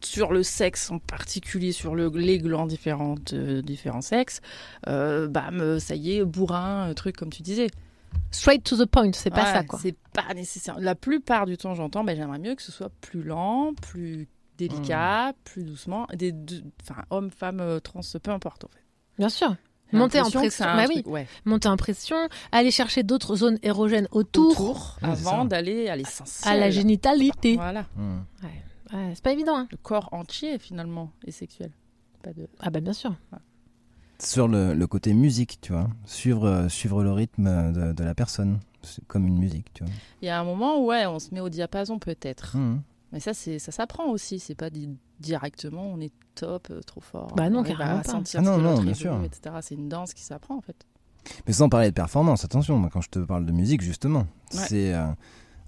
sur 0.01 0.33
le 0.33 0.43
sexe 0.43 0.91
en 0.91 0.99
particulier, 0.99 1.73
sur 1.73 1.95
le, 1.95 2.09
les 2.15 2.39
glands 2.39 2.67
différents, 2.67 3.15
de- 3.33 3.61
différents 3.61 4.01
sexes. 4.01 4.41
Euh, 4.89 5.29
bam, 5.29 5.61
euh, 5.61 5.79
ça 5.79 5.95
y 5.95 6.17
est, 6.17 6.25
bourrin, 6.25 6.91
euh, 6.91 6.95
truc 6.95 7.17
comme 7.17 7.31
tu 7.31 7.43
disais. 7.43 7.69
straight 8.33 8.65
to 8.65 8.77
the 8.77 8.87
point, 8.89 9.11
c'est 9.13 9.31
pas 9.31 9.45
Ouais, 9.45 9.53
ça, 9.53 9.63
quoi. 9.65 9.79
C'est 9.81 9.97
pas 10.13 10.35
nécessaire. 10.35 10.77
La 10.81 10.95
plupart 10.95 11.47
du 11.47 11.57
temps, 11.57 11.75
j'entends, 11.75 12.03
ben, 12.05 12.17
j'aimerais 12.17 12.39
mieux 12.39 12.55
que 12.57 12.63
ce 12.63 12.73
soit 12.73 12.91
plus 13.01 13.23
lent, 13.23 13.73
plus 13.81 14.29
délicat, 14.59 15.33
plus 15.45 15.63
doucement. 15.65 16.07
Des, 16.15 16.35
enfin, 16.83 17.03
hommes, 17.11 17.31
femmes, 17.31 17.61
euh, 17.61 17.81
trans, 17.81 18.01
peu 18.23 18.31
importe 18.31 18.65
en 18.65 18.69
fait. 18.69 18.85
Bien 19.19 19.29
sûr. 19.29 19.55
Monter 19.93 20.21
en 20.21 20.31
pression, 20.31 20.67
bah 20.67 20.85
truc- 20.85 21.05
oui. 21.07 21.13
ouais. 21.13 21.27
Monter 21.45 21.67
en 21.69 21.77
pression, 21.77 22.17
aller 22.53 22.71
chercher 22.71 23.03
d'autres 23.03 23.35
zones 23.35 23.59
érogènes 23.65 24.07
autour, 24.13 24.97
avant 25.03 25.45
d'aller 25.45 25.89
à 25.89 25.97
l'essentiel. 25.97 26.55
à 26.55 26.57
la 26.57 26.71
génitalité. 26.71 27.57
Voilà. 27.57 27.87
Ouais, 28.43 28.63
c'est 29.15 29.23
pas 29.23 29.33
évident. 29.33 29.57
hein. 29.57 29.69
Le 29.71 29.77
corps 29.77 30.09
entier 30.13 30.59
finalement 30.59 31.11
est 31.27 31.31
sexuel. 31.31 31.71
Pas 32.23 32.33
de... 32.33 32.49
Ah 32.61 32.71
bah 32.71 32.81
bien 32.81 32.93
sûr. 32.93 33.15
Sur 34.19 34.49
le, 34.49 34.75
le 34.75 34.87
côté 34.87 35.15
musique, 35.15 35.59
tu 35.63 35.73
vois, 35.73 35.89
suivre, 36.05 36.47
euh, 36.47 36.69
suivre 36.69 37.03
le 37.03 37.11
rythme 37.13 37.73
de, 37.73 37.93
de 37.93 38.05
la 38.05 38.15
personne, 38.15 38.61
c'est 38.83 39.03
comme 39.07 39.27
une 39.27 39.39
musique, 39.39 39.73
tu 39.73 39.83
vois. 39.83 39.93
Il 40.21 40.27
y 40.27 40.29
a 40.29 40.39
un 40.39 40.45
moment 40.45 40.79
où 40.79 40.87
ouais, 40.89 41.07
on 41.07 41.19
se 41.19 41.33
met 41.33 41.41
au 41.41 41.49
diapason 41.49 41.99
peut-être. 41.99 42.57
Mhm. 42.57 42.83
Mais 43.13 43.21
ça, 43.21 43.33
c'est 43.35 43.59
ça 43.59 43.73
s'apprend 43.73 44.05
aussi. 44.11 44.39
C'est 44.39 44.55
pas 44.55 44.69
dit 44.71 44.91
directement, 45.21 45.83
on 45.85 45.99
est 46.01 46.13
top, 46.35 46.69
euh, 46.71 46.81
trop 46.83 47.01
fort. 47.01 47.29
Bah 47.35 47.49
non, 47.49 47.61
on 47.61 47.63
carrément 47.63 47.99
à 47.99 48.03
pas. 48.03 48.11
sentir 48.13 48.41
Ah 48.41 48.43
non, 48.43 48.59
non, 48.59 48.81
bien 48.83 48.95
sûr. 48.95 49.19
C'est 49.63 49.75
une 49.75 49.89
danse 49.89 50.13
qui 50.15 50.23
s'apprend 50.23 50.57
en 50.57 50.61
fait. 50.61 50.77
Mais 51.47 51.53
sans 51.55 51.69
parler 51.69 51.89
de 51.89 51.95
performance, 51.95 52.45
attention, 52.45 52.79
moi, 52.79 52.89
quand 52.93 53.01
je 53.01 53.09
te 53.11 53.19
parle 53.21 53.47
de 53.47 53.53
musique, 53.53 53.81
justement, 53.81 54.27
Ouais. 54.55 54.61
c'est. 54.69 54.95
euh, 54.95 55.07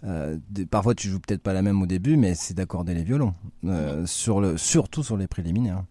euh, 0.05 0.37
des- 0.51 0.67
parfois, 0.67 0.95
tu 0.95 1.09
joues 1.09 1.21
peut-être 1.21 1.43
pas 1.43 1.53
la 1.53 1.63
même 1.63 1.81
au 1.83 1.87
début, 1.87 2.17
mais 2.17 2.35
c'est 2.35 2.55
d'accorder 2.55 2.95
les 2.95 3.05
violons. 3.05 3.35
Euh, 3.65 4.05
sur 4.07 4.41
le, 4.41 4.57
surtout 4.57 5.03
sur 5.03 5.17
les 5.17 5.27
préliminaires. 5.27 5.83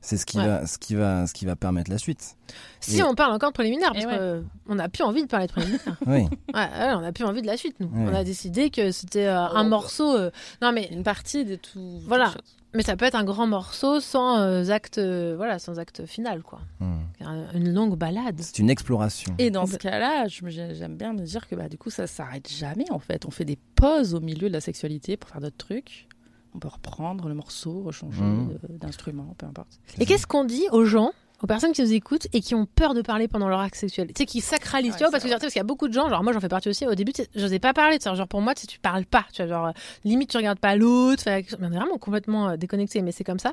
C'est 0.00 0.16
ce 0.16 0.24
qui, 0.26 0.38
Ouais. 0.38 0.46
va, 0.46 0.64
ce, 0.66 0.78
qui 0.78 0.94
va, 0.94 1.26
ce 1.26 1.32
qui 1.34 1.44
va 1.44 1.56
permettre 1.56 1.90
la 1.90 1.98
suite. 1.98 2.36
Si 2.78 2.98
Et- 2.98 3.02
on 3.02 3.14
parle 3.16 3.32
encore 3.32 3.50
de 3.50 3.54
préliminaire, 3.54 3.92
parce 3.92 4.06
ouais. 4.06 4.42
qu'on 4.68 4.74
n'a 4.76 4.88
plus 4.88 5.02
envie 5.02 5.22
de 5.22 5.26
parler 5.26 5.48
de 5.48 5.52
préliminaire. 5.52 5.80
Oui. 6.06 6.22
ouais, 6.22 6.28
ouais, 6.54 6.92
on 6.94 7.00
n'a 7.00 7.12
plus 7.12 7.24
envie 7.24 7.42
de 7.42 7.48
la 7.48 7.56
suite, 7.56 7.80
nous. 7.80 7.88
Ouais. 7.88 8.10
On 8.12 8.14
a 8.14 8.22
décidé 8.22 8.70
que 8.70 8.92
c'était 8.92 9.26
euh, 9.26 9.36
un 9.48 9.66
Oh. 9.66 9.68
morceau. 9.68 10.14
euh, 10.16 10.30
Non, 10.62 10.70
mais, 10.72 10.88
Une 10.92 11.02
partie 11.02 11.44
de 11.44 11.56
tout. 11.56 12.00
Voilà. 12.06 12.32
Mais 12.74 12.82
ça 12.82 12.96
peut 12.96 13.04
être 13.06 13.14
un 13.14 13.24
grand 13.24 13.46
morceau 13.46 14.00
sans 14.00 14.38
euh, 14.38 14.68
acte, 14.70 14.98
euh, 14.98 15.34
voilà, 15.36 15.58
sans 15.58 15.78
acte 15.78 16.04
final, 16.06 16.42
quoi. 16.42 16.60
Un- 16.80 17.50
Une 17.54 17.72
longue 17.72 17.96
balade. 17.96 18.40
C'est 18.40 18.58
une 18.58 18.70
exploration. 18.70 19.34
Et 19.38 19.50
dans 19.50 19.66
ce 19.66 19.76
cas-là, 19.76 20.26
j'aime 20.28 20.96
bien 20.96 21.12
me 21.12 21.22
dire 21.24 21.48
que 21.48 21.54
bah, 21.56 21.68
du 21.68 21.78
coup, 21.78 21.90
ça 21.90 22.06
s'arrête 22.06 22.48
jamais 22.52 22.90
en 22.90 22.98
fait. 22.98 23.24
On 23.26 23.30
fait 23.30 23.44
des 23.44 23.58
pauses 23.74 24.14
au 24.14 24.20
milieu 24.20 24.48
de 24.48 24.52
la 24.54 24.60
sexualité 24.60 25.16
pour 25.16 25.30
faire 25.30 25.40
d'autres 25.40 25.56
trucs. 25.56 26.06
On 26.54 26.58
peut 26.58 26.68
reprendre 26.68 27.28
le 27.28 27.34
morceau, 27.34 27.82
rechanger 27.82 28.22
Mhm. 28.22 28.50
euh, 28.64 28.78
d'instrument, 28.78 29.34
peu 29.36 29.46
importe. 29.46 29.80
Et 30.00 30.06
qu'est-ce 30.06 30.26
qu'on 30.26 30.44
dit 30.44 30.64
aux 30.72 30.84
gens 30.84 31.12
aux 31.42 31.46
personnes 31.46 31.72
qui 31.72 31.82
nous 31.82 31.92
écoutent 31.92 32.26
et 32.32 32.40
qui 32.40 32.54
ont 32.54 32.66
peur 32.66 32.94
de 32.94 33.02
parler 33.02 33.28
pendant 33.28 33.48
leur 33.48 33.60
acte 33.60 33.76
sexuel. 33.76 34.08
Tu 34.08 34.14
sais, 34.18 34.26
qui 34.26 34.40
sacralisent, 34.40 34.92
Ouais, 34.92 34.98
tu 34.98 35.04
vois, 35.04 35.10
parce 35.12 35.22
que 35.22 35.28
parce 35.30 35.44
qu'il 35.52 35.56
y 35.56 35.60
a 35.60 35.64
beaucoup 35.64 35.86
de 35.88 35.92
gens, 35.92 36.08
genre 36.08 36.22
moi 36.24 36.32
j'en 36.32 36.40
fais 36.40 36.48
partie 36.48 36.68
aussi, 36.68 36.86
au 36.86 36.94
début, 36.96 37.12
tu 37.12 37.22
sais, 37.22 37.28
j'osais 37.36 37.58
pas 37.60 37.72
parler, 37.72 37.98
genre 38.02 38.26
pour 38.26 38.40
moi, 38.40 38.54
tu 38.54 38.62
sais, 38.62 38.66
tu 38.66 38.78
parles 38.80 39.04
pas, 39.06 39.24
tu 39.32 39.42
vois, 39.42 39.48
genre 39.48 39.72
limite 40.04 40.30
tu 40.30 40.36
regardes 40.36 40.58
pas 40.58 40.74
l'autre, 40.76 41.22
on 41.26 41.30
est 41.30 41.76
vraiment 41.76 41.98
complètement 41.98 42.48
euh, 42.50 42.56
déconnecté, 42.56 43.02
mais 43.02 43.12
c'est 43.12 43.24
comme 43.24 43.38
ça. 43.38 43.52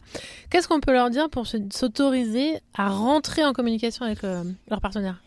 Qu'est-ce 0.49 0.67
qu'on 0.67 0.79
peut 0.79 0.93
leur 0.93 1.09
dire 1.11 1.29
pour 1.29 1.45
se- 1.45 1.57
s'autoriser 1.71 2.59
à 2.73 2.89
rentrer 2.89 3.45
en 3.45 3.53
communication 3.53 4.05
avec 4.05 4.23
euh, 4.23 4.43
leur 4.69 4.81
partenaire? 4.81 5.21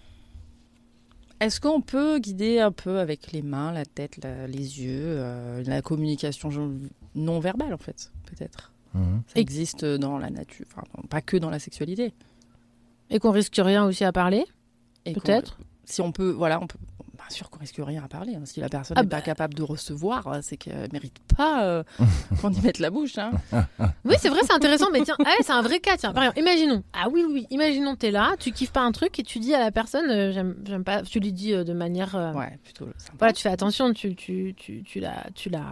Est-ce 1.40 1.60
qu'on 1.60 1.80
peut 1.80 2.18
guider 2.18 2.58
un 2.58 2.72
peu 2.72 2.98
avec 2.98 3.30
les 3.30 3.42
mains, 3.42 3.70
la 3.72 3.84
tête, 3.84 4.18
la- 4.24 4.48
les 4.48 4.80
yeux, 4.82 5.02
euh, 5.04 5.62
la 5.64 5.82
communication 5.82 6.50
non 7.14 7.38
verbale 7.38 7.72
en 7.72 7.78
fait, 7.78 8.10
peut-être? 8.26 8.72
Mhm. 8.94 9.22
Ça 9.28 9.38
existe 9.38 9.84
dans 9.84 10.18
la 10.18 10.30
nature, 10.30 10.66
enfin 10.74 10.82
pas 11.08 11.20
que 11.20 11.36
dans 11.36 11.50
la 11.50 11.60
sexualité. 11.60 12.12
Et 13.10 13.18
qu'on 13.18 13.30
risque 13.30 13.56
rien 13.62 13.84
aussi 13.84 14.04
à 14.04 14.12
parler 14.12 14.44
Peut-être. 15.04 15.58
Si 15.84 16.02
on 16.02 16.12
peut, 16.12 16.30
voilà, 16.30 16.60
on 16.60 16.66
peut. 16.66 16.78
Bien 17.14 17.30
sûr 17.30 17.48
qu'on 17.50 17.58
risque 17.58 17.76
rien 17.78 18.02
à 18.04 18.08
parler. 18.08 18.34
hein. 18.36 18.42
Si 18.44 18.60
la 18.60 18.68
personne 18.68 18.96
Ah 18.98 19.02
n'est 19.02 19.08
bah. 19.08 19.16
pas 19.18 19.22
capable 19.22 19.54
de 19.54 19.62
recevoir, 19.62 20.26
euh, 20.28 20.38
c'est 20.42 20.56
qu'elle 20.58 20.88
mérite 20.92 21.18
pas 21.36 21.64
euh, 21.64 21.82
qu'on 22.40 22.52
y 22.52 22.60
mette 22.60 22.78
la 22.78 22.90
bouche. 22.90 23.16
hein. 23.18 23.30
Oui, 24.04 24.14
c'est 24.18 24.28
vrai, 24.28 24.40
c'est 24.44 24.52
intéressant, 24.52 24.86
mais 24.92 25.00
tiens, 25.02 25.16
ah 25.20 25.24
ouais, 25.30 25.36
c'est 25.42 25.52
un 25.52 25.62
vrai 25.62 25.80
cas, 25.80 25.96
tiens. 25.96 26.12
Par 26.12 26.22
exemple, 26.24 26.38
imaginons, 26.40 26.82
ah 26.92 27.06
oui, 27.10 27.22
oui, 27.26 27.32
oui, 27.34 27.46
imaginons 27.50 27.96
t'es 27.96 28.10
là, 28.10 28.34
tu 28.38 28.52
kiffes 28.52 28.70
pas 28.72 28.82
un 28.82 28.92
truc 28.92 29.18
et 29.18 29.22
tu 29.22 29.38
dis 29.40 29.54
à 29.54 29.58
la 29.60 29.70
personne, 29.72 30.08
euh, 30.10 30.32
j'aime 30.32 30.56
j'aime 30.66 30.84
pas, 30.84 31.02
tu 31.02 31.20
lui 31.20 31.32
dis 31.32 31.52
euh, 31.54 31.64
de 31.64 31.72
manière. 31.72 32.14
euh, 32.16 32.32
Ouais, 32.34 32.58
plutôt 32.62 32.86
sympa. 32.98 33.16
Voilà, 33.18 33.32
tu 33.32 33.42
fais 33.42 33.48
attention, 33.50 33.92
tu, 33.94 34.14
tu, 34.14 34.54
tu, 34.56 34.82
tu, 34.84 35.00
la, 35.00 35.24
tu 35.34 35.48
la 35.50 35.64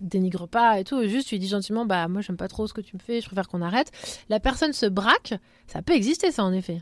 dénigres 0.00 0.48
pas 0.48 0.78
et 0.80 0.84
tout. 0.84 1.06
Juste, 1.08 1.28
tu 1.28 1.34
lui 1.34 1.40
dis 1.40 1.48
gentiment, 1.48 1.86
bah 1.86 2.08
moi 2.08 2.20
j'aime 2.20 2.36
pas 2.36 2.48
trop 2.48 2.66
ce 2.66 2.72
que 2.74 2.80
tu 2.80 2.96
me 2.96 3.00
fais, 3.00 3.20
je 3.20 3.26
préfère 3.26 3.48
qu'on 3.48 3.62
arrête. 3.62 3.90
La 4.28 4.40
personne 4.40 4.72
se 4.72 4.86
braque, 4.86 5.34
ça 5.66 5.82
peut 5.82 5.94
exister 5.94 6.30
ça 6.32 6.44
en 6.44 6.52
effet. 6.52 6.80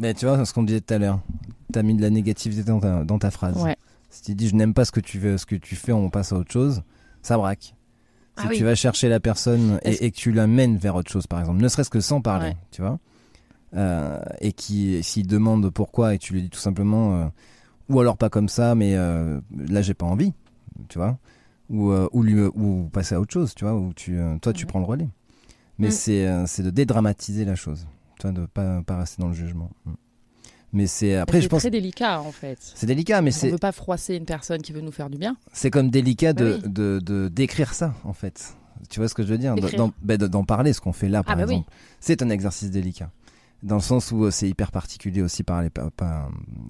Mais 0.00 0.14
tu 0.14 0.26
vois, 0.26 0.44
ce 0.44 0.52
qu'on 0.52 0.62
disait 0.62 0.80
tout 0.80 0.94
à 0.94 0.98
l'heure, 0.98 1.20
t'as 1.72 1.82
mis 1.82 1.94
de 1.94 2.02
la 2.02 2.10
négativité 2.10 2.62
dans 2.62 2.78
ta, 2.80 3.02
dans 3.04 3.18
ta 3.18 3.30
phrase. 3.30 3.56
Ouais. 3.62 3.76
Si 4.10 4.22
tu 4.22 4.34
dis 4.34 4.48
je 4.48 4.54
n'aime 4.54 4.72
pas 4.74 4.84
ce 4.84 4.92
que 4.92 5.00
tu 5.00 5.18
veux, 5.18 5.36
ce 5.38 5.46
que 5.46 5.56
tu 5.56 5.74
fais, 5.76 5.92
on 5.92 6.08
passe 6.08 6.32
à 6.32 6.36
autre 6.36 6.52
chose, 6.52 6.82
ça 7.22 7.36
braque. 7.36 7.62
Si 8.38 8.44
Ah 8.44 8.46
oui. 8.50 8.56
tu 8.58 8.64
vas 8.64 8.76
chercher 8.76 9.08
la 9.08 9.18
personne 9.18 9.80
et, 9.82 10.04
et 10.06 10.10
que 10.12 10.16
tu 10.16 10.30
l'amènes 10.30 10.76
vers 10.76 10.94
autre 10.94 11.10
chose, 11.10 11.26
par 11.26 11.40
exemple, 11.40 11.60
ne 11.60 11.66
serait-ce 11.68 11.90
que 11.90 11.98
sans 12.00 12.20
parler, 12.20 12.50
Ouais. 12.50 12.56
tu 12.70 12.82
vois, 12.82 13.00
euh, 13.74 14.20
et 14.40 14.52
qui 14.52 15.02
s'il 15.02 15.26
demande 15.26 15.68
pourquoi 15.70 16.14
et 16.14 16.18
tu 16.18 16.32
lui 16.32 16.42
dis 16.42 16.50
tout 16.50 16.60
simplement, 16.60 17.16
euh, 17.16 17.26
ou 17.88 17.98
alors 18.00 18.16
pas 18.16 18.30
comme 18.30 18.48
ça, 18.48 18.76
mais 18.76 18.94
euh, 18.94 19.40
là 19.68 19.82
j'ai 19.82 19.94
pas 19.94 20.06
envie, 20.06 20.32
tu 20.88 20.98
vois, 20.98 21.18
ou, 21.70 21.90
euh, 21.90 22.08
ou, 22.12 22.22
lui, 22.22 22.40
ou 22.42 22.88
passer 22.92 23.14
à 23.14 23.20
autre 23.20 23.32
chose, 23.32 23.54
tu 23.54 23.64
vois, 23.64 23.74
ou 23.74 23.92
tu, 23.94 24.18
euh, 24.18 24.38
toi 24.38 24.52
tu 24.52 24.66
prends 24.66 24.78
le 24.80 24.84
relais. 24.86 25.08
Mais 25.78 25.88
Mm. 25.88 25.92
c'est 25.92 26.26
euh, 26.26 26.46
c'est 26.46 26.62
de 26.62 26.70
dédramatiser 26.70 27.44
la 27.44 27.54
chose, 27.54 27.86
tu 28.18 28.26
vois, 28.26 28.32
de 28.32 28.46
pas 28.46 28.82
pas 28.82 28.98
rester 28.98 29.20
dans 29.22 29.28
le 29.28 29.34
jugement. 29.34 29.70
Mm. 29.84 29.92
Mais 30.74 30.86
c'est 30.86 31.14
après, 31.16 31.38
c'est 31.38 31.44
je 31.44 31.48
pense, 31.48 31.62
très 31.62 31.70
délicat 31.70 32.20
en 32.20 32.30
fait. 32.32 32.58
c'est 32.60 32.86
délicat, 32.86 33.22
mais 33.22 33.30
On 33.30 33.38
c'est 33.38 33.50
veut 33.50 33.58
pas 33.58 33.72
froisser 33.72 34.16
une 34.16 34.26
personne 34.26 34.60
qui 34.60 34.72
veut 34.72 34.82
nous 34.82 34.92
faire 34.92 35.08
du 35.08 35.16
bien. 35.18 35.36
c'est 35.52 35.70
comme 35.70 35.88
délicat 35.90 36.32
de, 36.34 36.52
Bah 36.52 36.58
oui. 36.64 36.70
de, 36.70 37.00
de 37.02 37.28
d'écrire 37.28 37.72
ça 37.74 37.94
en 38.04 38.12
fait. 38.12 38.54
Tu 38.90 39.00
vois 39.00 39.08
ce 39.08 39.14
que 39.14 39.22
je 39.24 39.28
veux 39.28 39.38
dire? 39.38 39.54
D'écrire. 39.54 39.78
D'en 39.78 39.92
de- 40.02 40.26
d'en 40.26 40.44
parler, 40.44 40.72
ce 40.72 40.80
qu'on 40.80 40.92
fait 40.92 41.08
là, 41.08 41.22
par 41.24 41.32
Ah 41.34 41.36
bah 41.36 41.44
oui. 41.48 41.54
exemple. 41.54 41.70
C'est 42.00 42.22
un 42.22 42.30
exercice 42.30 42.70
délicat. 42.70 43.10
Dans 43.62 43.74
le 43.76 43.80
sens 43.82 44.12
où 44.12 44.24
euh, 44.24 44.30
c'est 44.30 44.48
hyper 44.48 44.70
particulier 44.70 45.20
aussi 45.20 45.42
par, 45.42 45.62
les, 45.62 45.70
par, 45.70 45.90
par, 45.90 46.28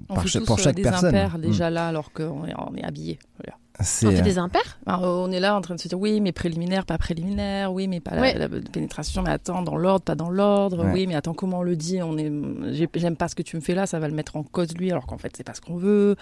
On 0.09 0.15
par 0.15 0.23
fait 0.23 0.29
cha- 0.31 0.39
tous, 0.41 0.47
pour 0.47 0.59
euh, 0.59 0.63
chaque 0.63 0.75
des 0.77 0.83
personne. 0.83 1.09
impairs 1.09 1.37
Mm. 1.37 1.41
déjà 1.43 1.69
là 1.71 1.89
alors 1.89 2.13
qu'on 2.13 2.47
est, 2.47 2.55
on 2.57 2.75
est 2.77 2.85
habillé. 2.85 3.19
Voilà. 3.43 3.59
C'est, 3.81 4.07
On 4.07 4.11
fait 4.11 4.21
euh, 4.21 4.23
des 4.23 4.39
impairs? 4.39 4.79
Alors, 4.87 5.05
euh, 5.05 5.27
on 5.29 5.31
est 5.31 5.39
là 5.39 5.55
en 5.55 5.61
train 5.61 5.75
de 5.75 5.81
se 5.81 5.87
dire 5.87 6.01
oui 6.01 6.21
mais 6.21 6.33
préliminaire 6.33 6.85
pas 6.87 6.97
préliminaire 6.99 7.73
oui 7.73 7.87
mais 7.89 8.01
pas 8.01 8.15
la- 8.17 8.21
Ouais. 8.23 8.35
la, 8.39 8.49
pénétration 8.49 9.23
mais 9.23 9.31
attends 9.31 9.63
dans 9.63 9.77
l'ordre 9.77 10.03
pas 10.05 10.15
dans 10.17 10.31
l'ordre 10.31 10.85
Ouais. 10.85 10.93
oui 10.93 11.07
mais 11.07 11.15
attends 11.15 11.35
comment 11.35 11.59
on 11.61 11.63
le 11.63 11.77
dit 11.77 12.03
on 12.03 12.17
est 12.19 12.33
j'ai- 12.75 12.89
j'aime 12.97 13.15
pas 13.17 13.29
ce 13.29 13.35
que 13.37 13.43
tu 13.43 13.55
me 13.55 13.61
fais 13.61 13.75
là 13.75 13.87
ça 13.87 13.99
va 14.01 14.09
le 14.09 14.15
mettre 14.15 14.35
en 14.37 14.43
cause 14.43 14.75
lui 14.77 14.91
alors 14.91 15.07
qu'en 15.07 15.19
fait 15.19 15.33
c'est 15.37 15.45
pas 15.45 15.55
ce 15.55 15.61
qu'on 15.61 15.77
veut 15.77 16.17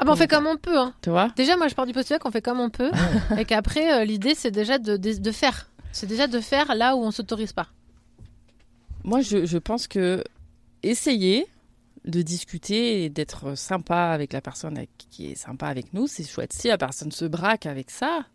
Ah 0.00 0.04
bah 0.04 0.12
on 0.14 0.16
fait 0.16 0.26
comme 0.28 0.46
on 0.46 0.56
peut. 0.56 0.78
Hein. 0.78 0.94
tu 1.00 1.10
vois? 1.10 1.28
Déjà, 1.36 1.56
moi, 1.56 1.68
je 1.68 1.74
pars 1.74 1.86
du 1.86 1.92
postulat 1.92 2.18
qu'on 2.18 2.30
fait 2.30 2.42
comme 2.42 2.60
on 2.60 2.68
peut, 2.70 2.90
et 3.38 3.44
qu'après, 3.46 4.00
euh, 4.00 4.04
l'idée, 4.04 4.34
c'est 4.34 4.50
déjà 4.50 4.76
de, 4.78 4.96
de, 4.98 5.12
de 5.18 5.30
faire. 5.30 5.70
C'est 5.92 6.06
déjà 6.06 6.26
de 6.26 6.38
faire 6.40 6.74
là 6.74 6.96
où 6.96 7.00
on 7.02 7.10
s'autorise 7.10 7.54
pas. 7.54 7.68
Moi 9.06 9.22
je, 9.22 9.46
je 9.46 9.58
pense 9.58 9.86
que 9.88 10.22
essayer 10.82 11.46
de 12.04 12.22
discuter 12.22 13.04
et 13.04 13.08
d'être 13.08 13.56
sympa 13.56 14.10
avec 14.10 14.32
la 14.32 14.40
personne 14.40 14.78
qui 14.98 15.32
est 15.32 15.34
sympa 15.34 15.66
avec 15.68 15.94
nous 15.94 16.06
c'est 16.06 16.24
chouette 16.24 16.52
si 16.52 16.68
la 16.68 16.76
personne 16.76 17.10
se 17.10 17.24
braque 17.24 17.66
avec 17.66 17.90
ça 17.90 18.26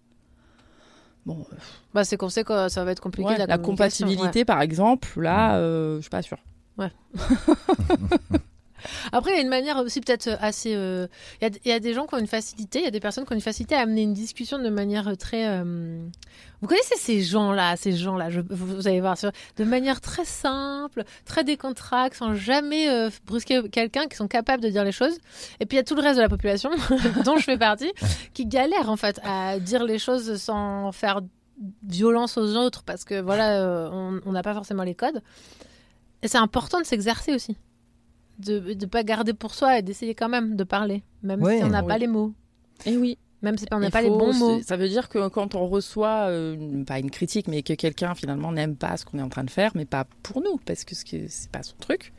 bon 1.25 1.45
euh, 1.53 1.55
Bah, 1.93 2.03
c'est 2.03 2.17
qu'on 2.17 2.29
sait 2.29 2.43
que 2.43 2.67
ça 2.69 2.83
va 2.83 2.91
être 2.91 2.99
compliqué. 3.01 3.29
ouais, 3.29 3.45
la, 3.45 3.57
compatibilité 3.57 4.43
par 4.43 4.61
exemple 4.61 5.21
là 5.21 5.57
euh, 5.57 5.97
je 5.97 6.01
suis 6.01 6.09
pas 6.09 6.21
sûre 6.23 6.39
ouais. 6.77 6.91
Après, 9.11 9.31
il 9.31 9.35
y 9.35 9.39
a 9.39 9.41
une 9.41 9.49
manière 9.49 9.77
aussi 9.77 10.01
peut-être 10.01 10.29
assez. 10.41 10.73
euh, 10.75 11.07
y, 11.41 11.79
des 11.79 11.93
gens 11.93 12.05
qui 12.05 12.15
ont 12.15 12.19
une 12.19 12.27
facilité, 12.27 12.79
il 12.79 12.85
y 12.85 12.87
a 12.87 12.91
des 12.91 12.99
personnes 12.99 13.25
qui 13.25 13.31
ont 13.31 13.35
une 13.35 13.41
facilité 13.41 13.75
à 13.75 13.79
amener 13.79 14.03
une 14.03 14.13
discussion 14.13 14.59
de 14.59 14.69
manière 14.69 15.15
très. 15.17 15.47
euh, 15.47 16.05
Vous 16.61 16.67
connaissez 16.67 16.95
ces 16.97 17.21
gens-là, 17.21 17.75
ces 17.77 17.93
gens-là, 17.93 18.29
vous, 18.49 18.87
allez 18.87 19.01
voir, 19.01 19.15
de 19.57 19.63
manière 19.63 20.01
très 20.01 20.25
simple, 20.25 21.03
très 21.25 21.43
décontracte, 21.43 22.15
sans 22.17 22.35
jamais 22.35 22.89
euh, 22.89 23.09
brusquer 23.25 23.67
quelqu'un, 23.69 24.07
qui 24.07 24.15
sont 24.17 24.27
capables 24.27 24.63
de 24.63 24.69
dire 24.69 24.83
les 24.83 24.91
choses. 24.91 25.17
Et 25.59 25.65
puis 25.65 25.75
il 25.75 25.79
y 25.79 25.81
a 25.81 25.83
tout 25.83 25.95
le 25.95 26.01
reste 26.01 26.17
de 26.17 26.21
la 26.21 26.29
population, 26.29 26.69
dont 27.25 27.37
je 27.37 27.43
fais 27.43 27.57
partie, 27.57 27.91
qui 28.33 28.45
galère 28.45 28.89
en 28.89 28.97
fait 28.97 29.19
à 29.23 29.59
dire 29.59 29.83
les 29.83 29.99
choses 29.99 30.37
sans 30.37 30.91
faire 30.91 31.21
violence 31.87 32.37
aux 32.37 32.55
autres, 32.55 32.83
parce 32.83 33.03
que 33.03 33.21
voilà, 33.21 33.89
on 34.25 34.31
n'a 34.31 34.41
pas 34.41 34.53
forcément 34.53 34.83
les 34.83 34.95
codes. 34.95 35.21
Et 36.23 36.27
c'est 36.27 36.37
important 36.37 36.79
de 36.79 36.85
s'exercer 36.85 37.33
aussi. 37.33 37.57
De 38.41 38.59
ne 38.73 38.85
pas 38.85 39.03
garder 39.03 39.33
pour 39.33 39.53
soi 39.53 39.77
et 39.79 39.81
d'essayer 39.81 40.15
quand 40.15 40.29
même 40.29 40.55
de 40.55 40.63
parler, 40.63 41.03
même 41.23 41.41
Ouais. 41.41 41.57
si 41.59 41.63
on 41.63 41.69
n'a 41.69 41.83
pas 41.83 41.97
les 41.97 42.07
mots. 42.07 42.33
et 42.85 42.97
oui 42.97 43.17
Même 43.41 43.57
si 43.57 43.65
on 43.71 43.79
n'a 43.79 43.89
pas 43.89 44.01
les 44.01 44.09
bons 44.09 44.33
mots. 44.33 44.61
Ça 44.61 44.77
veut 44.77 44.87
dire 44.89 45.09
que 45.09 45.27
quand 45.29 45.55
on 45.55 45.67
reçoit, 45.67 46.27
euh, 46.29 46.83
pas 46.83 46.99
une 46.99 47.09
critique, 47.11 47.47
mais 47.47 47.63
que 47.63 47.73
quelqu'un 47.73 48.13
finalement 48.15 48.51
n'aime 48.51 48.75
pas 48.75 48.97
ce 48.97 49.05
qu'on 49.05 49.17
est 49.19 49.23
en 49.23 49.29
train 49.29 49.43
de 49.43 49.49
faire, 49.49 49.71
mais 49.75 49.85
pas 49.85 50.05
pour 50.23 50.41
nous, 50.41 50.57
parce 50.65 50.83
que 50.85 50.95
ce 50.95 51.03
c'est 51.27 51.49
pas 51.51 51.63
son 51.63 51.75
truc, 51.79 52.13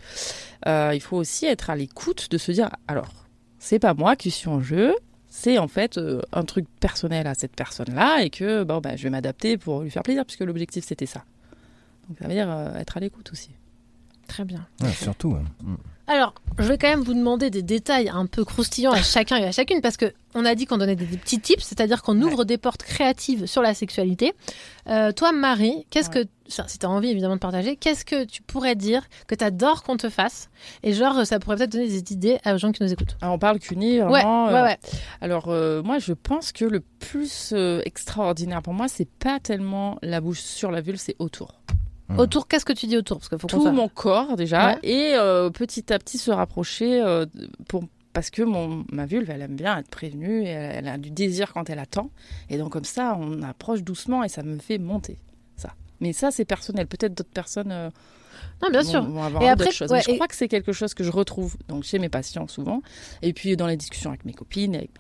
euh, 0.67 0.91
il 0.95 1.01
faut 1.01 1.17
aussi 1.17 1.47
être 1.47 1.71
à 1.71 1.77
l'écoute 1.77 2.31
de 2.31 2.39
se 2.39 2.51
dire 2.53 2.71
alors, 2.89 3.13
c'est 3.59 3.79
pas 3.79 3.95
moi 3.95 4.17
qui 4.17 4.31
suis 4.31 4.49
en 4.49 4.61
jeu, 4.61 4.95
c'est 5.29 5.59
en 5.59 5.69
fait 5.69 5.97
euh, 5.97 6.21
un 6.33 6.43
truc 6.45 6.67
personnel 6.81 7.27
à 7.27 7.35
cette 7.35 7.55
personne-là, 7.57 8.23
et 8.25 8.31
que 8.31 8.65
bon, 8.65 8.81
bah, 8.81 8.97
je 8.97 9.05
vais 9.05 9.11
m'adapter 9.11 9.57
pour 9.57 9.83
lui 9.83 9.91
faire 9.91 10.03
plaisir, 10.03 10.25
puisque 10.27 10.41
l'objectif 10.43 10.85
c'était 10.85 11.07
ça. 11.07 11.25
Donc 12.09 12.19
ça 12.19 12.27
veut 12.27 12.35
dire 12.35 12.51
euh, 12.51 12.75
être 12.75 12.97
à 12.97 13.01
l'écoute 13.01 13.31
aussi. 13.33 13.51
Très 14.27 14.45
bien. 14.45 14.67
ouais, 14.83 14.91
surtout. 14.93 15.37
hein. 15.37 15.77
Alors, 16.13 16.35
je 16.59 16.65
vais 16.65 16.77
quand 16.77 16.89
même 16.89 17.01
vous 17.01 17.15
demander 17.15 17.49
des 17.49 17.63
détails 17.63 18.11
un 18.11 18.27
peu 18.27 18.45
croustillants 18.45 18.93
à 18.93 19.01
chacun 19.03 19.37
et 19.39 19.45
à 19.47 19.53
chacune, 19.53 19.81
parce 19.81 19.97
que 19.97 20.13
on 20.35 20.45
a 20.45 20.55
dit 20.55 20.67
qu'on 20.67 20.77
donnait 20.77 20.95
des, 20.97 21.07
des 21.07 21.17
petits 21.17 21.41
tips, 21.41 21.63
c'est-à-dire 21.65 22.03
qu'on 22.03 22.21
ouvre 22.21 22.45
des 22.45 22.59
portes 22.59 22.83
créatives 22.83 23.47
sur 23.47 23.63
la 23.63 23.73
sexualité. 23.73 24.35
Euh, 24.89 25.13
toi, 25.13 25.33
Marie, 25.33 25.87
qu'est-ce 25.89 26.11
Ouais. 26.11 26.25
que, 26.25 26.29
enfin, 26.51 26.65
si 26.69 26.79
tu 26.79 26.85
as 26.85 26.91
envie 26.91 27.09
évidemment 27.09 27.37
de 27.37 27.41
partager, 27.41 27.77
qu'est-ce 27.77 28.05
que 28.05 28.25
tu 28.25 28.43
pourrais 28.43 28.75
dire 28.75 29.03
que 29.27 29.35
tu 29.35 29.43
adores 29.45 29.83
qu'on 29.85 29.97
te 29.97 30.11
fasse? 30.11 30.51
Et 30.83 30.93
genre, 30.93 31.25
ça 31.27 31.39
pourrait 31.39 31.57
peut-être 31.57 31.73
donner 31.73 31.89
des 31.89 32.13
idées 32.13 32.39
aux 32.47 32.59
gens 32.59 32.73
qui 32.73 32.83
nous 32.83 32.93
écoutent. 32.93 33.17
Alors, 33.23 33.35
on 33.35 33.39
parle 33.39 33.59
Ouais, 33.71 33.99
vraiment. 34.21 34.47
ouais, 34.49 34.53
euh, 34.53 34.65
ouais. 34.65 34.79
Alors 35.23 35.49
euh, 35.49 35.83
moi 35.83 35.99
je 35.99 36.13
pense 36.13 36.53
que 36.53 36.65
le 36.67 36.81
plus 36.81 37.53
euh, 37.55 37.81
extraordinaire 37.87 38.61
pour 38.63 38.75
moi 38.75 38.89
c'est 38.89 39.09
pas 39.09 39.39
tellement 39.41 39.97
la 40.03 40.21
bouche 40.21 40.41
sur 40.41 40.71
la 40.71 40.81
vulve, 40.83 40.99
c'est 40.99 41.17
autour. 41.19 41.53
Mm. 42.13 42.19
Autour, 42.21 42.49
qu'est-ce 42.49 42.65
que 42.65 42.73
tu 42.73 42.87
dis 42.87 42.97
autour? 42.97 43.19
Parce 43.19 43.29
qu'il 43.29 43.39
faut 43.39 43.47
Tout 43.49 43.61
soit- 43.63 43.73
mon 43.73 43.89
corps 43.89 44.37
déjà 44.37 44.75
Ouais. 44.75 44.79
et 44.83 45.13
euh, 45.15 45.51
petit 45.51 45.93
à 45.93 45.99
petit 45.99 46.19
se 46.19 46.31
rapprocher 46.31 47.01
euh, 47.03 47.27
pour 47.69 47.85
parce 48.13 48.29
que 48.29 48.43
mon, 48.43 48.85
ma 48.93 49.07
vulve, 49.07 49.31
elle 49.31 49.41
aime 49.41 49.57
bien 49.57 49.79
être 49.79 49.89
prévenue, 49.89 50.43
et 50.43 50.49
elle, 50.49 50.85
elle 50.85 50.89
a 50.89 50.99
du 50.99 51.11
désir 51.11 51.55
quand 51.55 51.71
elle 51.71 51.79
attend. 51.79 52.11
Et 52.51 52.59
donc 52.59 52.73
comme 52.73 52.85
ça, 52.85 53.17
on 53.19 53.41
approche 53.43 53.83
doucement 53.83 54.23
et 54.23 54.29
ça 54.29 54.43
me 54.43 54.59
fait 54.59 54.77
monter. 54.77 55.17
Ça. 55.57 55.71
Mais 56.01 56.13
ça, 56.13 56.31
c'est 56.31 56.45
personnel. 56.45 56.87
Peut-être 56.87 57.15
d'autres 57.15 57.31
personnes 57.33 57.73
euh, 57.73 57.89
Non, 58.63 58.71
bien 58.71 58.83
sûr. 58.83 59.03
vont 59.05 59.23
avoir 59.23 59.43
Et 59.43 59.49
après, 59.49 59.71
choses. 59.73 59.91
ouais, 59.91 59.99
Mais 59.99 60.03
je 60.05 60.11
et- 60.11 60.15
crois 60.15 60.29
que 60.29 60.37
c'est 60.37 60.49
quelque 60.49 60.73
chose 60.73 60.95
que 60.95 61.03
je 61.05 61.11
retrouve 61.11 61.57
donc 61.69 61.83
chez 61.85 61.99
mes 61.99 62.09
patients 62.09 62.47
souvent. 62.49 62.81
Et 63.23 63.33
puis 63.33 63.57
dans 63.57 63.67
les 63.67 63.77
discussions 63.77 64.11
avec 64.11 64.25
mes 64.25 64.33
copines 64.33 64.75
avec, 64.77 64.91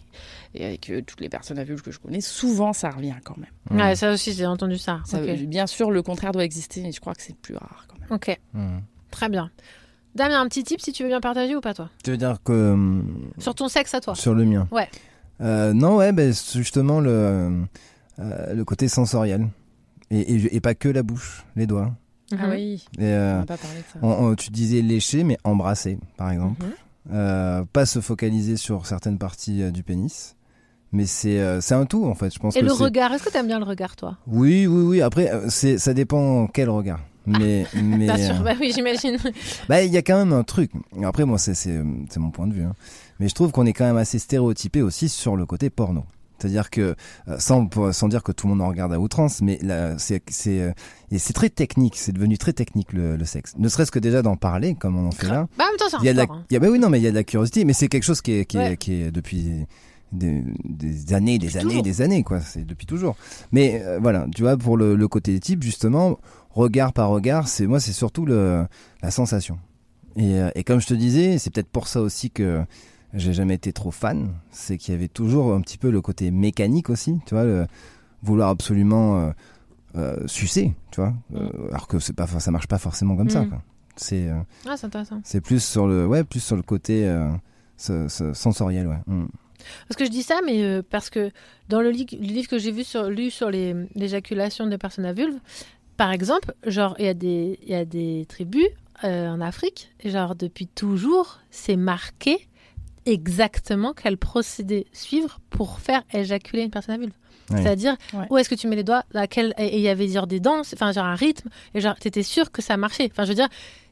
et 0.54 0.64
avec 0.64 0.90
euh, 0.90 1.02
toutes 1.06 1.20
les 1.20 1.28
personnes 1.28 1.58
à 1.58 1.64
vulve 1.64 1.82
que 1.82 1.90
je 1.92 1.98
connais, 2.00 2.20
souvent 2.20 2.72
ça 2.72 2.90
revient 2.90 3.14
quand 3.24 3.36
même. 3.38 3.50
Mm. 3.70 3.80
Ouais, 3.80 3.96
ça 3.96 4.12
aussi, 4.12 4.32
j'ai 4.32 4.46
entendu 4.46 4.78
ça. 4.78 5.00
Ça, 5.04 5.22
ok, 5.22 5.30
Bien 5.46 5.66
sûr, 5.66 5.90
le 5.90 6.02
contraire 6.02 6.32
doit 6.32 6.44
exister, 6.44 6.82
mais 6.82 6.92
je 6.92 7.00
crois 7.00 7.14
que 7.14 7.22
c'est 7.22 7.36
plus 7.36 7.56
rare 7.56 7.86
quand 7.88 7.98
même. 8.00 8.08
Ok, 8.10 8.38
Mm. 8.54 8.78
très 9.10 9.28
bien. 9.28 9.50
Damien, 10.14 10.40
un 10.42 10.48
petit 10.48 10.62
tip 10.64 10.80
si 10.80 10.92
tu 10.92 11.04
veux 11.04 11.08
bien 11.08 11.20
partager 11.20 11.56
ou 11.56 11.60
pas 11.62 11.72
toi? 11.72 11.88
Tu 12.04 12.10
veux 12.10 12.16
dire 12.18 12.36
que 12.44 12.52
euh, 12.52 13.00
Sur 13.38 13.54
ton 13.54 13.68
sexe 13.68 13.94
à 13.94 14.00
toi. 14.00 14.14
sur 14.14 14.34
le 14.34 14.44
mien 14.44 14.68
Ouais. 14.70 14.88
Euh, 15.40 15.72
non, 15.72 15.96
ouais, 15.96 16.12
ben, 16.12 16.32
c'est 16.34 16.58
justement 16.58 17.00
le, 17.00 17.64
euh, 18.18 18.52
le 18.54 18.64
côté 18.64 18.88
sensoriel. 18.88 19.48
Et, 20.10 20.20
et, 20.20 20.56
et 20.56 20.60
pas 20.60 20.74
que 20.74 20.88
la 20.90 21.02
bouche, 21.02 21.44
les 21.56 21.66
doigts. 21.66 21.92
Ah 22.38 22.46
Mhm. 22.46 22.52
oui, 22.52 22.84
Et, 22.98 23.02
on 23.02 23.04
euh, 23.04 23.38
n'a 23.40 23.46
pas 23.46 23.56
parlé 23.56 23.78
de 23.78 23.84
ça. 23.92 23.98
on- 24.02 24.26
on- 24.30 24.34
tu 24.34 24.50
disais 24.50 24.80
lécher, 24.82 25.24
mais 25.24 25.38
embrasser, 25.44 25.98
par 26.16 26.30
exemple. 26.30 26.62
Mhm. 26.64 26.72
Euh, 27.14 27.64
pas 27.72 27.84
se 27.86 28.00
focaliser 28.00 28.56
sur 28.56 28.86
certaines 28.86 29.18
parties 29.18 29.62
euh, 29.62 29.70
du 29.70 29.82
pénis. 29.82 30.36
Mais 30.92 31.06
c'est 31.06 31.40
euh, 31.40 31.60
un 31.70 31.86
tout, 31.86 32.04
en 32.04 32.14
fait. 32.14 32.32
Je 32.32 32.38
pense 32.38 32.54
Et 32.54 32.60
que 32.60 32.64
le 32.66 32.72
regard, 32.72 33.12
est-ce 33.14 33.22
que 33.24 33.30
t'aimes 33.30 33.46
bien 33.46 33.58
le 33.58 33.64
regard 33.64 33.96
toi? 33.96 34.18
Oui, 34.26 34.66
oui, 34.66 34.82
oui. 34.82 35.00
Après, 35.02 35.32
euh, 35.32 35.46
c'est 35.48 35.78
ça 35.78 35.94
dépend 35.94 36.46
quel 36.48 36.68
regard. 36.68 37.00
Mais, 37.26 37.66
mais 37.74 38.06
Bien 38.06 38.16
sûr, 38.34 38.42
bah 38.42 38.52
oui, 38.60 38.72
j'imagine. 38.74 39.16
bah, 39.68 39.82
il 39.82 39.90
y 39.92 39.96
a 39.96 40.02
quand 40.02 40.16
même 40.18 40.32
un 40.32 40.42
truc. 40.42 40.70
Après, 41.02 41.24
moi, 41.24 41.38
c'est 41.38 41.82
mon 42.18 42.30
point 42.30 42.46
de 42.46 42.52
vue. 42.52 42.64
hein. 42.64 42.74
Mais 43.20 43.28
je 43.28 43.34
trouve 43.34 43.52
qu'on 43.52 43.64
est 43.66 43.72
quand 43.72 43.84
même 43.86 43.96
assez 43.96 44.18
stéréotypé 44.18 44.82
aussi 44.82 45.08
sur 45.08 45.34
le 45.36 45.46
côté 45.46 45.70
porno. 45.70 46.04
C'est-à-dire 46.42 46.70
que, 46.70 46.94
euh, 47.28 47.36
sans, 47.38 47.68
sans 47.92 48.08
dire 48.08 48.22
que 48.22 48.32
tout 48.32 48.46
le 48.48 48.54
monde 48.54 48.62
en 48.62 48.68
regarde 48.68 48.92
à 48.92 48.98
outrance, 49.00 49.40
mais 49.42 49.58
c'est 49.98 50.22
c'est 50.28 50.60
euh, 50.60 50.72
et 51.10 51.18
c'est 51.18 51.32
très 51.32 51.48
technique. 51.48 51.94
C'est 51.96 52.12
devenu 52.12 52.36
très 52.36 52.52
technique 52.52 52.92
le, 52.92 53.16
le 53.16 53.24
sexe. 53.24 53.54
Ne 53.58 53.68
serait-ce 53.68 53.90
que 53.92 53.98
déjà 53.98 54.22
d'en 54.22 54.36
parler, 54.36 54.74
comme 54.74 54.96
on 54.96 55.06
en 55.06 55.10
fait 55.12 55.28
là. 55.28 55.46
Bah, 55.56 55.64
en 55.64 55.68
même 55.68 55.76
temps, 55.78 55.84
c'est 55.88 55.96
un 55.96 56.00
Il 56.00 56.06
y 56.06 56.08
a 56.08 56.12
de 56.12 56.18
la, 56.18 56.24
sport. 56.24 56.36
hein. 56.36 56.44
il 56.50 56.54
y 56.54 56.56
a, 56.56 56.60
bah 56.60 56.68
oui, 56.70 56.78
non, 56.78 56.90
mais 56.90 56.98
il 56.98 57.04
y 57.04 57.06
a 57.06 57.10
de 57.10 57.14
la 57.16 57.24
curiosité, 57.24 57.64
mais 57.64 57.72
c'est 57.72 57.88
quelque 57.88 58.02
chose 58.04 58.20
qui 58.20 58.32
est, 58.32 58.44
qui 58.44 58.56
est, 58.58 58.60
Ouais. 58.70 58.76
qui 58.76 58.94
est 59.02 59.10
depuis 59.12 59.66
des, 60.12 60.42
des 60.64 61.14
années, 61.14 61.38
des 61.38 61.46
Depuis 61.46 61.58
années, 61.58 61.68
toujours. 61.68 61.82
des 61.82 62.02
années, 62.02 62.22
quoi. 62.22 62.40
C'est 62.40 62.66
depuis 62.66 62.86
toujours. 62.86 63.16
Mais 63.52 63.80
euh, 63.84 63.98
voilà, 64.02 64.26
tu 64.34 64.42
vois, 64.42 64.56
pour 64.56 64.76
le, 64.76 64.94
le 64.94 65.08
côté 65.08 65.38
type, 65.40 65.62
justement, 65.62 66.18
regard 66.50 66.92
par 66.92 67.08
regard, 67.08 67.48
c'est 67.48 67.66
moi, 67.66 67.80
c'est 67.80 67.92
surtout 67.92 68.26
le, 68.26 68.66
la 69.02 69.10
sensation. 69.10 69.58
Et, 70.16 70.38
et 70.54 70.64
comme 70.64 70.80
je 70.80 70.86
te 70.86 70.94
disais, 70.94 71.38
c'est 71.38 71.48
peut-être 71.50 71.70
pour 71.70 71.88
ça 71.88 72.00
aussi 72.02 72.30
que 72.30 72.62
j'ai 73.14 73.32
jamais 73.32 73.54
été 73.54 73.72
trop 73.72 73.90
fan, 73.90 74.32
c'est 74.50 74.78
qu'il 74.78 74.92
y 74.94 74.96
avait 74.96 75.08
toujours 75.08 75.52
un 75.54 75.60
petit 75.60 75.78
peu 75.78 75.90
le 75.90 76.00
côté 76.00 76.30
mécanique 76.30 76.90
aussi, 76.90 77.14
tu 77.26 77.34
vois, 77.34 77.44
le, 77.44 77.66
vouloir 78.22 78.48
absolument 78.50 79.18
euh, 79.18 79.30
euh, 79.96 80.26
sucer, 80.26 80.74
tu 80.90 81.00
vois, 81.00 81.12
euh, 81.34 81.48
alors 81.70 81.88
que 81.88 81.98
c'est 81.98 82.12
pas, 82.14 82.26
ça 82.26 82.50
marche 82.50 82.68
pas 82.68 82.78
forcément 82.78 83.16
comme 83.16 83.30
ça. 83.30 83.42
Mm. 83.44 83.48
quoi. 83.50 83.62
C'est 83.96 84.28
Ah, 84.66 84.76
c'est 84.76 84.86
intéressant. 84.86 85.20
c'est 85.24 85.40
plus 85.42 85.62
sur 85.62 85.86
le, 85.86 86.06
ouais, 86.06 86.24
plus 86.24 86.40
sur 86.40 86.56
le 86.56 86.62
côté 86.62 87.06
ce- 87.76 88.08
ce 88.08 88.32
sensoriel, 88.32 88.86
ouais. 88.88 89.00
Mm. 89.06 89.26
Parce 89.88 89.96
que 89.98 90.04
je 90.04 90.10
dis 90.10 90.22
ça, 90.22 90.40
mais 90.46 90.82
parce 90.82 91.10
que 91.10 91.30
dans 91.68 91.80
le, 91.82 91.90
li- 91.90 92.06
le 92.12 92.26
livre 92.26 92.48
que 92.48 92.58
j'ai 92.58 92.72
vu 92.72 92.84
sur, 92.84 93.10
lu 93.10 93.30
sur 93.30 93.50
les- 93.50 93.74
l'éjaculation 93.94 94.66
des 94.66 94.78
personnes 94.78 95.04
à 95.04 95.12
vulve, 95.12 95.38
par 95.98 96.10
exemple, 96.10 96.54
genre, 96.66 96.94
il 96.98 97.04
y, 97.04 97.08
a 97.08 97.14
des- 97.14 97.58
y 97.66 97.74
a 97.74 97.84
des 97.84 98.24
tribus 98.28 98.66
en 99.04 99.40
Afrique, 99.40 99.90
et 100.00 100.10
genre, 100.10 100.34
depuis 100.36 100.66
toujours, 100.68 101.40
c'est 101.50 101.76
marqué 101.76 102.48
exactement 103.06 103.92
quel 103.94 104.16
procédé 104.16 104.86
suivre 104.92 105.40
pour 105.50 105.80
faire 105.80 106.02
éjaculer 106.12 106.62
une 106.62 106.70
personne 106.70 106.94
à 106.94 106.98
vulve. 106.98 107.12
C'est-à-dire, 107.50 107.96
Ouais. 108.14 108.24
où 108.30 108.38
est-ce 108.38 108.48
que 108.48 108.54
tu 108.54 108.66
mets 108.66 108.76
les 108.76 108.84
doigts 108.84 109.02
à 109.14 109.26
quel... 109.26 109.52
Et 109.58 109.76
il 109.76 109.82
y 109.82 109.88
avait 109.88 110.08
genre 110.08 110.26
des 110.26 110.40
danses, 110.40 110.72
enfin, 110.74 110.92
genre 110.92 111.04
un 111.04 111.14
rythme, 111.16 111.50
et 111.74 111.80
genre, 111.80 111.96
t'étais 111.96 112.22
sûr 112.22 112.50
que 112.50 112.62
ça 112.62 112.78
marchait. 112.78 113.08
Enfin, 113.12 113.24
je 113.24 113.30
veux 113.30 113.34
dire, 113.34 113.48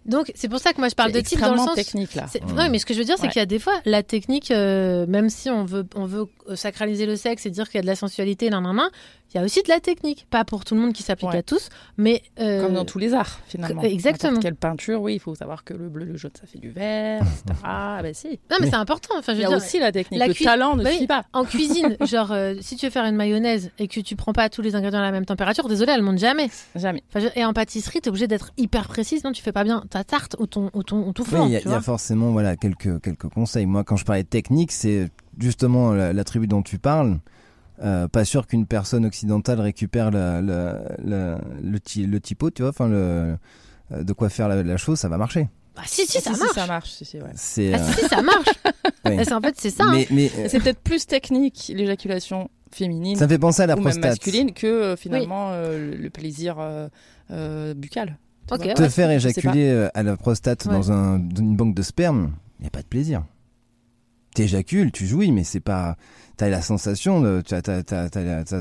donc, 0.07 0.33
c'est 0.35 0.49
pour 0.49 0.61
ça 0.61 0.73
que 0.73 0.79
moi, 0.81 0.89
je 0.89 0.95
parle 0.95 1.13
de 1.13 1.21
type 1.21 1.41
dans 1.41 1.53
le 1.53 1.59
sens. 1.59 1.75
technique 1.75 2.15
là. 2.15 2.27
C'est- 2.31 2.43
Mm. 2.43 2.57
ouais, 2.57 2.69
mais 2.71 2.79
ce 2.79 2.87
que 2.87 2.95
je 2.95 3.01
veux 3.01 3.05
dire, 3.05 3.17
c'est 3.19 3.25
Ouais. 3.25 3.29
qu'il 3.29 3.41
y 3.41 3.43
a 3.43 3.47
des 3.47 3.59
fois, 3.59 3.75
la 3.85 4.03
technique, 4.03 4.51
euh, 4.51 5.05
même 5.07 5.29
si 5.29 5.51
on 5.51 5.65
veut, 5.67 5.85
on 5.95 6.07
veut 6.07 6.27
euh, 6.49 6.57
sacraliser 6.57 7.05
le 7.05 7.17
sexe 7.17 7.45
et 7.45 7.51
dire 7.51 7.67
qu'il 7.69 7.77
y 7.77 7.81
a 7.81 7.83
de 7.83 7.87
la 7.87 7.97
sensualité, 7.97 8.49
nan, 8.49 8.63
nan, 8.63 8.77
nan, 8.77 8.89
il 9.33 9.37
y 9.37 9.41
a 9.41 9.45
aussi 9.45 9.63
de 9.63 9.69
la 9.69 9.81
technique. 9.81 10.27
Pas 10.31 10.45
pour 10.45 10.65
tout 10.65 10.75
le 10.75 10.81
monde 10.81 10.93
qui 10.93 11.03
s'applique 11.03 11.31
Ouais. 11.31 11.39
à 11.39 11.43
tous, 11.43 11.69
mais. 11.97 12.23
euh, 12.41 12.65
Comme 12.65 12.75
dans 12.75 12.85
tous 12.85 12.99
les 12.99 13.15
arts, 13.15 13.41
finalement. 13.47 13.83
exactement. 13.83 14.39
Quelle 14.41 14.55
peinture, 14.57 15.01
oui, 15.03 15.15
il 15.15 15.19
faut 15.21 15.35
savoir 15.35 15.65
que 15.65 15.75
le 15.75 15.89
bleu, 15.89 16.05
le 16.05 16.17
jaune, 16.17 16.31
ça 16.39 16.47
fait 16.47 16.59
du 16.59 16.71
vert, 16.71 17.23
etc. 17.23 17.61
ah, 17.65 18.01
bah 18.03 18.13
si. 18.13 18.41
Non, 18.51 18.57
mais, 18.61 18.69
c'est 18.71 18.75
important. 18.77 19.15
Enfin, 19.19 19.33
je 19.35 19.39
Il 19.39 19.43
y 19.43 19.45
veux 19.45 19.53
a 19.53 19.57
dire, 19.57 19.65
aussi 19.65 19.79
la 19.79 19.93
technique. 19.93 20.19
la 20.21 20.27
le 20.29 20.35
talent 20.35 20.77
ne 20.77 20.83
Bah 20.83 20.89
oui. 20.91 20.95
suffit 20.97 21.07
pas. 21.07 21.25
En 21.33 21.45
cuisine, 21.45 21.97
genre, 22.07 22.33
euh, 22.33 22.55
si 22.61 22.77
tu 22.77 22.87
veux 22.87 22.91
faire 22.91 23.05
une 23.05 23.17
mayonnaise 23.17 23.71
et 23.79 23.87
que 23.89 24.01
tu 24.01 24.17
prends 24.17 24.33
pas 24.33 24.49
tous 24.49 24.63
les 24.63 24.75
ingrédients 24.75 25.01
à 25.01 25.03
la 25.03 25.13
même 25.13 25.27
température, 25.27 25.69
désolé, 25.69 25.93
elle 25.93 26.03
monte 26.03 26.19
jamais. 26.19 26.49
Jamais. 26.75 27.03
Enfin, 27.09 27.21
je- 27.35 27.39
et 27.41 27.45
en 27.45 27.53
pâtisserie, 27.53 28.01
t'es 28.01 28.09
obligé 28.11 28.27
d'être 28.27 28.51
hyper 28.57 28.89
précise, 28.89 29.23
non 29.25 29.33
Tu 29.33 29.43
fais 29.43 29.53
pas 29.53 29.65
bien 29.65 29.85
ta 29.91 30.03
tarte 30.05 30.37
ou 30.39 30.47
ton, 30.47 30.71
ou 30.75 30.83
ton, 30.83 31.07
ou 31.07 31.13
ton 31.13 31.23
Oui, 31.23 31.29
flan. 31.29 31.47
il 31.47 31.53
y, 31.53 31.57
a- 31.57 31.61
tu 31.61 31.69
il 31.69 31.71
y 31.71 31.75
a 31.75 31.81
forcément 31.81 32.33
voilà, 32.33 32.57
quelques, 32.57 33.01
quelques 33.01 33.29
conseils. 33.29 33.67
Moi, 33.67 33.85
quand 33.85 33.97
je 33.97 34.05
parlais 34.05 34.23
de 34.25 34.29
technique, 34.29 34.73
c'est 34.73 35.09
justement 35.39 35.93
la- 35.93 36.13
l'attribut 36.13 36.47
dont 36.49 36.63
tu 36.63 36.79
parles. 36.79 37.19
Euh, 37.83 38.09
pas 38.09 38.25
sûr 38.27 38.47
qu'une 38.47 38.67
personne 38.67 39.07
occidentale 39.07 39.59
récupère 39.61 40.11
la- 40.11 40.43
la- 40.43 40.81
la- 41.03 41.41
le, 41.63 41.81
ti- 41.81 42.05
le 42.07 42.21
typo, 42.21 42.51
tu 42.51 42.61
vois, 42.63 42.71
enfin 42.71 42.89
le, 42.89 43.37
euh, 43.93 44.03
de 44.03 44.13
quoi 44.13 44.29
faire 44.29 44.49
la, 44.49 44.63
la 44.63 44.77
chose, 44.77 44.99
ça 44.99 45.09
va 45.09 45.17
marcher. 45.17 45.49
Bah, 45.75 45.83
si, 45.87 46.05
si, 46.07 46.19
Ah, 46.19 46.21
ça 46.21 46.35
si, 46.35 46.41
marche. 46.41 46.55
ça 46.55 46.67
marche. 46.67 46.91
si, 46.91 47.05
si, 47.07 47.17
ouais. 47.19 47.31
C'est, 47.35 47.73
Ah, 47.73 47.79
euh, 47.79 47.93
si, 47.93 48.01
si, 48.03 48.09
ça 48.09 48.21
marche. 48.23 48.49
oui. 49.07 49.13
Et 49.21 49.25
c'est- 49.25 49.33
en 49.33 49.41
fait, 49.41 49.55
c'est 49.57 49.71
ça. 49.71 49.85
hein. 49.85 50.05
mais, 50.11 50.31
euh, 50.39 50.47
C'est 50.51 50.61
peut-être 50.61 50.81
plus 50.81 51.07
technique 51.07 51.73
l'éjaculation 51.75 52.51
féminine 52.73 53.17
ça 53.17 53.25
me 53.25 53.31
fait 53.31 53.39
penser 53.39 53.63
à 53.63 53.67
la 53.67 53.77
ou 53.77 53.81
même 53.81 53.99
masculine 53.99 54.53
que 54.53 54.67
euh, 54.67 54.97
finalement 54.97 55.51
euh, 55.53 55.91
le- 55.93 55.97
le 55.97 56.11
plaisir 56.11 56.57
euh, 56.61 56.89
euh, 57.31 57.73
buccal. 57.75 58.19
tu 58.47 58.55
Ok, 58.55 58.63
vois. 58.65 58.75
Te 58.75 58.83
ouais, 58.83 58.91
faire 58.91 59.11
éjaculer 59.11 59.89
à 59.95 60.03
la 60.03 60.17
prostate 60.19 60.67
Ouais. 60.67 60.73
dans, 60.73 60.93
un, 60.93 61.19
dans 61.19 61.41
une 61.41 61.57
banque 61.57 61.75
de 61.75 61.83
sperme, 61.83 62.35
il 62.59 62.63
n'y 62.63 62.67
a 62.69 62.71
pas 62.71 62.83
de 62.83 62.87
plaisir. 62.89 63.23
T'éjacules, 64.35 64.93
tu 64.93 65.07
jouis, 65.07 65.33
mais 65.33 65.43
c'est 65.45 65.61
pas. 65.61 65.97
T'as 66.41 66.49
la 66.49 66.63
sensation, 66.63 67.43
t'as 67.47 67.61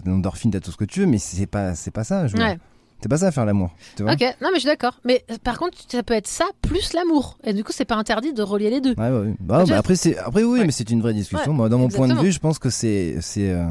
l'endorphine, 0.06 0.52
t'as 0.52 0.60
tout 0.60 0.70
ce 0.72 0.76
que 0.76 0.84
tu 0.84 1.00
veux, 1.00 1.06
mais 1.06 1.18
c'est 1.18 1.46
pas, 1.48 1.76
c'est 1.76 1.92
pas 1.92 2.04
ça. 2.04 2.28
jouer. 2.28 2.42
Ouais. 2.42 2.60
C'est 3.02 3.08
pas 3.08 3.18
ça 3.18 3.32
faire 3.32 3.46
l'amour. 3.46 3.74
Tu 3.96 4.04
vois 4.04 4.12
Ok, 4.12 4.20
non 4.42 4.50
mais 4.52 4.56
je 4.56 4.60
suis 4.60 4.68
d'accord. 4.68 5.00
Mais 5.06 5.24
euh, 5.32 5.38
par 5.42 5.58
contre, 5.58 5.78
ça 5.88 6.04
peut 6.04 6.14
être 6.14 6.28
ça 6.28 6.44
plus 6.62 6.92
l'amour. 6.92 7.38
Et 7.46 7.54
du 7.54 7.64
coup, 7.64 7.72
c'est 7.72 7.86
pas 7.86 7.96
interdit 7.96 8.34
de 8.34 8.42
relier 8.42 8.70
les 8.70 8.82
deux. 8.82 8.96
Ouais, 8.98 9.10
ouais, 9.10 9.20
ouais. 9.28 9.34
Bah, 9.40 9.64
bah, 9.66 9.78
après, 9.78 9.96
c'est, 9.96 10.18
après, 10.18 10.44
oui, 10.44 10.60
Ouais. 10.60 10.66
mais 10.66 10.74
c'est 10.74 10.90
une 10.90 11.02
vraie 11.02 11.14
discussion. 11.14 11.52
Ouais, 11.52 11.58
Moi, 11.58 11.70
dans 11.70 11.78
mon 11.78 11.88
point 11.88 12.10
de 12.10 12.16
vue, 12.16 12.34
je 12.34 12.40
pense 12.40 12.60
que 12.60 12.70
c'est, 12.70 13.16
c'est, 13.22 13.50
euh, 13.52 13.64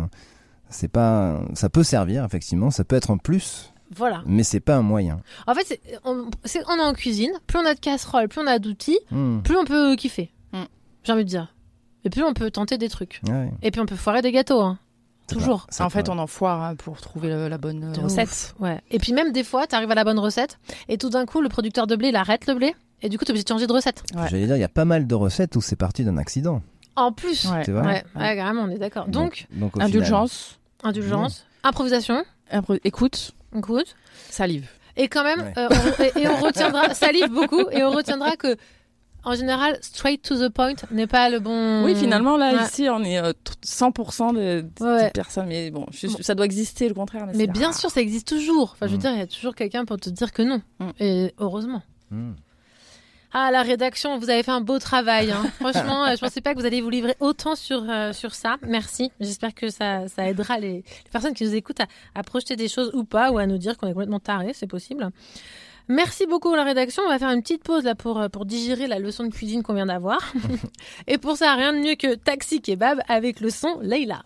c'est 0.70 0.88
pas, 0.88 1.42
ça 1.52 1.68
peut 1.68 1.82
servir 1.82 2.24
effectivement, 2.24 2.70
ça 2.70 2.84
peut 2.84 2.96
être 2.96 3.10
un 3.10 3.18
plus, 3.18 3.74
Voilà. 3.94 4.22
mais 4.24 4.42
c'est 4.42 4.60
pas 4.60 4.76
un 4.76 4.82
moyen. 4.82 5.20
En 5.46 5.52
fait, 5.54 5.78
on, 6.06 6.30
est 6.50 6.80
en 6.80 6.94
cuisine. 6.94 7.32
Plus 7.46 7.58
on 7.58 7.66
a 7.66 7.74
de 7.74 7.80
casseroles, 7.80 8.28
plus 8.28 8.40
on 8.40 8.46
a 8.46 8.58
d'outils, 8.58 8.98
Hmm. 9.10 9.40
plus 9.42 9.58
on 9.58 9.66
peut 9.66 9.94
kiffer. 9.96 10.30
Mm. 10.54 10.62
J'ai 11.04 11.12
envie 11.12 11.24
de 11.24 11.28
dire. 11.28 11.54
Et 12.04 12.10
plus 12.10 12.22
on 12.22 12.32
peut 12.34 12.50
tenter 12.50 12.78
des 12.78 12.88
trucs. 12.88 13.20
Ouais. 13.28 13.50
Et 13.62 13.70
puis 13.70 13.80
on 13.80 13.86
peut 13.86 13.96
foirer 13.96 14.22
des 14.22 14.32
gâteaux. 14.32 14.60
hein. 14.60 14.78
Toujours. 15.28 15.66
Ça 15.68 15.84
en 15.84 15.90
fait, 15.90 16.08
on 16.08 16.18
en 16.18 16.26
foire 16.26 16.62
hein, 16.62 16.74
pour 16.74 17.00
trouver 17.00 17.28
le- 17.28 17.48
la 17.48 17.58
bonne 17.58 17.84
euh, 17.84 17.92
De 17.92 18.00
recette. 18.00 18.28
ouf. 18.28 18.54
Ouais. 18.60 18.80
Et 18.90 18.98
puis 18.98 19.12
même 19.12 19.30
des 19.32 19.44
fois, 19.44 19.66
t'arrives 19.66 19.90
à 19.90 19.94
la 19.94 20.04
bonne 20.04 20.18
recette 20.18 20.58
et 20.88 20.96
tout 20.96 21.10
d'un 21.10 21.26
coup, 21.26 21.42
le 21.42 21.50
producteur 21.50 21.86
de 21.86 21.96
blé, 21.96 22.08
il 22.08 22.16
arrête 22.16 22.46
le 22.46 22.54
blé. 22.54 22.74
Et 23.02 23.08
du 23.10 23.18
coup, 23.18 23.24
t'es 23.24 23.30
obligé 23.32 23.44
de 23.44 23.48
changer 23.48 23.66
de 23.66 23.72
recette. 23.72 24.02
Ouais. 24.16 24.26
J'allais 24.30 24.46
dire, 24.46 24.56
il 24.56 24.60
y 24.60 24.64
a 24.64 24.68
pas 24.68 24.84
mal 24.86 25.06
de 25.06 25.14
recettes 25.14 25.54
où 25.56 25.60
c'est 25.60 25.76
parti 25.76 26.02
d'un 26.04 26.16
accident. 26.16 26.62
En 26.96 27.12
plus. 27.12 27.44
Ouais. 27.44 27.62
Tu 27.64 27.72
vois 27.72 27.82
Ouais, 27.82 28.02
ouais, 28.16 28.36
carrément, 28.36 28.62
on 28.62 28.70
est 28.70 28.78
d'accord. 28.78 29.06
Donc, 29.06 29.46
Indulgence, 29.78 30.58
indulgence, 30.82 31.46
improvisation, 31.62 32.24
impro- 32.52 32.80
écoute, 32.84 33.32
écoute. 33.56 33.94
salive. 34.30 34.68
Et 34.96 35.06
quand 35.08 35.22
même, 35.22 35.40
Ouais. 35.42 35.52
euh, 35.58 35.68
on- 35.70 36.02
et, 36.18 36.22
et 36.24 36.28
on 36.28 36.36
retiendra, 36.38 36.92
salive 36.94 37.28
beaucoup, 37.28 37.68
et 37.70 37.84
on 37.84 37.90
retiendra 37.90 38.34
que, 38.36 38.56
en 39.24 39.34
général, 39.34 39.78
straight 39.82 40.22
to 40.22 40.36
the 40.36 40.48
point 40.52 40.74
n'est 40.90 41.06
pas 41.06 41.28
le 41.28 41.38
bon. 41.40 41.84
Oui, 41.84 41.94
finalement, 41.94 42.36
là, 42.36 42.52
Ouais. 42.54 42.64
ici, 42.64 42.88
on 42.90 43.02
est 43.02 43.18
euh, 43.18 43.32
t- 43.32 43.52
100% 43.64 44.32
de, 44.32 44.62
de- 44.62 44.84
Ouais. 44.84 45.06
de 45.06 45.10
personnes. 45.12 45.46
Mais 45.48 45.70
bon, 45.70 45.86
je- 45.90 46.06
Bon. 46.06 46.16
ça 46.20 46.34
doit 46.34 46.44
exister, 46.46 46.88
le 46.88 46.94
contraire. 46.94 47.26
Mais, 47.34 47.46
bien 47.46 47.68
rare. 47.68 47.76
sûr, 47.78 47.90
ça 47.90 48.00
existe 48.00 48.28
toujours. 48.28 48.70
Enfin, 48.74 48.86
je 48.86 48.92
veux 48.92 48.98
Mm. 48.98 49.00
dire, 49.00 49.12
il 49.12 49.18
y 49.18 49.22
a 49.22 49.26
toujours 49.26 49.54
quelqu'un 49.54 49.84
pour 49.84 49.98
te 49.98 50.08
dire 50.10 50.32
que 50.32 50.42
non. 50.42 50.62
Mm. 50.78 50.90
Et 51.00 51.34
heureusement. 51.38 51.82
Hmm. 52.10 52.32
Ah, 53.34 53.50
la 53.50 53.62
rédaction, 53.62 54.18
vous 54.18 54.30
avez 54.30 54.42
fait 54.42 54.50
un 54.52 54.62
beau 54.62 54.78
travail. 54.78 55.30
hein. 55.30 55.44
Franchement, 55.60 56.06
euh, 56.06 56.14
je 56.14 56.20
pensais 56.20 56.40
pas 56.40 56.54
que 56.54 56.58
vous 56.60 56.64
alliez 56.64 56.80
vous 56.80 56.88
livrer 56.88 57.14
autant 57.20 57.56
sur, 57.56 57.84
euh, 57.90 58.14
sur 58.14 58.34
ça. 58.34 58.56
Merci. 58.66 59.12
J'espère 59.20 59.52
que 59.54 59.68
ça, 59.68 60.08
ça 60.08 60.26
aidera 60.26 60.58
les, 60.58 60.72
les 60.76 60.84
personnes 61.12 61.34
qui 61.34 61.44
nous 61.44 61.54
écoutent 61.54 61.80
à, 61.80 61.86
à 62.14 62.22
projeter 62.22 62.56
des 62.56 62.68
choses 62.68 62.90
ou 62.94 63.04
pas, 63.04 63.30
ou 63.30 63.36
à 63.36 63.44
nous 63.46 63.58
dire 63.58 63.76
qu'on 63.76 63.86
est 63.86 63.92
complètement 63.92 64.18
taré, 64.20 64.52
c'est 64.54 64.66
possible. 64.66 65.10
Merci 65.88 66.26
beaucoup 66.26 66.54
la 66.54 66.64
rédaction. 66.64 67.02
On 67.06 67.08
va 67.08 67.18
faire 67.18 67.30
une 67.30 67.40
petite 67.40 67.64
pause 67.64 67.84
là 67.84 67.94
pour, 67.94 68.20
euh, 68.20 68.28
pour 68.28 68.44
digérer 68.44 68.86
la 68.86 68.98
leçon 68.98 69.24
de 69.24 69.30
cuisine 69.32 69.62
qu'on 69.62 69.74
vient 69.74 69.86
d'avoir. 69.86 70.20
Et 71.06 71.16
pour 71.16 71.36
ça, 71.36 71.54
rien 71.54 71.72
de 71.72 71.78
mieux 71.78 71.94
que 71.94 72.14
Taxi 72.14 72.60
Kebab 72.60 73.00
avec 73.08 73.40
le 73.40 73.48
son 73.48 73.80
Leila. 73.80 74.22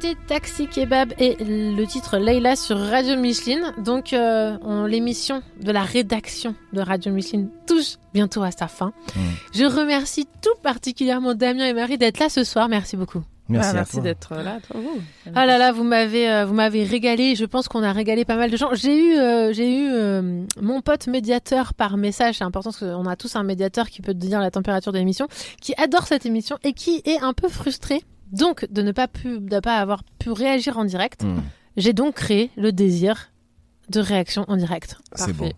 C'était 0.00 0.16
Taxi 0.26 0.66
Kebab 0.66 1.12
et 1.18 1.36
le 1.40 1.84
titre 1.86 2.18
Leila 2.18 2.56
sur 2.56 2.78
Radio 2.78 3.16
Micheline. 3.16 3.72
Donc, 3.78 4.12
euh, 4.12 4.56
on- 4.62 4.84
l'émission 4.86 5.42
de 5.62 5.70
la 5.72 5.82
rédaction 5.82 6.54
de 6.72 6.80
Radio 6.80 7.12
Micheline 7.12 7.48
touche 7.66 7.96
bientôt 8.12 8.42
à 8.42 8.50
sa 8.50 8.66
fin. 8.68 8.92
Mm. 9.16 9.20
Je 9.54 9.64
remercie 9.64 10.26
tout 10.42 10.54
particulièrement 10.62 11.34
Damien 11.34 11.66
et 11.66 11.72
Marie 11.72 11.96
d'être 11.96 12.18
là 12.18 12.28
ce 12.28 12.44
soir. 12.44 12.68
Merci 12.68 12.96
beaucoup. 12.96 13.22
Merci, 13.48 13.70
Ah, 13.70 13.74
merci 13.74 14.00
d'être 14.00 14.34
là, 14.34 14.58
toi. 14.66 14.80
vous. 14.80 15.00
Ah 15.34 15.46
là 15.46 15.58
là, 15.58 15.70
vous 15.72 15.84
m'avez, 15.84 16.28
euh, 16.30 16.44
vous 16.46 16.54
m'avez 16.54 16.84
régalé. 16.84 17.34
Je 17.34 17.44
pense 17.44 17.68
qu'on 17.68 17.82
a 17.82 17.92
régalé 17.92 18.24
pas 18.24 18.36
mal 18.36 18.50
de 18.50 18.56
gens. 18.56 18.70
J'ai 18.74 18.98
eu, 18.98 19.16
euh, 19.18 19.52
j'ai 19.52 19.70
eu 19.84 19.88
euh, 19.90 20.42
mon 20.60 20.80
pote 20.80 21.06
médiateur 21.06 21.72
par 21.74 21.96
message. 21.96 22.36
C'est 22.38 22.44
important 22.44 22.70
parce 22.70 22.80
qu'on 22.80 23.06
a 23.06 23.16
tous 23.16 23.36
un 23.36 23.42
médiateur 23.42 23.88
qui 23.90 24.02
peut 24.02 24.12
te 24.12 24.18
dire 24.18 24.40
la 24.40 24.50
température 24.50 24.92
de 24.92 24.98
l'émission, 24.98 25.28
qui 25.62 25.72
adore 25.76 26.06
cette 26.06 26.26
émission 26.26 26.58
et 26.64 26.72
qui 26.72 27.00
est 27.04 27.20
un 27.22 27.32
peu 27.32 27.48
frustré. 27.48 28.02
Donc 28.32 28.66
de 28.70 28.82
ne 28.82 28.92
pas 28.92 29.08
pu, 29.08 29.38
de 29.40 29.60
pas 29.60 29.76
avoir 29.78 30.02
pu 30.18 30.30
réagir 30.30 30.78
en 30.78 30.84
direct. 30.84 31.22
Mm. 31.24 31.40
J'ai 31.76 31.92
donc 31.92 32.14
créé 32.14 32.50
le 32.56 32.72
désir 32.72 33.30
de 33.88 34.00
réaction 34.00 34.44
en 34.48 34.56
direct. 34.56 34.96
C'est 35.14 35.32
bon. 35.32 35.44
Parfait. 35.44 35.56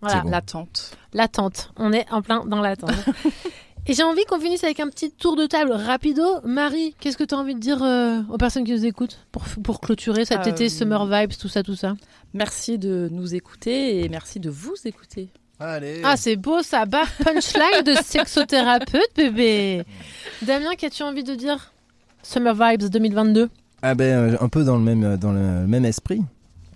Voilà, 0.00 0.20
bon. 0.22 0.30
L'attente. 0.30 0.96
l'attente. 1.12 1.72
On 1.76 1.92
est 1.92 2.06
en 2.12 2.22
plein 2.22 2.44
dans 2.44 2.60
l'attente. 2.60 2.92
Et 3.86 3.94
j'ai 3.94 4.02
envie 4.02 4.24
qu'on 4.26 4.38
finisse 4.38 4.64
avec 4.64 4.80
un 4.80 4.88
petit 4.88 5.10
tour 5.10 5.34
de 5.34 5.46
table 5.46 5.72
rapido. 5.72 6.22
Marie, 6.44 6.94
qu'est-ce 7.00 7.16
que 7.16 7.24
tu 7.24 7.34
as 7.34 7.38
envie 7.38 7.54
de 7.54 7.60
dire 7.60 7.82
euh, 7.82 8.20
aux 8.28 8.36
personnes 8.36 8.64
qui 8.64 8.72
nous 8.72 8.84
écoutent 8.84 9.18
pour, 9.32 9.44
pour 9.64 9.80
clôturer 9.80 10.26
cet 10.26 10.46
Euh, 10.46 10.50
été 10.50 10.68
Summer 10.68 11.06
Vibes, 11.06 11.32
tout 11.40 11.48
ça, 11.48 11.62
tout 11.62 11.74
ça? 11.74 11.96
Merci 12.34 12.76
de 12.78 13.08
nous 13.10 13.34
écouter 13.34 14.04
et 14.04 14.10
merci 14.10 14.40
de 14.40 14.50
vous 14.50 14.74
écouter. 14.84 15.30
Allez. 15.58 16.02
Ah, 16.04 16.18
c'est 16.18 16.36
beau 16.36 16.62
ça, 16.62 16.84
baf, 16.84 17.16
punchline 17.24 17.82
de 17.84 17.94
sexothérapeute, 17.94 19.16
bébé. 19.16 19.84
Damien, 20.42 20.74
qu'as-tu 20.76 21.02
envie 21.02 21.24
de 21.24 21.34
dire? 21.34 21.72
Summer 22.22 22.54
Vibes 22.54 22.88
2022 22.90 23.48
Ah 23.82 23.94
ben, 23.94 24.04
euh, 24.04 24.36
un 24.40 24.48
peu 24.48 24.64
dans 24.64 24.76
le 24.76 24.82
même, 24.82 25.16
dans 25.16 25.32
le 25.32 25.66
même 25.66 25.84
esprit. 25.84 26.22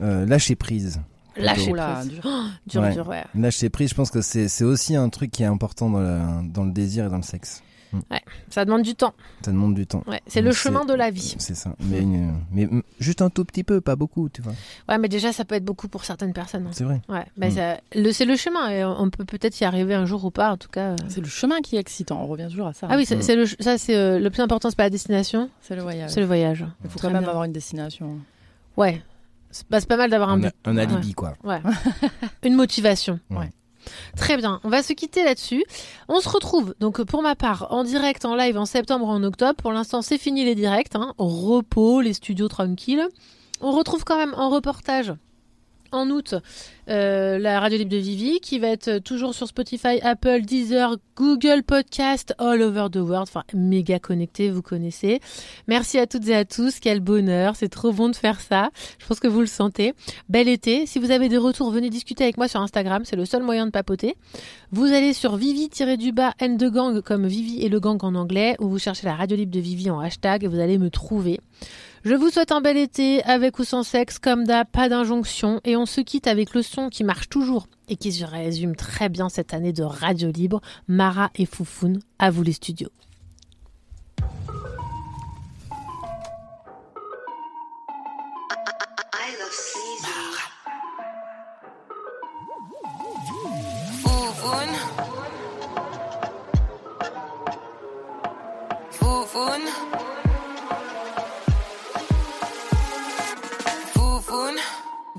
Euh, 0.00 0.24
lâcher 0.26 0.56
prise. 0.56 1.00
Lâcher 1.36 1.72
prise. 1.72 2.08
dur. 2.08 2.20
Oh, 2.24 2.42
dur, 2.66 2.80
Ouais. 2.82 2.92
dur, 2.92 3.08
ouais. 3.08 3.24
Lâcher 3.34 3.68
prise, 3.70 3.90
je 3.90 3.94
pense 3.94 4.10
que 4.10 4.20
c'est 4.20 4.48
c'est 4.48 4.64
aussi 4.64 4.96
un 4.96 5.08
truc 5.08 5.30
qui 5.30 5.42
est 5.42 5.46
important 5.46 5.90
dans 5.90 6.00
le, 6.00 6.48
dans 6.52 6.64
le 6.64 6.72
désir 6.72 7.06
et 7.06 7.08
dans 7.08 7.16
le 7.16 7.22
sexe. 7.22 7.62
Ça 8.48 8.64
demande 8.64 8.82
du 8.82 8.94
temps. 8.94 9.14
Ça 9.44 9.50
demande 9.50 9.74
du 9.74 9.86
temps. 9.86 10.02
Ouais. 10.06 10.20
C'est 10.26 10.40
le 10.42 10.52
chemin 10.52 10.84
de 10.84 10.94
la 10.94 11.10
vie. 11.10 11.34
C'est 11.38 11.54
ça. 11.54 11.74
Mais, 11.80 12.00
une- 12.00 12.34
mais 12.50 12.66
mm, 12.66 12.82
juste 13.00 13.22
un 13.22 13.30
tout 13.30 13.44
petit 13.44 13.64
peu, 13.64 13.80
pas 13.80 13.96
beaucoup, 13.96 14.28
tu 14.28 14.42
vois. 14.42 14.52
Ouais, 14.88 14.98
mais 14.98 15.08
déjà, 15.08 15.32
ça 15.32 15.44
peut 15.44 15.54
être 15.54 15.64
beaucoup 15.64 15.88
pour 15.88 16.04
certaines 16.04 16.32
personnes. 16.32 16.66
hein. 16.66 16.70
C'est 16.72 16.84
vrai. 16.84 17.00
Ouais, 17.08 17.24
mais 17.36 17.48
Mm. 17.48 17.54
ça- 17.54 17.80
le, 17.94 18.12
c'est 18.12 18.24
le 18.24 18.36
chemin 18.36 18.70
et 18.70 18.84
on 18.84 19.10
peut 19.10 19.24
peut-être 19.24 19.60
y 19.60 19.64
arriver 19.64 19.94
un 19.94 20.04
jour 20.06 20.24
ou 20.24 20.30
pas, 20.30 20.50
en 20.52 20.56
tout 20.56 20.68
cas. 20.68 20.90
euh. 20.92 20.96
C'est 21.08 21.20
le 21.20 21.26
chemin 21.28 21.60
qui 21.60 21.76
est 21.76 21.80
excitant. 21.80 22.20
On 22.22 22.26
revient 22.26 22.48
toujours 22.50 22.66
à 22.68 22.72
ça. 22.72 22.86
Ah 22.90 22.96
oui, 22.96 23.04
c'est, 23.06 23.16
Mm. 23.16 23.22
c'est 23.22 23.36
le, 23.36 23.46
ça 23.46 23.78
c'est 23.78 23.96
euh, 23.96 24.18
le 24.18 24.30
plus 24.30 24.42
important, 24.42 24.70
c'est 24.70 24.76
pas 24.76 24.84
la 24.84 24.90
destination, 24.90 25.50
c'est 25.60 25.76
le 25.76 25.82
voyage. 25.82 26.10
c'est 26.10 26.20
le 26.20 26.26
voyage. 26.26 26.64
Il 26.84 26.90
faut 26.90 26.98
Très 26.98 27.08
quand 27.08 27.12
même 27.14 27.22
bien. 27.22 27.28
avoir 27.30 27.44
une 27.44 27.52
destination. 27.52 28.18
Ouais, 28.76 29.02
c'est, 29.50 29.68
bah, 29.68 29.80
c'est 29.80 29.88
pas 29.88 29.96
mal 29.98 30.10
d'avoir 30.10 30.30
un 30.30 30.42
Un, 30.44 30.50
un 30.64 30.76
alibi, 30.78 31.12
quoi. 31.14 31.34
ouais. 31.44 31.60
une 32.42 32.54
motivation. 32.54 33.20
Ouais. 33.30 33.50
Très 34.16 34.36
bien, 34.36 34.60
on 34.64 34.68
va 34.68 34.82
se 34.82 34.92
quitter 34.92 35.24
là-dessus. 35.24 35.64
On 36.08 36.20
se 36.20 36.28
retrouve 36.28 36.74
donc 36.80 37.02
pour 37.02 37.22
ma 37.22 37.34
part 37.34 37.68
en 37.70 37.84
direct, 37.84 38.24
en 38.24 38.34
live 38.34 38.56
en 38.56 38.66
septembre 38.66 39.08
en 39.08 39.22
octobre. 39.22 39.54
Pour 39.54 39.72
l'instant, 39.72 40.02
c'est 40.02 40.18
fini 40.18 40.44
les 40.44 40.54
directs, 40.54 40.94
hein. 40.94 41.14
repos, 41.18 42.00
les 42.00 42.12
studios 42.12 42.48
tranquilles. 42.48 43.06
On 43.60 43.72
retrouve 43.72 44.04
quand 44.04 44.16
même 44.16 44.34
en 44.36 44.50
reportage 44.50 45.12
en 45.92 46.10
août 46.10 46.34
euh, 46.88 47.38
la 47.38 47.60
radio 47.60 47.78
libre 47.78 47.90
de 47.90 47.96
Vivi 47.96 48.40
qui 48.40 48.58
va 48.58 48.68
être 48.68 48.98
toujours 48.98 49.34
sur 49.34 49.46
Spotify, 49.46 50.00
Apple, 50.02 50.42
Deezer, 50.42 50.96
Google 51.16 51.62
Podcast, 51.62 52.34
all 52.38 52.60
over 52.60 52.88
the 52.90 52.96
world, 52.96 53.28
enfin 53.28 53.44
méga 53.54 53.98
connecté, 53.98 54.50
vous 54.50 54.62
connaissez. 54.62 55.20
Merci 55.68 55.98
à 55.98 56.06
toutes 56.06 56.26
et 56.28 56.34
à 56.34 56.44
tous, 56.44 56.80
quel 56.80 57.00
bonheur, 57.00 57.54
c'est 57.54 57.68
trop 57.68 57.92
bon 57.92 58.08
de 58.08 58.16
faire 58.16 58.40
ça. 58.40 58.70
Je 58.98 59.06
pense 59.06 59.20
que 59.20 59.28
vous 59.28 59.40
le 59.40 59.46
sentez. 59.46 59.94
Bel 60.28 60.48
été. 60.48 60.86
Si 60.86 60.98
vous 60.98 61.10
avez 61.10 61.28
des 61.28 61.36
retours, 61.36 61.70
venez 61.70 61.90
discuter 61.90 62.24
avec 62.24 62.36
moi 62.36 62.48
sur 62.48 62.60
Instagram, 62.60 63.04
c'est 63.04 63.16
le 63.16 63.24
seul 63.24 63.42
moyen 63.42 63.66
de 63.66 63.70
papoter. 63.70 64.16
Vous 64.70 64.86
allez 64.86 65.12
sur 65.12 65.36
Vivi-du-bas 65.36 66.32
N 66.40 66.56
de 66.56 66.68
gang 66.68 67.00
comme 67.00 67.26
Vivi 67.26 67.62
et 67.62 67.68
le 67.68 67.78
gang 67.78 67.98
en 68.02 68.14
anglais, 68.14 68.56
ou 68.58 68.68
vous 68.68 68.78
cherchez 68.78 69.06
la 69.06 69.14
radio 69.14 69.36
libre 69.36 69.52
de 69.52 69.60
Vivi 69.60 69.90
en 69.90 70.00
hashtag 70.00 70.44
et 70.44 70.48
vous 70.48 70.58
allez 70.58 70.78
me 70.78 70.90
trouver. 70.90 71.40
Je 72.04 72.14
vous 72.16 72.30
souhaite 72.30 72.50
un 72.50 72.60
bel 72.60 72.76
été, 72.76 73.22
avec 73.22 73.60
ou 73.60 73.64
sans 73.64 73.84
sexe, 73.84 74.18
comme 74.18 74.44
d'hab, 74.44 74.66
pas 74.66 74.88
d'injonction, 74.88 75.60
et 75.62 75.76
on 75.76 75.86
se 75.86 76.00
quitte 76.00 76.26
avec 76.26 76.52
le 76.52 76.62
son 76.62 76.88
qui 76.88 77.04
marche 77.04 77.28
toujours 77.28 77.68
et 77.88 77.94
qui 77.94 78.10
se 78.10 78.24
résume 78.24 78.74
très 78.74 79.08
bien 79.08 79.28
cette 79.28 79.54
année 79.54 79.72
de 79.72 79.84
radio 79.84 80.32
libre, 80.32 80.60
Mara 80.88 81.30
et 81.36 81.46
Foufoun, 81.46 82.00
à 82.18 82.30
vous 82.30 82.42
les 82.42 82.54
studios. 82.54 82.90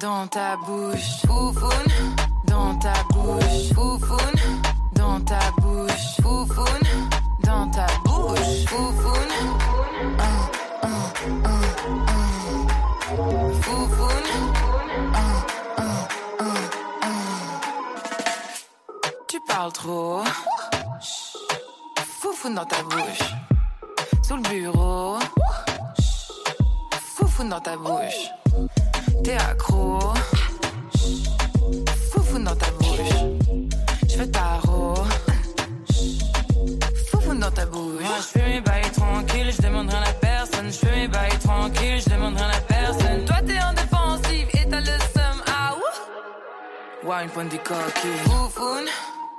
Dans 0.03 0.27
ta 0.27 0.57
bouche. 0.57 1.21
Foufoun. 1.25 1.87
Dans 2.43 2.75
ta 2.75 2.93
bouche. 3.13 3.71
Foufoun. 3.73 4.35
Dans 4.91 5.21
ta 5.21 5.39
bouche. 5.61 6.17
Foufoun. 6.21 6.83
Dans 7.41 7.71
ta 7.71 7.87
bouche. 8.03 8.65
Foufoun. 8.67 9.29
Un, 10.19 10.39
un, 10.83 11.05
un, 11.23 11.53
un. 11.53 11.61
Foufoun. 13.61 14.25
Un, 15.13 15.35
un, 15.77 15.93
un, 16.41 16.57
un. 17.01 17.23
Tu 19.29 19.39
parles 19.47 19.71
trop. 19.71 20.21
Foufoune 22.19 22.55
dans 22.55 22.65
ta 22.65 22.83
bouche. 22.83 23.33
Sous 24.21 24.35
le 24.35 24.41
bureau. 24.41 25.17
Foufoune 27.15 27.47
dans 27.47 27.61
ta 27.61 27.77
bouche. 27.77 28.31
T'es 29.23 29.37
accro. 29.37 29.99
Chut. 30.97 31.29
Foufoune 32.11 32.43
dans 32.43 32.55
ta 32.55 32.69
bouche. 32.71 32.97
Je 34.09 34.23
tarot. 34.23 34.95
Chut. 35.89 36.23
Foufoune 37.09 37.39
dans 37.39 37.51
ta 37.51 37.65
bouche. 37.65 38.01
Moi, 38.01 38.17
je 38.17 38.39
fais 38.39 38.49
mes 38.49 38.61
bails 38.61 38.91
tranquilles, 38.91 39.51
je 39.55 39.61
demande 39.61 39.89
rien 39.89 40.01
à 40.01 40.13
personne. 40.13 40.71
Je 40.71 40.77
fais 40.77 40.95
mes 40.95 41.07
bails 41.07 41.39
tranquilles, 41.39 42.01
je 42.01 42.09
demande 42.09 42.35
rien 42.35 42.49
à 42.49 42.61
personne. 42.61 43.25
Toi, 43.25 43.37
t'es 43.47 43.61
en 43.61 43.73
défensive 43.73 44.47
et 44.53 44.69
t'as 44.69 44.81
le 44.81 44.97
seum. 45.13 45.41
Ah, 45.47 45.73
ouh. 45.77 47.09
Wine 47.09 47.29
point 47.29 47.45
des 47.45 47.57
coquilles. 47.59 48.23
Foufoune 48.25 48.89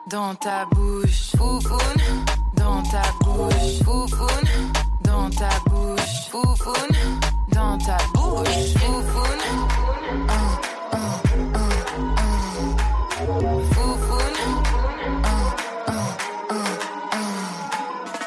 dans 0.06 0.34
ta 0.34 0.64
bouche. 0.72 1.36
Foufoune 1.36 2.02
dans 2.54 2.82
ta 2.84 3.02
bouche. 3.20 3.82
Foufoune 3.84 4.48
dans 5.02 5.28
ta 5.28 5.50
bouche. 5.66 6.30
Foufoune 6.30 6.96
dans 7.54 7.78
ta 7.78 7.96
bouche. 8.14 8.74
Foufoune. 8.78 9.44
Un, 10.28 10.48
un, 10.92 11.10
un, 11.38 11.54
un. 11.54 11.70
Foufoune. 13.72 14.40
Un, 15.22 15.46
un, 15.86 16.06
un, 16.50 16.64
un. 17.10 17.26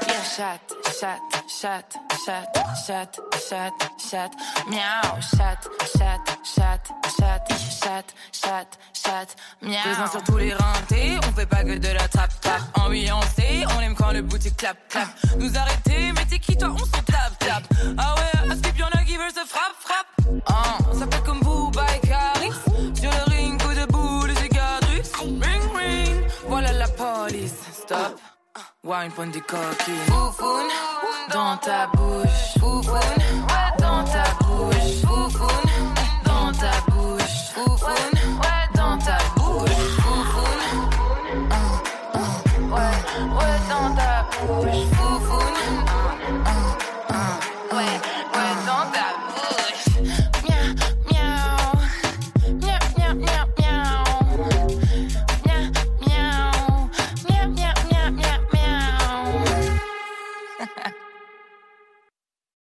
Yeah, 0.07 0.23
chat, 0.35 0.63
chat, 0.99 1.19
chat, 1.47 1.89
chat, 2.27 2.51
chat, 2.85 3.21
chat, 3.49 3.71
chat, 3.97 4.31
miaou, 4.67 5.21
chat, 5.21 5.61
chat, 5.97 6.19
chat, 6.43 6.81
chat, 7.17 7.41
chat, 7.81 8.05
chat, 8.33 8.67
chat, 8.93 9.27
miaou. 9.61 9.81
Présent 9.83 10.11
sur 10.11 10.23
tous 10.23 10.37
les 10.37 10.53
rentés, 10.53 11.17
on 11.25 11.31
fait 11.33 11.45
pas 11.45 11.63
que 11.63 11.77
de 11.77 11.87
la 11.87 12.07
trap 12.09 12.29
trap. 12.41 12.61
Ambiancé, 12.73 13.63
on 13.77 13.79
aime 13.79 13.95
quand 13.95 14.11
le 14.11 14.23
boutique 14.23 14.57
clap 14.57 14.77
clap. 14.89 15.07
Nous 15.39 15.57
arrêter, 15.57 16.11
mais 16.15 16.25
t'es 16.25 16.39
qui 16.39 16.57
toi, 16.57 16.73
on 16.73 16.79
s'en 16.79 17.01
tape 17.03 17.39
tape. 17.39 17.63
Ah 17.97 18.15
ouais, 18.15 18.51
à 18.51 18.55
skip 18.57 18.77
y'en 18.77 18.87
a 18.87 19.03
qui 19.05 19.15
veulent 19.15 19.31
se 19.31 19.47
frappe 19.47 19.75
frappe. 19.79 20.41
Ah, 20.47 20.77
on 20.91 20.99
s'appelle 20.99 21.23
comme 21.23 21.39
Booba 21.39 21.85
et 21.95 22.07
Caris. 22.07 22.51
Sur 22.93 23.11
le 23.11 23.31
ring, 23.31 23.61
coup 23.61 23.73
de 23.73 23.85
boule, 23.85 24.35
cicatrice. 24.35 25.13
Ring 25.15 25.63
ring, 25.77 26.23
voilà 26.49 26.73
la 26.73 26.87
police. 26.89 27.55
Stop. 27.71 28.19
Wine 28.87 29.11
point 29.11 29.27
des 29.27 29.41
coquilles. 29.41 29.93
Foufoune 30.07 30.69
dans 31.33 31.57
ta 31.57 31.87
bouche. 31.87 32.57
Foufoune 32.57 33.46